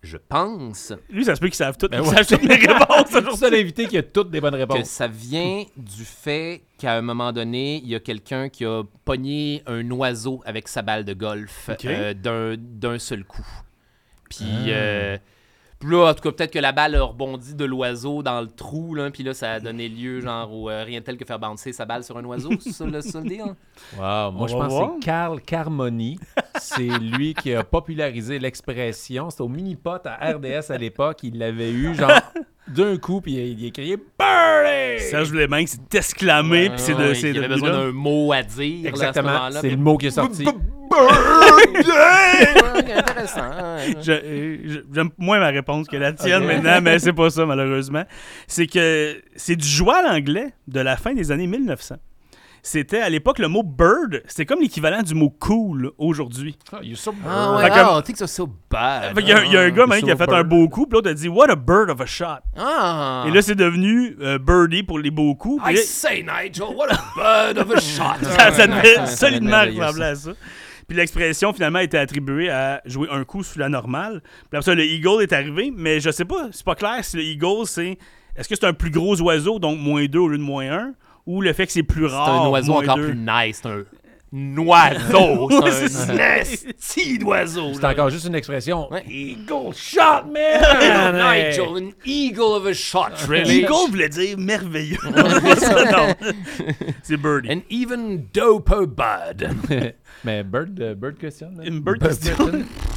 Je 0.03 0.17
pense 0.17 0.93
Lui, 1.09 1.23
ça 1.25 1.35
se 1.35 1.39
peut 1.39 1.47
qu'il 1.47 1.55
savent 1.55 1.77
toutes, 1.77 1.91
Ben 1.91 2.01
ils 2.03 2.07
ouais. 2.09 2.15
savent 2.23 2.27
toutes 2.39 2.43
mes 2.49 2.55
réponses 2.55 3.05
C'est 3.07 3.21
le 3.21 3.27
aujourd'hui. 3.27 3.37
seul 3.37 3.55
invité 3.55 3.85
qui 3.85 3.97
a 3.97 4.03
toutes 4.03 4.31
des 4.31 4.41
bonnes 4.41 4.53
que 4.53 4.57
réponses. 4.57 4.89
ça 4.89 5.07
vient 5.07 5.63
du 5.77 6.05
fait 6.05 6.63
qu'à 6.79 6.93
un 6.95 7.01
moment 7.01 7.31
donné, 7.31 7.77
il 7.83 7.87
y 7.87 7.93
a 7.95 7.99
quelqu'un 7.99 8.49
qui 8.49 8.65
a 8.65 8.83
pogné 9.05 9.61
un 9.67 9.89
oiseau 9.91 10.41
avec 10.45 10.67
sa 10.67 10.81
balle 10.81 11.05
de 11.05 11.13
golf 11.13 11.69
Ok. 11.71 11.85
euh, 11.85 12.13
d'un- 12.15 12.55
d'un 12.57 12.97
seul 12.97 13.23
coup. 13.23 13.45
Puis, 14.29 14.45
Ah. 14.49 14.69
euh, 14.69 15.17
puis 15.81 15.89
là, 15.89 16.11
en 16.11 16.13
tout 16.13 16.21
cas, 16.21 16.31
peut-être 16.31 16.53
que 16.53 16.59
la 16.59 16.71
balle 16.71 16.93
a 16.93 17.01
rebondi 17.01 17.55
de 17.55 17.65
l'oiseau 17.65 18.21
dans 18.21 18.39
le 18.39 18.47
trou, 18.47 18.93
là, 18.93 19.09
puis 19.09 19.23
là, 19.23 19.33
ça 19.33 19.53
a 19.53 19.59
donné 19.59 19.89
lieu, 19.89 20.21
genre, 20.21 20.53
au 20.53 20.69
euh, 20.69 20.83
rien 20.83 20.99
de 20.99 21.05
tel 21.05 21.17
que 21.17 21.25
faire 21.25 21.39
bouncer 21.39 21.73
sa 21.73 21.85
balle 21.85 22.03
sur 22.03 22.15
un 22.17 22.23
oiseau, 22.23 22.51
c'est 22.59 22.71
ça 22.71 22.85
le, 22.85 23.01
ça 23.01 23.19
le 23.19 23.27
deal? 23.27 23.55
Wow, 23.97 24.31
moi 24.31 24.47
je 24.47 24.53
pense 24.55 24.71
voir. 24.71 24.87
que 24.89 24.93
c'est 24.99 25.05
Carl 25.05 25.41
Carmoni. 25.41 26.19
c'est 26.59 26.83
lui 26.83 27.33
qui 27.33 27.55
a 27.55 27.63
popularisé 27.63 28.37
l'expression. 28.37 29.31
C'était 29.31 29.41
au 29.41 29.47
mini-pot 29.47 30.05
à 30.05 30.33
RDS 30.33 30.71
à 30.71 30.77
l'époque. 30.77 31.23
Il 31.23 31.39
l'avait 31.39 31.71
eu, 31.71 31.95
genre, 31.95 32.11
d'un 32.67 32.97
coup, 32.97 33.21
puis 33.21 33.33
il, 33.33 33.59
il 33.59 33.67
a 33.67 33.71
crié 33.71 33.97
Birdie! 33.97 35.03
Serge 35.09 35.33
Lemanque 35.33 35.67
s'est 35.67 35.77
exclamé, 35.93 36.69
puis 36.69 36.79
c'est 36.79 36.93
de, 36.93 37.13
il 37.27 37.33
de 37.33 37.39
avait 37.39 37.47
besoin 37.47 37.71
d'un 37.71 37.91
mot 37.91 38.31
à 38.31 38.43
dire, 38.43 38.83
là, 38.83 38.89
à 38.89 38.89
ce 38.89 38.89
Exactement, 38.89 39.49
c'est 39.59 39.69
le 39.69 39.77
mot 39.77 39.97
qui 39.97 40.07
est 40.07 40.11
sorti. 40.11 40.45
Ouais. 40.45 41.81
Je- 44.01 44.11
euh, 44.11 44.83
J'aime 44.93 45.09
moins 45.17 45.39
ma 45.39 45.47
réponse 45.47 45.87
que 45.87 45.97
la 45.97 46.13
tienne 46.13 46.45
maintenant, 46.45 46.79
mais 46.81 46.99
c'est 46.99 47.13
pas 47.13 47.29
ça, 47.29 47.45
malheureusement. 47.45 48.03
C'est 48.47 48.67
que 48.67 49.21
c'est 49.35 49.55
du 49.55 49.67
joual 49.67 50.05
anglais 50.05 50.53
de 50.67 50.79
la 50.81 50.97
fin 50.97 51.13
des 51.13 51.31
années 51.31 51.47
1900. 51.47 51.95
C'était 52.63 52.99
à 53.01 53.09
l'époque 53.09 53.39
le 53.39 53.47
mot 53.47 53.63
bird, 53.63 54.21
c'était 54.27 54.45
comme 54.45 54.59
l'équivalent 54.61 55.01
du 55.01 55.15
mot 55.15 55.29
cool 55.31 55.91
aujourd'hui. 55.97 56.57
Ah, 56.71 56.77
you're 56.83 56.95
so 56.97 57.11
Ah 57.27 57.55
ouais, 57.55 57.63
Fait 57.63 57.69
que- 57.69 57.75
ah, 57.79 57.99
I 57.99 58.03
think 58.03 58.17
so, 58.17 58.27
so 58.27 58.47
bad. 58.69 59.17
Y 59.17 59.21
il 59.23 59.27
y, 59.51 59.57
a 59.57 59.61
un 59.61 59.69
gars 59.71 59.83
Ah, 59.85 59.87
même 59.87 60.01
qui 60.03 60.11
a 60.11 60.15
fait 60.15 60.23
un 60.29 60.43
bird. 60.43 60.49
beau 60.49 60.69
coup, 60.69 60.85
puis 60.85 60.93
l'autre 60.93 61.09
a 61.09 61.13
dit 61.15 61.27
What 61.27 61.49
a 61.49 61.55
bird 61.55 61.89
of 61.89 61.99
a 62.01 62.05
shot. 62.05 62.39
Ah. 62.55 63.25
Et 63.27 63.31
là, 63.31 63.41
c'est 63.41 63.55
devenu 63.55 64.15
euh, 64.21 64.37
birdie 64.37 64.83
pour 64.83 64.99
les 64.99 65.09
beaux 65.09 65.33
coups. 65.33 65.63
I 65.67 65.73
là, 65.73 65.81
say, 65.81 66.21
Nigel, 66.23 66.75
what 66.75 66.87
a 66.91 66.99
bird 67.15 67.57
of 67.57 67.71
a 67.75 67.79
shot. 67.81 68.17
ça, 68.21 68.51
ça 68.51 68.67
devait 68.67 68.99
Ouais, 68.99 69.05
solidement 69.07 69.61
ressembler 69.61 70.05
à 70.05 70.15
ça. 70.15 70.31
Puis 70.87 70.97
l'expression 70.97 71.53
finalement 71.53 71.79
a 71.79 71.83
été 71.83 71.97
attribuée 71.97 72.49
à 72.49 72.81
jouer 72.85 73.07
un 73.11 73.23
coup 73.23 73.43
sous 73.43 73.57
la 73.57 73.69
normale. 73.69 74.21
Puis 74.21 74.57
après 74.57 74.61
ça, 74.63 74.75
le 74.75 74.83
eagle 74.85 75.23
est 75.23 75.33
arrivé, 75.33 75.73
mais 75.75 75.99
je 75.99 76.11
sais 76.11 76.25
pas, 76.25 76.49
c'est 76.51 76.65
pas 76.65 76.75
clair 76.75 77.03
si 77.03 77.17
le 77.17 77.23
eagle 77.23 77.65
c'est. 77.65 77.97
Est-ce 78.35 78.47
que 78.47 78.55
c'est 78.55 78.65
un 78.65 78.73
plus 78.73 78.91
gros 78.91 79.19
oiseau, 79.21 79.57
donc 79.59 79.79
moins 79.79 80.05
2 80.05 80.19
au 80.19 80.27
lieu 80.29 80.37
de 80.37 80.43
moins 80.43 80.69
1, 80.71 80.93
ou 81.25 81.41
le 81.41 81.53
fait 81.53 81.65
que 81.67 81.71
c'est 81.71 81.83
plus 81.83 82.07
C'est 82.09 82.15
rare. 82.15 82.45
un 82.45 82.49
oiseau 82.49 82.73
encore 82.73 82.95
deux? 82.95 83.07
plus 83.11 83.17
nice. 83.17 83.61
C'est 83.63 83.69
un 83.69 83.83
oiseau. 84.57 85.49
C'est 85.71 85.89
c'est 85.89 86.09
un 86.11 86.17
esti 86.37 87.19
d'oiseau. 87.19 87.73
C'est 87.73 87.85
encore 87.85 88.09
juste 88.09 88.25
une 88.25 88.35
expression. 88.35 88.89
Ouais. 88.91 89.03
Eagle 89.09 89.73
shot, 89.75 90.23
man! 90.31 91.13
Nigel, 91.15 91.67
an 91.77 91.91
eagle 92.05 92.53
of 92.55 92.65
a 92.65 92.73
shot, 92.73 93.09
really. 93.27 93.59
Eagle 93.59 93.89
voulait 93.89 94.07
dire 94.09 94.37
merveilleux. 94.37 94.97
C'est 97.03 97.17
birdie. 97.17 97.49
An 97.51 97.61
even 97.69 98.27
doper 98.33 98.85
bird. 98.87 99.49
Mais 100.23 100.43
Bird, 100.43 100.79
euh, 100.79 100.93
bird 100.95 101.17
question. 101.17 101.49
là? 101.57 101.63
Une 101.65 101.79
bird 101.79 101.99
question. 101.99 102.35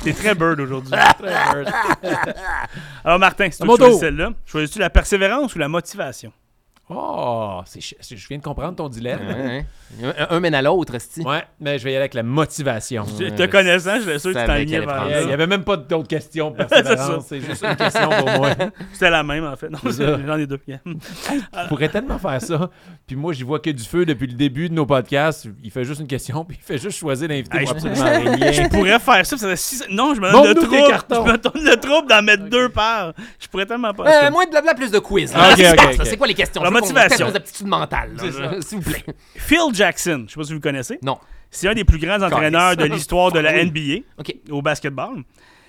T'es 0.04 0.12
très 0.12 0.34
bird 0.34 0.60
aujourd'hui. 0.60 0.92
Très 0.92 1.32
bird. 1.54 1.72
Alors 3.04 3.18
Martin, 3.18 3.50
si 3.50 3.58
tu 3.60 3.66
tour. 3.66 3.98
celle-là, 3.98 4.30
choisis-tu 4.44 4.78
la 4.78 4.90
persévérance 4.90 5.54
ou 5.54 5.58
la 5.58 5.68
motivation? 5.68 6.32
Oh, 6.90 7.60
c'est 7.64 7.80
ch- 7.80 7.94
je 8.10 8.28
viens 8.28 8.36
de 8.36 8.42
comprendre 8.42 8.76
ton 8.76 8.90
dilemme. 8.90 9.20
Ouais, 9.26 9.34
ouais. 10.02 10.14
Un, 10.18 10.36
un 10.36 10.40
mène 10.40 10.54
à 10.54 10.60
l'autre, 10.60 10.94
esti. 10.94 11.22
Ouais, 11.22 11.42
mais 11.58 11.78
je 11.78 11.84
vais 11.84 11.92
y 11.92 11.94
aller 11.94 12.02
avec 12.02 12.12
la 12.12 12.22
motivation. 12.22 13.06
Je- 13.18 13.30
Te 13.30 13.46
connaissant, 13.46 13.96
je 13.96 14.10
suis 14.10 14.20
sûr 14.20 14.32
que 14.34 14.64
tu 14.64 14.82
prendre 14.86 15.10
Il 15.22 15.26
n'y 15.28 15.32
avait 15.32 15.46
même 15.46 15.64
pas 15.64 15.78
d'autres 15.78 16.08
questions 16.08 16.54
C'est 16.58 16.62
ça. 16.68 16.82
persévérance. 16.82 17.24
C'est 17.26 17.40
juste 17.40 17.64
une 17.64 17.76
question 17.76 18.08
pour 18.10 18.30
moi. 18.32 18.50
C'était 18.92 19.08
la 19.08 19.22
même, 19.22 19.46
en 19.46 19.56
fait. 19.56 19.70
Non, 19.70 19.78
j'en 20.26 20.36
ai 20.38 20.46
deux. 20.46 20.60
Je 20.66 21.68
pourrais 21.68 21.88
tellement 21.88 22.18
faire 22.18 22.42
ça. 22.42 22.68
Puis 23.06 23.16
moi, 23.16 23.32
j'y 23.32 23.44
vois 23.44 23.60
que 23.60 23.70
du 23.70 23.82
feu 23.82 24.04
depuis 24.04 24.26
le 24.26 24.34
début 24.34 24.68
de 24.68 24.74
nos 24.74 24.84
podcasts. 24.84 25.46
Il 25.62 25.70
fait 25.70 25.84
juste 25.84 26.00
une 26.02 26.06
question, 26.06 26.44
puis 26.44 26.58
il 26.60 26.64
fait 26.64 26.76
juste 26.78 26.98
choisir 26.98 27.28
l'invité 27.28 27.56
Hey, 27.56 27.64
pour 27.64 27.78
je- 27.78 27.86
absolument 27.88 28.36
rien. 28.36 28.52
Je 28.52 28.68
pourrais 28.68 28.98
faire 28.98 29.24
ça, 29.24 29.56
six... 29.56 29.84
Non, 29.90 30.14
je 30.14 30.20
me 30.20 30.30
donne 30.30 30.48
le 30.48 30.54
trouble. 30.54 30.76
Je 31.10 31.32
me 31.32 31.38
donne 31.38 31.64
le 31.64 31.76
trouble 31.76 32.08
d'en 32.08 32.20
mettre 32.22 32.44
deux 32.44 32.68
par. 32.68 33.14
Je 33.40 33.48
pourrais 33.48 33.64
tellement 33.66 33.94
pas. 33.94 34.04
Euh, 34.26 34.30
moins 34.30 34.44
de 34.44 34.50
blabla, 34.50 34.74
plus 34.74 34.90
de 34.90 34.98
quiz. 34.98 35.32
C'est 36.04 36.16
quoi 36.18 36.26
les 36.26 36.34
questions? 36.34 36.62
Motivation. 36.80 37.28
nos 37.28 37.36
aptitudes 37.36 37.66
mentales, 37.66 38.14
là, 38.14 38.22
C'est 38.22 38.32
ça. 38.32 38.60
S'il 38.60 38.78
vous 38.78 38.90
plaît. 38.90 39.04
Phil 39.36 39.72
Jackson, 39.72 40.24
je 40.26 40.32
sais 40.32 40.40
pas 40.40 40.44
si 40.44 40.50
vous 40.50 40.58
le 40.58 40.60
connaissez. 40.60 40.98
Non. 41.02 41.18
C'est 41.50 41.68
un 41.68 41.74
des 41.74 41.84
plus 41.84 41.98
grands 41.98 42.20
entraîneurs 42.20 42.76
de 42.76 42.84
l'histoire 42.84 43.32
de 43.32 43.38
la. 43.38 43.52
NBA 43.64 44.02
OK. 44.18 44.34
au 44.50 44.60
basketball. 44.62 45.22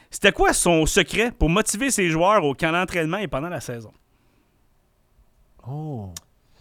C'était 0.09 0.31
quoi 0.31 0.53
son 0.53 0.85
secret 0.85 1.31
pour 1.31 1.49
motiver 1.49 1.91
ses 1.91 2.09
joueurs 2.09 2.43
au 2.43 2.53
camp 2.53 2.71
d'entraînement 2.71 3.17
et 3.17 3.27
pendant 3.27 3.49
la 3.49 3.59
saison? 3.59 3.91
Oh. 5.67 6.11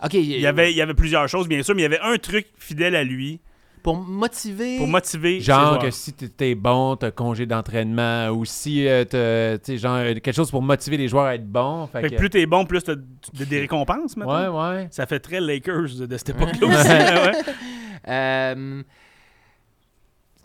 OK. 0.03 0.14
Il 0.14 0.24
y, 0.24 0.47
avait, 0.47 0.72
il 0.72 0.76
y 0.76 0.82
avait 0.82 0.95
plusieurs 0.95 1.28
choses, 1.28 1.49
bien 1.49 1.62
sûr, 1.62 1.74
mais 1.74 1.82
il 1.82 1.84
y 1.84 1.86
avait 1.86 2.01
un 2.01 2.16
truc 2.18 2.47
fidèle 2.59 2.97
à 2.97 3.05
lui 3.05 3.40
Pour 3.85 3.97
motiver... 3.99 4.78
pour 4.78 4.89
motiver 4.89 5.41
Genre 5.41 5.78
que 5.78 5.91
si 5.93 6.12
t'es 6.14 6.55
bon, 6.55 6.97
t'as 6.97 7.11
congé 7.11 7.45
d'entraînement, 7.47 8.28
ou 8.30 8.45
si 8.47 8.89
euh, 8.89 9.05
t'as, 9.05 9.59
tu 9.59 9.72
sais, 9.72 9.78
genre 9.78 9.97
euh, 9.99 10.14
quelque 10.14 10.32
chose 10.32 10.51
pour 10.51 10.62
motiver 10.62 10.97
les 10.97 11.07
joueurs 11.07 11.26
à 11.26 11.35
être 11.35 11.47
bons. 11.47 11.87
Fait 11.89 12.01
Fait 12.01 12.09
que 12.09 12.14
que- 12.14 12.18
plus 12.18 12.30
t'es 12.30 12.47
bon, 12.47 12.64
plus 12.64 12.82
t'as 12.82 12.95
des 13.35 13.61
récompenses, 13.68 14.16
maintenant. 14.16 14.59
Ouais, 14.59 14.76
ouais. 14.76 14.89
Ça 14.91 15.05
fait 15.07 15.20
très 15.20 15.39
Lakers 15.39 15.91
de, 16.01 16.07
de 16.07 16.16
cette 16.16 16.30
époque-là 16.30 16.66
aussi. 16.66 16.89
ouais. 16.89 17.55
Euh, 18.09 18.82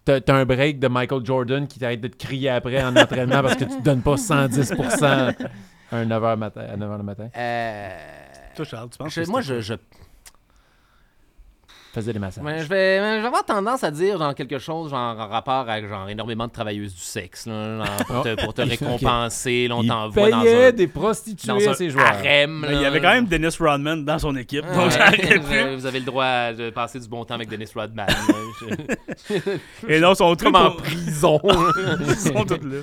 T'as, 0.06 0.20
un 0.36 0.46
break 0.46 0.80
de 0.80 0.88
Michael 0.88 1.24
Jordan 1.26 1.68
qui 1.68 1.78
t'arrête 1.80 2.02
de 2.02 2.08
te 2.08 2.18
crier 2.18 2.50
après 2.50 2.82
en 2.84 2.96
entraînement 2.96 3.42
parce 3.44 3.56
que 3.56 3.66
tu 3.66 3.78
te 3.78 3.84
donnes 3.84 4.02
pas 4.02 4.16
110% 4.16 5.04
à 5.92 6.06
9h, 6.06 6.36
matin, 6.38 6.62
à 6.62 6.76
9h 6.76 6.98
le 6.98 7.04
matin. 7.04 7.30
euh, 7.38 7.90
Toi, 8.56 8.66
Charles, 8.66 8.90
tu 8.90 8.98
penses 8.98 9.14
je- 9.14 9.22
que 9.22 9.30
moi, 9.30 9.42
je, 9.42 9.74
Faisais 12.00 12.14
des 12.14 12.20
massages. 12.20 12.44
ouais, 12.44 12.60
je, 12.60 12.68
vais, 12.68 12.98
je 13.18 13.22
vais 13.22 13.28
avoir 13.28 13.44
tendance 13.44 13.84
à 13.84 13.92
dire 13.92 14.18
genre, 14.18 14.34
quelque 14.36 14.58
chose 14.60 14.90
genre, 14.92 15.18
en 15.20 15.28
rapport 15.28 15.70
avec 15.70 15.88
genre, 15.88 16.08
énormément 16.10 16.48
de 16.48 16.52
travailleuses 16.52 16.94
du 16.94 17.02
sexe. 17.02 17.46
Là, 17.46 17.86
genre, 17.86 18.06
pour, 18.08 18.24
te, 18.24 18.44
pour 18.44 18.54
te 18.54 18.62
Ok. 18.64 18.70
récompenser. 18.70 19.68
Là, 19.68 19.76
on 19.76 19.84
Il 19.84 19.88
t'envoie 19.90 20.30
dans 20.30 20.38
un, 20.46 20.72
des 20.72 20.88
prostituées 20.88 21.48
dans 21.48 21.56
à 21.56 21.72
un 21.82 21.90
joueurs. 21.90 22.06
harem. 22.08 22.62
Là. 22.64 22.72
il 22.74 22.82
y 22.82 22.86
avait 22.86 23.02
quand 23.02 23.12
même 23.14 23.26
Dennis 23.26 23.56
Rodman 23.60 24.06
dans 24.06 24.20
son 24.20 24.36
équipe, 24.36 24.66
donc 24.66 24.92
vous, 24.92 24.98
avez, 25.02 25.76
vous 25.76 25.86
avez 25.86 26.00
le 26.00 26.06
droit 26.06 26.54
de 26.54 26.70
passer 26.70 27.00
du 27.00 27.08
bon 27.08 27.26
temps 27.26 27.36
avec 27.36 27.50
Dennis 27.50 27.72
Rodman. 27.76 28.08
là. 28.08 28.16
Je- 29.30 29.88
Et 29.88 30.00
non, 30.00 30.16
son 30.16 30.36
truc 30.36 30.54
Comme 30.54 30.62
en 30.66 30.72
prison. 30.72 31.40
Ils 32.08 32.16
sont 32.16 32.46
tous 32.46 32.56
là. 32.66 32.82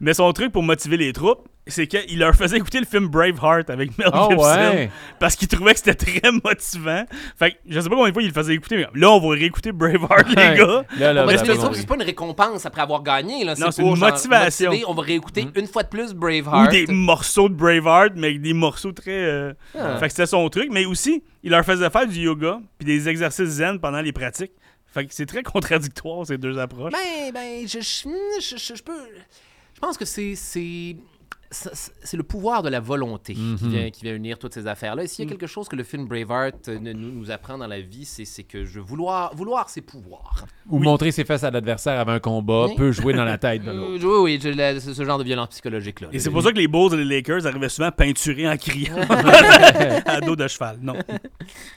Mais 0.00 0.14
son 0.14 0.32
truc 0.32 0.52
pour 0.52 0.62
motiver 0.62 0.96
les 0.96 1.12
troupes, 1.12 1.48
c'est 1.68 1.88
qu'il 1.88 2.18
leur 2.20 2.34
faisait 2.34 2.58
écouter 2.58 2.78
le 2.78 2.86
film 2.86 3.08
Braveheart 3.08 3.70
avec 3.70 3.98
Mel 3.98 4.08
Oh 4.12 4.28
Gibson 4.30 4.44
ouais. 4.44 4.90
parce 5.18 5.34
qu'il 5.34 5.48
trouvait 5.48 5.72
que 5.74 5.80
c'était 5.80 5.94
très 5.94 6.30
motivant. 6.30 7.04
Fait 7.36 7.52
que 7.52 7.56
je 7.68 7.80
sais 7.80 7.88
pas 7.88 7.96
combien 7.96 8.08
de 8.10 8.12
fois 8.12 8.22
il 8.22 8.28
le 8.28 8.32
faisait 8.34 8.54
écouter, 8.54 8.76
mais 8.76 9.00
là 9.00 9.10
on 9.10 9.18
va 9.18 9.34
rééciter 9.34 9.72
Braveheart 9.72 10.28
les 10.28 10.34
gars. 10.34 10.84
Là, 10.98 11.12
là, 11.12 11.22
compris. 11.56 11.78
c'est 11.80 11.86
pas 11.88 11.96
une 11.96 12.02
récompense 12.02 12.64
après 12.66 12.82
avoir 12.82 13.02
gagné. 13.02 13.42
Là. 13.44 13.54
Non, 13.58 13.72
c'est 13.72 13.82
pour, 13.82 13.90
une 13.90 13.96
genre, 13.96 14.10
motivation. 14.10 14.70
motiver. 14.70 14.84
On 14.88 14.94
va 14.94 15.02
réécouter 15.02 15.44
Mm. 15.46 15.52
une 15.56 15.66
fois 15.66 15.82
de 15.82 15.88
plus 15.88 16.12
Ou 16.12 16.14
Braveheart. 16.14 16.70
des 16.70 16.86
morceaux 16.86 17.48
de 17.48 17.54
Braveheart, 17.54 18.12
mais 18.14 18.28
avec 18.28 18.42
des 18.42 18.52
morceaux 18.54 18.92
très. 18.92 19.10
euh, 19.24 19.52
Ah. 19.76 19.96
Fait 19.98 20.06
que 20.06 20.12
c'était 20.12 20.26
son 20.26 20.48
truc. 20.48 20.68
Mais 20.70 20.84
aussi, 20.84 21.24
il 21.42 21.50
leur 21.50 21.64
faisait 21.64 21.90
faire 21.90 22.06
du 22.06 22.20
yoga 22.20 22.60
puis 22.78 22.86
des 22.86 23.08
exercices 23.08 23.48
zen 23.48 23.80
pendant 23.80 24.00
les 24.00 24.12
pratiques. 24.12 24.52
Fait 24.86 25.04
que 25.04 25.12
c'est 25.12 25.26
très 25.26 25.42
contradictoire 25.42 26.24
ces 26.26 26.38
deux 26.38 26.58
approches. 26.58 26.92
Ben, 26.92 27.32
ben, 27.34 27.66
je, 27.66 27.80
je, 27.80 28.08
je- 28.40 28.56
je- 28.56 28.74
je 28.76 28.82
peux. 28.82 28.92
Je 29.76 29.80
pense 29.80 29.96
que 29.98 30.04
c'est. 30.06 30.34
c'est 30.34 32.16
le 32.16 32.24
pouvoir 32.24 32.62
de 32.64 32.68
la 32.68 32.80
volonté 32.80 33.32
qui, 33.34 33.40
Mhm. 33.40 33.56
vient, 33.70 33.90
qui 33.90 34.02
vient 34.04 34.14
unir 34.14 34.36
toutes 34.36 34.52
ces 34.52 34.66
affaires-là. 34.66 35.04
Et 35.04 35.06
s'il 35.06 35.24
y 35.24 35.26
Mm. 35.26 35.30
a 35.30 35.32
quelque 35.32 35.46
chose 35.46 35.68
que 35.68 35.76
le 35.76 35.84
film 35.84 36.06
Braveheart 36.06 36.68
euh, 36.68 36.78
ne- 36.80 36.92
nous, 36.92 37.12
nous 37.12 37.30
apprend 37.30 37.56
dans 37.56 37.68
la 37.68 37.80
vie, 37.80 38.04
c'est 38.04 38.24
c'est 38.24 38.42
que 38.42 38.64
je 38.64 38.80
vouloir, 38.80 39.32
vouloir 39.34 39.70
c'est 39.70 39.80
pouvoir. 39.80 40.44
Ou 40.68 40.80
montrer 40.80 41.12
ses 41.12 41.24
fesses 41.24 41.44
à 41.44 41.50
l'adversaire 41.52 42.00
avant 42.00 42.12
un 42.12 42.18
combat 42.18 42.66
Oui. 42.66 42.74
peut 42.74 42.90
jouer 42.90 43.12
dans 43.14 43.24
la 43.24 43.38
tête 43.38 43.62
de 43.62 43.70
l'autre. 43.70 44.04
Euh, 44.04 44.22
oui, 44.24 44.34
oui, 44.34 44.40
je- 44.42 44.48
la- 44.48 44.80
c'est 44.80 44.92
ce 44.92 45.04
genre 45.04 45.18
de 45.18 45.24
violence 45.24 45.50
psychologique-là. 45.50 46.08
Et 46.12 46.18
c'est 46.18 46.30
pour 46.30 46.42
ça 46.42 46.50
que 46.50 46.58
les 46.58 46.66
Bulls 46.68 46.92
et 46.94 47.04
les 47.04 47.16
Lakers 47.16 47.46
arrivaient 47.46 47.68
souvent 47.68 47.92
peinturés 47.92 48.48
en 48.48 48.56
criant 48.56 48.96
à 50.06 50.20
dos 50.20 50.34
de 50.36 50.48
cheval. 50.48 50.78
Non. 50.82 50.94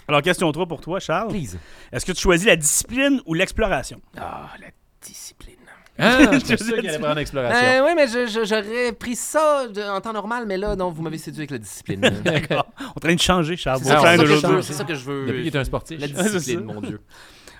Alors, 0.08 0.24
question 0.24 0.52
3 0.52 0.66
pour 0.66 0.82
toi, 0.82 1.00
Charles. 1.00 1.30
Please. 1.30 1.60
Est-ce 1.91 2.06
que 2.08 2.12
tu 2.14 2.22
choisis 2.22 2.47
la 2.47 2.56
discipline 2.56 3.22
ou 3.28 3.36
l'exploration? 3.36 4.02
Ah, 4.18 4.50
la 4.60 4.68
discipline. 5.00 5.56
Ah, 6.00 6.30
j'étais 6.34 6.58
sûr 6.58 6.78
qu'il 6.78 6.88
allait 6.89 7.00
prendre 7.00 7.16
l'exploration. 7.16 7.68
Euh, 7.68 7.86
oui, 7.86 7.91
mais 7.95 8.08
je- 8.08 8.28
je- 8.28 8.45
j'aurais 8.45 8.91
pris 8.93 9.16
ça 9.16 9.68
de- 9.68 9.82
en 9.82 10.00
temps 10.02 10.14
normal, 10.14 10.45
mais 10.47 10.58
là, 10.58 10.76
non, 10.76 10.89
vous 10.91 11.02
m'avez 11.02 11.18
séduit 11.18 11.41
avec 11.41 11.52
la 11.52 11.58
discipline. 11.58 12.00
D'accord. 12.24 12.66
On 12.80 12.84
est 12.84 12.88
en 12.88 13.00
train 13.00 13.16
de 13.16 13.20
changer, 13.20 13.58
Charles. 13.58 13.82
C'est 13.84 13.89
ça, 13.89 14.00
fin 14.00 14.18
c'est 14.18 14.18
ça 14.18 14.24
que 14.24 14.26
je 14.36 14.47
veux, 14.47 14.62
c'est 14.62 14.74
ça 14.74 14.84
que 14.86 14.95
je 14.95 15.04
veux. 15.06 15.26
Depuis 15.28 15.43
qu'il 15.43 15.56
est 15.56 15.60
un 15.60 15.64
sportif. 15.64 16.00
La 16.00 16.08
discipline, 16.08 16.62
mon 16.66 16.82
Dieu. 16.82 17.02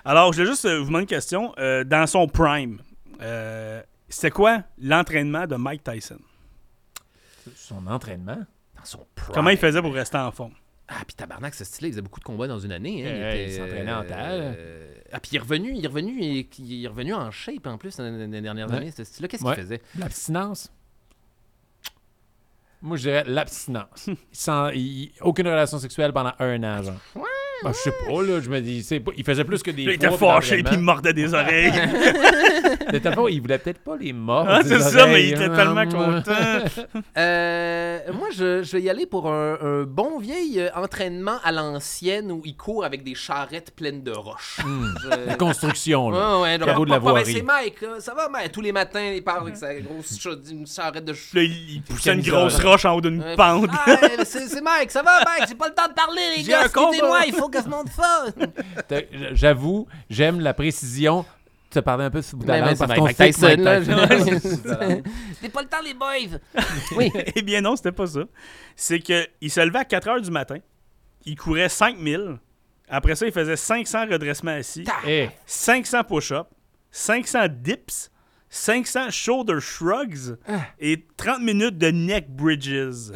Alors, 0.06 0.32
je 0.34 0.42
vais 0.42 0.48
juste 0.48 0.66
euh, 0.66 0.80
vous 0.80 0.86
demander 0.86 1.04
une 1.04 1.08
question. 1.10 1.54
Euh, 1.60 1.84
dans 1.84 2.08
son 2.08 2.28
prime, 2.28 2.80
euh, 3.22 3.82
c'était 4.08 4.32
quoi 4.32 4.64
l'entraînement 4.82 5.46
de 5.46 5.56
Mike 5.56 5.84
Tyson? 5.84 6.20
Son 7.56 7.86
entraînement? 7.88 8.38
Dans 8.78 8.86
son 8.86 9.06
prime. 9.16 9.34
Comment 9.34 9.50
il 9.50 9.58
faisait 9.58 9.82
pour 9.82 9.94
rester 9.94 10.18
en 10.18 10.32
forme? 10.32 10.54
Ah, 10.92 11.04
puis 11.06 11.16
tabarnak, 11.16 11.54
ce 11.54 11.64
style 11.64 11.88
il 11.88 11.92
faisait 11.92 12.02
beaucoup 12.02 12.20
de 12.20 12.26
combats 12.26 12.48
dans 12.48 12.58
une 12.60 12.72
année. 12.72 13.06
Hein. 13.06 13.12
Euh, 13.12 13.46
il 13.48 13.54
s'entraînait 13.54 13.92
en 13.94 14.04
taille. 14.04 14.42
euh, 14.58 14.94
Ah, 15.12 15.20
puis 15.20 15.30
il 15.34 15.36
est 15.36 15.40
revenu, 15.40 15.72
il 15.76 15.84
est 15.86 15.88
revenu, 15.88 16.20
et, 16.22 16.50
il 16.58 16.84
est 16.86 16.88
revenu 16.88 17.14
en 17.14 17.30
shape 17.32 17.68
en 17.68 17.78
plus 17.78 17.96
dans 17.98 18.04
les 18.06 18.42
dernières 18.42 18.70
Ouais. 18.70 18.78
années, 18.78 18.92
ce 18.92 19.04
style-là. 19.04 19.28
Qu'est-ce 19.28 19.44
Ouais. 19.44 19.54
qu'il 19.54 19.64
faisait? 19.64 19.82
L'abstinence. 19.98 20.72
Moi, 22.82 22.96
je 22.98 23.02
dirais 23.04 23.24
l'abstinence. 23.28 24.10
Sans, 24.32 24.70
il- 24.70 25.12
aucune 25.22 25.48
relation 25.48 25.80
sexuelle 25.80 26.14
pendant 26.14 26.34
un 26.40 26.64
an, 26.64 26.82
genre. 26.82 26.96
Ouais, 27.16 27.22
Ben, 27.64 27.72
je 27.74 27.78
sais 27.78 27.92
pas, 28.08 28.22
là. 28.22 28.40
Je 28.42 28.50
me 28.50 28.62
dis, 28.62 28.84
c'est 28.84 29.00
pas- 29.00 29.12
il 29.18 29.24
faisait 29.24 29.44
plus 29.44 29.62
que 29.64 29.72
des. 29.72 29.84
il 29.84 29.90
était 29.92 30.10
fâché 30.12 30.64
puis 30.64 30.76
il 30.76 30.80
mordait 30.82 31.14
des 31.14 31.34
oreilles. 31.34 31.72
De 32.92 32.98
telle 32.98 33.14
façon, 33.14 33.28
il 33.28 33.42
voulait 33.42 33.58
peut-être 33.60 33.80
pas 33.84 33.96
les 34.00 34.14
mordre. 34.14 34.50
Ah, 34.52 34.64
des 34.64 34.70
c'est 34.70 34.80
ça, 34.80 35.06
mais 35.06 35.12
oreilles, 35.12 35.28
il 35.28 35.34
était 35.34 35.44
hein. 35.46 35.56
tellement 35.56 35.86
content. 35.86 36.32
Euh, 37.18 38.00
moi, 38.14 38.28
je, 38.32 38.64
je 38.64 38.72
vais 38.78 38.82
y 38.84 38.90
aller 38.90 39.06
pour 39.06 39.28
un, 39.32 39.58
un 39.62 39.84
bon 39.84 40.20
vieil 40.20 40.60
euh, 40.60 40.70
entraînement 40.76 41.38
à 41.44 41.52
l'ancienne 41.52 42.32
où 42.32 42.42
il 42.46 42.56
court 42.56 42.86
avec 42.86 43.04
des 43.04 43.14
charrettes 43.16 43.72
pleines 43.76 44.04
de 44.04 44.12
roches. 44.12 44.60
Je- 45.04 45.28
La 45.28 45.36
construction, 45.36 46.10
là. 46.12 46.38
Ouais, 46.38 46.42
ouais, 46.44 46.58
donc, 46.58 46.86
de 46.86 46.90
la 46.92 46.96
pas- 46.96 47.00
voirie. 47.12 47.34
C'est 47.34 47.42
Mike, 47.42 47.82
là. 47.82 48.00
ça 48.00 48.14
va, 48.14 48.30
Mike? 48.30 48.52
Tous 48.52 48.62
les 48.62 48.72
matins, 48.72 49.12
il 49.14 49.24
part 49.24 49.42
avec 49.42 49.58
sa 49.58 49.74
grosse 49.76 50.18
cha- 50.20 50.30
une 50.50 50.66
charrette 50.66 51.06
de 51.06 51.12
là, 51.12 51.44
il 51.44 51.70
il 51.76 51.82
poussait 51.82 52.14
une 52.14 52.22
grosse 52.22 52.60
roche 52.64 52.86
en 52.86 52.96
haut 52.96 53.02
d'une 53.02 53.24
pente. 53.36 53.70
Ah, 53.86 53.98
c'est 54.24 54.62
Mike, 54.62 54.92
ça 54.92 55.02
va, 55.02 55.24
Mike? 55.26 55.50
J'ai 55.50 55.56
pas 55.56 55.68
le 55.68 55.74
temps 55.74 55.88
de 55.88 55.94
parler, 55.94 56.22
les 56.38 56.44
gars. 56.44 56.62
Excusez-moi, 56.66 57.22
il 57.28 57.34
faut 57.34 57.49
ça. 57.92 58.26
T'as- 58.88 59.34
J'avoue, 59.34 59.88
j'aime 60.10 60.40
la 60.40 60.54
précision. 60.54 61.26
Tu 61.72 61.78
as 61.78 61.82
parlé 61.84 62.06
un 62.06 62.10
peu 62.10 62.22
sur 62.24 62.36
le 62.36 62.40
bout 62.40 62.46
de 62.48 62.52
la 62.52 62.60
langue 62.62 62.78
parce 62.80 62.94
qu'on 63.00 63.06
que 63.06 63.62
là. 63.62 63.80
Tyson- 63.82 65.04
J'ai 65.42 65.50
pas 65.50 65.62
le 65.62 65.68
temps, 65.68 65.82
les 65.84 65.94
boys. 65.94 66.40
Oui. 66.96 67.12
Eh 67.36 67.42
bien 67.44 67.62
non, 67.62 67.76
c'était 67.76 67.92
pas 67.92 68.08
ça. 68.08 68.22
C'est 68.76 69.00
qu'il 69.00 69.52
se 69.52 69.60
levait 69.60 69.80
à 69.80 69.86
4 69.86 70.08
heures 70.08 70.22
du 70.22 70.32
matin. 70.32 70.58
Il 71.26 71.36
courait 71.36 71.70
5000. 71.70 72.38
Après 72.90 73.16
ça, 73.16 73.28
il 73.28 73.32
faisait 73.32 73.56
500 73.56 74.08
redressements 74.12 74.52
assis, 74.52 74.84
Eh, 75.06 75.30
500 75.46 76.04
push-ups, 76.06 76.50
500 76.90 77.46
dips, 77.52 78.10
500 78.50 79.12
shoulder 79.12 79.60
shrugs 79.60 80.36
et 80.80 81.06
30 81.18 81.42
minutes 81.42 81.78
de 81.78 81.92
neck 81.92 82.30
bridges. 82.30 83.12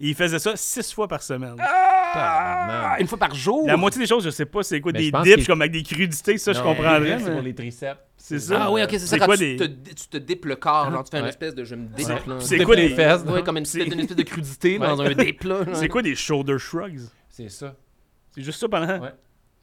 Et 0.00 0.08
il 0.08 0.14
faisait 0.14 0.38
ça 0.38 0.52
6 0.56 0.92
fois 0.92 1.06
par 1.08 1.22
semaine. 1.22 1.56
tabarnak. 1.56 3.00
Une 3.00 3.06
fois 3.06 3.18
par 3.18 3.34
jour? 3.34 3.66
La 3.66 3.76
moitié 3.76 4.00
des 4.00 4.06
choses, 4.06 4.24
je 4.24 4.30
sais 4.30 4.46
pas 4.46 4.62
c'est 4.62 4.80
quoi, 4.80 4.92
Mais 4.92 5.10
des 5.10 5.12
dips 5.36 5.46
comme 5.46 5.60
avec 5.60 5.72
des 5.72 5.82
crudités, 5.82 6.38
ça 6.38 6.52
je 6.52 6.58
Non, 6.58 6.64
comprendrais. 6.64 7.18
C'est 7.20 7.30
pour 7.32 7.42
les 7.42 7.54
triceps. 7.54 8.00
C'est 8.16 8.40
ça. 8.40 8.64
Ah 8.64 8.72
oui, 8.72 8.82
ok, 8.82 8.90
c'est 8.90 8.98
ça. 8.98 9.18
Quand 9.18 9.26
quoi 9.26 9.36
tu, 9.36 9.56
des- 9.56 9.68
te, 9.78 9.94
tu 9.94 10.08
te 10.08 10.48
le 10.48 10.56
corps, 10.56 10.90
genre 10.90 11.04
tu 11.04 11.10
fais 11.10 11.18
une 11.18 11.22
Ouais. 11.24 11.28
espèce 11.30 11.54
de 11.54 11.64
je 11.64 11.74
me 11.76 11.86
dip. 11.86 12.06
Ouais. 12.08 12.14
là. 12.26 12.36
C'est 12.40 12.58
quoi 12.64 12.74
les 12.76 12.88
des- 12.88 12.94
fesses? 12.94 13.22
Ouais, 13.22 13.42
comme 13.42 13.56
une 13.58 13.64
une 13.74 14.00
espèce 14.00 14.16
de 14.16 14.22
crudité 14.22 14.78
dans 14.78 15.00
un 15.00 15.12
dip. 15.14 15.44
C'est 15.74 15.88
quoi 15.88 16.02
des 16.02 16.14
shoulder 16.14 16.58
shrugs? 16.58 17.00
C'est 17.28 17.48
ça. 17.48 17.74
C'est 18.34 18.42
juste 18.42 18.58
ça 18.60 18.68
pendant? 18.68 18.98
Ouais. 18.98 19.12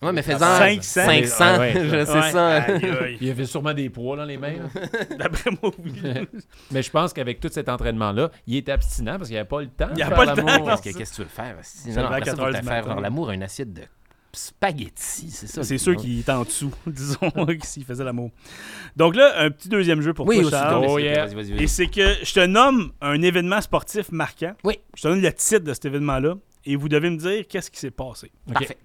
Ouais, 0.01 0.11
mais 0.11 0.21
faisant 0.21 0.39
500. 0.57 1.05
500, 1.05 1.35
Ah 1.39 1.59
ouais, 1.59 1.73
je 1.75 1.79
Ouais. 1.95 2.05
sais 2.05 2.31
ça. 2.31 2.47
Aïe, 2.63 2.85
aïe. 3.03 3.17
Il 3.21 3.27
y 3.27 3.31
avait 3.31 3.45
sûrement 3.45 3.73
des 3.73 3.89
poids 3.89 4.17
dans 4.17 4.25
les 4.25 4.37
mains. 4.37 4.55
D'après 5.17 5.51
moi, 5.51 5.71
oui. 5.83 5.93
Mais 6.71 6.83
je 6.83 6.91
pense 6.91 7.13
qu'avec 7.13 7.39
tout 7.39 7.49
cet 7.51 7.69
entraînement-là, 7.69 8.29
il 8.45 8.57
était 8.57 8.73
abstinent 8.73 9.13
parce 9.17 9.29
qu'il 9.29 9.35
n'y 9.35 9.39
avait 9.39 9.47
pas 9.47 9.61
le 9.61 9.67
temps. 9.67 9.87
Il 9.91 9.97
de 9.97 10.01
avait 10.03 10.15
faire 10.15 10.25
pas 10.25 10.35
le 10.35 10.41
temps, 10.41 10.45
l'amour. 10.47 10.67
parce 10.67 10.81
Qu'est-ce 10.81 10.97
que 11.11 11.15
tu 11.15 11.21
veux 11.21 11.27
faire? 11.27 11.55
Si, 11.61 11.93
Ça 11.93 12.01
non, 12.01 12.09
va 12.09 12.15
à 12.15 12.17
après 12.17 12.29
ça, 12.31 12.31
4 12.31 12.37
faut 12.37 12.43
heures 12.43 12.53
te 12.53 12.59
du 12.59 12.67
faire 12.67 12.75
matin. 12.77 12.89
genre 12.91 12.99
l'amour 13.01 13.29
à 13.29 13.33
une 13.33 13.43
assiette 13.43 13.73
de 13.73 13.81
spaghetti, 14.33 15.31
c'est 15.31 15.47
ça. 15.47 15.63
C'est 15.63 15.77
sûr 15.77 15.95
qu'il 15.95 16.19
est 16.19 16.29
en 16.29 16.43
dessous, 16.43 16.71
disons, 16.87 17.17
s'il 17.63 17.85
faisait 17.85 18.03
l'amour. 18.03 18.31
Donc 18.97 19.15
là, 19.15 19.33
un 19.39 19.49
petit 19.49 19.69
deuxième 19.69 20.01
jeu 20.01 20.13
pour 20.13 20.27
Oui, 20.27 20.35
toi, 20.41 20.45
aussi. 20.47 20.51
Charles. 20.51 20.85
Oh, 20.87 20.93
vas-y, 20.95 21.03
yeah. 21.03 21.25
vas-y, 21.25 21.35
vas-y, 21.53 21.63
Et 21.63 21.67
c'est 21.67 21.87
que 21.87 22.15
je 22.21 22.33
te 22.33 22.45
nomme 22.45 22.91
un 23.01 23.21
événement 23.21 23.61
sportif 23.61 24.11
marquant. 24.11 24.53
Oui. 24.65 24.79
Je 24.95 25.03
te 25.03 25.07
donne 25.07 25.21
le 25.21 25.31
titre 25.31 25.63
de 25.63 25.73
cet 25.73 25.85
événement-là. 25.85 26.35
et 26.65 26.75
vous 26.75 26.89
devez 26.89 27.09
me 27.09 27.17
dire 27.17 27.45
qu'est-ce 27.47 27.71
qui 27.71 27.79
s'est 27.79 27.91
passé. 27.91 28.29
OK. 28.49 28.53
Parfait. 28.53 28.77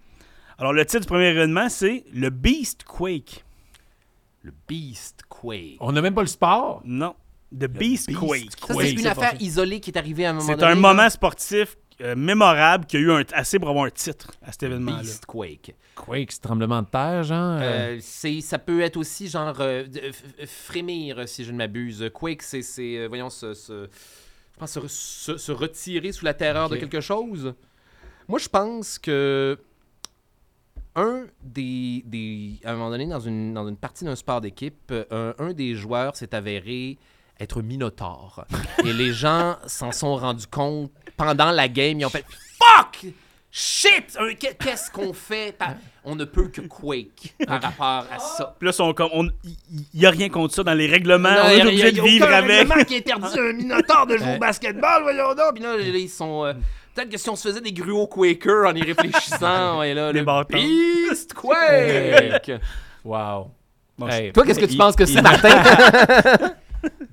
Alors, 0.61 0.73
le 0.73 0.85
titre 0.85 1.01
du 1.01 1.07
premier 1.07 1.29
événement, 1.29 1.69
c'est 1.69 2.05
le 2.13 2.31
Beast 2.31 2.85
Quake. 2.85 3.45
Le 4.43 4.53
Beast 4.69 5.23
Quake. 5.29 5.77
On 5.81 5.93
n'a 5.93 6.03
même 6.03 6.15
pas 6.15 6.21
le 6.23 6.27
sport. 6.29 6.83
Non. 6.85 7.15
The 7.53 7.65
Beast, 7.67 8.07
Beast 8.09 8.19
Quake. 8.21 8.51
Ça, 8.61 8.75
Quake, 8.75 8.81
c'est 8.87 8.93
une 8.93 8.99
c'est 9.01 9.09
affaire 9.09 9.35
isolée 9.41 9.81
qui 9.81 9.91
est 9.91 9.99
arrivée 9.99 10.27
à 10.27 10.31
un 10.31 10.33
moment 10.35 10.47
C'est 10.47 10.55
donné. 10.57 10.67
un 10.67 10.75
là. 10.75 10.81
moment 10.81 11.11
sportif 11.11 11.77
euh, 12.03 12.15
mémorable 12.15 12.87
qui 12.87 12.97
a 12.97 13.01
eu 13.01 13.11
un, 13.11 13.23
assez 13.33 13.59
pour 13.59 13.69
avoir 13.71 13.87
un 13.87 13.91
titre 13.91 14.31
à 14.43 14.53
cet 14.53 14.63
événement-là. 14.65 15.01
Beast 15.03 15.27
Quake. 15.27 15.75
Quake, 15.97 16.33
c'est 16.33 16.41
tremblement 16.43 16.81
de 16.83 16.87
terre, 16.89 17.23
genre. 17.25 17.59
euh, 17.61 17.97
Euh, 17.97 17.99
c'est, 18.01 18.41
ça 18.41 18.59
peut 18.59 18.81
être 18.83 18.97
aussi 18.97 19.29
genre 19.29 19.57
euh, 19.61 19.85
de- 19.87 19.99
f- 19.99 20.13
f- 20.43 20.47
frémir, 20.47 21.29
si 21.29 21.45
je 21.45 21.53
ne 21.53 21.57
m'abuse. 21.57 22.09
Quake, 22.15 22.43
c'est, 22.43 22.63
c'est 22.63 22.99
euh, 22.99 23.09
voyons, 23.09 23.29
je 23.31 23.47
pense 24.59 24.71
se, 24.73 24.79
re- 24.79 24.89
se- 24.89 25.37
se 25.39 25.53
retirer 25.53 26.13
sous 26.13 26.25
la 26.25 26.35
terreur 26.35 26.69
de 26.69 26.77
quelque 26.77 27.01
chose. 27.01 27.55
Moi, 28.29 28.39
je 28.39 28.49
pense 28.49 28.99
que 28.99 29.59
un 30.97 31.25
des, 31.43 32.03
des 32.07 32.59
à 32.65 32.73
un 32.73 32.77
moment 32.77 32.91
donné 32.91 33.07
dans 33.07 33.21
une, 33.21 33.55
dans 33.55 33.69
une 33.69 33.77
partie 33.77 34.05
d'un 34.05 34.17
sport 34.17 34.41
d'équipe, 34.41 34.91
euh, 34.91 35.33
un, 35.39 35.45
un 35.47 35.53
des 35.53 35.75
joueurs 35.75 36.17
s'est 36.17 36.35
avéré 36.35 36.99
être 37.39 37.63
minotaure. 37.63 38.45
Et 38.85 38.93
les 38.93 39.13
gens 39.13 39.57
s'en 39.67 39.93
sont 39.93 40.17
rendus 40.17 40.47
compte 40.47 40.91
pendant 41.17 41.51
la 41.53 41.69
game. 41.69 42.01
Ils 42.01 42.05
ont 42.07 42.11
fait 42.11 42.25
Fuck! 42.59 43.07
Shit! 43.53 44.17
Un- 44.19 44.35
qu'est- 44.35 44.57
Qu'est-ce 44.63 44.91
qu'on 44.93 45.13
fait? 45.13 45.57
Par- 45.57 45.75
On 46.05 46.15
ne 46.15 46.25
peut 46.25 46.49
que 46.49 46.61
Quake 46.61 47.35
par 47.47 47.61
rapport 47.61 48.07
à 48.13 48.19
ça. 48.21 48.55
Puis 48.59 48.67
là, 48.67 48.73
sont 48.73 48.93
comme, 48.95 49.11
on- 49.13 49.29
il 49.45 49.85
n'y 50.01 50.07
a 50.07 50.11
rien 50.11 50.29
contre 50.29 50.55
ça 50.55 50.63
dans 50.63 50.75
les 50.75 50.87
règlements. 50.87 51.31
Non, 51.31 51.41
on 51.47 51.49
y 51.49 51.51
a- 51.51 51.55
est 51.55 51.59
y 51.59 51.61
a- 51.63 51.67
obligé 51.67 51.85
y 51.85 51.89
a 51.89 51.93
de 51.93 52.01
vivre 52.09 52.27
avec. 52.29 52.51
règlement 52.69 52.85
qui 52.85 52.97
interdit 52.97 53.39
à 53.39 53.43
un 53.43 53.53
minotaure 53.53 54.07
de 54.07 54.17
jouer 54.19 54.37
au 54.37 54.39
basketball, 54.41 55.03
voyons 55.03 55.35
donc. 55.35 55.55
Puis 55.55 55.63
là, 55.65 55.77
ils 55.79 56.09
sont... 56.09 56.45
euh, 56.45 56.53
Peut-être 57.01 57.13
que 57.13 57.19
si 57.19 57.31
on 57.31 57.37
se 57.37 57.49
faisait 57.49 57.63
des 57.63 57.73
gruots 57.73 58.07
Quaker 58.09 58.67
en 58.69 58.75
y 58.75 58.83
réfléchissant, 58.83 59.79
ouais, 59.81 59.95
là, 59.95 60.13
Des 60.13 60.19
le 60.19 60.25
bâtons. 60.27 60.59
Beast 60.59 61.33
Quake! 61.41 62.53
Wow. 63.03 63.51
Bon, 63.97 64.07
Hey, 64.07 64.33
Toi, 64.33 64.45
qu'est-ce 64.45 64.61
que 64.61 64.67
tu 64.67 64.73
il- 64.73 64.79
penses 64.79 64.97
que 64.97 65.07
c'est, 65.07 65.23
Martin? 65.23 65.49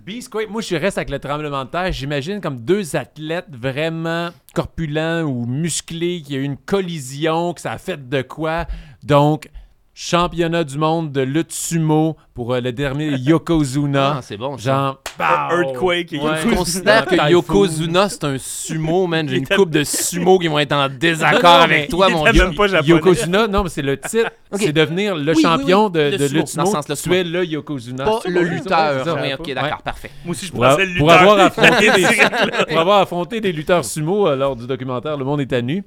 Beast 0.05 0.29
Quake, 0.29 0.49
moi 0.49 0.61
je 0.61 0.75
reste 0.75 0.97
avec 0.97 1.09
le 1.09 1.19
tremblement 1.19 1.63
de 1.65 1.69
terre. 1.69 1.91
J'imagine 1.93 2.39
comme 2.41 2.59
deux 2.59 2.95
athlètes 2.97 3.47
vraiment 3.49 4.29
corpulents 4.53 5.21
ou 5.23 5.45
musclés 5.45 6.21
qui 6.21 6.35
a 6.35 6.39
eu 6.39 6.43
une 6.43 6.57
collision, 6.57 7.53
que 7.53 7.61
ça 7.61 7.71
a 7.73 7.77
fait 7.77 8.09
de 8.09 8.21
quoi. 8.21 8.65
Donc, 9.03 9.49
championnat 9.99 10.63
du 10.63 10.77
monde 10.77 11.11
de 11.11 11.21
lutte 11.21 11.51
sumo 11.51 12.17
pour 12.35 12.53
euh, 12.53 12.61
le 12.61 12.71
dernier 12.71 13.07
Yokozuna. 13.17 14.17
Ah, 14.17 14.21
c'est 14.21 14.37
bon. 14.37 14.55
Genre, 14.55 15.01
pow! 15.17 15.23
Earthquake 15.23 16.13
et 16.13 16.19
Ouais. 16.19 16.33
Je 16.47 16.55
considère 16.55 17.05
que. 17.07 17.31
Yokozuna, 17.31 18.07
c'est 18.07 18.23
un 18.23 18.37
sumo, 18.37 19.07
man. 19.07 19.27
J'ai 19.27 19.37
une 19.37 19.47
coupe 19.47 19.71
de 19.71 19.83
sumo 19.85 20.37
qui 20.37 20.49
vont 20.49 20.59
être 20.59 20.73
en 20.73 20.87
désaccord 20.87 21.41
Non, 21.41 21.49
non, 21.57 21.63
avec 21.63 21.89
toi, 21.89 22.09
mon 22.09 22.23
Dieu. 22.31 22.43
Yokozuna, 22.85 23.47
non, 23.47 23.63
mais 23.63 23.69
c'est 23.69 23.81
le 23.81 23.97
titre. 23.99 24.29
Ok. 24.49 24.61
C'est 24.61 24.71
devenir 24.71 25.13
le 25.13 25.33
Oui, 25.35 25.41
champion 25.41 25.87
oui. 25.87 25.91
de, 25.91 25.99
Le 25.99 26.11
de 26.17 26.27
sumo, 26.27 26.39
lutte 26.39 26.55
dans 26.55 26.65
sumo. 26.65 26.75
sens-là, 26.77 26.95
Tu 26.95 27.13
es 27.15 27.23
le 27.25 27.43
Yokozuna. 27.45 28.05
Pas 28.05 28.19
C'est 28.23 28.29
le 28.29 28.41
lutteur. 28.43 29.17
Oui, 29.21 29.33
ok, 29.37 29.53
d'accord, 29.53 29.63
Ouais. 29.71 29.75
parfait. 29.83 30.11
Moi 30.23 30.31
aussi, 30.31 30.45
je 30.45 30.51
Pour, 30.53 30.61
pensais 30.63 30.85
le 30.85 30.97
pour 30.99 31.07
lutteur. 31.09 31.21
avoir 31.21 31.39
affronté 31.39 31.89
des, 31.89 31.97
Direct 31.97 32.31
là. 32.31 32.65
pour 32.65 32.79
avoir 32.79 32.99
affronté 33.01 33.41
des 33.41 33.51
lutteurs 33.51 33.83
sumo 33.83 34.25
euh, 34.29 34.37
lors 34.37 34.55
du 34.55 34.65
documentaire 34.65 35.17
Le 35.17 35.25
Monde 35.25 35.41
est 35.41 35.51
à 35.51 35.61
nu. 35.61 35.83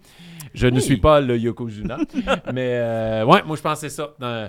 Je 0.54 0.66
ne 0.66 0.80
suis 0.80 0.96
pas 0.96 1.20
le 1.20 1.36
Yokozuna. 1.38 1.98
mais 2.52 2.74
euh, 2.76 3.24
ouais, 3.24 3.42
moi 3.44 3.56
je 3.56 3.62
pensais 3.62 3.88
ça. 3.88 4.10
Euh, 4.22 4.48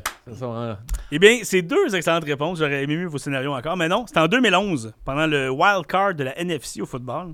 Eh 1.12 1.20
bien, 1.20 1.40
c'est 1.44 1.62
deux 1.62 1.96
excellentes 1.96 2.24
réponses. 2.26 2.60
J'aurais 2.60 2.84
aimé 2.84 2.98
mieux 2.98 3.08
vos 3.08 3.18
scénarios 3.18 3.54
encore. 3.54 3.78
Mais 3.78 3.88
non, 3.88 4.06
c'était 4.08 4.20
en 4.20 4.28
2011, 4.28 4.94
pendant 5.06 5.28
le 5.28 5.50
wild 5.50 5.86
card 5.88 6.16
de 6.16 6.24
la 6.24 6.38
NFC 6.40 6.82
au 6.82 6.86
football. 6.86 7.34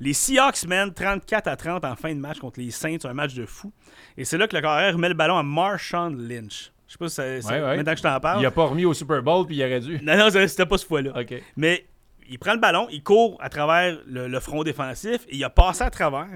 Les 0.00 0.12
Seahawks 0.12 0.64
mènent 0.66 0.92
34 0.92 1.48
à 1.48 1.56
30 1.56 1.84
en 1.84 1.96
fin 1.96 2.14
de 2.14 2.20
match 2.20 2.38
contre 2.38 2.60
les 2.60 2.70
Saints, 2.70 2.96
un 3.04 3.12
match 3.14 3.34
de 3.34 3.44
fou. 3.46 3.72
Et 4.16 4.24
c'est 4.24 4.38
là 4.38 4.46
que 4.48 4.56
le 4.56 4.62
carrière 4.62 4.94
remet 4.94 5.08
le 5.08 5.14
ballon 5.14 5.36
à 5.36 5.42
Marshawn 5.42 6.16
Lynch. 6.28 6.72
Je 6.86 6.92
sais 6.92 6.98
pas 6.98 7.08
si 7.08 7.20
Ouais, 7.20 7.60
ouais. 7.62 7.76
maintenant 7.76 7.92
que 7.92 7.98
je 7.98 8.02
t'en 8.02 8.20
parle. 8.20 8.40
il 8.42 8.46
a 8.46 8.50
pas 8.50 8.64
remis 8.64 8.84
au 8.84 8.94
Super 8.94 9.22
Bowl 9.22 9.44
puis 9.46 9.56
il 9.56 9.62
aurait 9.64 9.80
dû. 9.80 9.98
Non, 10.02 10.16
non, 10.16 10.28
c'était 10.30 10.66
pas 10.66 10.78
ce 10.78 10.86
fois-là. 10.86 11.12
Mais 11.56 11.84
il 12.28 12.38
prend 12.38 12.52
le 12.54 12.60
ballon, 12.60 12.86
il 12.90 13.02
court 13.02 13.36
à 13.40 13.48
travers 13.48 13.98
le, 14.06 14.28
le 14.28 14.40
front 14.40 14.62
défensif 14.62 15.20
et 15.28 15.36
il 15.36 15.44
a 15.44 15.50
passé 15.50 15.82
à 15.82 15.90
travers. 15.90 16.28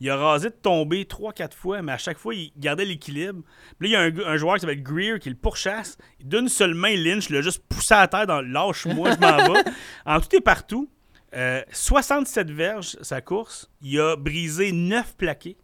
Il 0.00 0.08
a 0.08 0.16
rasé 0.16 0.48
de 0.48 0.54
tomber 0.54 1.04
3-4 1.04 1.52
fois, 1.54 1.82
mais 1.82 1.92
à 1.92 1.98
chaque 1.98 2.18
fois, 2.18 2.34
il 2.34 2.50
gardait 2.56 2.86
l'équilibre. 2.86 3.42
Puis 3.78 3.90
là, 3.90 4.08
il 4.08 4.18
y 4.18 4.22
a 4.22 4.28
un, 4.28 4.36
joueur 4.38 4.54
qui 4.54 4.62
s'appelle 4.62 4.82
Greer 4.82 5.18
qui 5.18 5.28
le 5.28 5.36
pourchasse. 5.36 5.98
D'une 6.24 6.48
seule 6.48 6.74
main, 6.74 6.96
Lynch 6.96 7.28
l'a 7.28 7.42
juste 7.42 7.62
poussé 7.68 7.92
à 7.92 8.08
terre 8.08 8.26
dans 8.26 8.40
le 8.40 8.48
lâche-moi, 8.48 9.10
je 9.12 9.18
m'en 9.18 9.52
vais. 9.52 9.60
En 10.06 10.18
tout 10.20 10.34
et 10.34 10.40
partout, 10.40 10.90
euh, 11.36 11.60
67 11.70 12.50
verges 12.50 12.96
sa 13.02 13.20
course. 13.20 13.70
Il 13.82 14.00
a 14.00 14.16
brisé 14.16 14.72
9 14.72 15.16
plaqués. 15.16 15.58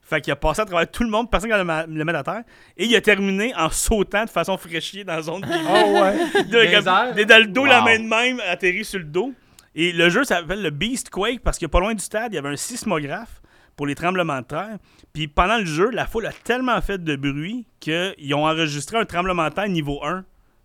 Fait 0.00 0.20
qu'il 0.20 0.32
a 0.32 0.36
passé 0.36 0.60
à 0.60 0.64
travers 0.64 0.88
tout 0.88 1.02
le 1.02 1.10
monde, 1.10 1.28
personne 1.28 1.50
qui 1.50 1.54
allait 1.54 1.86
le 1.88 2.04
mettre 2.04 2.20
à 2.20 2.22
terre. 2.22 2.44
Et 2.76 2.84
il 2.84 2.94
a 2.94 3.00
terminé 3.00 3.52
en 3.56 3.68
sautant 3.70 4.24
de 4.24 4.30
façon 4.30 4.56
fraîchie 4.56 5.04
dans 5.04 5.14
la 5.14 5.22
zone 5.22 5.40
de 5.40 5.48
Oh 5.48 6.00
ouais. 6.00 6.44
de- 6.44 7.24
dans 7.24 7.42
le 7.42 7.48
dos, 7.48 7.64
la 7.64 7.82
main 7.82 7.98
de 7.98 8.04
même, 8.04 8.40
atterri 8.48 8.84
sur 8.84 9.00
le 9.00 9.06
dos. 9.06 9.32
Et 9.74 9.90
le 9.90 10.08
jeu 10.08 10.22
s'appelle 10.22 10.62
le 10.62 10.70
Beast 10.70 11.10
Quake 11.10 11.40
parce 11.42 11.58
que 11.58 11.66
pas 11.66 11.80
loin 11.80 11.92
du 11.92 12.02
stade, 12.02 12.32
il 12.32 12.36
y 12.36 12.38
avait 12.38 12.50
un 12.50 12.56
sismographe 12.56 13.42
pour 13.76 13.86
les 13.86 13.94
tremblements 13.94 14.40
de 14.40 14.46
terre. 14.46 14.78
Puis 15.12 15.28
pendant 15.28 15.58
le 15.58 15.66
jeu, 15.66 15.90
la 15.90 16.06
foule 16.06 16.26
a 16.26 16.32
tellement 16.32 16.80
fait 16.80 17.02
de 17.02 17.14
bruit 17.16 17.66
qu'ils 17.80 18.34
ont 18.34 18.46
enregistré 18.46 18.96
un 18.98 19.04
tremblement 19.04 19.48
de 19.48 19.54
terre 19.54 19.68
niveau 19.68 20.00
1 20.04 20.24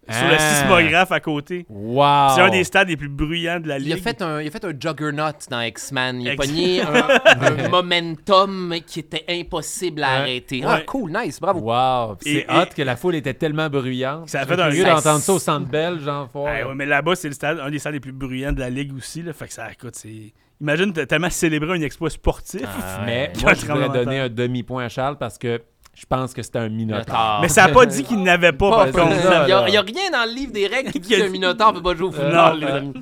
sur 0.09 0.27
le 0.27 0.33
Ah. 0.33 0.39
sismographe 0.39 1.11
à 1.11 1.19
côté. 1.19 1.65
Wow. 1.69 2.29
C'est 2.35 2.41
un 2.41 2.49
des 2.49 2.63
stades 2.63 2.87
les 2.89 2.97
plus 2.97 3.07
bruyants 3.07 3.59
de 3.59 3.67
la 3.67 3.77
Il 3.77 3.91
a, 3.91 3.95
ligue. 3.95 4.03
fait 4.03 4.21
un, 4.21 4.41
il 4.41 4.47
a 4.47 4.51
fait 4.51 4.65
un 4.65 4.71
juggernaut 4.71 5.31
dans 5.49 5.61
X-Men. 5.61 6.21
Il 6.21 6.29
a 6.29 6.35
pogné 6.35 6.81
un, 6.81 6.87
un 7.65 7.69
momentum 7.69 8.75
qui 8.85 8.99
était 9.01 9.23
impossible 9.29 10.03
à 10.03 10.07
Ouais. 10.07 10.13
arrêter. 10.21 10.61
Ah, 10.65 10.75
Ouais. 10.77 10.85
cool, 10.85 11.11
nice, 11.11 11.39
bravo. 11.39 11.59
Wow. 11.59 12.17
C'est 12.21 12.45
hot 12.49 12.65
que 12.75 12.81
la 12.81 12.95
foule 12.95 13.15
était 13.15 13.35
tellement 13.35 13.69
bruyante. 13.69 14.27
Ça 14.29 14.41
a 14.41 14.45
fait 14.45 14.59
un- 14.59 14.71
ça- 14.71 14.95
d'entendre 14.95 15.19
ça 15.21 15.33
au 15.33 15.39
centre 15.39 15.67
belle, 15.67 15.99
genre 15.99 16.29
fort. 16.31 16.45
Ouais, 16.45 16.63
mais 16.75 16.85
là-bas, 16.87 17.15
c'est 17.15 17.27
le 17.27 17.33
stade, 17.35 17.59
un 17.59 17.69
des 17.69 17.79
stades 17.79 17.93
les 17.93 17.99
plus 17.99 18.11
bruyants 18.11 18.53
de 18.53 18.59
la 18.59 18.69
ligue 18.69 18.93
aussi. 18.95 19.21
Là, 19.21 19.33
fait 19.33 19.47
que 19.47 19.53
ça, 19.53 19.71
écoute, 19.71 19.95
c'est. 19.95 20.33
Imagine 20.61 20.93
t'as 20.93 21.07
tellement 21.07 21.29
célébré 21.31 21.71
un 21.75 21.81
exploit 21.81 22.11
sportif. 22.11 22.61
Ah, 22.65 23.01
Mais 23.05 23.33
moi, 23.41 23.55
je 23.55 23.65
voudrais 23.65 23.89
donner 23.89 24.19
un 24.19 24.29
demi-point 24.29 24.85
à 24.85 24.89
Charles 24.89 25.17
parce 25.17 25.37
que 25.39 25.59
je 25.95 26.05
pense 26.05 26.33
que 26.33 26.41
c'était 26.43 26.59
un 26.59 26.69
minotaure. 26.69 27.03
Minotaure. 27.05 27.39
Mais 27.41 27.49
ça 27.49 27.63
a 27.65 27.69
pas 27.69 27.85
dit 27.85 28.03
qu'il 28.03 28.21
n'avait 28.21 28.53
pas, 28.53 28.69
Pas 28.69 28.91
par 28.91 29.03
contre. 29.05 29.21
ça, 29.21 29.43
Il 29.47 29.71
n'y 29.71 29.77
a, 29.77 29.81
rien 29.81 30.11
dans 30.11 30.23
le 30.29 30.33
livre 30.35 30.51
des 30.53 30.67
règles 30.67 30.91
qui 30.91 30.99
dit 30.99 31.09
qu'un 31.09 31.27
minotaure 31.29 31.73
ne 31.73 31.79
peut 31.79 31.83
pas 31.83 31.95
jouer 31.95 32.07
au 32.09 32.13
Euh, 32.13 32.51
football, 32.51 32.59
non, 32.59 32.93
euh. 32.95 33.01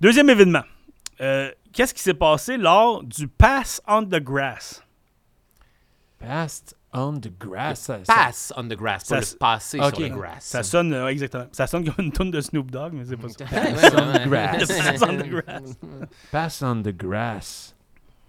Deuxième 0.00 0.30
événement. 0.30 0.62
Euh, 1.20 1.50
Qu'est-ce 1.72 1.92
qui 1.92 2.02
s'est 2.02 2.14
passé 2.14 2.56
lors 2.56 3.04
du 3.04 3.28
Pass 3.28 3.82
on 3.86 4.02
the 4.02 4.20
Grass? 4.20 4.82
Passed 6.18 6.74
on 6.92 7.14
the 7.20 7.30
grass. 7.38 7.80
ça- 7.80 8.04
ça- 8.04 8.14
Pass 8.14 8.52
on 8.56 8.64
the 8.64 8.74
grass, 8.76 9.04
pas 9.08 9.20
Ça 9.22 9.32
le 9.32 9.38
passer 9.38 9.78
sur 9.78 10.00
le 10.00 10.08
grass. 10.08 10.44
Ça 10.44 10.62
sonne, 10.62 10.92
euh, 10.94 11.08
exactement. 11.08 11.46
Ça 11.52 11.66
sonne 11.66 11.84
comme 11.84 12.04
une 12.06 12.12
tonne 12.12 12.30
de 12.30 12.40
Snoop 12.40 12.70
Dogg, 12.70 12.92
mais 12.94 13.04
c'est 13.04 13.16
pas 13.16 13.28
ça. 13.28 13.44
Pass 13.44 13.94
on 13.94 14.12
the 14.12 14.28
grass. 14.28 14.68
Pass 14.68 15.02
on 15.02 15.16
the 15.16 15.28
grass. 15.28 15.76
Pass 16.30 16.62
on 16.62 16.82
the 16.82 16.96
grass. 16.96 17.74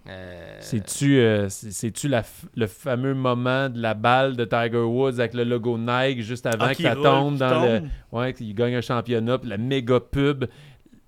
Euh, 0.08 0.56
C'est-tu 0.60 1.18
euh, 1.18 1.48
c'est- 1.50 1.70
c'est-tu 1.72 2.08
la 2.08 2.22
f- 2.22 2.46
le 2.56 2.66
fameux 2.66 3.14
moment 3.14 3.68
de 3.68 3.80
la 3.80 3.92
balle 3.94 4.34
de 4.34 4.44
Tiger 4.46 4.78
Woods 4.78 5.20
avec 5.20 5.34
le 5.34 5.44
logo 5.44 5.76
Nike 5.78 6.22
juste 6.22 6.46
avant 6.46 6.66
Ah, 6.70 6.74
que 6.74 6.82
ça 6.82 6.94
roule, 6.94 7.02
tombe 7.02 7.36
dans 7.36 7.62
le. 7.64 7.82
Ouais, 8.10 8.32
qu'il 8.32 8.54
gagne 8.54 8.74
un 8.76 8.80
championnat, 8.80 9.38
puis 9.38 9.50
la 9.50 9.58
méga 9.58 10.00
pub. 10.00 10.46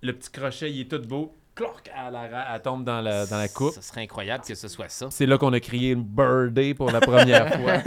Le 0.02 0.12
petit 0.12 0.30
crochet, 0.30 0.70
il 0.70 0.80
est 0.82 0.90
tout 0.90 1.00
beau. 1.08 1.34
Clork, 1.54 1.90
elle, 1.94 2.18
elle 2.54 2.62
tombe 2.62 2.82
dans 2.84 3.02
la, 3.02 3.26
dans 3.26 3.36
la 3.36 3.48
coupe. 3.48 3.74
Ce 3.74 3.82
serait 3.82 4.00
incroyable 4.02 4.42
que 4.42 4.54
ce 4.54 4.68
soit 4.68 4.88
ça. 4.88 5.08
C'est 5.10 5.26
là 5.26 5.36
qu'on 5.36 5.52
a 5.52 5.60
crié 5.60 5.90
une 5.90 6.02
birdie 6.02 6.72
pour 6.72 6.90
la 6.90 7.00
première 7.00 7.52
fois. 7.60 7.82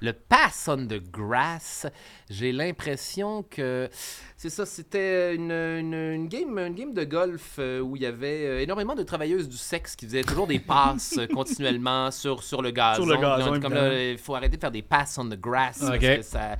Le 0.00 0.12
pass 0.12 0.68
on 0.68 0.86
the 0.86 1.02
grass, 1.10 1.86
j'ai 2.30 2.52
l'impression 2.52 3.42
que 3.42 3.88
c'est 4.38 4.50
ça, 4.50 4.64
c'était 4.66 5.34
une, 5.34 5.50
une- 5.52 5.94
une 5.94 6.28
game, 6.28 6.58
une 6.58 6.74
game 6.74 6.92
de 6.94 7.04
golf 7.04 7.56
euh, 7.58 7.80
où 7.80 7.96
il 7.96 8.02
y 8.02 8.06
avait 8.06 8.46
euh, 8.46 8.60
énormément 8.62 8.94
de 8.94 9.02
travailleuses 9.02 9.48
du 9.48 9.56
sexe 9.56 9.94
qui 9.96 10.06
faisaient 10.06 10.22
toujours 10.24 10.46
des 10.46 10.58
passes 10.58 11.14
euh, 11.18 11.26
continuellement 11.26 12.10
sur, 12.10 12.42
sur 12.42 12.60
le 12.62 12.70
gazon. 12.70 13.04
Sur 13.04 13.12
le 13.12 13.16
gazon, 13.20 13.60
comme 13.60 13.74
là, 13.74 14.10
il 14.12 14.18
faut 14.18 14.34
arrêter 14.34 14.56
de 14.56 14.60
faire 14.60 14.70
des 14.70 14.82
passes 14.82 15.16
on 15.18 15.26
the 15.28 15.38
grass 15.40 15.78
parce 15.80 15.98
que 15.98 16.22
ça, 16.22 16.56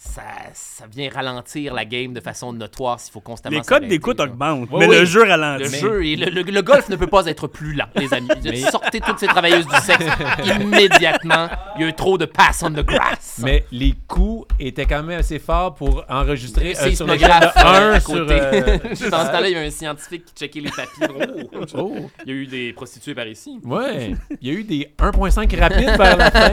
ça, 0.00 0.22
ça 0.54 0.84
vient 0.86 1.10
ralentir 1.12 1.74
la 1.74 1.84
game 1.84 2.12
de 2.12 2.20
façon 2.20 2.52
notoire 2.52 3.00
s'il 3.00 3.12
faut 3.12 3.20
constamment 3.20 3.56
Les 3.56 3.62
codes 3.64 3.88
d'écoute 3.88 4.20
augmentent, 4.20 4.68
Oui, 4.70 4.78
mais 4.78 4.86
oui. 4.86 4.98
le 5.00 5.04
jeu 5.04 5.24
Le 5.24 5.30
ralentit. 5.30 5.76
jeu 5.76 6.06
et 6.06 6.14
le, 6.14 6.26
le- 6.30 6.42
le 6.42 6.62
golf 6.62 6.88
ne 6.88 6.94
peut 6.94 7.08
pas 7.08 7.26
être 7.26 7.48
plus 7.48 7.72
lent, 7.74 7.86
les 7.96 8.14
amis. 8.14 8.28
Mais- 8.44 8.56
Sortez 8.70 9.00
toutes 9.00 9.18
ces 9.18 9.26
travailleuses 9.26 9.66
du 9.66 9.74
sexe 9.78 10.04
immédiatement. 10.60 11.48
Il 11.76 11.82
y 11.82 11.84
a 11.84 11.88
eu 11.88 11.94
trop 11.94 12.16
de 12.16 12.26
pass 12.26 12.62
on 12.62 12.70
the 12.70 12.84
grass. 12.84 13.40
Mais 13.42 13.64
les 13.72 13.94
coups 14.06 14.46
étaient 14.60 14.86
quand 14.86 15.02
même 15.02 15.18
assez 15.18 15.40
forts 15.40 15.74
pour 15.74 16.04
enregistrer 16.08 16.74
C'est 16.74 16.92
euh, 16.92 16.94
sur 16.94 17.06
le 17.06 17.14
euh, 17.14 17.16
1 17.56 17.90
à 17.92 18.00
sur. 18.00 18.12
côté. 18.14 18.38
euh, 18.40 18.78
Dans 19.10 19.26
ce 19.26 19.32
temps-là, 19.32 19.48
il 19.48 19.52
y 19.52 19.56
a 19.56 19.60
un 19.60 19.70
scientifique 19.70 20.26
qui 20.26 20.34
checkait 20.34 20.60
les 20.60 20.70
papiers. 20.70 21.08
Oh, 21.54 21.64
Oh, 21.74 21.92
il 22.24 22.32
y 22.32 22.36
a 22.36 22.38
eu 22.40 22.46
des 22.46 22.72
prostituées 22.72 23.14
par 23.14 23.26
ici. 23.26 23.58
ouais. 23.64 24.12
Il 24.40 24.48
y 24.48 24.50
a 24.50 24.54
eu 24.54 24.62
des 24.64 24.92
1.5 24.98 25.58
rapides 25.60 25.96
vers 25.98 26.16
la 26.16 26.30
fin. 26.30 26.52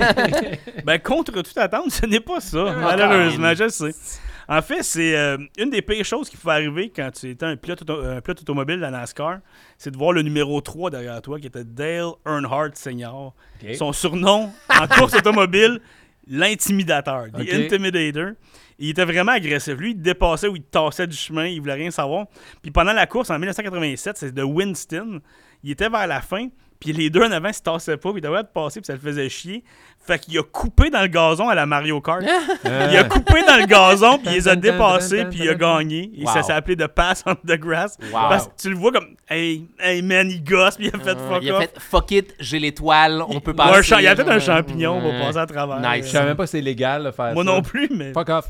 Ben, 0.84 1.00
contre 1.00 1.32
toute 1.42 1.58
attente, 1.58 1.92
ce 1.92 2.06
n'est 2.08 2.20
pas 2.20 2.40
ça, 2.40 2.66
Ah, 2.68 3.35
malheureusement, 3.38 3.88
je 3.88 3.94
sais. 3.94 4.22
En 4.48 4.62
fait, 4.62 4.84
c'est 4.84 5.18
euh, 5.18 5.38
une 5.58 5.72
des 5.72 5.82
pires 5.82 6.06
choses 6.06 6.30
qui 6.30 6.38
pouvait 6.38 6.54
arriver 6.54 6.92
quand 6.96 7.10
tu 7.12 7.32
étais 7.32 7.46
un 7.48 7.56
pilote, 7.58 7.82
auto- 7.82 8.04
un 8.04 8.22
pilote 8.22 8.42
automobile 8.42 8.76
la 8.78 8.92
NASCAR, 8.92 9.40
c'est 9.78 9.90
de 9.90 9.98
voir 9.98 10.12
le 10.12 10.22
numéro 10.22 10.62
3 10.62 10.92
derrière 10.92 11.20
toi, 11.22 11.40
qui 11.40 11.48
était 11.48 11.64
Dale 11.64 12.12
Earnhardt 12.28 12.76
Sr. 12.76 13.12
OK. 13.16 13.76
Son 13.76 13.92
surnom 13.92 14.52
en 14.70 14.88
course 15.00 15.16
automobile, 15.16 15.80
l'intimidateur, 16.28 17.26
the 17.32 17.40
intimidator. 17.66 18.32
Il 18.78 18.90
était 18.90 19.06
vraiment 19.06 19.32
agressif. 19.32 19.74
Lui, 19.78 19.92
il 19.92 20.02
dépassait 20.02 20.48
ou 20.48 20.56
il 20.58 20.64
tassait 20.64 21.08
du 21.08 21.16
chemin, 21.16 21.46
il 21.48 21.60
voulait 21.62 21.74
rien 21.74 21.92
savoir. 21.92 22.28
Puis 22.62 22.72
pendant 22.72 22.94
la 22.94 23.08
course, 23.08 23.30
en 23.30 23.40
1987, 23.40 24.18
c'est 24.18 24.32
de 24.34 24.44
Winston. 24.44 25.22
Il 25.64 25.72
était 25.72 25.90
vers 25.90 26.06
la 26.08 26.22
fin, 26.22 26.50
puis 26.80 26.92
les 26.92 27.10
deux 27.10 27.24
en 27.24 27.32
avant 27.32 27.54
se 27.54 27.62
tassaient 27.62 27.98
pas, 27.98 28.12
puis 28.12 28.20
il 28.20 28.22
devait 28.22 28.42
être 28.42 28.52
passé, 28.52 28.82
puis 28.82 28.86
ça 28.86 28.94
le 28.94 29.00
faisait 29.00 29.30
chier. 29.30 29.64
Fait 30.08 30.20
qu'il 30.20 30.38
a 30.38 30.44
coupé 30.44 30.90
dans 30.92 31.02
le 31.02 31.08
gazon 31.08 31.50
à 31.50 31.56
la 31.56 31.66
Mario 31.66 32.00
Kart. 32.00 32.22
Euh, 32.66 32.88
Il 32.92 32.98
a 32.98 33.04
coupé 33.06 33.42
dans 33.48 33.58
le 33.58 33.66
gazon, 33.66 34.18
puis 34.20 34.28
il 34.28 34.34
les 34.34 34.48
a 34.48 34.56
dépassés, 34.56 35.26
puis 35.26 35.40
il 35.44 35.50
a 35.50 35.56
gagné. 35.56 36.12
Et 36.16 36.26
Wow. 36.26 36.32
ça 36.34 36.44
s'est 36.44 36.54
appelé 36.54 36.76
The 36.78 36.88
Pass 36.88 37.24
on 37.26 37.34
the 37.36 37.58
Grass. 37.60 37.98
Wow. 38.14 38.20
Parce 38.30 38.46
que 38.48 38.52
tu 38.62 38.70
le 38.70 38.76
vois 38.76 38.92
comme, 38.92 39.08
hey, 39.30 39.66
hey 39.80 40.02
man, 40.04 40.30
il 40.30 40.44
gosse, 40.44 40.76
puis 40.78 40.92
il 40.94 40.96
a 40.96 41.04
fait 41.04 41.18
Euh, 41.18 41.30
fuck 41.30 41.40
il 41.42 41.50
a 41.52 41.56
off. 41.56 41.62
fait 41.62 41.74
fuck 41.80 42.12
it, 42.12 42.36
j'ai 42.40 42.60
l'étoile, 42.60 43.24
on 43.28 43.40
peut 43.40 43.54
passer. 43.56 43.96
il 43.98 44.04
y 44.04 44.08
a 44.08 44.16
peut-être 44.16 44.30
un 44.32 44.40
champignon, 44.40 44.98
on 45.04 45.12
va 45.12 45.26
passer 45.26 45.38
à 45.40 45.46
travers. 45.48 45.80
Nice. 45.80 46.06
Je 46.06 46.12
savais 46.12 46.28
même 46.28 46.38
pas 46.38 46.46
si 46.46 46.52
c'est 46.52 46.62
légal 46.62 47.04
de 47.06 47.12
faire 47.12 47.34
Moi 47.34 47.44
ça. 47.44 47.52
non 47.52 47.62
plus, 47.64 47.90
mais 47.92 48.14
Fuck 48.14 48.30
off. 48.30 48.46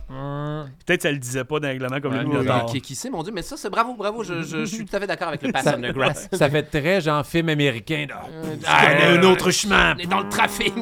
peut-être 0.86 1.04
ça 1.04 1.12
le 1.12 1.18
disait 1.18 1.44
pas 1.46 1.60
dans 1.60 1.68
le 1.68 1.74
règlement 1.74 2.02
comme 2.02 2.14
Ouais, 2.14 2.24
le 2.24 2.40
oui. 2.42 2.72
Qui, 2.72 2.82
qui 2.82 2.96
sait, 2.96 3.10
mon 3.10 3.24
Dieu, 3.24 3.32
mais 3.34 3.42
ça, 3.42 3.56
c'est 3.58 3.70
bravo, 3.70 3.94
bravo, 3.96 4.24
je, 4.24 4.42
je- 4.44 4.60
je 4.60 4.66
suis 4.66 4.86
tout 4.86 4.96
à 4.96 5.00
fait 5.00 5.08
d'accord 5.08 5.30
avec 5.30 5.42
le 5.42 5.52
pass 5.52 5.64
Ça- 5.64 5.76
on 5.78 5.82
the 5.82 5.94
grass. 5.94 6.28
Ça 6.34 6.50
fait 6.50 6.64
très 6.64 7.00
genre 7.02 7.26
film 7.26 7.48
américain. 7.50 8.08
là. 8.10 8.22
Ah, 8.68 8.80
Je 8.82 8.88
connais 8.88 9.18
un 9.20 9.24
autre 9.24 9.52
chemin. 9.52 9.96
Dans 10.10 10.20
le 10.20 10.30
trafic. 10.30 10.74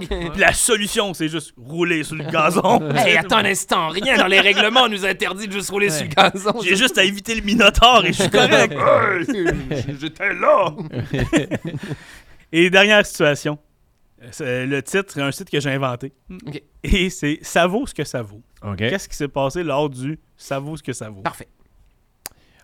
Solution, 0.63 1.13
c'est 1.13 1.27
juste 1.27 1.53
rouler 1.57 2.03
sur 2.03 2.15
le 2.15 2.23
gazon. 2.23 2.89
hey, 2.95 3.17
attends 3.17 3.39
un 3.39 3.45
instant, 3.45 3.89
rien 3.89 4.17
dans 4.17 4.27
les 4.27 4.39
règlements 4.49 4.87
nous 4.87 5.05
interdit 5.05 5.47
de 5.47 5.51
juste 5.51 5.69
rouler 5.69 5.89
sur 5.89 6.05
le 6.05 6.09
gazon. 6.09 6.61
J'ai 6.63 6.77
juste 6.77 6.97
à 6.97 7.03
éviter 7.03 7.35
le 7.35 7.41
Minotaur 7.41 8.05
et 8.05 8.13
je 8.13 8.21
suis 8.21 8.29
correct. 8.31 8.73
J'étais 9.99 10.33
là. 10.33 10.73
Et 12.53 12.69
dernière 12.69 13.05
situation. 13.05 13.57
Le 14.39 14.79
titre, 14.79 15.19
un 15.19 15.31
site 15.33 15.49
que 15.49 15.59
j'ai 15.59 15.71
inventé. 15.71 16.13
Et 16.81 17.09
c'est 17.09 17.39
Ça 17.41 17.67
vaut 17.67 17.85
ce 17.85 17.93
que 17.93 18.05
ça 18.05 18.21
vaut. 18.21 18.41
Qu'est-ce 18.77 19.09
qui 19.09 19.17
s'est 19.17 19.27
passé 19.27 19.63
lors 19.63 19.89
du 19.89 20.17
Ça 20.37 20.59
vaut 20.59 20.77
ce 20.77 20.83
que 20.83 20.93
ça 20.93 21.09
vaut? 21.09 21.23
Parfait. 21.23 21.49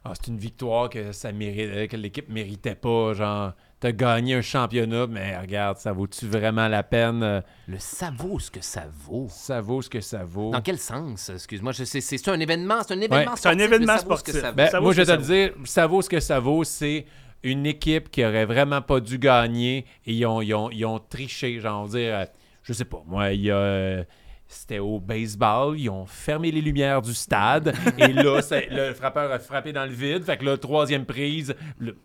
Ah, 0.05 0.13
c'est 0.15 0.27
une 0.27 0.37
victoire 0.37 0.89
que 0.89 1.11
ça 1.11 1.33
mérite, 1.33 1.91
que 1.91 1.97
l'équipe 1.97 2.29
méritait 2.29 2.75
pas. 2.75 3.13
Genre, 3.13 3.51
t'as 3.79 3.91
gagné 3.91 4.35
un 4.35 4.41
championnat, 4.41 5.07
mais 5.07 5.37
regarde, 5.37 5.77
ça 5.77 5.91
vaut-tu 5.93 6.25
vraiment 6.27 6.67
la 6.67 6.83
peine? 6.83 7.23
Euh, 7.23 7.41
Le 7.67 7.77
ça 7.79 8.11
vaut 8.15 8.39
ce 8.39 8.51
que 8.51 8.61
ça 8.61 8.85
vaut. 9.05 9.27
Ça 9.29 9.61
vaut 9.61 9.81
ce 9.81 9.89
que 9.89 10.01
ça 10.01 10.23
vaut. 10.23 10.51
Dans 10.51 10.61
quel 10.61 10.77
sens? 10.77 11.29
Excuse-moi, 11.29 11.71
je 11.71 11.83
sais, 11.85 12.01
c'est 12.01 12.27
un 12.27 12.39
événement, 12.39 12.81
c'est 12.85 12.93
un 12.93 13.01
événement 13.01 13.35
c'est 13.35 13.47
un 13.49 13.51
sportif, 13.53 13.61
événement 13.61 13.93
mais 13.93 13.99
ça 13.99 14.05
vaut 14.05 14.17
ce 14.17 14.23
que 14.23 14.31
sportif. 14.31 14.41
ça 14.41 14.49
vaut. 14.51 14.55
Ben, 14.57 14.67
Ça 14.69 14.77
vaut 14.79 14.83
moi, 14.85 14.93
ce 14.93 14.97
je 14.97 15.01
vais 15.03 15.15
te 15.17 15.21
le 15.21 15.25
dire, 15.25 15.53
ça 15.65 15.87
vaut 15.87 16.01
ce 16.01 16.09
que 16.09 16.19
ça 16.19 16.39
vaut. 16.39 16.63
C'est 16.63 17.05
une 17.43 17.65
équipe 17.65 18.09
qui 18.11 18.25
aurait 18.25 18.45
vraiment 18.45 18.81
pas 18.81 18.99
dû 18.99 19.17
gagner 19.17 19.85
et 20.05 20.13
ils 20.13 20.25
ont, 20.25 20.41
ils 20.41 20.53
ont- 20.53 20.69
ils 20.71 20.85
ont 20.85 20.99
triché. 20.99 21.59
Genre, 21.61 21.81
on 21.81 21.85
va 21.85 21.97
dire, 21.97 22.15
euh, 22.15 22.25
je 22.63 22.73
sais 22.73 22.85
pas, 22.85 23.01
moi, 23.07 23.31
il 23.31 23.41
y 23.43 23.51
a. 23.51 24.03
c'était 24.51 24.79
au 24.79 24.99
baseball, 24.99 25.77
ils 25.79 25.89
ont 25.91 26.07
fermé 26.07 26.49
les 26.51 26.61
lumières 26.61 27.03
du 27.03 27.13
stade 27.13 27.71
et 27.99 28.07
là, 28.11 28.41
le 28.71 28.93
frappeur 28.95 29.31
a 29.31 29.37
frappé 29.37 29.71
dans 29.71 29.85
le 29.85 29.91
vide. 29.91 30.23
Fait 30.23 30.37
que 30.37 30.43
là, 30.45 30.57
troisième 30.57 31.05
prise. 31.05 31.53
le- 31.77 31.95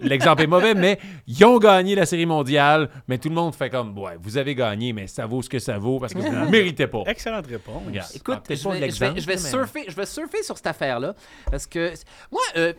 l'exemple 0.00 0.42
est 0.42 0.46
mauvais, 0.46 0.74
mais 0.74 0.98
ils 1.26 1.44
ont 1.44 1.58
gagné 1.58 1.94
la 1.96 2.06
série 2.06 2.24
mondiale. 2.26 2.88
Mais 3.08 3.18
tout 3.18 3.28
le 3.28 3.34
monde 3.34 3.54
fait 3.54 3.68
comme, 3.68 3.98
ouais, 3.98 4.12
vous 4.20 4.36
avez 4.38 4.54
gagné, 4.54 4.92
mais 4.92 5.06
ça 5.08 5.26
vaut 5.26 5.42
ce 5.42 5.48
que 5.48 5.58
ça 5.58 5.76
vaut 5.78 5.98
parce 5.98 6.14
que 6.14 6.18
vous 6.20 6.30
ne 6.32 6.44
le 6.44 6.50
méritez 6.50 6.86
pas. 6.86 7.02
Excellente 7.06 7.46
réponse. 7.48 7.82
Regarde. 7.86 8.10
Écoute, 8.14 8.38
Ah, 8.38 8.42
je 8.48 8.54
vais, 8.54 8.56
je 8.56 8.68
vais- 8.68 8.80
l'exemple, 8.80 9.20
je 9.20 9.26
vais 9.26 9.32
mais- 9.34 9.38
surfer, 9.40 9.84
je 9.88 9.96
vais 9.96 10.06
surfer 10.06 10.42
sur 10.44 10.56
cette 10.56 10.66
affaire-là. 10.68 11.14
Parce 11.50 11.66
que, 11.66 11.92
moi, 12.30 12.40
euh, 12.56 12.72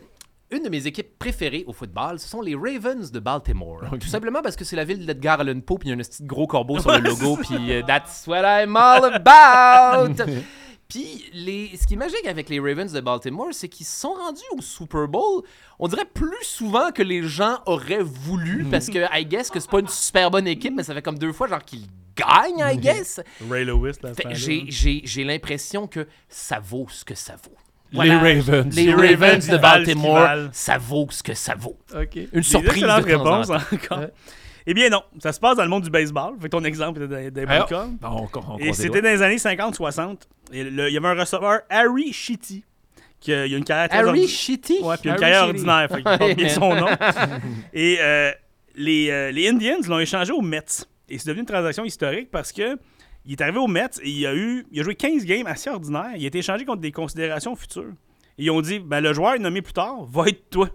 une 0.54 0.64
de 0.64 0.70
mes 0.70 0.88
équipes 0.88 1.18
préférées 1.18 1.64
au 1.68 1.74
football, 1.74 2.20
ce 2.20 2.28
sont 2.28 2.42
les 2.42 2.56
Ravens 2.56 3.12
de 3.12 3.20
Baltimore. 3.20 3.82
Tout 4.00 4.08
simplement 4.08 4.42
parce 4.42 4.56
que 4.56 4.64
c'est 4.64 4.76
la 4.76 4.86
ville 4.86 5.06
d'Edgar 5.06 5.40
Allan 5.40 5.60
Poe, 5.60 5.78
puis 5.78 5.90
il 5.90 5.92
y 5.92 5.94
a 5.94 5.96
un 5.96 6.04
petit 6.04 6.24
gros 6.24 6.48
corbeau 6.48 6.80
sur 6.80 6.92
le 6.92 7.00
logo, 7.10 7.38
puis 7.38 7.72
euh, 7.72 7.82
that's 7.86 8.26
what 8.28 8.42
I'm 8.44 8.76
all 8.76 9.06
about! 9.14 10.24
Puis, 10.94 11.26
les, 11.34 11.76
ce 11.76 11.88
qui 11.88 11.96
est 11.96 11.98
magique 11.98 12.28
avec 12.28 12.50
les 12.50 12.60
Ravens 12.60 12.92
de 12.92 13.00
Baltimore, 13.00 13.48
c'est 13.52 13.68
qu'ils 13.68 13.86
sont 13.86 14.14
rendus 14.14 14.44
au 14.56 14.62
Super 14.62 15.08
Bowl, 15.08 15.42
on 15.80 15.88
dirait 15.88 16.06
plus 16.06 16.44
souvent 16.44 16.92
que 16.92 17.02
les 17.02 17.24
gens 17.24 17.58
auraient 17.66 18.04
voulu, 18.04 18.64
parce 18.70 18.90
que, 18.90 19.00
I 19.12 19.26
guess, 19.26 19.50
que 19.50 19.60
c'est 19.60 19.72
pas 19.72 19.80
une 19.80 19.88
super 19.88 20.30
bonne 20.30 20.46
équipe, 20.46 20.76
mais 20.76 20.84
ça 20.84 20.94
fait 20.94 21.02
comme 21.02 21.18
deux 21.18 21.34
fois, 21.34 21.48
genre, 21.48 21.64
qu'ils 21.66 21.88
gagnent, 22.16 22.60
I 22.60 22.78
guess. 22.78 23.20
Ray 23.50 23.66
Lewis, 23.66 23.96
là, 24.04 24.12
j'ai 24.34 25.24
l'impression 25.24 25.88
que 25.88 26.08
ça 26.30 26.60
vaut 26.60 26.86
ce 26.90 27.04
que 27.04 27.16
ça 27.16 27.38
vaut. 27.44 27.58
Les 27.94 28.16
Ravens. 28.16 28.76
Les 28.76 28.86
Les 28.86 28.92
Ravens 28.94 29.20
Ravens 29.22 29.48
de 29.48 29.58
Baltimore, 29.58 30.30
ça 30.52 30.78
vaut 30.78 31.08
ce 31.12 31.22
que 31.24 31.34
ça 31.34 31.56
vaut. 31.56 31.78
Une 32.34 32.44
surprise 32.44 32.84
de 32.84 32.88
temps. 33.16 33.42
encore. 33.42 34.06
Eh 34.66 34.74
bien 34.74 34.90
non, 34.90 35.04
ça 35.22 35.34
se 35.34 35.40
passe 35.40 35.58
dans 35.58 35.64
le 35.64 35.70
monde 35.70 35.84
du 35.84 35.90
baseball. 35.90 36.36
Fait 36.40 36.48
que 36.48 36.52
ton 36.52 36.64
exemple 36.64 37.04
était 37.04 37.32
des 37.32 37.46
bons 37.46 37.66
cas. 37.66 37.88
Et 38.60 38.72
c'était 38.74 39.02
dans 39.02 39.10
les 39.10 39.22
années 39.22 39.36
50-60. 39.38 40.20
Et 40.54 40.64
le- 40.64 40.88
il 40.90 40.94
y 40.94 40.98
avait 40.98 41.08
un 41.10 41.20
receveur, 41.20 41.60
Harry 41.70 42.14
Shitty, 42.14 42.64
qui 43.20 43.34
a, 43.34 43.46
il 43.46 43.54
a 43.54 43.58
une 43.58 43.64
carrière 43.66 43.90
très 43.90 43.98
Harry 43.98 44.08
ordinaire. 44.10 44.30
Shitty. 44.30 44.78
Ouais, 44.82 44.96
puis 45.02 45.10
une 45.10 45.16
carrière 45.18 45.48
Shitty. 45.48 45.60
ordinaire. 45.68 45.88
Fait 45.90 45.96
qu'il 45.96 46.18
porte 46.18 46.36
bien 46.36 46.50
son 46.50 46.76
nom. 46.76 46.88
Et 47.74 47.98
euh, 48.00 48.32
les, 48.76 49.10
euh, 49.10 49.32
les 49.32 49.50
Indians 49.50 49.78
l'ont 49.88 50.00
échangé 50.00 50.32
aux 50.32 50.42
Mets. 50.42 50.62
Et 51.10 51.18
c'est 51.18 51.28
devenu 51.28 51.42
une 51.42 51.46
transaction 51.48 51.84
historique 51.84 52.32
parce 52.32 52.52
que 52.54 52.78
il 53.26 53.34
est 53.34 53.42
arrivé 53.42 53.58
aux 53.60 53.68
Mets 53.68 53.90
et 54.02 54.10
il 54.10 54.26
a, 54.28 54.36
eu, 54.36 54.66
il 54.72 54.80
a 54.80 54.84
joué 54.84 54.96
15 54.96 55.26
games 55.26 55.48
assez 55.48 55.70
ordinaires. 55.70 56.12
Il 56.18 56.24
a 56.24 56.28
été 56.28 56.40
échangé 56.40 56.66
contre 56.66 56.82
des 56.82 56.92
considérations 56.92 57.56
futures. 57.56 57.94
Et 58.38 58.46
ils 58.46 58.52
ont 58.52 58.62
dit 58.62 58.80
ben, 58.80 59.00
le 59.02 59.14
joueur 59.14 59.40
nommé 59.40 59.62
plus 59.62 59.74
tard 59.74 60.04
va 60.06 60.28
être 60.28 60.50
toi. 60.50 60.68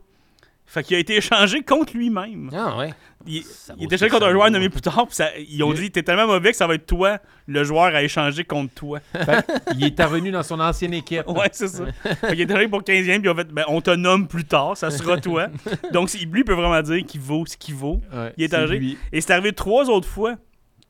Fait 0.70 0.82
qu'il 0.82 0.96
a 0.96 0.98
été 0.98 1.16
échangé 1.16 1.62
contre 1.62 1.96
lui-même. 1.96 2.50
Ah 2.52 2.76
ouais. 2.76 2.92
Il, 3.26 3.42
il 3.78 3.84
était 3.84 3.94
échangé 3.94 4.10
contre 4.10 4.26
un 4.26 4.32
joueur 4.32 4.50
nommé 4.50 4.68
plus 4.68 4.82
tard. 4.82 5.06
puis 5.06 5.16
ça- 5.16 5.30
ils 5.38 5.62
ont 5.62 5.72
Il- 5.72 5.80
dit 5.80 5.90
t'es 5.90 6.02
tellement 6.02 6.26
mauvais 6.26 6.50
que 6.50 6.56
ça 6.58 6.66
va 6.66 6.74
être 6.74 6.84
toi, 6.84 7.18
le 7.46 7.64
joueur 7.64 7.94
à 7.94 8.02
échanger 8.02 8.44
contre 8.44 8.74
toi. 8.74 9.00
Fait 9.14 9.46
il 9.74 9.82
est 9.86 10.04
revenu 10.04 10.30
dans 10.30 10.42
son 10.42 10.60
ancienne 10.60 10.92
équipe. 10.92 11.26
Ouais, 11.26 11.48
c'est 11.52 11.68
ça. 11.68 11.84
fait 12.02 12.28
qu'il 12.36 12.42
est 12.42 12.50
arrivé 12.50 12.68
pour 12.68 12.82
15e, 12.82 13.20
puis 13.20 13.30
ont 13.30 13.34
fait 13.34 13.48
ben, 13.50 13.64
on 13.68 13.80
te 13.80 13.90
nomme 13.92 14.28
plus 14.28 14.44
tard, 14.44 14.76
ça 14.76 14.90
sera 14.90 15.18
toi. 15.18 15.46
Donc, 15.92 16.12
lui 16.12 16.44
peut 16.44 16.52
vraiment 16.52 16.82
dire 16.82 17.02
qu'il 17.06 17.22
vaut 17.22 17.46
ce 17.46 17.56
qu'il 17.56 17.74
vaut. 17.74 18.02
Ouais, 18.12 18.34
Il 18.36 18.44
est 18.44 18.48
c'est 18.48 18.56
âgé. 18.56 18.78
lui. 18.78 18.98
Et 19.10 19.22
c'est 19.22 19.32
arrivé 19.32 19.52
trois 19.54 19.88
autres 19.88 20.06
fois 20.08 20.34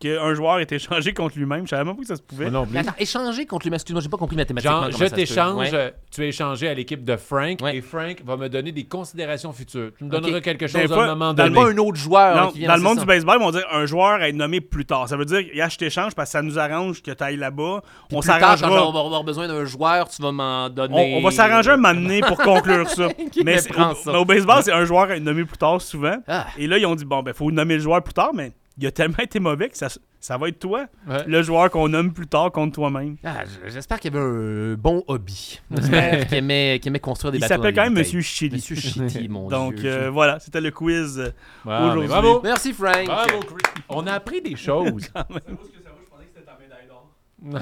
qu'un 0.00 0.34
joueur 0.34 0.60
était 0.60 0.76
échangé 0.76 1.12
contre 1.12 1.36
lui-même. 1.38 1.64
Je 1.64 1.70
savais 1.70 1.84
même 1.84 1.96
pas 1.96 2.02
que 2.02 2.06
ça 2.08 2.16
se 2.16 2.22
pouvait. 2.22 2.50
Non. 2.50 2.66
Mais 2.70 2.80
attends, 2.80 2.92
échanger 2.98 3.46
contre 3.46 3.64
lui, 3.64 3.70
mais 3.70 3.76
excuse-moi, 3.76 4.00
j'ai 4.00 4.08
pas 4.08 4.16
compris 4.16 4.36
mathématiquement. 4.36 4.72
Genre, 4.76 4.84
comment 4.86 4.92
je 4.92 4.98
ça 4.98 5.04
se 5.06 5.10
peut. 5.10 5.16
t'échange, 5.16 5.72
Ouais. 5.72 5.94
tu 6.14 6.22
es 6.24 6.28
échangé 6.28 6.68
à 6.68 6.74
l'équipe 6.74 7.04
de 7.04 7.16
Frank 7.16 7.58
Ouais. 7.62 7.76
et 7.76 7.80
Frank 7.80 8.22
va 8.24 8.36
me 8.36 8.48
donner 8.48 8.70
des 8.72 8.84
considérations 8.84 9.52
futures. 9.52 9.90
Tu 9.98 10.04
me 10.04 10.14
Ok. 10.14 10.20
donneras 10.22 10.40
quelque 10.40 10.66
Des 10.66 10.68
chose 10.68 10.82
à 10.92 10.94
fois, 10.94 11.04
un 11.04 11.08
moment 11.14 11.34
dans 11.34 11.44
le 11.44 11.50
donné. 11.50 11.62
Pas 11.62 11.70
un 11.72 11.78
autre 11.78 11.96
joueur 11.98 12.36
Non, 12.36 12.42
là, 12.42 12.48
qui 12.52 12.58
vient 12.60 12.68
dans 12.68 12.76
le 12.76 12.82
monde 12.82 12.98
du 13.00 13.04
baseball, 13.06 13.36
ils 13.40 13.44
vont 13.44 13.50
dire 13.50 13.66
un 13.72 13.86
joueur 13.86 14.20
à 14.20 14.28
être 14.28 14.36
nommé 14.36 14.60
plus 14.60 14.84
tard. 14.84 15.08
Ça 15.08 15.16
veut 15.16 15.24
dire, 15.24 15.40
yeah, 15.54 15.68
je 15.68 15.76
t'échange 15.76 16.14
parce 16.14 16.28
que 16.28 16.32
ça 16.32 16.42
nous 16.42 16.58
arrange 16.58 17.02
que 17.02 17.10
tu 17.10 17.24
ailles 17.24 17.36
là-bas. 17.36 17.82
On 18.12 18.22
s'arrangera. 18.22 18.86
on 18.88 18.92
va 18.92 19.00
avoir 19.00 19.24
besoin 19.24 19.48
d'un 19.48 19.64
joueur, 19.64 20.08
tu 20.08 20.22
vas 20.22 20.32
m'en 20.32 20.66
On, 20.66 20.68
donner. 20.68 21.14
on 21.18 21.22
va 21.22 21.30
s'arranger 21.30 21.70
un 21.70 21.76
moment 21.76 21.94
donné 21.94 22.20
pour 22.20 22.38
conclure 22.38 22.88
ça. 22.88 23.08
Qui 23.32 23.42
mais 23.42 23.54
me 23.56 23.58
c'est- 23.58 23.68
prend 23.72 23.92
au, 23.92 23.94
ça? 23.94 24.12
mais 24.12 24.18
au 24.18 24.24
baseball, 24.24 24.62
c'est 24.62 24.72
un 24.72 24.84
joueur 24.84 25.10
à 25.10 25.16
être 25.16 25.22
nommé 25.22 25.44
plus 25.44 25.58
tard 25.58 25.80
souvent. 25.82 26.16
Ah. 26.28 26.46
Et 26.56 26.66
là, 26.66 26.78
ils 26.78 26.86
ont 26.86 26.94
dit 26.94 27.04
bon, 27.04 27.22
ben, 27.22 27.34
faut 27.34 27.50
nommer 27.50 27.74
le 27.74 27.80
joueur 27.80 28.02
plus 28.02 28.14
tard, 28.14 28.30
mais 28.34 28.52
il 28.78 28.86
a 28.86 28.90
tellement 28.92 29.18
été 29.18 29.40
mauvais 29.40 29.68
que 29.68 29.76
ça, 29.76 29.88
ça 30.20 30.36
va 30.38 30.48
être 30.48 30.58
toi, 30.58 30.86
Ouais. 31.08 31.24
le 31.26 31.42
joueur 31.42 31.70
qu'on 31.70 31.88
nomme 31.88 32.12
plus 32.12 32.26
tard 32.26 32.50
contre 32.52 32.74
toi-même. 32.76 33.16
Ah, 33.24 33.42
J'espère 33.66 33.98
qu'il 34.00 34.12
y 34.12 34.16
avait 34.16 34.24
un 34.24 34.74
bon 34.74 35.02
hobby. 35.08 35.60
J'espère 35.70 36.26
qu'il 36.28 36.38
aimait, 36.38 36.80
aimait 36.84 36.98
construire 37.00 37.32
des 37.32 37.38
Il 37.38 37.40
bateaux. 37.40 37.54
s'appelle 37.54 37.74
dans 37.74 37.82
quand 37.82 37.86
même. 37.90 37.98
Monsieur 37.98 38.20
Chili. 38.20 38.56
Monsieur 38.56 38.76
Chitty, 38.76 39.28
mon 39.30 39.48
Donc 39.48 39.74
Dieu. 39.76 39.90
euh, 39.92 40.10
voilà, 40.10 40.38
c'était 40.40 40.60
le 40.60 40.70
quiz. 40.70 41.18
euh, 41.18 41.30
Wow, 41.64 41.70
mais 41.72 41.84
Aujourd'hui. 41.86 42.08
Bravo. 42.08 42.40
Merci, 42.42 42.72
Frank. 42.72 43.04
Bravo, 43.06 43.40
Chris. 43.40 43.82
On 43.88 44.06
a 44.06 44.12
appris 44.12 44.40
des 44.42 44.56
choses. 44.56 45.08
Ça 45.14 45.26
vaut 45.28 45.38
ce 45.38 45.40
que 45.40 45.82
ça 45.82 45.90
vaut, 45.90 45.98
je 46.04 46.10
pensais 46.10 46.24
que 46.24 46.30
c'était 46.34 46.46
ta 46.46 46.56
médaille 46.58 46.86
d'or. 46.88 47.08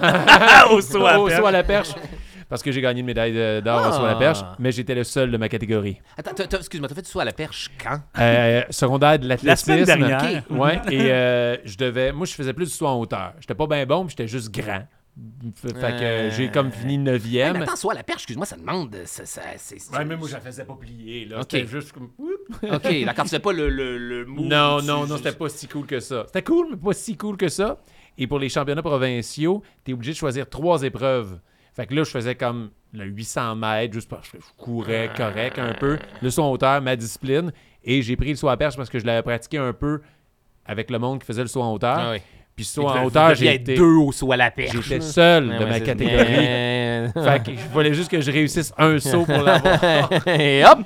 Ah, 0.03 0.71
au 0.73 0.81
saut 0.81 1.47
à 1.47 1.51
la 1.51 1.63
perche. 1.65 1.91
la. 2.47 2.49
Parce 2.49 2.63
que 2.63 2.71
j'ai 2.73 2.81
gagné 2.81 3.01
une 3.01 3.07
médaille 3.07 3.35
d'or 3.63 3.81
Ah. 3.85 4.05
à 4.05 4.07
la 4.07 4.15
perche, 4.17 4.41
mais 4.59 4.73
j'étais 4.73 4.95
le 4.95 5.05
seul 5.05 5.31
de 5.31 5.37
ma 5.37 5.49
catégorie. 5.49 6.01
Attends, 6.17 6.57
excuse-moi, 6.59 6.89
t'as 6.89 6.95
fait 6.95 7.03
du 7.03 7.09
saut 7.11 7.21
à 7.21 7.25
la 7.25 7.33
perche 7.33 7.71
quand? 7.83 8.01
Euh, 8.19 8.63
secondaire 8.71 9.19
de 9.19 9.25
La 9.27 9.35
l'athlétisme. 9.35 9.85
semaine 9.85 9.85
dernière. 9.85 10.43
Ouais, 10.51 10.81
et 10.91 11.11
euh, 11.13 11.57
je 11.65 11.77
devais. 11.77 12.13
Moi, 12.13 12.27
je 12.27 12.35
faisais 12.35 12.53
plus 12.53 12.67
du 12.67 12.73
saut 12.73 12.87
en 12.87 12.99
hauteur. 13.01 13.33
J'étais 13.41 13.55
pas 13.55 13.67
bien 13.67 13.85
bon, 13.87 14.07
puis 14.07 14.15
j'étais 14.17 14.29
juste 14.29 14.53
grand. 14.55 14.83
Fait 15.63 15.73
que 15.73 16.03
Euh. 16.05 16.31
j'ai 16.31 16.51
comme 16.51 16.71
fini 16.71 16.95
Hey, 16.95 16.99
mais 16.99 17.19
9e. 17.19 17.63
attends, 17.63 17.77
saut 17.77 17.91
à 17.91 17.95
la 17.95 18.03
perche, 18.03 18.19
excuse-moi, 18.19 18.45
ça 18.45 18.57
demande. 18.57 18.95
Ça, 19.07 19.25
ça, 19.25 19.41
c'est, 19.57 19.79
c'est- 19.81 19.97
Ouais, 19.97 20.05
mais 20.05 20.15
moi, 20.15 20.29
je 20.29 20.35
la 20.35 20.41
faisais 20.41 20.65
pas 20.65 20.75
plier. 20.79 21.25
Là. 21.25 21.39
Ok. 21.41 21.47
C'était 21.51 21.67
juste 21.67 21.93
comme. 21.93 22.11
Ok, 22.63 23.05
d'accord, 23.05 23.25
tu 23.25 23.31
fais 23.31 23.39
pas 23.39 23.53
le, 23.53 23.71
le, 23.71 23.97
le 23.97 24.27
move 24.27 24.45
Non, 24.47 24.81
tu- 24.81 24.87
non, 24.87 25.07
non, 25.07 25.17
c'était 25.17 25.33
pas 25.33 25.49
si 25.49 25.67
cool 25.69 25.87
que 25.87 26.01
ça. 26.01 26.25
C'était 26.27 26.43
cool, 26.43 26.67
mais 26.71 26.77
pas 26.77 26.93
si 26.93 27.17
cool 27.17 27.37
que 27.39 27.49
ça. 27.49 27.79
Et 28.19 28.27
pour 28.27 28.39
les 28.39 28.49
championnats 28.51 28.83
provinciaux, 28.83 29.63
t'es 29.85 29.95
obligé 29.95 30.13
de 30.13 30.17
choisir 30.19 30.49
trois 30.51 30.83
épreuves. 30.83 31.39
Fait 31.77 31.87
que 31.87 31.95
là, 31.95 32.05
je 32.05 32.11
faisais 32.11 32.35
comme 32.35 32.71
le 32.95 33.05
800 33.05 33.55
mètres, 33.57 33.93
juste 33.93 34.09
parce 34.09 34.31
que 34.31 34.39
je 34.39 34.47
courais 34.65 35.11
correct 35.15 35.59
un 35.59 35.75
peu. 35.75 35.99
Le 36.23 36.31
saut 36.31 36.43
en 36.43 36.51
hauteur, 36.51 36.81
ma 36.81 36.97
discipline. 36.97 37.53
Et 37.85 38.01
j'ai 38.01 38.17
pris 38.17 38.31
le 38.31 38.37
saut 38.37 38.49
à 38.49 38.57
perche 38.57 38.79
parce 38.79 38.89
que 38.89 38.99
je 38.99 39.05
l'avais 39.05 39.23
pratiqué 39.23 39.59
un 39.59 39.75
peu 39.75 40.01
avec 40.65 40.91
le 40.91 40.99
monde 40.99 41.21
qui 41.21 41.27
faisait 41.27 41.43
le 41.43 41.49
saut 41.49 41.61
en 41.61 41.75
hauteur. 41.75 41.99
Ah 41.99 42.13
oui. 42.13 42.19
Puis 42.57 42.65
saut 42.65 42.89
en 42.89 43.05
hauteur, 43.05 43.31
été, 43.43 43.75
deux 43.75 43.97
au 43.97 44.11
saut 44.11 44.33
à 44.33 44.39
la 44.39 44.51
perche. 44.51 44.81
j'étais 44.81 45.03
seul 45.03 45.59
de 45.59 45.65
ma 45.67 45.79
catégorie. 45.81 47.13
Fait 47.13 47.43
que 47.45 47.53
je 47.53 47.69
voulais 47.71 47.93
juste 47.93 48.11
que 48.11 48.23
je 48.23 48.31
réussisse 48.31 48.73
un 48.79 48.99
saut 48.99 49.27
pour 49.27 49.43
l'avoir. 49.43 50.11
Et 50.29 50.65
hop! 50.65 50.79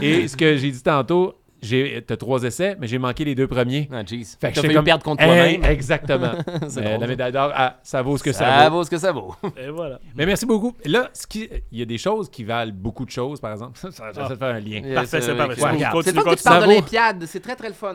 Et 0.00 0.26
ce 0.26 0.34
que 0.34 0.56
j'ai 0.56 0.70
dit 0.70 0.82
tantôt, 0.82 1.34
j'ai 1.62 2.02
t'as 2.06 2.16
trois 2.16 2.42
essais, 2.42 2.76
mais 2.80 2.86
j'ai 2.88 2.98
manqué 2.98 3.24
les 3.24 3.34
deux 3.34 3.46
premiers. 3.46 3.88
Ah, 3.92 4.02
jeez. 4.04 4.24
Fait 4.40 4.50
que 4.50 4.54
T'as 4.56 4.62
failli 4.62 4.74
comme, 4.74 4.84
perdre 4.84 5.04
contre 5.04 5.22
Hey, 5.22 5.58
toi-même. 5.58 5.72
exactement. 5.72 6.32
La 6.60 6.68
ça. 6.68 7.06
médaille 7.06 7.32
d'or, 7.32 7.50
ah, 7.54 7.78
ça 7.82 8.02
vaut 8.02 8.16
ce 8.18 8.22
que 8.24 8.32
ça, 8.32 8.44
Ça 8.44 8.68
vaut. 8.68 8.76
vaut 8.78 8.84
ce 8.84 8.90
que 8.90 8.98
ça 8.98 9.12
vaut. 9.12 9.34
Et 9.56 9.70
voilà. 9.70 9.98
Mais 10.16 10.26
merci 10.26 10.44
beaucoup. 10.44 10.74
Là, 10.84 11.08
ce 11.12 11.26
qui- 11.26 11.48
il 11.70 11.78
y 11.78 11.82
a 11.82 11.86
des 11.86 11.98
choses 11.98 12.28
qui 12.28 12.44
valent 12.44 12.72
beaucoup 12.74 13.04
de 13.04 13.10
choses, 13.10 13.40
par 13.40 13.52
exemple. 13.52 13.78
Ça, 13.78 13.90
ça, 13.90 14.04
j'essaie 14.14 14.28
de 14.30 14.34
faire 14.36 14.54
un 14.54 14.60
lien. 14.60 14.82
Parfait, 14.94 15.20
c'est 15.20 15.34
parfait. 15.36 15.54
C'est 15.56 16.12
que 16.12 16.12
tu 16.12 16.14
parles 16.22 16.36
Ça 16.38 16.60
vaut- 16.60 16.66
d'Olympiade. 16.66 17.24
C'est 17.26 17.40
très, 17.40 17.54
très 17.56 17.68
le 17.68 17.74
fun. 17.74 17.94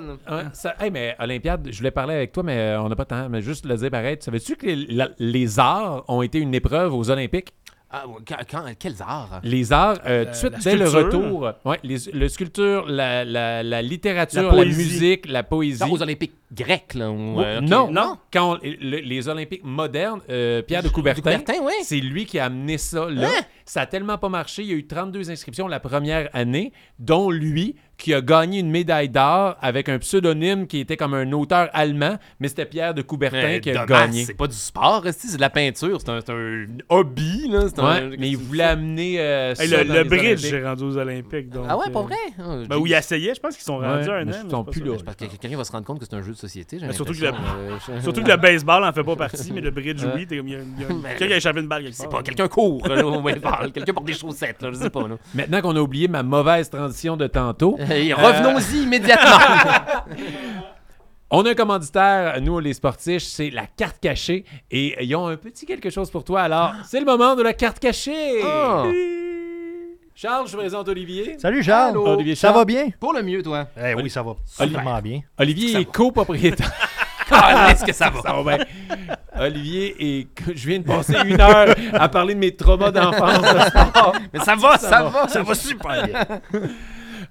Ça- 0.53 0.75
hey, 0.79 0.89
mais 0.91 1.15
Olympiade, 1.19 1.67
je 1.71 1.77
voulais 1.77 1.91
parler 1.91 2.15
avec 2.15 2.31
toi, 2.31 2.43
mais 2.43 2.57
euh, 2.57 2.81
on 2.81 2.89
n'a 2.89 2.95
pas 2.95 3.03
de 3.03 3.09
temps. 3.09 3.27
Mais 3.29 3.41
juste 3.41 3.65
le 3.65 3.75
dire 3.75 3.91
pareil. 3.91 4.17
Savais-tu 4.19 4.55
que 4.55 4.65
les, 4.65 4.75
la- 4.87 5.09
les 5.19 5.59
arts 5.59 6.03
ont 6.07 6.21
été 6.21 6.39
une 6.39 6.53
épreuve 6.55 6.93
aux 6.93 7.09
Olympiques? 7.09 7.53
Ah, 7.89 8.03
quand, 8.27 8.35
quand- 8.51 8.65
quels 8.77 9.01
arts? 9.01 9.39
Les 9.43 9.71
arts, 9.71 9.99
euh, 10.05 10.25
tout 10.25 10.31
de 10.31 10.35
suite, 10.35 10.51
la 10.51 10.59
dès 10.59 10.75
le 10.75 10.89
retour, 10.89 11.51
ouais, 11.63 11.79
les, 11.83 11.95
le 12.13 12.27
sculpture, 12.27 12.85
la, 12.87 13.23
la- 13.23 13.63
la 13.63 13.81
littérature, 13.81 14.53
La 14.53 14.65
musique, 14.65 15.25
la 15.25 15.43
poésie. 15.43 15.81
Non, 15.81 15.91
aux 15.93 16.01
Olympiques 16.01 16.33
grecs, 16.53 16.93
là. 16.95 17.09
Oh, 17.09 17.39
euh, 17.39 17.61
non, 17.61 17.89
Non? 17.89 18.17
Quand 18.31 18.55
on- 18.55 18.59
le- 18.61 18.99
les 18.99 19.29
Olympiques 19.29 19.63
modernes, 19.63 20.19
euh, 20.29 20.61
Pierre 20.63 20.83
de 20.83 20.89
Coubertin, 20.89 21.21
Coubertin, 21.21 21.63
oui. 21.63 21.73
c'est 21.83 21.99
lui 22.01 22.25
qui 22.25 22.39
a 22.39 22.45
amené 22.45 22.77
ça 22.77 23.09
là. 23.09 23.29
Hein? 23.29 23.41
Ça 23.63 23.81
a 23.81 23.85
tellement 23.85 24.17
pas 24.17 24.29
marché. 24.29 24.63
Il 24.63 24.67
y 24.69 24.73
a 24.73 24.75
eu 24.75 24.85
32 24.85 25.29
inscriptions 25.31 25.67
la 25.69 25.79
première 25.79 26.29
année, 26.33 26.73
dont 26.99 27.31
lui 27.31 27.75
qui 27.97 28.13
a 28.13 28.21
gagné 28.21 28.59
une 28.59 28.69
médaille 28.69 29.09
d'or 29.09 29.55
avec 29.59 29.89
un 29.89 29.97
pseudonyme 29.97 30.67
qui 30.67 30.79
était 30.79 30.97
comme 30.97 31.15
un 31.15 31.31
auteur 31.31 31.69
allemand, 31.73 32.17
mais 32.39 32.47
c'était 32.47 32.65
Pierre 32.65 32.93
de 32.93 33.01
Coubertin 33.01 33.41
Mais 33.41 33.59
qui 33.59 33.71
a 33.71 33.85
dommage, 33.85 33.87
gagné. 33.89 34.23
C'est 34.25 34.35
pas 34.35 34.45
du 34.47 34.55
sport, 34.55 35.03
c'est 35.11 35.35
de 35.35 35.41
la 35.41 35.49
peinture. 35.49 35.99
C'est 35.99 36.09
un, 36.09 36.19
c'est 36.23 36.31
un 36.31 36.65
hobby, 36.89 37.47
là. 37.49 37.63
Ouais, 37.65 37.83
un- 37.83 38.09
mais 38.19 38.29
il 38.29 38.37
voulait 38.37 38.63
amener 38.65 39.15
euh, 39.19 39.55
Hey, 39.57 39.67
ça 39.67 39.77
le 39.83 39.85
dans 39.87 39.93
le 39.95 40.03
les 40.03 40.09
bridge, 40.09 40.39
j'ai 40.41 40.63
rendu 40.63 40.83
aux 40.83 40.95
Olympiques. 40.97 41.49
Donc, 41.49 41.65
Ah 41.67 41.75
ouais, 41.77 41.89
pas 41.89 41.99
euh, 41.99 42.03
vrai? 42.03 42.15
Ah, 42.39 42.43
Ben, 42.69 42.77
où 42.77 42.85
ils 42.85 42.93
essayaient, 42.93 43.33
je 43.33 43.39
pense 43.39 43.55
qu'ils 43.55 43.63
sont 43.63 43.79
Ouais, 43.79 43.87
rendus 43.87 44.09
un 44.09 44.25
mais 44.25 44.35
an. 44.35 44.39
ils 44.45 44.51
sont 44.51 44.63
plus 44.63 44.83
là. 44.83 44.93
Parce 45.03 45.17
que 45.17 45.25
quelqu'un 45.25 45.57
va 45.57 45.63
se 45.63 45.71
rendre 45.71 45.85
compte 45.85 45.99
que 45.99 46.05
c'est 46.05 46.15
un 46.15 46.21
jeu 46.21 46.33
de 46.33 46.37
société. 46.37 46.77
Mais 46.79 46.93
surtout 46.93 47.13
que 47.13 47.19
le- 47.21 47.27
euh, 47.29 47.77
je- 47.97 48.01
Surtout 48.03 48.21
que 48.21 48.29
le 48.29 48.37
baseball 48.37 48.83
en 48.83 48.93
fait 48.93 49.03
pas 49.03 49.15
partie, 49.15 49.51
mais 49.53 49.61
le 49.61 49.71
bridge, 49.71 50.03
oui. 50.15 50.27
t'es 50.27 50.37
comme, 50.37 50.47
Il 50.47 50.53
y 50.53 50.55
a, 50.55 50.59
il 50.59 50.81
y 50.81 50.85
a- 50.85 50.87
Mais- 51.01 51.09
quelqu'un 51.15 51.27
qui 51.27 51.33
a 51.33 51.37
échappé 51.37 51.59
une 51.61 51.67
balle 51.67 51.85
C'est 51.93 52.09
pas 52.09 52.21
quelqu'un 52.21 52.47
court, 52.47 52.83
au 52.87 53.21
baseball. 53.21 53.71
Quelqu'un 53.73 53.93
porte 53.93 54.05
des 54.05 54.13
chaussettes, 54.13 54.57
je 54.61 54.73
sais 54.73 54.89
pas. 54.91 55.03
Maintenant 55.33 55.61
qu'on 55.61 55.75
a 55.75 55.79
oublié 55.79 56.07
ma 56.07 56.21
mauvaise 56.21 56.69
transition 56.69 57.17
de 57.17 57.25
tantôt, 57.27 57.75
revenons-y 58.13 58.83
immédiatement. 58.83 59.37
On 61.29 61.45
a 61.45 61.49
un 61.49 61.55
commanditaire, 61.55 62.39
nous 62.41 62.59
les 62.59 62.73
sportifs, 62.73 63.23
c'est 63.23 63.49
la 63.49 63.65
carte 63.65 63.97
cachée 63.99 64.45
et 64.71 65.03
ils 65.03 65.13
ont 65.15 65.27
un 65.27 65.35
petit 65.35 65.65
quelque 65.65 65.89
chose 65.89 66.09
pour 66.09 66.23
toi. 66.23 66.41
Alors, 66.43 66.73
c'est 66.85 66.99
le 66.99 67.05
moment 67.05 67.35
de 67.35 67.43
la 67.43 67.51
carte 67.53 67.79
cachée. 67.79 68.41
Ah. 68.45 68.85
Charles, 70.15 70.47
je 70.47 70.53
vous 70.53 70.57
présente 70.59 70.87
Olivier. 70.87 71.37
Salut 71.37 71.61
Charles. 71.61 71.91
Allô. 71.91 72.07
Olivier 72.07 72.33
Ça 72.33 72.51
va 72.51 72.65
bien? 72.65 72.87
Pour 72.99 73.13
le 73.13 73.21
mieux, 73.21 73.43
toi. 73.43 73.67
Eh 73.77 73.93
oui, 73.93 74.09
ça 74.09 74.23
va 74.23 74.35
super 74.45 75.01
bien. 75.01 75.19
Olivier 75.37 75.73
Ça 75.73 75.81
est 75.81 75.83
va. 75.85 75.91
copropriétaire. 75.91 76.71
Ah, 77.29 77.71
est-ce 77.71 77.83
que 77.85 77.93
ça 77.93 78.09
va? 78.09 78.21
Ça 78.21 78.33
va 78.33 78.57
bien. 78.57 78.65
Olivier 79.39 79.95
et 79.99 80.27
je 80.55 80.67
viens 80.67 80.79
de 80.79 80.85
passer 80.85 81.13
une 81.25 81.39
heure 81.39 81.75
à 81.93 82.09
parler 82.09 82.33
de 82.33 82.39
mes 82.39 82.55
traumas 82.55 82.89
d'enfance. 82.89 83.41
de 83.41 83.59
sport. 83.69 84.15
Mais 84.33 84.39
ça 84.39 84.55
va, 84.55 84.77
ça, 84.77 85.03
va. 85.03 85.27
Ça 85.27 85.43
va 85.43 85.53
super 85.53 86.07
bien. 86.07 86.25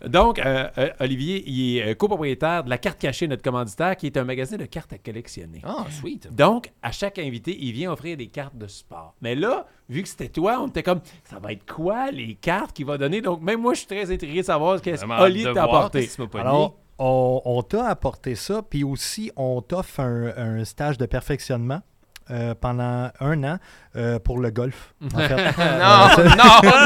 Donc, 0.04 0.38
euh, 0.38 0.68
euh, 0.78 0.90
Olivier, 1.00 1.44
il 1.46 1.78
est 1.78 1.90
euh, 1.90 1.94
copropriétaire 1.94 2.64
de 2.64 2.70
la 2.70 2.78
carte 2.78 2.98
cachée, 2.98 3.28
notre 3.28 3.42
commanditaire, 3.42 3.96
qui 3.96 4.06
est 4.06 4.16
un 4.16 4.24
magasin 4.24 4.56
de 4.56 4.64
cartes 4.64 4.92
à 4.92 4.98
collectionner. 4.98 5.60
Ah, 5.64 5.86
sweet. 5.90 6.34
Donc, 6.34 6.72
à 6.82 6.92
chaque 6.92 7.18
invité, 7.18 7.56
il 7.58 7.72
vient 7.72 7.92
offrir 7.92 8.16
des 8.16 8.26
cartes 8.28 8.56
de 8.56 8.66
sport. 8.66 9.14
Mais 9.20 9.34
là, 9.34 9.66
vu 9.88 10.02
que 10.02 10.08
c'était 10.08 10.28
toi, 10.28 10.58
on 10.60 10.68
était 10.68 10.82
comme, 10.82 11.00
ça 11.24 11.38
va 11.38 11.52
être 11.52 11.64
quoi 11.70 12.10
les 12.10 12.34
cartes 12.34 12.72
qu'il 12.74 12.86
va 12.86 12.98
donner? 12.98 13.20
Donc, 13.20 13.40
même 13.42 13.60
moi, 13.60 13.74
je 13.74 13.78
suis 13.80 13.88
très 13.88 14.12
intrigué 14.12 14.40
de 14.40 14.46
savoir 14.46 14.80
qu'est-ce 14.80 15.04
qu'Oli 15.04 15.44
t'a 15.44 15.64
apporté. 15.64 16.08
Alors, 16.34 16.78
on, 16.98 17.42
on 17.44 17.62
t'a 17.62 17.86
apporté 17.86 18.34
ça, 18.34 18.62
puis 18.62 18.84
aussi, 18.84 19.30
on 19.36 19.60
t'offre 19.60 20.00
un, 20.00 20.32
un 20.36 20.64
stage 20.64 20.98
de 20.98 21.06
perfectionnement 21.06 21.82
euh, 22.30 22.54
pendant 22.60 23.10
un 23.20 23.44
an 23.44 23.58
euh, 23.96 24.18
pour 24.18 24.38
le 24.38 24.50
golf. 24.50 24.94
En 25.14 25.18
fait. 25.18 25.36
non, 25.36 26.38
non, 26.66 26.78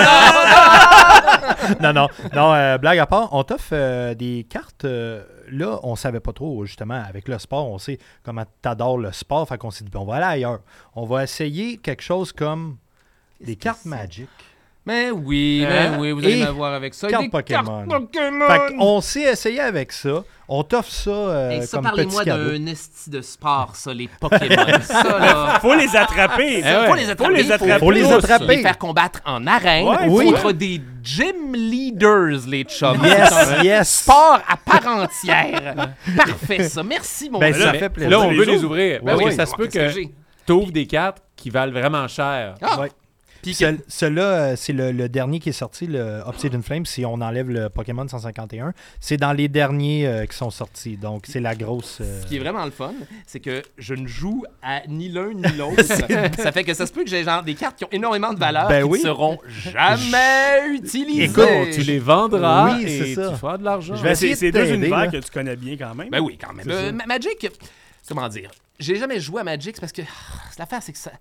non, 1.80 1.92
non, 1.92 1.92
non, 1.92 2.08
non, 2.34 2.54
euh, 2.54 2.78
blague 2.78 2.98
à 2.98 3.06
part, 3.06 3.28
on 3.32 3.42
t'offre 3.44 3.70
euh, 3.72 4.14
des 4.14 4.46
cartes. 4.48 4.84
euh, 4.84 5.22
là, 5.50 5.78
on 5.82 5.96
savait 5.96 6.20
pas 6.20 6.32
trop, 6.32 6.64
justement, 6.64 7.02
avec 7.06 7.28
le 7.28 7.38
sport, 7.38 7.68
on 7.70 7.78
sait 7.78 7.98
comment 8.22 8.44
t'adores 8.62 8.98
le 8.98 9.12
sport, 9.12 9.48
fait 9.48 9.58
qu'on 9.58 9.70
s'est 9.70 9.84
dit, 9.84 9.90
ben, 9.90 10.00
on 10.00 10.04
va 10.04 10.16
aller 10.16 10.24
ailleurs. 10.44 10.60
On 10.94 11.04
va 11.06 11.24
essayer 11.24 11.76
quelque 11.78 12.02
chose 12.02 12.32
comme 12.32 12.76
des 13.40 13.56
cartes 13.56 13.84
Magic. 13.84 14.28
Mais 14.86 15.10
oui, 15.10 15.64
Hein? 15.68 15.90
mais 15.92 15.98
oui, 15.98 16.12
vous 16.12 16.18
allez 16.24 16.38
Et 16.40 16.42
m'avoir 16.44 16.72
avec 16.72 16.94
ça. 16.94 17.06
cartes 17.08 17.24
Des 17.24 17.28
Pokémon. 17.28 17.86
cartes 17.86 18.02
Pokémon. 18.10 18.46
Fait 18.48 18.74
qu'on 18.76 19.00
s'est 19.02 19.22
essayé 19.22 19.60
avec 19.60 19.92
ça. 19.92 20.24
On 20.48 20.64
t'offre 20.64 20.90
ça, 20.90 21.10
euh, 21.10 21.50
Hey, 21.50 21.62
ça, 21.66 21.76
comme 21.76 21.84
parlez-moi 21.84 22.24
cadeau. 22.24 22.50
d'un 22.58 22.66
esti 22.66 23.10
de 23.10 23.20
sport, 23.20 23.72
ça, 23.76 23.92
les 23.92 24.08
Pokémon. 24.08 24.66
ça, 24.82 25.02
là. 25.18 25.58
Faut 25.60 25.74
les 25.74 25.94
attraper. 25.94 26.60
Eh 26.60 26.62
ouais. 26.64 26.86
Faut 26.88 26.94
les 26.94 27.10
attraper. 27.10 27.34
les 27.34 27.52
attraper. 27.52 27.78
Faut 27.78 27.90
les 27.90 28.02
tous. 28.02 28.12
attraper. 28.14 28.56
Les 28.56 28.62
faire 28.62 28.78
combattre 28.78 29.20
en 29.26 29.46
arène 29.46 29.86
Ouais, 29.86 30.08
oui. 30.08 30.32
contre 30.32 30.52
des 30.52 30.80
gym 31.02 31.54
leaders, 31.54 32.40
les 32.48 32.64
chums. 32.64 32.98
Yes, 33.04 33.52
yes. 33.62 33.88
Sport 34.00 34.40
à 34.48 34.56
part 34.56 34.86
entière. 35.04 35.74
Parfait, 36.16 36.68
ça. 36.68 36.82
Merci, 36.82 37.28
mon 37.30 37.38
Ben, 37.38 37.52
gars. 37.52 37.58
ça 37.66 37.74
fait 37.74 37.90
plaisir. 37.90 38.10
Là, 38.18 38.20
on 38.26 38.30
les 38.30 38.36
veut 38.38 38.44
les 38.44 38.64
ouvrir. 38.64 39.00
Ben 39.02 39.12
Parce 39.12 39.20
que 39.24 39.28
oui. 39.28 39.34
ça 39.36 39.46
se 39.46 39.54
peut 39.54 39.66
Qu'est-ce 39.68 39.94
que 39.94 40.00
j'ai? 40.48 40.52
ouvres 40.52 40.72
des 40.72 40.86
cartes 40.86 41.22
qui 41.36 41.50
valent 41.50 41.70
vraiment 41.70 42.08
cher. 42.08 42.54
Ah, 42.62 42.80
Ouais. 42.80 42.90
Puis 43.42 43.52
que- 43.52 43.58
Cel- 43.58 43.78
Celui-là, 43.88 44.22
euh, 44.22 44.54
c'est 44.56 44.72
le, 44.72 44.92
le 44.92 45.08
dernier 45.08 45.38
qui 45.40 45.48
est 45.50 45.52
sorti, 45.52 45.86
le 45.86 46.22
Obsidian 46.26 46.62
Flame, 46.62 46.86
si 46.86 47.04
on 47.04 47.14
enlève 47.14 47.48
le 47.50 47.68
Pokémon 47.68 48.06
151. 48.06 48.72
C'est 49.00 49.16
dans 49.16 49.32
les 49.32 49.48
derniers 49.48 50.06
euh, 50.06 50.26
qui 50.26 50.36
sont 50.36 50.50
sortis. 50.50 50.96
Donc, 50.96 51.24
c'est 51.28 51.40
la 51.40 51.54
grosse. 51.54 51.98
euh, 52.00 52.20
Ce 52.22 52.26
qui 52.26 52.36
est 52.36 52.40
vraiment 52.40 52.64
le 52.64 52.70
fun, 52.70 52.92
c'est 53.26 53.40
que 53.40 53.62
je 53.78 53.94
ne 53.94 54.06
joue 54.06 54.44
à 54.62 54.82
ni 54.88 55.08
l'un 55.08 55.32
ni 55.32 55.42
l'autre. 55.56 55.82
ça 55.84 56.52
fait 56.52 56.64
que 56.64 56.74
ça 56.74 56.86
se 56.86 56.92
peut 56.92 57.04
que 57.04 57.10
j'ai 57.10 57.24
genre 57.24 57.42
des 57.42 57.54
cartes 57.54 57.76
qui 57.78 57.84
ont 57.84 57.90
énormément 57.92 58.32
de 58.32 58.38
valeur 58.38 58.68
Ben 58.68 58.82
qui 58.84 58.88
oui. 58.88 58.98
ne 58.98 59.04
seront 59.04 59.38
jamais 59.84 60.74
utilisées. 60.74 61.24
Écoute, 61.24 61.70
Tu 61.72 61.80
les 61.82 61.98
vendras 61.98 62.76
Oui, 62.76 62.82
c'est 62.86 63.10
et 63.10 63.14
ça. 63.14 63.30
tu 63.30 63.36
feras 63.36 63.58
de 63.58 63.64
l'argent. 63.64 63.94
Je 63.96 64.02
vais 64.02 64.10
Mais 64.10 64.14
c'est 64.14 64.28
essayer 64.28 64.52
c'est 64.52 64.58
de 64.58 64.64
deux 64.66 64.74
univers 64.74 64.98
là. 64.98 65.08
que 65.08 65.16
tu 65.16 65.30
connais 65.30 65.56
bien 65.56 65.76
quand 65.76 65.94
même. 65.94 66.10
Ben 66.10 66.20
oui, 66.20 66.38
quand 66.40 66.52
même. 66.52 66.66
Euh, 66.68 66.92
Magic, 67.06 67.48
comment 68.08 68.28
dire, 68.28 68.50
j'ai 68.78 68.96
jamais 68.96 69.20
joué 69.20 69.40
à 69.40 69.44
Magic 69.44 69.78
parce 69.80 69.92
que 69.92 70.02
ah, 70.02 70.40
l'affaire, 70.58 70.82
c'est 70.82 70.92
que 70.92 70.98
ça. 70.98 71.12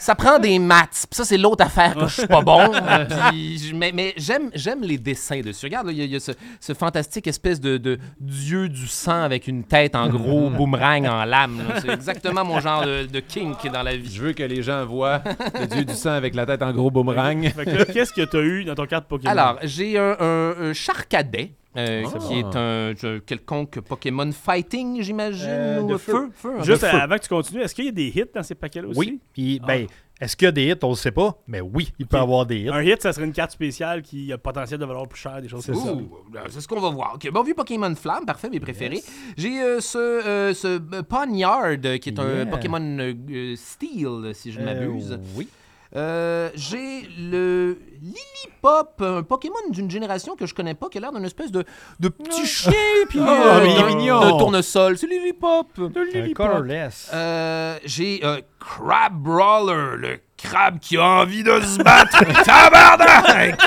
Ça 0.00 0.14
prend 0.14 0.38
des 0.38 0.58
maths. 0.58 1.06
Puis 1.10 1.16
ça, 1.16 1.24
c'est 1.24 1.38
l'autre 1.38 1.64
affaire 1.64 1.94
que 1.94 2.06
je 2.06 2.12
suis 2.20 2.26
pas 2.26 2.42
bon. 2.42 2.72
Puis 3.30 3.72
mais 3.74 3.92
mais 3.94 4.12
j'aime, 4.16 4.50
j'aime 4.54 4.82
les 4.82 4.98
dessins 4.98 5.40
dessus. 5.40 5.66
Regarde, 5.66 5.86
là, 5.86 5.92
il 5.92 5.98
y 5.98 6.02
a, 6.02 6.04
il 6.04 6.10
y 6.12 6.16
a 6.16 6.20
ce, 6.20 6.32
ce 6.60 6.74
fantastique 6.74 7.26
espèce 7.26 7.60
de, 7.60 7.76
de 7.78 7.98
dieu 8.20 8.68
du 8.68 8.86
sang 8.86 9.22
avec 9.22 9.46
une 9.46 9.64
tête 9.64 9.94
en 9.94 10.08
gros 10.08 10.50
boomerang 10.56 11.06
en 11.06 11.24
lame. 11.24 11.62
là. 11.68 11.80
C'est 11.80 11.90
exactement 11.90 12.44
mon 12.44 12.60
genre 12.60 12.84
de, 12.84 13.06
de 13.06 13.20
kink 13.20 13.70
dans 13.72 13.82
la 13.82 13.96
vie. 13.96 14.12
Je 14.14 14.22
veux 14.22 14.32
que 14.32 14.42
les 14.42 14.62
gens 14.62 14.84
voient 14.84 15.22
le 15.58 15.66
dieu 15.66 15.84
du 15.84 15.94
sang 15.94 16.12
avec 16.12 16.34
la 16.34 16.44
tête 16.46 16.62
en 16.62 16.72
gros 16.72 16.90
boomerang. 16.90 17.50
Fait 17.54 17.64
que 17.64 17.70
là, 17.70 17.84
qu'est-ce 17.84 18.12
que 18.12 18.22
tu 18.22 18.36
as 18.36 18.40
eu 18.42 18.64
dans 18.64 18.74
ton 18.74 18.86
carte 18.86 19.06
Pokémon? 19.06 19.30
Alors, 19.30 19.58
j'ai 19.62 19.98
un, 19.98 20.16
un, 20.20 20.54
un 20.60 20.72
Charcadet. 20.72 21.52
Euh, 21.76 22.04
Ah. 22.06 22.18
qui 22.18 22.34
est 22.38 22.56
un 22.56 23.20
quelconque 23.24 23.80
Pokémon 23.80 24.30
Fighting, 24.32 25.00
j'imagine, 25.02 25.48
Euh, 25.48 25.80
ou 25.82 25.92
de 25.92 25.96
feu. 25.96 26.30
feu, 26.34 26.54
un 26.58 26.62
Juste 26.62 26.80
feu. 26.86 26.96
avant 26.96 27.16
que 27.16 27.22
tu 27.22 27.28
continues, 27.28 27.62
est-ce 27.62 27.74
qu'il 27.74 27.86
y 27.86 27.88
a 27.88 27.92
des 27.92 28.08
hits 28.08 28.24
dans 28.34 28.42
ces 28.42 28.54
paquets-là 28.54 28.88
aussi? 28.88 28.98
Oui. 28.98 29.20
Puis, 29.32 29.60
ben, 29.66 29.86
est-ce 30.20 30.36
qu'il 30.36 30.44
y 30.44 30.48
a 30.48 30.52
des 30.52 30.66
hits? 30.68 30.74
On 30.82 30.90
ne 30.90 30.94
sait 30.94 31.10
pas. 31.10 31.38
Mais 31.46 31.60
oui, 31.60 31.92
il 31.98 32.06
peut 32.06 32.16
y 32.18 32.20
avoir 32.20 32.44
des 32.46 32.60
hits. 32.60 32.68
Un 32.68 32.82
hit, 32.82 33.00
ça 33.02 33.12
serait 33.12 33.24
une 33.26 33.32
carte 33.32 33.50
spéciale 33.52 34.02
qui 34.02 34.30
a 34.32 34.36
le 34.36 34.40
potentiel 34.40 34.78
de 34.78 34.84
valoir 34.84 35.08
plus 35.08 35.18
cher, 35.20 35.40
des 35.40 35.48
choses 35.48 35.64
comme 35.66 35.74
ça. 35.74 35.88
Euh, 35.90 36.40
c'est 36.50 36.60
ce 36.60 36.68
qu'on 36.68 36.80
va 36.80 36.90
voir. 36.90 37.12
Ok, 37.14 37.30
Bon, 37.32 37.42
vu 37.42 37.54
Pokémon 37.54 37.94
Flamme, 37.94 38.24
parfait, 38.26 38.50
mes 38.50 38.60
préférés. 38.60 39.02
J'ai 39.36 39.60
euh, 39.62 39.80
ce, 39.80 39.98
euh, 39.98 40.54
ce 40.54 40.78
Ponyard, 41.02 41.76
euh, 41.84 41.98
qui 41.98 42.10
est 42.10 42.18
un. 42.18 42.46
Pokémon 42.46 43.14
Steel, 43.56 44.32
si 44.34 44.52
je 44.52 44.60
ne 44.60 44.64
m'abuse. 44.64 45.12
Euh, 45.12 45.16
oui. 45.36 45.48
Euh, 45.94 46.50
J'ai 46.54 47.02
le 47.18 47.78
Lilipop, 48.00 49.00
un 49.02 49.22
Pokémon 49.22 49.54
d'une 49.70 49.90
génération 49.90 50.36
que 50.36 50.46
je 50.46 50.54
connais 50.54 50.74
pas, 50.74 50.88
qui 50.88 50.98
a 50.98 51.00
l'air 51.02 51.12
d'une 51.12 51.24
espèce 51.24 51.52
de, 51.52 51.64
de 52.00 52.08
petit 52.08 52.46
chien, 52.46 52.72
puis 53.08 53.18
Ah, 53.20 53.58
euh, 53.58 53.66
il 53.66 53.78
est 53.80 53.94
mignon. 53.94 54.20
d'un 54.20 54.38
tournesol. 54.38 54.96
C'est 54.96 55.06
Lilipop. 55.06 55.66
Un 55.78 56.32
colorless. 56.32 57.10
Euh, 57.12 57.78
J'ai 57.84 58.20
euh, 58.24 58.40
Crab 58.58 59.14
Brawler, 59.14 59.96
le 59.98 60.18
crabe 60.42 60.78
qui 60.80 60.96
a 60.96 61.04
envie 61.04 61.42
de 61.42 61.60
se 61.60 61.78
battre. 61.82 62.24
Tabarnak! 62.44 63.58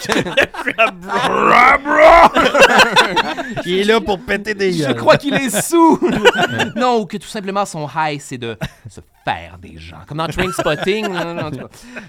Crab 0.53 0.95
Brawler! 0.99 2.30
Qui 3.64 3.81
est 3.81 3.84
là 3.84 4.02
pour 4.02 4.19
péter 4.19 4.53
des 4.53 4.72
Je 4.73 4.84
gueules. 4.85 4.95
crois 4.95 5.18
qu'il 5.18 5.34
est 5.34 5.49
sous. 5.61 5.99
non, 6.76 6.99
ou 7.02 7.06
que 7.06 7.18
tout 7.18 7.27
simplement 7.27 7.65
son 7.65 7.88
high, 7.95 8.19
c'est 8.19 8.38
de 8.38 8.57
se 8.89 8.99
faire 9.23 9.57
des 9.60 9.77
gens. 9.77 9.97
Comme 10.07 10.18
dans 10.19 10.27
Train 10.27 10.52
Spotting. 10.52 11.07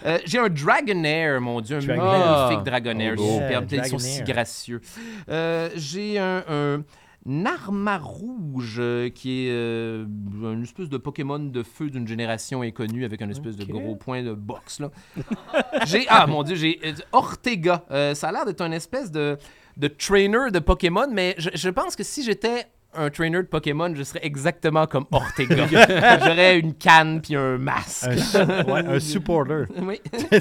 Euh, 0.04 0.18
J'ai 0.24 0.38
un 0.38 0.48
Dragonair, 0.48 1.40
mon 1.40 1.60
Dieu, 1.60 1.76
un 1.76 1.80
Dragonair. 1.80 2.36
magnifique 2.36 2.64
Dragonair. 2.64 3.14
Oh, 3.18 3.40
superbe. 3.40 3.72
yeah, 3.72 3.82
Ils 3.84 3.88
sont 3.90 3.98
si 3.98 4.06
Dragonair. 4.18 4.34
gracieux. 4.34 4.80
Euh, 5.30 5.68
J'ai 5.76 6.18
un, 6.18 6.42
un 6.50 6.82
Narma 7.26 7.98
Rouge, 7.98 8.76
euh, 8.78 9.10
qui 9.10 9.46
est 9.46 9.50
euh, 9.50 10.06
une 10.42 10.62
espèce 10.62 10.88
de 10.88 10.96
Pokémon 10.96 11.40
de 11.40 11.62
feu 11.64 11.90
d'une 11.90 12.06
génération 12.06 12.62
inconnue 12.62 13.04
avec 13.04 13.20
un 13.20 13.28
espèce 13.28 13.56
de 13.56 13.64
gros 13.64 13.96
point 13.96 14.22
de 14.22 14.32
boxe. 14.32 14.78
Là. 14.78 14.90
j'ai 15.86 16.06
ah 16.08 16.26
mon 16.28 16.44
dieu, 16.44 16.54
j'ai 16.54 16.78
euh, 16.84 16.92
Ortega. 17.10 17.84
Euh, 17.90 18.14
ça 18.14 18.28
a 18.28 18.32
l'air 18.32 18.44
d'être 18.44 18.60
une 18.60 18.72
espèce 18.72 19.10
de 19.10 19.36
de 19.76 19.88
trainer 19.88 20.50
de 20.52 20.58
Pokémon, 20.58 21.06
mais 21.10 21.34
je, 21.36 21.50
je 21.52 21.68
pense 21.68 21.96
que 21.96 22.02
si 22.02 22.22
j'étais 22.22 22.66
un 22.96 23.10
trainer 23.10 23.38
de 23.38 23.46
Pokémon, 23.48 23.92
je 23.94 24.02
serais 24.02 24.20
exactement 24.22 24.86
comme 24.86 25.06
Ortega. 25.10 25.66
J'aurais 26.24 26.58
une 26.58 26.74
canne 26.74 27.20
puis 27.20 27.36
un 27.36 27.58
masque. 27.58 28.08
Un, 28.08 28.16
su- 28.16 28.36
ouais, 28.70 28.86
un 28.86 28.98
supporter. 29.00 29.66
Oui. 29.82 30.00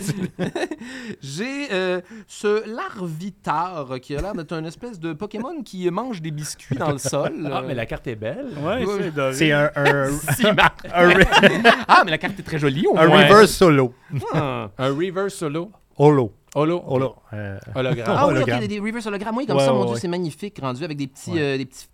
J'ai 1.21 1.67
euh, 1.71 2.01
ce 2.27 2.67
Larvitar 2.73 3.87
qui 4.01 4.15
a 4.15 4.21
l'air 4.21 4.33
d'être 4.33 4.53
une 4.53 4.65
espèce 4.65 4.99
de 4.99 5.13
Pokémon 5.13 5.61
qui 5.63 5.89
mange 5.91 6.21
des 6.21 6.31
biscuits 6.31 6.75
dans 6.77 6.91
le 6.91 6.97
sol. 6.97 7.49
Ah, 7.51 7.61
mais 7.65 7.73
la 7.75 7.85
carte 7.85 8.07
est 8.07 8.15
belle. 8.15 8.47
Ouais, 8.61 8.85
Ouais. 8.85 9.11
c'est 9.33 9.51
un, 9.51 9.69
un, 9.75 10.09
un, 10.93 11.09
Ah, 11.87 12.01
mais 12.05 12.11
la 12.11 12.17
carte 12.17 12.39
est 12.39 12.43
très 12.43 12.59
jolie. 12.59 12.85
au 12.87 12.97
un 12.97 13.07
moins. 13.07 13.23
reverse 13.23 13.51
solo. 13.51 13.93
Ah. 14.33 14.69
Un 14.77 14.89
reverse 14.93 15.33
solo. 15.33 15.71
Holo. 15.97 16.31
Holo. 16.55 16.83
Holo. 16.87 17.15
Euh, 17.33 17.57
Hologramme. 17.75 18.15
Ah 18.17 18.27
oui, 18.27 18.37
ok, 18.39 18.59
des, 18.61 18.67
des 18.69 18.79
reverse 18.79 19.05
hologrammes. 19.07 19.35
Oui, 19.37 19.45
comme 19.45 19.57
Ouais, 19.57 19.65
ça, 19.65 19.73
ouais, 19.73 19.77
mon 19.79 19.85
dieu, 19.85 19.95
ouais. 19.95 19.99
c'est 19.99 20.07
magnifique, 20.07 20.57
rendu 20.61 20.83
avec 20.83 20.97
des 20.97 21.07
petits, 21.07 21.31
Ouais. 21.31 21.41
euh, 21.41 21.57
des 21.57 21.65
petits 21.65 21.87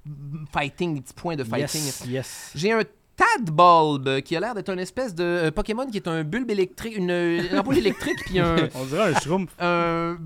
fighting, 0.54 0.96
des 0.96 1.02
petits 1.02 1.14
points 1.14 1.36
de 1.36 1.44
fighting. 1.44 1.84
yes, 1.84 2.04
yes. 2.08 2.52
J'ai 2.56 2.72
un 2.72 2.82
Tadbulb 3.16 4.22
qui 4.22 4.36
a 4.36 4.40
l'air 4.40 4.54
d'être 4.56 4.70
une 4.70 4.80
espèce 4.80 5.14
de 5.14 5.24
euh, 5.24 5.52
Pokémon 5.52 5.86
qui 5.86 5.98
est 5.98 6.08
un 6.08 6.24
bulbe 6.24 6.50
électrique, 6.50 6.96
une, 6.96 7.10
une 7.12 7.58
ampoule 7.60 7.78
électrique, 7.78 8.18
puis 8.26 8.40
un, 8.40 8.56
On 8.76 8.86
dirait 8.86 9.14
un 9.14 9.20
shroom. 9.20 9.48
un 9.60 10.18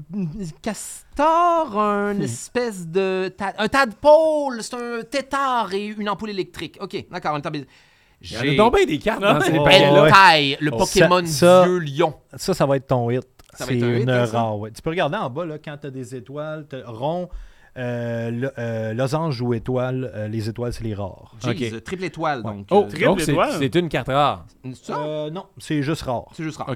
castor, 0.62 1.80
un 1.80 2.20
espèce 2.22 2.88
de 2.88 3.34
ta- 3.36 3.54
un 3.58 3.68
tadpole, 3.68 4.62
c'est 4.62 4.76
un 4.76 5.02
tétard 5.10 5.74
et 5.74 5.86
une 5.88 6.10
ampoule 6.10 6.30
électrique. 6.30 6.78
Ok, 6.82 7.06
d'accord, 7.12 7.34
on 7.34 7.38
est 7.38 8.56
donc 8.56 8.76
bien 8.76 8.86
des 8.86 8.98
cartes 9.00 9.22
dans 9.22 9.40
ces 9.42 9.52
ouais. 9.52 9.88
Entei, 9.88 10.58
le 10.60 10.72
Oh. 10.74 10.78
Pokémon 10.78 11.26
Ça- 11.26 11.62
ça- 11.62 11.66
vieux 11.66 11.80
lion. 11.80 12.14
Ça, 12.36 12.54
ça 12.54 12.66
va 12.66 12.78
être 12.78 12.88
ton 12.88 13.10
hit. 13.12 13.26
Ça 13.56 13.66
va 13.66 13.72
C'est 13.72 13.78
être 13.78 13.84
un 13.84 13.98
une 14.00 14.10
hein, 14.10 14.26
rare. 14.26 14.60
ouais. 14.60 14.72
Tu 14.72 14.82
peux 14.82 14.90
regarder 14.92 15.18
en 15.18 15.30
bas 15.30 15.46
là, 15.46 15.58
quand 15.58 15.78
tu 15.78 15.88
as 15.88 15.92
des 15.92 16.16
étoiles, 16.16 16.66
rond, 16.86 17.30
euh, 17.78 18.50
euh, 18.58 18.94
losange 18.94 19.42
ou 19.42 19.54
étoile. 19.54 20.12
euh, 20.16 20.28
les 20.28 20.48
étoiles, 20.50 20.74
c'est 20.74 20.84
les 20.84 20.94
rares. 20.94 21.34
Jeez, 21.44 21.74
Ok. 21.74 21.84
triple 21.84 22.04
étoile, 22.06 22.44
donc. 22.44 22.66
Oh, 22.72 22.84
euh, 22.86 22.88
Triple 22.90 23.06
donc 23.06 23.22
c'est 23.22 23.32
étoile? 23.32 23.52
c'est 23.60 23.76
une 23.76 23.90
carte 23.90 24.08
rare. 24.08 24.46
c'est 24.64 24.76
ça? 24.86 24.98
Euh, 25.00 25.30
non, 25.30 25.46
c'est 25.58 25.82
juste 25.82 26.02
rare. 26.04 26.26
C'est 26.34 26.44
juste 26.44 26.58
rare. 26.58 26.76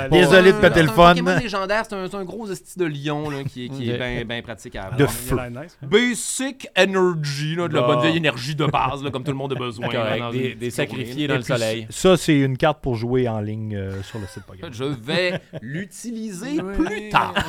Mais 0.00 0.08
Désolé 0.20 0.52
de 0.52 0.58
péter 0.58 0.80
le 0.82 0.86
c'est 0.88 0.92
un 0.92 0.94
fun. 0.96 1.08
Pokémon 1.10 1.38
légendaire, 1.38 1.84
c'est 1.88 1.94
un, 1.94 2.08
c'est 2.08 2.16
un 2.16 2.24
gros 2.24 2.50
esti 2.50 2.78
de 2.78 2.84
lion 2.86 3.30
là, 3.30 3.44
qui, 3.44 3.66
est- 3.66 3.68
qui 3.68 3.88
est 3.90 3.94
Ok. 3.94 3.98
bien 3.98 4.24
ben 4.24 4.42
pratique 4.42 4.76
à 4.76 4.84
avoir. 4.84 4.98
De 4.98 5.06
feu. 5.06 5.36
nice. 5.50 5.78
Basic 5.82 6.68
Energy, 6.76 7.54
là, 7.56 7.68
de 7.68 7.74
la 7.74 7.80
Bon. 7.82 7.86
bonne 7.88 8.00
vieille 8.02 8.16
énergie 8.16 8.54
de 8.54 8.66
base, 8.66 9.02
là, 9.02 9.10
comme 9.10 9.24
tout 9.24 9.30
le 9.30 9.36
monde 9.36 9.52
a 9.52 9.56
besoin. 9.56 9.88
Des, 10.32 10.54
des 10.54 10.70
sacrifiés 10.70 11.26
dans 11.26 11.36
le 11.36 11.42
soleil. 11.42 11.86
Ça, 11.90 12.16
c'est 12.16 12.38
une 12.38 12.56
carte 12.56 12.80
pour 12.80 12.94
jouer 12.96 13.28
en 13.28 13.40
ligne 13.40 13.76
euh, 13.76 14.02
sur 14.02 14.18
le 14.18 14.26
site 14.26 14.42
Pokémon. 14.44 14.68
Je 14.72 14.84
vais 14.84 15.40
l'utiliser 15.62 16.56
plus 16.76 17.08
tard. 17.10 17.34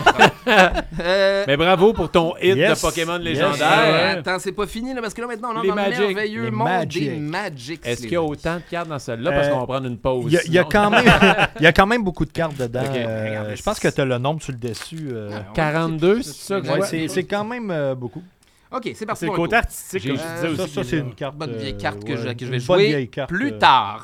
Euh, 1.00 1.44
Mais 1.48 1.55
bravo 1.58 1.94
pour 1.94 2.10
ton 2.10 2.34
hit 2.42 2.56
Yes. 2.56 2.78
de 2.82 2.88
Pokémon 2.88 3.18
légendaire. 3.18 3.80
euh, 3.86 3.92
ouais. 4.14 4.20
Attends, 4.20 4.40
c'est 4.40 4.52
pas 4.52 4.68
fini, 4.68 4.94
là, 4.94 5.02
parce 5.02 5.14
que 5.14 5.22
là, 5.22 5.28
maintenant, 5.28 5.50
on 5.50 5.58
entre 5.58 5.62
Les 5.64 5.70
dans 5.70 5.76
le 5.76 5.82
Magic. 5.82 6.00
merveilleux 6.00 6.44
Les 6.46 6.52
monde 6.52 6.68
Magic. 6.68 7.04
des 7.10 7.16
Magics. 7.20 7.82
Est-ce 7.86 8.02
qu'il 8.02 8.12
y 8.12 8.16
a 8.16 8.22
autant 8.24 8.56
de 8.56 8.62
cartes 8.70 8.88
dans 8.90 9.00
celle-là? 9.00 9.32
Parce 9.32 9.48
Euh, 9.48 9.52
qu'on 9.52 9.60
va 9.60 9.66
prendre 9.66 9.88
une 9.88 9.98
pause. 9.98 10.26
Il 10.48 10.54
y, 10.54 10.60
a, 10.60 10.62
y 10.64 10.66
quand 10.70 10.90
même, 10.90 11.06
il 11.60 11.64
y 11.64 11.68
a 11.68 11.74
quand 11.74 11.86
même 11.88 12.04
beaucoup 12.04 12.26
de 12.26 12.32
cartes 12.32 12.58
dedans. 12.58 12.82
Euh, 12.86 13.28
Regarde, 13.30 13.56
je 13.56 13.62
pense 13.64 13.80
que 13.80 13.88
tu 13.88 14.02
as 14.02 14.06
le 14.06 14.18
nombre 14.18 14.42
sur 14.42 14.52
le 14.54 14.60
dessus. 14.60 15.10
euh. 15.12 15.30
Ouais, 15.30 15.36
on- 15.50 15.54
42, 15.54 16.22
c'est 16.22 16.34
ça 16.34 16.60
que 16.62 16.68
je 16.68 16.72
Ouais, 16.72 17.08
c'est 17.08 17.24
quand 17.24 17.44
même 17.46 17.70
euh, 17.72 17.96
beaucoup. 17.96 18.24
Ok, 18.72 18.92
c'est 18.96 19.06
parti. 19.06 19.22
C'est 19.22 19.26
le 19.28 19.32
côté 19.34 19.56
artistique, 19.56 20.08
comme 20.08 20.18
je 20.18 20.22
Euh, 20.22 20.36
disais 20.36 20.56
Ça, 20.58 20.64
aussi. 20.64 20.74
ça 20.74 20.82
qui 20.82 20.88
c'est 20.90 20.96
est 20.98 21.00
une 21.00 21.14
carte. 21.16 21.36
Bonne 21.38 21.56
vieille 21.56 21.74
euh, 21.74 21.82
carte 21.82 22.04
que, 22.04 22.18
je, 22.18 22.28
ouais, 22.28 22.36
que 22.36 22.46
je 22.46 22.52
vais 22.52 22.60
jouer 22.60 23.10
plus 23.28 23.52
euh, 23.54 23.58
tard. 23.60 24.04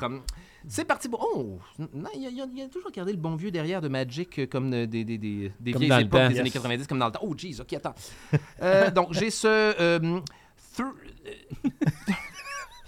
C'est 0.68 0.86
parti 0.86 1.10
pour. 1.10 1.28
Oh! 1.36 1.60
Non, 1.94 2.10
Il 2.16 2.22
y, 2.22 2.28
a- 2.28 2.30
il 2.30 2.62
a- 2.62 2.68
toujours 2.68 2.92
gardé 2.92 3.12
le 3.12 3.18
bon 3.18 3.36
vieux 3.36 3.52
derrière 3.52 3.82
de 3.82 3.88
Magic 3.88 4.38
euh, 4.40 4.46
comme 4.46 4.72
euh, 4.74 4.86
des, 4.86 5.04
des, 5.04 5.18
des, 5.18 5.52
des 5.60 5.72
Comme 5.72 5.82
vieilles 5.82 6.02
époques 6.02 6.12
temps. 6.22 6.30
des 6.30 6.40
années 6.40 6.50
Yes. 6.50 6.54
90, 6.54 6.88
comme 6.88 7.00
dans 7.00 7.08
le 7.08 7.12
temps. 7.12 7.20
Oh, 7.24 7.34
jeez, 7.36 7.60
ok, 7.60 7.74
attends. 7.74 7.96
Euh, 8.62 8.92
donc, 8.92 9.08
j'ai 9.14 9.30
ce. 9.32 9.48
euh, 9.48 10.20
thir- 10.76 10.94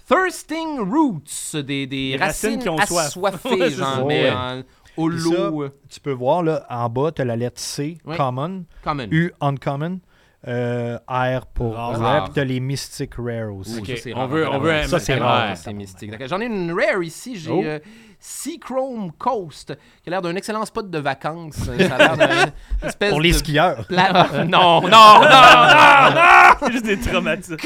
Thirsting 0.06 0.80
Roots, 0.80 1.56
des, 1.62 1.86
des 1.86 2.16
racines, 2.18 2.50
racines 2.50 2.62
qui 2.62 2.68
ont 2.68 2.76
soif. 2.78 3.06
assoiffées, 3.06 3.48
Ouais, 3.60 3.70
genre, 3.70 4.06
mais 4.06 4.28
ça, 4.30 4.56
holo. 4.98 5.62
euh, 5.64 5.70
Tu 5.88 5.98
peux 6.00 6.12
voir 6.12 6.42
là, 6.42 6.66
en 6.68 6.88
bas, 6.90 7.10
tu 7.10 7.22
as 7.22 7.24
la 7.24 7.36
lettre 7.36 7.58
C, 7.60 7.96
Ouais. 8.04 8.16
common, 8.16 8.66
common. 8.82 9.08
U, 9.10 9.32
uncommon, 9.40 10.00
euh, 10.46 10.98
R 11.08 11.46
pour 11.46 11.74
Rare. 11.74 11.98
rare, 11.98 12.24
puis 12.24 12.34
tu 12.34 12.40
as 12.40 12.44
les 12.44 12.60
mystic 12.60 13.14
rare 13.16 13.54
aussi. 13.54 13.96
Ça, 13.96 14.10
on 14.14 14.18
rare. 14.18 14.28
veut, 14.28 14.48
on 14.48 14.58
veut 14.58 14.72
un 14.72 14.82
Ça, 14.86 14.98
c'est 14.98 15.14
rare. 15.14 15.48
rare. 15.48 15.56
C'est 15.56 15.72
mystique. 15.72 16.10
D'accord. 16.10 16.28
J'en 16.28 16.40
ai 16.40 16.46
une 16.46 16.72
rare 16.72 17.02
ici. 17.02 17.36
J'ai 17.36 17.50
Oh. 17.50 17.62
euh, 17.64 17.78
Seachrome 18.26 19.12
Coast, 19.18 19.76
qui 20.02 20.08
a 20.08 20.10
l'air 20.12 20.22
d'un 20.22 20.34
excellent 20.34 20.64
spot 20.64 20.88
de 20.90 20.98
vacances. 20.98 21.56
Ça 21.56 21.72
a 21.72 22.16
l'air 22.16 22.16
d'une 22.80 22.88
espèce 22.88 23.10
Pour 23.10 23.20
les 23.20 23.32
de 23.32 23.36
skieurs. 23.36 23.86
pla- 23.86 24.28
euh, 24.32 24.44
non, 24.44 24.80
non, 24.80 24.88
non, 24.88 25.20
non, 25.20 26.14
non! 26.14 26.20
C'est 26.60 26.72
juste 26.72 26.86
des 26.86 26.98
traumatismes. 26.98 27.56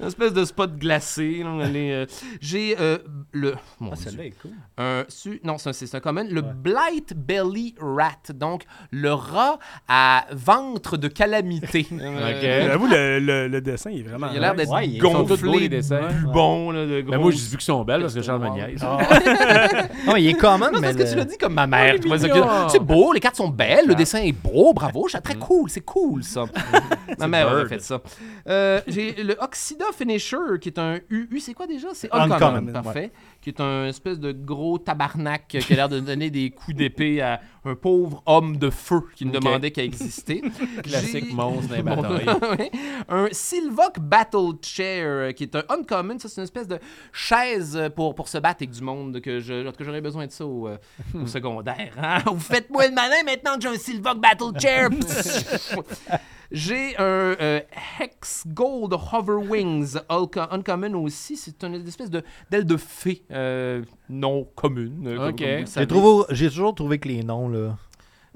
Une 0.00 0.06
espèce 0.06 0.32
de 0.32 0.44
spot 0.46 0.76
glacé. 0.78 1.42
euh, 1.44 2.06
J'ai 2.40 2.74
euh, 2.80 2.98
le. 3.32 3.54
Mon 3.80 3.92
Ah, 3.92 3.96
Dieu. 4.10 4.20
est 4.24 4.34
cool. 4.40 4.52
Un 4.78 5.04
su- 5.08 5.40
non, 5.44 5.58
c'est 5.58 5.94
un- 5.94 6.00
common. 6.00 6.26
Le 6.30 6.40
Blight 6.40 7.12
Belly 7.14 7.74
Rat. 7.78 8.32
Donc, 8.34 8.62
le 8.90 9.12
rat 9.12 9.58
à 9.88 10.24
ventre 10.32 10.96
de 10.96 11.08
calamité. 11.08 11.86
Euh, 11.92 12.66
J'avoue, 12.68 12.86
le, 12.86 13.18
le, 13.18 13.48
le 13.48 13.60
dessin, 13.60 13.90
il 13.90 14.00
est 14.00 14.02
vraiment. 14.04 14.28
Il 14.32 14.38
a 14.38 14.40
l'air 14.40 14.54
d'être 14.54 14.72
Ouais, 14.72 14.88
ils 14.88 15.00
sont 15.02 15.24
tous 15.24 15.40
beaux, 15.42 15.46
gonflé, 15.52 15.60
les 15.60 15.68
dessins. 15.68 16.08
bon, 16.32 16.70
là, 16.70 16.86
de 16.86 16.90
Mais 16.92 17.02
gros. 17.02 17.18
moi, 17.18 17.30
je 17.30 17.36
dis 17.36 17.56
que 17.56 17.62
sont 17.62 17.84
belles 17.84 18.00
parce 18.00 18.14
que 18.14 18.22
Charles 18.22 18.40
me 18.42 18.48
niaise. 18.50 18.84
Non, 20.06 20.16
il 20.16 20.28
est 20.28 20.34
common, 20.34 20.66
Non, 20.72 20.80
mais. 20.80 20.92
parce 20.92 20.96
que 20.96 21.02
tu 21.02 21.10
le- 21.10 21.16
l'as 21.16 21.24
dit 21.24 21.38
comme 21.38 21.54
ma 21.54 21.66
mère. 21.66 21.96
vois, 22.06 22.18
c'est 22.68 22.78
beau, 22.78 23.12
les 23.12 23.20
cartes 23.20 23.36
sont 23.36 23.48
belles, 23.48 23.86
le 23.86 23.94
dessin 23.94 24.18
est 24.20 24.32
beau, 24.32 24.72
bravo, 24.74 25.08
c'est 25.08 25.20
très 25.20 25.34
cool, 25.36 25.70
c'est 25.70 25.80
cool 25.84 26.22
ça. 26.24 26.44
ma 27.18 27.28
mère 27.28 27.46
aurait 27.46 27.56
bird. 27.64 27.68
fait 27.68 27.80
ça. 27.80 28.00
Euh, 28.48 28.80
J'ai 28.86 29.12
le 29.22 29.36
Oxida 29.40 29.86
Finisher 29.96 30.36
qui 30.60 30.68
est 30.68 30.78
un 30.78 30.98
UU, 31.10 31.40
c'est 31.40 31.54
quoi 31.54 31.66
déjà? 31.66 31.88
C'est 31.94 32.08
Uncommon, 32.12 32.34
Uncommon, 32.68 32.88
ouais. 32.88 33.12
Qui 33.44 33.50
est 33.50 33.60
un 33.60 33.84
espèce 33.88 34.18
de 34.18 34.32
gros 34.32 34.78
tabarnak 34.78 35.48
qui 35.48 35.72
a 35.74 35.76
l'air 35.76 35.90
de 35.90 36.00
donner 36.00 36.30
des 36.30 36.48
coups 36.48 36.74
d'épée 36.74 37.20
à 37.20 37.42
un 37.66 37.74
pauvre 37.74 38.22
homme 38.24 38.56
de 38.56 38.70
feu 38.70 39.02
qui 39.14 39.26
ne 39.26 39.32
demandait 39.32 39.70
qu'à 39.70 39.84
exister. 39.84 40.40
Classique 40.82 41.30
monstre 41.34 41.74
ouais. 42.58 42.70
un 43.06 43.28
Silvok 43.32 44.00
Battle 44.00 44.52
Chair, 44.62 45.04
euh, 45.06 45.32
qui 45.32 45.42
est 45.42 45.54
un 45.56 45.62
uncommon. 45.68 46.18
Ça, 46.18 46.30
c'est 46.30 46.40
une 46.40 46.44
espèce 46.44 46.66
de 46.68 46.78
chaise 47.12 47.78
pour, 47.94 48.14
pour 48.14 48.28
se 48.28 48.38
battre 48.38 48.62
avec 48.62 48.70
du 48.70 48.80
monde. 48.82 49.20
Que 49.20 49.40
j'aurais 49.40 50.00
besoin 50.00 50.26
de 50.26 50.32
ça 50.32 50.46
au, 50.46 50.66
euh, 50.66 50.78
au 51.14 51.26
secondaire. 51.26 51.92
hein. 52.02 52.22
Vous 52.24 52.40
faites-moi 52.40 52.86
le 52.88 52.94
malin 52.94 53.22
maintenant 53.26 53.56
que 53.56 53.60
j'ai 53.62 53.68
un 53.68 53.76
Silvok 53.76 54.20
Battle 54.22 54.58
Chair. 54.58 54.88
J'ai 56.54 56.96
un 56.96 57.02
euh, 57.40 57.60
Hex 58.00 58.44
Gold 58.46 58.94
Hover 59.12 59.46
Wings 59.46 59.96
Unco- 60.08 60.48
Uncommon 60.50 60.94
aussi. 61.02 61.36
C'est 61.36 61.62
une 61.64 61.74
espèce 61.86 62.10
de 62.10 62.22
d'aile 62.50 62.64
de 62.64 62.76
fée 62.78 63.22
euh, 63.30 63.82
non 64.08 64.48
commune. 64.54 65.06
euh, 65.06 65.28
Ok. 65.28 65.40
J'ai 65.40 65.66
savez. 65.66 65.86
trouvé- 65.86 66.24
J'ai 66.30 66.48
toujours 66.48 66.74
trouvé 66.74 66.98
que 66.98 67.08
les 67.08 67.22
noms, 67.22 67.48
là. 67.48 67.76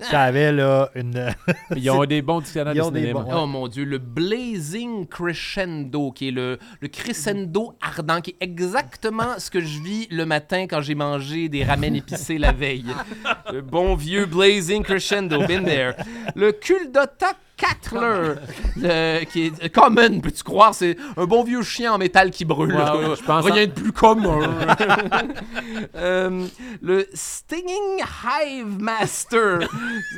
Ça 0.01 0.23
avait, 0.23 0.53
là, 0.53 0.91
une. 0.95 1.35
Ils 1.77 1.91
ont 1.91 2.05
des 2.05 2.23
bons 2.23 2.39
dictionnaires 2.41 2.73
Ils 2.73 2.79
de 2.93 2.99
cinéma. 2.99 3.21
bons- 3.25 3.43
Oh 3.43 3.47
mon 3.49 3.67
dieu, 3.67 3.83
le 3.85 3.99
Blazing 3.99 5.09
Crescendo, 5.09 6.13
qui 6.13 6.29
est 6.29 6.31
le, 6.31 6.59
le 6.81 6.87
crescendo 6.87 7.75
ardent, 7.81 8.21
qui 8.21 8.31
est 8.31 8.37
exactement 8.45 9.39
ce 9.39 9.51
que 9.51 9.59
je 9.61 9.81
vis 9.83 10.07
le 10.13 10.25
matin 10.25 10.67
quand 10.69 10.81
j'ai 10.83 10.95
mangé 10.95 11.49
des 11.49 11.65
ramen 11.65 11.97
épicés 11.97 12.39
la 12.39 12.53
veille. 12.53 12.95
Le 13.53 13.61
bon 13.61 13.97
vieux 13.97 14.27
Blazing 14.27 14.85
Crescendo, 14.85 15.45
been 15.47 15.65
there. 15.65 15.95
Le 16.37 16.53
Kuldota 16.53 17.33
Cattler, 17.59 18.35
le- 18.77 19.25
qui 19.25 19.47
est 19.61 19.69
common, 19.75 20.21
peux-tu 20.21 20.43
croire? 20.45 20.75
C'est 20.75 20.97
un 21.17 21.25
bon 21.27 21.43
vieux 21.45 21.63
chien 21.63 21.93
en 21.93 21.99
métal 21.99 22.31
qui 22.31 22.45
brûle. 22.45 22.73
Wow, 22.75 23.17
je 23.17 23.23
pense 23.23 23.45
Rien 23.45 23.67
de 23.67 23.73
plus 23.73 23.93
commun. 23.93 24.39
Euh, 25.95 26.47
le 26.83 27.07
Stinging 27.15 27.99
Hive 28.01 28.81
Master, 28.81 29.61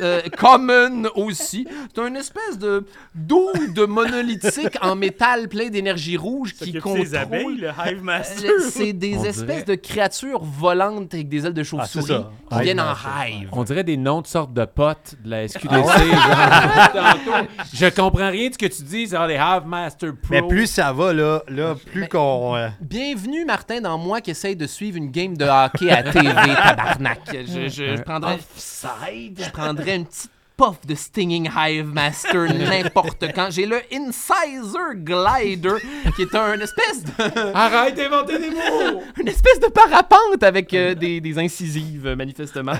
euh, 0.01 0.21
common 0.39 1.05
aussi. 1.15 1.67
C'est 1.95 2.01
une 2.07 2.17
espèce 2.17 2.59
de 2.59 2.85
de 3.15 3.85
monolithique 3.85 4.77
en 4.83 4.95
métal 4.97 5.49
plein 5.49 5.69
d'énergie 5.69 6.17
rouge 6.17 6.55
qui 6.55 6.73
contrôle. 6.75 7.01
des 7.01 7.15
abeilles, 7.15 7.57
le 7.57 7.69
Hive 7.69 8.03
Master. 8.03 8.51
Euh, 8.51 8.69
C'est 8.71 8.93
des 8.93 9.17
On 9.19 9.25
espèces 9.25 9.65
dirait. 9.65 9.65
de 9.65 9.75
créatures 9.75 10.43
volantes 10.43 11.13
avec 11.15 11.29
des 11.29 11.47
ailes 11.47 11.55
de 11.55 11.61
Ah, 11.61 11.65
chauve-souris 11.65 12.25
qui 12.51 12.55
Hive 12.57 12.63
viennent 12.63 12.81
en 12.81 12.87
Master. 12.87 13.11
hive. 13.29 13.49
On 13.53 13.63
dirait 13.65 13.85
des 13.85 13.97
noms 13.97 14.21
de 14.23 14.27
sortes 14.27 14.53
de 14.53 14.65
potes 14.65 15.15
de 15.25 15.31
la 15.31 15.49
SQDC. 15.49 15.71
Ah 15.73 16.91
genre, 16.93 16.93
tantôt. 17.25 17.30
Je 17.75 17.87
comprends 17.87 18.31
rien 18.31 18.49
de 18.49 18.55
ce 18.55 18.59
que 18.59 18.67
tu 18.67 18.83
dis. 18.83 19.09
C'est 19.09 19.27
les 19.29 19.37
Have 19.37 19.67
Master 19.67 20.13
Pro. 20.15 20.31
Mais 20.31 20.43
plus 20.43 20.67
ça 20.67 20.93
va, 20.93 21.13
là, 21.13 21.43
là 21.49 21.75
plus 21.93 22.01
Mais- 22.03 22.09
qu'on. 22.09 22.57
euh, 22.57 22.69
Bienvenue, 22.81 23.45
Martin, 23.45 23.81
dans 23.81 23.99
moi 23.99 24.21
qui 24.21 24.31
essaye 24.31 24.57
de 24.57 24.67
suivre 24.67 24.97
une 24.97 25.11
game 25.11 25.37
de 25.37 25.45
hockey 25.45 25.91
à 25.91 26.03
TV, 26.03 26.23
tabarnak. 26.33 27.21
Je, 27.33 27.69
je, 27.69 27.97
je 27.97 28.03
prendrais, 28.03 28.39
je 28.57 29.51
prendrais 29.51 29.97
une 29.97 30.07
petite 30.07 30.31
rip-off 30.61 30.87
de 30.87 30.95
Stinging 30.95 31.49
Hive 31.57 31.93
Master 31.93 32.53
n'importe 32.55 33.25
quand. 33.35 33.51
J'ai 33.51 33.67
le 33.67 33.81
Incisor 33.93 34.95
Glider, 34.95 35.77
qui 36.15 36.23
est 36.23 36.35
un 36.35 36.61
espèce 36.61 37.05
de, 37.05 37.55
Arrête 37.55 37.97
d'inventer 37.97 38.39
des 38.39 38.51
mots! 38.51 39.01
une 39.21 39.29
espèce 39.29 39.61
de 39.61 39.69
parapente 39.69 40.43
avec 40.43 40.73
euh, 40.75 40.95
des, 40.95 41.21
des 41.21 41.39
incisives, 41.39 42.15
manifestement. 42.17 42.73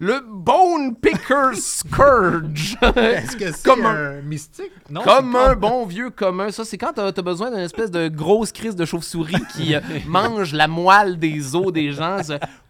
Le 0.00 0.20
Bone 0.26 0.96
Picker 0.96 1.54
Scourge. 1.54 2.76
Est-ce 2.96 3.36
que 3.36 3.52
c'est 3.52 3.64
Comme 3.64 3.84
un 3.84 4.22
mystique? 4.22 4.72
Non, 4.90 5.02
Comme 5.02 5.36
un 5.36 5.54
bon 5.54 5.86
vieux 5.86 6.10
commun. 6.10 6.50
Ça, 6.50 6.64
c'est 6.64 6.78
quand 6.78 6.92
t'as 6.94 7.08
as 7.08 7.22
besoin 7.22 7.50
d'une 7.50 7.60
espèce 7.60 7.90
de 7.90 8.08
grosse 8.08 8.52
crise 8.52 8.76
de 8.76 8.84
chauve-souris 8.84 9.42
qui 9.54 9.74
euh, 9.74 9.80
mange 10.06 10.54
la 10.54 10.68
moelle 10.68 11.18
des 11.18 11.54
os 11.54 11.72
des 11.72 11.92
gens. 11.92 12.18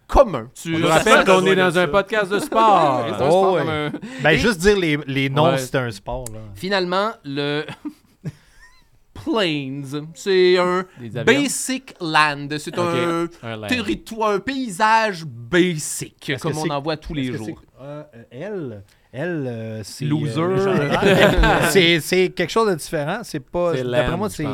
Commun. 0.09 0.51
Tu 0.61 0.77
Je 0.77 0.83
Ça 0.87 0.95
rappelle 0.95 1.25
qu'on 1.25 1.45
est 1.47 1.55
dans 1.55 1.71
ça. 1.71 1.83
un 1.83 1.89
podcast 1.89 2.31
de 2.33 2.39
sport. 2.41 3.05
C'est 3.09 3.13
un 3.23 3.27
Oh, 3.29 3.31
sport 3.31 3.53
ouais. 3.53 3.61
comme 3.61 3.69
un- 3.69 3.93
Ben, 4.23 4.31
Et 4.31 4.39
juste 4.39 4.59
dire 4.59 4.77
les, 4.79 4.99
les 5.07 5.29
noms, 5.31 5.51
Ouais. 5.51 5.59
c'est 5.59 5.77
un 5.77 5.91
sport. 5.91 6.25
Là. 6.33 6.41
Finalement, 6.55 7.11
le 7.25 7.65
Plains, 9.15 9.83
c'est 10.15 10.59
un 10.59 10.85
basic 11.25 11.95
land. 12.01 12.47
C'est 12.59 12.79
un 12.79 13.27
Un 13.43 13.57
land. 13.57 13.67
territoire, 13.67 14.31
un 14.31 14.39
paysage 14.39 15.25
basic, 15.27 16.33
comme 16.41 16.57
on 16.57 16.71
en 16.71 16.81
voit 16.81 16.97
tous 16.97 17.15
les 17.15 17.33
jours. 17.33 17.61
euh, 17.81 18.03
euh, 18.33 18.79
elle, 19.13 19.45
euh, 19.47 19.81
c'est. 19.85 20.05
Loser. 20.05 20.41
euh, 20.41 20.91
c'est 21.71 22.01
c'est 22.01 22.29
quelque 22.31 22.51
chose 22.51 22.69
de 22.71 22.75
différent. 22.75 23.21
C'est 23.23 23.41
pas. 23.41 23.73
D'après 23.83 24.17
moi, 24.17 24.29
c'est. 24.31 24.47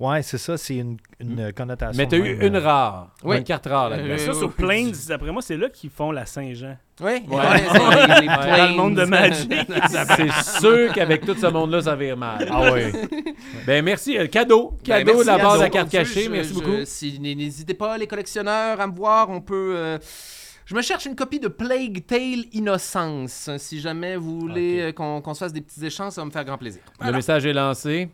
Ouais, 0.00 0.22
c'est 0.22 0.38
ça. 0.38 0.56
C'est 0.58 0.76
une, 0.76 0.96
une 1.20 1.52
connotation. 1.52 1.96
Mais 1.96 2.08
t'as 2.08 2.16
eu 2.16 2.22
même, 2.36 2.42
une 2.42 2.56
euh, 2.56 2.60
rare. 2.60 3.14
Oui. 3.22 3.38
Une 3.38 3.44
carte 3.44 3.66
rare. 3.66 3.90
Mais 3.90 4.18
ça, 4.18 4.32
Euh, 4.32 4.34
sur. 4.34 4.52
Plains, 4.52 4.90
d'après 5.08 5.30
moi, 5.30 5.40
c'est 5.40 5.56
là 5.56 5.68
qu'ils 5.68 5.88
font 5.90 6.10
la 6.10 6.26
Saint-Jean. 6.26 6.76
Oui, 7.00 7.22
Ouais. 7.28 7.42
les- 8.20 8.26
Dans 8.58 8.68
le 8.70 8.76
monde 8.76 8.94
de. 8.96 9.04
Magic. 9.04 9.52
C'est 10.16 10.60
sûr 10.60 10.92
qu'avec 10.92 11.24
tout 11.24 11.34
ce 11.36 11.46
monde-là, 11.46 11.82
ça 11.82 11.94
vire 11.96 12.16
mal. 12.16 12.46
Ah 12.50 12.72
oui. 12.72 12.82
Ben 13.66 13.84
merci. 13.84 14.18
Euh, 14.18 14.26
cadeau. 14.26 14.72
Ben, 14.86 14.98
Cadeau 15.04 15.12
merci 15.14 15.20
de 15.22 15.26
la 15.26 15.56
la 15.58 15.64
à 15.64 15.70
carte 15.70 15.90
cachée. 15.90 16.24
Je- 16.24 16.30
Merci 16.30 16.48
je- 16.50 16.54
beaucoup. 16.54 16.84
si- 16.84 17.18
N'hésitez 17.20 17.74
pas, 17.74 17.96
les 17.96 18.06
collectionneurs, 18.08 18.80
à 18.80 18.86
me 18.86 18.94
voir. 18.94 19.30
On 19.30 19.40
peut. 19.40 19.74
euh, 19.76 19.98
Je 20.66 20.74
me 20.74 20.80
cherche 20.80 21.04
une 21.04 21.14
copie 21.14 21.40
de 21.40 21.48
Plague 21.48 22.06
Tale 22.06 22.46
Innocence. 22.52 23.50
Si 23.58 23.80
jamais 23.80 24.16
vous 24.16 24.40
voulez 24.40 24.80
euh, 24.80 24.92
qu'on 24.92 25.20
qu'on 25.20 25.34
se 25.34 25.40
fasse 25.40 25.52
des 25.52 25.60
petits 25.60 25.84
échanges, 25.84 26.12
ça 26.12 26.22
va 26.22 26.24
me 26.24 26.30
faire 26.30 26.44
grand 26.44 26.56
plaisir. 26.56 26.80
Le 27.02 27.12
message 27.12 27.44
est 27.44 27.52
lancé. 27.52 28.08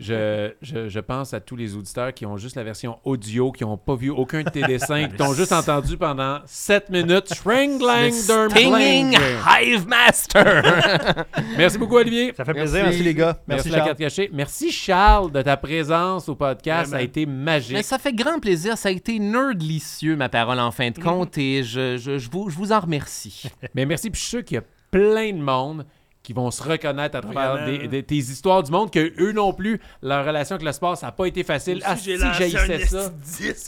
Je, 0.00 0.50
je, 0.60 0.88
je 0.88 0.98
pense 1.00 1.34
à 1.34 1.40
tous 1.40 1.54
les 1.54 1.76
auditeurs 1.76 2.12
qui 2.12 2.26
ont 2.26 2.36
juste 2.36 2.56
la 2.56 2.64
version 2.64 2.98
audio, 3.04 3.52
qui 3.52 3.62
n'ont 3.62 3.76
pas 3.76 3.94
vu 3.94 4.10
aucun 4.10 4.42
de 4.42 4.50
tes 4.50 4.62
dessins, 4.62 5.06
qui 5.08 5.14
t'ont 5.16 5.34
juste 5.34 5.52
entendu 5.52 5.96
pendant 5.96 6.40
7 6.46 6.90
minutes. 6.90 7.32
Shringlang 7.32 8.06
Le 8.06 8.10
Stinging 8.10 9.16
Hive 9.46 9.86
Master. 9.86 11.24
Merci 11.56 11.78
beaucoup, 11.78 11.96
Olivier. 11.96 12.32
Ça 12.36 12.44
fait 12.44 12.54
Merci. 12.54 12.72
plaisir. 12.72 12.84
Merci, 12.88 13.02
les 13.04 13.14
gars. 13.14 13.38
Merci, 13.46 13.68
Merci, 13.68 13.68
la 13.68 13.76
Charles. 13.76 13.86
carte 13.88 13.98
cachée. 14.00 14.30
Merci, 14.32 14.72
Charles, 14.72 15.30
de 15.30 15.42
ta 15.42 15.56
présence 15.56 16.28
au 16.28 16.34
podcast. 16.34 16.90
Ça 16.90 16.96
a 16.96 17.02
été 17.02 17.24
magique. 17.24 17.72
Mais 17.74 17.82
ça 17.84 17.98
fait 17.98 18.12
grand 18.12 18.40
plaisir. 18.40 18.76
Ça 18.76 18.88
a 18.88 18.92
été 18.92 19.20
nerdlicieux, 19.20 20.16
ma 20.16 20.28
parole, 20.28 20.58
en 20.58 20.72
fin 20.72 20.90
de 20.90 20.98
compte, 20.98 21.38
et 21.38 21.62
je, 21.62 21.96
je, 21.98 22.18
je 22.18 22.30
vous, 22.30 22.50
je 22.50 22.56
vous 22.56 22.72
en 22.72 22.80
remercie. 22.80 23.44
Mais 23.74 23.86
merci, 23.86 24.10
puis 24.10 24.20
je 24.20 24.26
suis 24.26 24.36
sûr 24.38 24.44
qu'il 24.44 24.56
y 24.56 24.58
a 24.58 24.64
plein 24.90 25.32
de 25.32 25.40
monde 25.40 25.84
qui 26.24 26.32
vont 26.32 26.50
se 26.50 26.60
reconnaître 26.62 27.16
à 27.16 27.20
travers 27.20 27.64
des- 27.66 27.86
des- 27.86 28.02
tes 28.02 28.16
histoires 28.16 28.62
du 28.64 28.72
monde, 28.72 28.90
que 28.90 29.12
eux 29.22 29.30
non 29.32 29.52
plus, 29.52 29.80
leur 30.02 30.24
relation 30.26 30.56
avec 30.56 30.66
le 30.66 30.72
sport, 30.72 30.96
ça 30.96 31.06
n'a 31.06 31.12
pas 31.12 31.26
été 31.26 31.44
facile. 31.44 31.80
Ah, 31.84 31.96
si, 31.96 32.04
j'ai 32.06 32.16
lancé 32.16 32.50
j'haïssais 32.50 32.82
un 32.82 32.86
ça. 32.86 33.10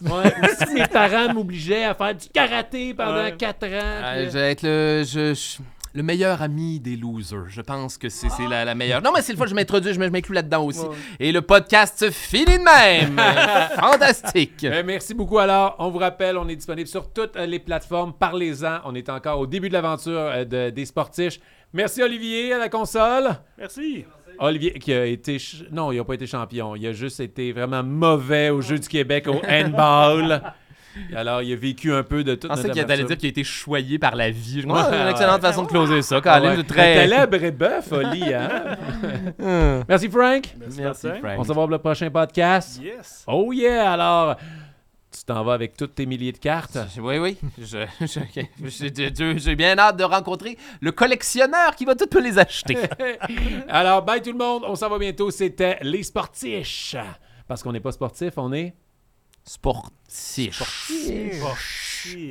Ouais, 0.03 0.35
aussi, 0.43 0.75
mes 0.75 0.87
parents 0.89 1.33
m'obligeaient 1.33 1.85
à 1.85 1.95
faire 1.95 2.15
du 2.15 2.29
karaté 2.33 2.95
pendant 2.95 3.13
Ouais. 3.25 3.37
4 3.37 3.65
ans. 3.67 3.69
Euh, 3.73 4.23
puis- 4.23 4.25
je 4.27 4.31
vais 4.39 4.51
être 4.53 4.63
le, 4.63 5.05
je- 5.07 5.35
je- 5.35 5.59
le 5.95 6.03
meilleur 6.03 6.43
ami 6.43 6.79
des 6.81 6.95
losers. 6.97 7.47
Je 7.49 7.61
pense 7.63 7.97
que 7.97 8.09
c'est 8.11 8.29
c'est 8.29 8.47
la, 8.49 8.65
la 8.67 8.75
meilleure. 8.75 9.01
Non, 9.01 9.13
mais 9.15 9.23
c'est 9.23 9.33
le 9.33 9.39
fois 9.39 9.47
je 9.47 9.55
m'introduis, 9.55 9.95
je 9.95 9.99
m'inclus 10.01 10.35
là-dedans 10.35 10.65
aussi. 10.65 10.81
Ouais. 10.81 10.95
Et 11.21 11.33
le 11.33 11.41
podcast 11.41 12.11
finit 12.11 12.45
de 12.45 12.63
même. 12.65 13.19
Fantastique. 13.81 14.61
Ben, 14.63 14.85
merci 14.85 15.15
beaucoup. 15.15 15.39
Alors, 15.39 15.75
on 15.79 15.89
vous 15.91 15.99
rappelle, 15.99 16.37
on 16.37 16.49
est 16.49 16.57
disponible 16.57 16.89
sur 16.89 17.11
toutes 17.13 17.37
euh, 17.37 17.47
les 17.47 17.59
plateformes. 17.59 18.13
Parlez-en. 18.13 18.81
On 18.85 18.95
est 18.95 19.09
encore 19.09 19.41
au 19.41 19.47
début 19.47 19.69
de 19.69 19.73
l'aventure 19.75 20.13
euh, 20.19 20.45
de- 20.45 20.71
des 20.71 20.85
sportiches. 20.85 21.41
Merci, 21.77 22.03
Olivier, 22.03 22.55
à 22.55 22.59
la 22.59 22.69
console. 22.71 23.29
Merci. 23.59 24.05
Olivier, 24.39 24.73
qui 24.79 24.93
a 24.93 25.05
été. 25.05 25.39
ch- 25.39 25.65
Non, 25.71 25.93
il 25.93 25.99
n'a 25.99 26.05
pas 26.05 26.15
été 26.15 26.27
champion. 26.27 26.75
Il 26.75 26.87
a 26.87 26.93
juste 26.93 27.21
été 27.21 27.53
vraiment 27.53 27.83
mauvais 27.83 28.51
au 28.51 28.61
Jeux 28.63 28.79
du 28.79 28.89
Québec, 28.89 29.27
au 29.29 29.41
handball. 29.47 30.43
Alors, 31.15 31.43
il 31.43 31.53
a 31.53 31.57
vécu 31.57 31.93
un 31.93 32.03
peu 32.03 32.25
de 32.25 32.35
tout 32.35 32.45
Je 32.45 32.49
pensais 32.49 32.63
notre 32.63 32.73
qu'il 32.73 32.83
allait 32.83 32.93
aventure. 32.95 33.09
dire 33.09 33.17
qu'il 33.19 33.27
a 33.27 33.31
été 33.31 33.45
choyé 33.45 33.99
par 33.99 34.17
la 34.17 34.31
vie. 34.31 34.63
Je- 34.63 34.67
Ouais, 34.67 34.73
Ouais, 34.73 35.03
une 35.03 35.09
excellente 35.09 35.43
ouais. 35.43 35.49
façon 35.49 35.65
de 35.65 35.69
closer 35.69 36.01
ça, 36.01 36.17
Ah 36.17 36.21
Colin. 36.41 36.51
ouais. 36.51 36.57
C'est 36.57 36.67
Très... 36.67 37.47
Et 37.47 37.51
bœuf, 37.51 37.93
Oli, 37.93 38.33
hein? 38.33 38.49
Merci, 39.89 40.09
Frank. 40.09 40.45
Merci, 40.59 40.81
Martin. 40.83 41.15
Frank. 41.21 41.35
On 41.39 41.43
se 41.45 41.49
voit 41.53 41.65
pour 41.65 41.69
le 41.71 41.79
prochain 41.79 42.09
podcast. 42.11 42.81
Yes. 42.83 43.25
Oh 43.27 43.53
yeah! 43.53 43.93
Alors, 43.93 44.37
t'en 45.27 45.43
vas 45.45 45.55
avec 45.55 45.77
tous 45.77 45.89
tes 45.89 46.07
milliers 46.07 46.33
de 46.33 46.39
cartes. 46.39 46.79
Oui, 46.99 47.19
oui. 47.19 47.37
Je- 47.59 47.65
je- 48.01 48.07
je- 48.07 48.21
je- 48.63 49.15
je- 49.15 49.39
J'ai 49.39 49.57
bien 49.57 49.77
hâte 49.79 49.97
de 49.97 50.05
rencontrer 50.05 50.57
le 50.81 50.93
collectionneur 50.93 51.75
qui 51.77 51.85
va 51.85 51.95
toutes 51.95 52.15
me 52.15 52.21
les 52.21 52.39
acheter. 52.39 52.77
Alors, 53.69 54.03
bye 54.03 54.23
tout 54.23 54.33
le 54.33 54.39
monde. 54.39 54.63
On 54.67 54.75
s'en 54.77 54.89
va 54.89 54.99
bientôt. 54.99 55.31
C'était 55.31 55.79
les 55.83 56.03
sportiches. 56.05 56.97
Parce 57.49 57.63
qu'on 57.63 57.73
n'est 57.73 57.81
pas 57.81 57.93
sportif, 57.93 58.33
on 58.39 58.53
est. 58.53 58.75
Sportif. 59.45 60.63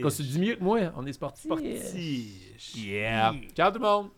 Quand 0.01 0.09
tu 0.09 0.23
dis 0.23 0.39
mieux 0.39 0.55
que 0.55 0.63
moi, 0.63 0.79
on 0.97 1.05
est 1.05 1.13
sportif. 1.13 1.45
Sportif. 1.45 2.75
Yeah. 2.75 3.33
Ciao 3.55 3.71
tout 3.71 3.79
le 3.79 3.85
monde. 3.85 4.09